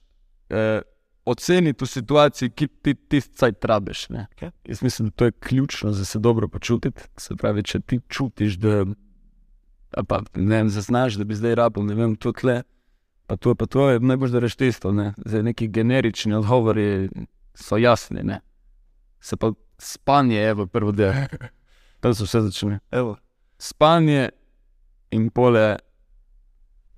eh, 0.48 0.80
oceniti 1.24 1.84
v 1.84 1.88
situaciji, 1.88 2.50
ki 2.50 2.68
ti 2.68 2.94
tisti 2.94 3.36
cajt 3.36 3.64
rabiš. 3.64 4.08
ne. 4.08 4.26
Okej. 4.32 4.50
Jaz 4.64 4.82
mislim, 4.82 5.08
da 5.08 5.12
to 5.12 5.24
je 5.24 5.32
ključno, 5.32 5.90
da 5.90 6.04
se 6.04 6.18
dobro 6.18 6.48
počutiti. 6.48 7.02
Se 7.16 7.36
pravi, 7.36 7.62
če 7.62 7.80
ti 7.80 8.00
čutiš, 8.08 8.54
da 8.54 8.84
pa, 10.08 10.20
ne 10.34 10.56
vem, 10.56 10.68
zaznaš, 10.68 11.14
da 11.14 11.24
bi 11.24 11.34
zdaj 11.34 11.54
rabil, 11.54 11.84
ne 11.84 11.94
vem, 11.94 12.16
to 12.16 12.32
tle, 12.32 12.62
pa 13.26 13.36
to, 13.36 13.54
pa 13.54 13.66
to 13.66 13.90
je 13.90 14.00
najbolj, 14.00 14.30
da 14.30 14.38
reš 14.38 14.56
tisto. 14.56 14.92
Ne. 14.92 15.12
Zdaj 15.24 15.42
neki 15.42 15.68
generični 15.68 16.34
odgovori 16.34 17.08
so 17.54 17.76
jasni. 17.76 18.22
Ne. 18.22 18.40
Se 19.20 19.36
pa 19.36 19.52
spanje 19.78 20.36
je 20.36 20.54
v 20.54 20.66
prvo 20.66 20.92
delo. 20.92 21.26
Tam 22.00 22.14
se 22.14 22.24
vse 22.24 22.40
začne 22.40 22.78
Evo. 22.90 23.16
Spanje 23.58 24.28
in 25.10 25.30
pole, 25.30 25.76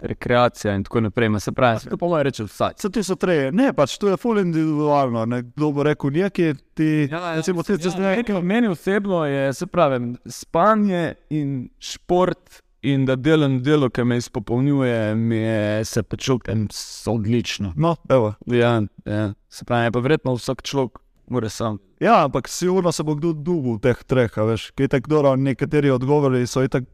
rekreacija 0.00 0.74
in 0.74 0.84
tako 0.84 1.00
naprej. 1.00 1.28
Ma 1.28 1.40
Se 1.40 1.52
pravi, 1.52 1.80
to 1.90 1.96
pa 1.96 2.06
mora 2.06 2.22
reči 2.22 2.42
vsak. 2.42 2.80
Se 2.80 2.90
ti 2.90 3.02
so 3.02 3.14
treje, 3.16 3.52
ne, 3.52 3.72
pač 3.72 3.98
to 3.98 4.08
je 4.08 4.16
ful 4.16 4.38
individualno. 4.40 5.24
Ne. 5.26 5.42
Kdo 5.42 5.72
bo 5.72 5.82
rekel, 5.82 6.10
nekaj 6.10 6.54
ti. 6.74 7.08
recimo, 7.36 7.62
ti, 7.62 7.78
če 7.78 7.94
zdaj 7.96 8.24
ja, 8.28 8.40
meni 8.40 8.68
osebno 8.68 9.24
je, 9.26 9.52
se 9.54 9.66
pravi, 9.66 10.14
spanje 10.26 11.14
in 11.30 11.68
šport. 11.78 12.62
In 12.80 13.02
da 13.04 13.12
delam 13.12 13.58
delo, 13.60 13.90
ki 13.92 14.06
me 14.08 14.16
izpopolnjuje, 14.16 15.14
mi 15.14 15.36
je 15.36 15.84
se 15.84 16.02
počutim 16.02 16.62
odlično. 17.06 17.74
No, 17.76 17.96
evo. 18.08 18.32
Ja, 18.46 18.80
ja. 19.04 19.26
Se 19.52 19.66
pravi, 19.68 19.92
pa 19.92 20.00
verjetno 20.00 20.32
vsak 20.38 20.62
človek 20.64 20.96
mora 21.30 21.48
sam. 21.48 21.78
Ja, 22.00 22.24
ampak 22.24 22.48
sigurno 22.48 22.92
se 22.92 23.02
bo 23.02 23.14
kdo 23.14 23.32
dugo 23.32 23.76
v 23.76 23.82
teh 23.86 24.02
treh, 24.06 24.36
veš. 24.36 24.70
Kaj 24.76 24.88
tako 24.96 25.10
dobro, 25.10 25.36
nekateri 25.36 25.90
odgovori 25.90 26.46
so 26.46 26.64
itak 26.66 26.84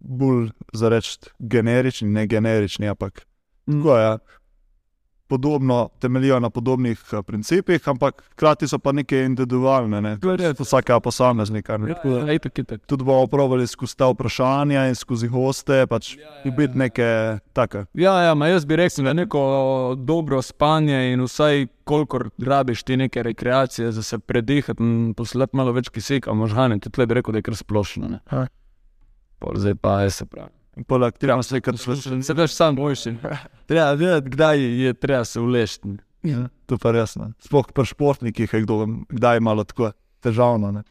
bolj 0.00 0.50
za 0.72 0.88
reči 0.88 1.18
generični, 1.38 2.08
ne 2.08 2.26
generični, 2.26 2.88
ampak 2.88 3.26
tako 3.66 3.98
je. 3.98 4.18
Podobno 5.28 5.88
temeljijo 5.98 6.40
na 6.40 6.50
podobnih 6.50 7.00
a, 7.14 7.22
principih, 7.22 7.88
ampak 7.88 8.22
hkrati 8.32 8.68
so 8.68 8.78
pa 8.78 8.92
neke 8.92 9.24
individualne. 9.24 10.00
Ne. 10.00 10.18
To 10.22 10.32
je. 10.32 10.52
Vsakega 10.58 11.00
posameznika. 11.00 11.76
ne. 11.76 11.94
Tako 11.94 12.10
da 12.10 12.18
Ja, 12.26 12.32
itak, 12.32 12.58
itak. 12.58 12.86
Tudi 12.86 13.04
bomo 13.04 13.26
pravili 13.26 13.66
skozi 13.66 13.96
ta 13.96 14.06
vprašanja 14.10 14.86
in 14.88 14.94
skozi 14.94 15.28
goste, 15.28 15.86
pač 15.86 16.16
biti 16.56 16.78
neke 16.78 17.38
take. 17.52 17.84
Ja, 17.94 18.22
ja, 18.22 18.34
ma 18.34 18.46
jaz 18.48 18.64
bi 18.64 18.76
rekel, 18.76 19.04
da 19.04 19.12
neko 19.12 19.94
dobro 19.98 20.42
spanje 20.42 21.12
in 21.12 21.20
vsaj 21.26 21.66
kolikor 21.84 22.30
rabiš 22.38 22.82
ti 22.82 22.96
neke 22.96 23.22
rekreacije, 23.22 23.90
da 23.90 24.02
se 24.02 24.18
predihati 24.18 24.82
in 24.82 25.14
poslati 25.14 25.56
malo 25.56 25.72
več 25.72 25.88
kisika, 25.88 26.34
možgane, 26.34 26.78
tudi 26.78 26.94
tle 26.94 27.06
bi 27.06 27.14
rekel, 27.14 27.32
da 27.32 27.38
je 27.38 27.42
kar 27.42 27.56
splošno. 27.56 28.18
Pol 29.38 29.56
zdaj 29.56 29.74
pa 29.74 30.00
je 30.02 30.10
se 30.10 30.24
pravi. 30.26 30.55
In 30.76 30.84
Poleg 30.84 31.16
tega 31.16 31.38
se 31.42 31.60
kar 31.64 31.78
sluša. 31.78 32.18
Se 32.22 32.34
veš 32.36 32.52
sam 32.52 32.76
boljši. 32.76 33.14
Treba 33.66 33.92
vedeti, 33.96 34.30
kdaj 34.30 34.60
je 34.82 34.94
treba 34.94 35.24
se 35.24 35.40
ulešti. 35.40 35.96
Ja, 36.26 36.48
to 36.66 36.78
pa 36.78 36.92
res. 36.92 37.16
ne. 37.16 37.32
Sploh 37.40 37.70
pri 37.72 37.86
športnikih 37.86 38.52
je 38.52 38.60
kdo, 38.66 38.84
kdaj 39.08 39.36
je 39.36 39.40
malo 39.40 39.64
tako 39.64 39.92
težavno. 40.20 40.72
Ne. 40.72 40.82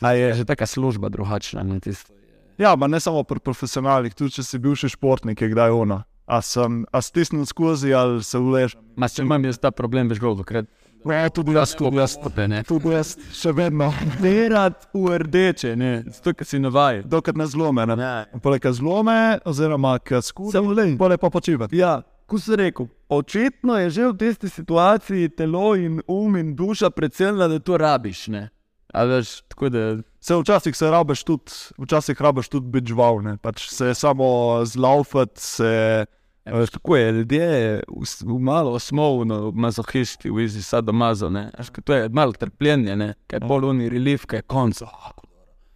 A 0.00 0.12
je 0.12 0.34
že 0.34 0.44
taka 0.44 0.66
služba 0.66 1.08
drugačna. 1.08 1.62
Ne, 1.62 1.80
tisto. 1.80 2.12
Ja, 2.58 2.76
pa 2.76 2.86
ne 2.86 3.00
samo 3.00 3.24
pri 3.24 3.40
profesionalnih, 3.40 4.14
tudi 4.14 4.38
če 4.38 4.44
si 4.44 4.60
bivši 4.60 4.92
športnik, 4.92 5.40
je 5.40 5.50
kdaj 5.52 5.72
ono. 5.72 6.02
A 6.26 6.38
sem 6.44 6.84
a 6.92 7.00
stisnil 7.02 7.44
skozi 7.48 7.92
ali 7.92 8.22
se 8.24 8.38
ulež. 8.38 8.76
Ma 8.96 9.08
če 9.08 9.24
imam 9.26 9.44
jaz 9.44 9.58
ta 9.58 9.72
problem, 9.74 10.08
veš, 10.08 10.20
gold, 10.22 10.44
ker 10.46 10.62
Ne, 11.04 11.30
tudi 11.30 11.52
jaz, 11.52 11.74
tudi 11.74 11.96
jaz, 11.96 12.16
ne. 12.48 12.62
tudi 12.62 12.92
jaz, 12.94 13.16
še 13.34 13.52
vedno. 13.56 13.90
Derati 14.22 14.86
v 14.94 15.18
rdeče, 15.24 15.74
ne, 15.76 15.90
zato 16.06 16.34
ker 16.38 16.46
si 16.46 16.60
navajen. 16.62 17.08
Dokler 17.10 17.36
ne 17.40 17.46
zlome. 17.50 17.86
Ne. 17.96 18.12
Poleg 18.42 18.68
zlome, 18.70 19.18
oziroma 19.48 19.96
skozi, 19.98 20.62
poleg 20.98 21.20
pa 21.20 21.30
počivati. 21.30 21.80
Ja, 21.80 21.98
ko 22.26 22.38
si 22.38 22.56
rekel, 22.56 22.88
očitno 23.10 23.76
je 23.82 23.90
že 23.90 24.08
v 24.08 24.16
tisti 24.16 24.48
situaciji 24.48 25.34
telo 25.36 25.74
in 25.76 26.00
um 26.06 26.36
in 26.36 26.54
duša 26.56 26.90
predvsem, 26.90 27.36
da 27.36 27.58
to 27.58 27.76
rabiš. 27.76 28.28
Ne? 28.28 28.48
A 28.94 29.04
veš, 29.04 29.42
tako 29.48 29.68
da. 29.68 29.96
Se 30.22 30.36
včasih 30.36 30.76
se 30.76 30.90
rabiš 30.90 31.24
tudi, 31.24 31.52
včasih 31.82 32.20
rabiš 32.20 32.48
tudi 32.48 32.70
biti 32.70 32.92
žival, 32.94 33.22
ne. 33.22 33.36
pač 33.42 33.68
se 33.68 33.94
samo 33.94 34.62
zlaufati, 34.64 35.40
se. 35.40 36.06
Ja, 36.44 36.52
veš, 36.54 36.70
kako 36.70 36.96
je, 36.96 37.12
ljudje 37.12 37.46
v, 37.90 38.04
s- 38.04 38.22
v 38.22 38.38
malo 38.40 38.78
smo 38.78 39.24
no, 39.24 39.52
mazohisti, 39.52 40.30
v 40.30 40.40
izi 40.40 40.62
sadomazo. 40.62 41.30
ne. 41.30 41.50
Veš, 41.58 41.70
ko 41.70 41.80
To 41.80 41.94
je 41.94 42.08
malo 42.08 42.32
trpljenje, 42.32 42.96
ne? 42.96 43.14
kaj 43.26 43.36
je 43.36 43.46
bolj 43.46 43.64
unij 43.64 43.88
relief, 43.88 44.26
kaj 44.26 44.38
je 44.38 44.42
konc. 44.42 44.82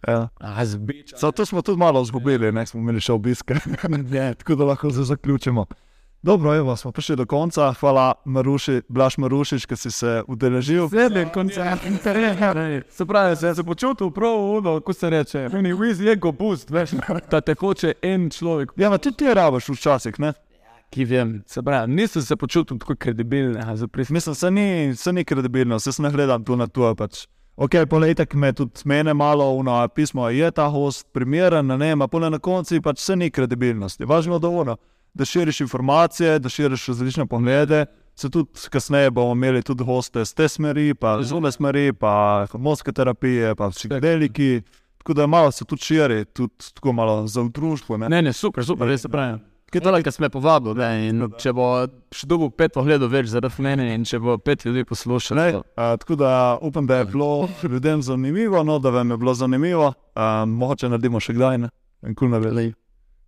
Ja. 0.07 0.29
A 0.37 0.65
zbič. 0.65 1.13
Zato 1.17 1.45
smo 1.45 1.61
tudi 1.61 1.79
malo 1.79 2.01
izgubili, 2.01 2.51
ne 2.51 2.65
smo 2.65 2.79
imeli 2.79 2.99
še 2.99 3.13
obiske. 3.13 3.55
Ja, 4.11 4.33
Tako 4.33 4.55
da 4.55 4.65
lahko 4.65 4.89
zdaj 4.89 5.05
zaključimo. 5.05 5.65
Dobro, 6.23 6.55
evo, 6.55 6.75
smo 6.75 6.91
prišli 6.91 7.15
do 7.15 7.25
konca. 7.25 7.73
Hvala, 7.73 8.13
Maruši, 8.25 8.81
Blaž 8.89 9.17
Marušič, 9.17 9.65
ki 9.65 9.75
si 9.75 9.91
se 9.91 10.23
udeležil. 10.27 10.89
Sedem 10.89 11.29
koncert, 11.29 11.81
se 12.89 13.05
pravi, 13.05 13.35
se 13.35 13.47
je 13.47 13.63
počutil 13.63 14.11
prav, 14.11 14.35
uno, 14.35 14.79
ko 14.81 14.93
se 14.93 15.09
reče, 15.09 15.49
ni 15.53 15.73
viz 15.73 16.01
je 16.01 16.15
go 16.15 16.31
boost, 16.31 16.69
veš, 16.69 16.91
da 17.31 17.41
te 17.41 17.53
hoče 17.53 17.93
en 18.01 18.29
človek. 18.29 18.71
Ja, 18.75 18.89
ma 18.89 18.97
tudi 18.97 19.17
ti 19.17 19.33
rabiš 19.33 19.69
včasih, 19.69 20.19
ne? 20.19 20.33
Ki 20.89 21.05
vem, 21.05 21.43
se 21.45 21.61
pravi, 21.61 21.93
nisem 21.93 22.21
se 22.21 22.35
počutil 22.35 22.77
tako 22.79 22.95
pris. 23.91 24.09
Mislim, 24.09 24.35
se 24.35 24.51
ni, 24.51 24.95
se 24.95 25.13
ni 25.13 25.25
kredibilno, 25.25 25.79
se 25.79 26.01
ne 26.01 26.11
gledam 26.11 26.43
tu 26.43 26.55
na 26.55 26.67
to. 26.67 26.95
Pač. 26.95 27.27
Ok, 27.57 27.71
polejtek 27.89 28.33
me 28.33 28.53
tudi 28.53 28.85
mene 28.85 29.13
malo 29.13 29.49
uno, 29.51 29.87
pismo, 29.87 30.29
je 30.29 30.51
ta 30.51 30.67
host 30.69 31.07
primeren, 31.11 31.67
ne, 31.67 31.95
ma 31.95 32.07
pole 32.07 32.29
na 32.29 32.39
koncu 32.39 32.81
pač 32.81 32.99
se 32.99 33.15
ni 33.15 33.31
kredibilnosti. 33.31 34.05
Važno 34.05 34.37
da 34.39 34.49
ono, 34.49 34.75
da 35.13 35.25
širiš 35.25 35.61
informacije, 35.61 36.39
da 36.39 36.49
širiš 36.49 36.87
različne 36.87 37.25
poglede. 37.25 37.85
Se 38.15 38.29
tudi 38.29 38.69
kasneje 38.69 39.09
bomo 39.11 39.33
imeli 39.33 39.63
tudi 39.63 39.83
hoste 39.83 40.25
z 40.25 40.33
te 40.33 40.47
smeri, 40.47 40.93
pa 40.93 41.17
z 41.23 41.33
one 41.33 41.51
smeri, 41.51 41.93
pa 41.93 42.45
hormonske 42.51 42.91
terapije, 42.91 43.55
pa 43.55 43.69
psihodeliki. 43.69 44.61
Tako 44.97 45.13
da 45.13 45.27
malo 45.27 45.51
se 45.51 45.65
tudi 45.65 45.81
širi, 45.81 46.25
tudi 46.25 46.71
tako 46.73 46.93
malo 46.93 47.27
za 47.27 47.43
družbo. 47.43 47.97
Ne? 47.97 48.09
Ne, 48.09 48.21
ne, 48.21 48.33
super, 48.33 48.65
super, 48.65 48.87
res 48.87 49.01
se 49.01 49.09
pravi. 49.09 49.39
Kaj 49.67 49.81
to, 49.83 49.91
kar 50.03 50.13
smo 50.15 50.29
povabili, 50.31 50.79
ne, 50.79 51.07
in 51.09 51.23
če 51.43 51.51
bo 51.51 51.65
še 52.15 52.27
dobil 52.29 52.53
pet 52.55 52.71
pogledov 52.71 53.11
več 53.11 53.27
zaradi 53.33 53.65
mene, 53.65 53.89
in 53.97 54.05
če 54.07 54.21
bo 54.23 54.37
pet 54.39 54.63
ljudi 54.63 54.85
poslušalo. 54.87 55.41
Ne, 55.41 55.59
a, 55.75 55.89
tako 55.99 56.15
da 56.21 56.29
upam, 56.63 56.87
da 56.87 57.01
je 57.01 57.09
bilo 57.11 57.49
ljudem 57.63 58.01
zanimivo, 58.01 58.63
no, 58.63 58.79
da 58.79 58.93
vam 58.95 59.11
je 59.11 59.17
bilo 59.17 59.33
zanimivo. 59.35 59.91
A, 60.15 60.45
mogoče 60.47 60.87
naredimo 60.87 61.19
še 61.19 61.35
kdaj, 61.35 61.59
ne, 61.65 61.71
en 62.07 62.15
kul 62.15 62.31
naredili. 62.31 62.71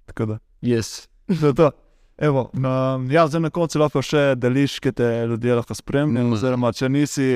Tako 0.07 0.31
da. 0.31 0.39
Yes. 0.63 1.09
To 1.27 1.51
je 1.51 1.53
to. 1.59 1.71
Evo, 2.19 2.49
um, 2.53 3.11
ja, 3.11 3.27
zdaj 3.27 3.41
na 3.41 3.49
koncu 3.49 3.79
lahko 3.79 4.01
še 4.03 4.33
deliš, 4.35 4.79
ki 4.83 4.91
te 4.91 5.07
ljudje 5.27 5.55
lahko 5.55 5.75
spremljajo. 5.75 6.25
Mm. 6.27 6.35
Oziroma, 6.35 6.71
če 6.75 6.89
nisi, 6.91 7.27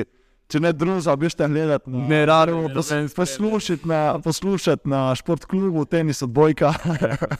če 0.54 0.62
ne 0.62 0.70
družba, 0.72 1.16
biš 1.18 1.34
te 1.34 1.48
gledati. 1.50 1.90
Na, 1.90 2.06
Ne, 2.08 2.22
rado, 2.26 2.62
pos, 2.74 2.92
poslušati 3.16 3.88
na, 3.90 4.18
poslušati 4.22 4.88
na 4.88 5.04
športklubu, 5.18 5.84
tenis 5.90 6.22
odbojka. 6.22 6.72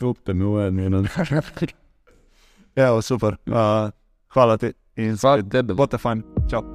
Upte 0.02 0.34
mi 0.36 0.44
uvedno. 0.44 1.04
Evo, 2.76 3.02
super. 3.02 3.38
Uh, 3.46 3.90
hvala 4.34 4.58
ti 4.58 4.74
in 4.98 5.14
Hvala 5.16 5.38
spet 5.42 5.52
tebi. 5.52 5.74
bote 5.74 5.98
fajn. 5.98 6.22
Čau. 6.50 6.73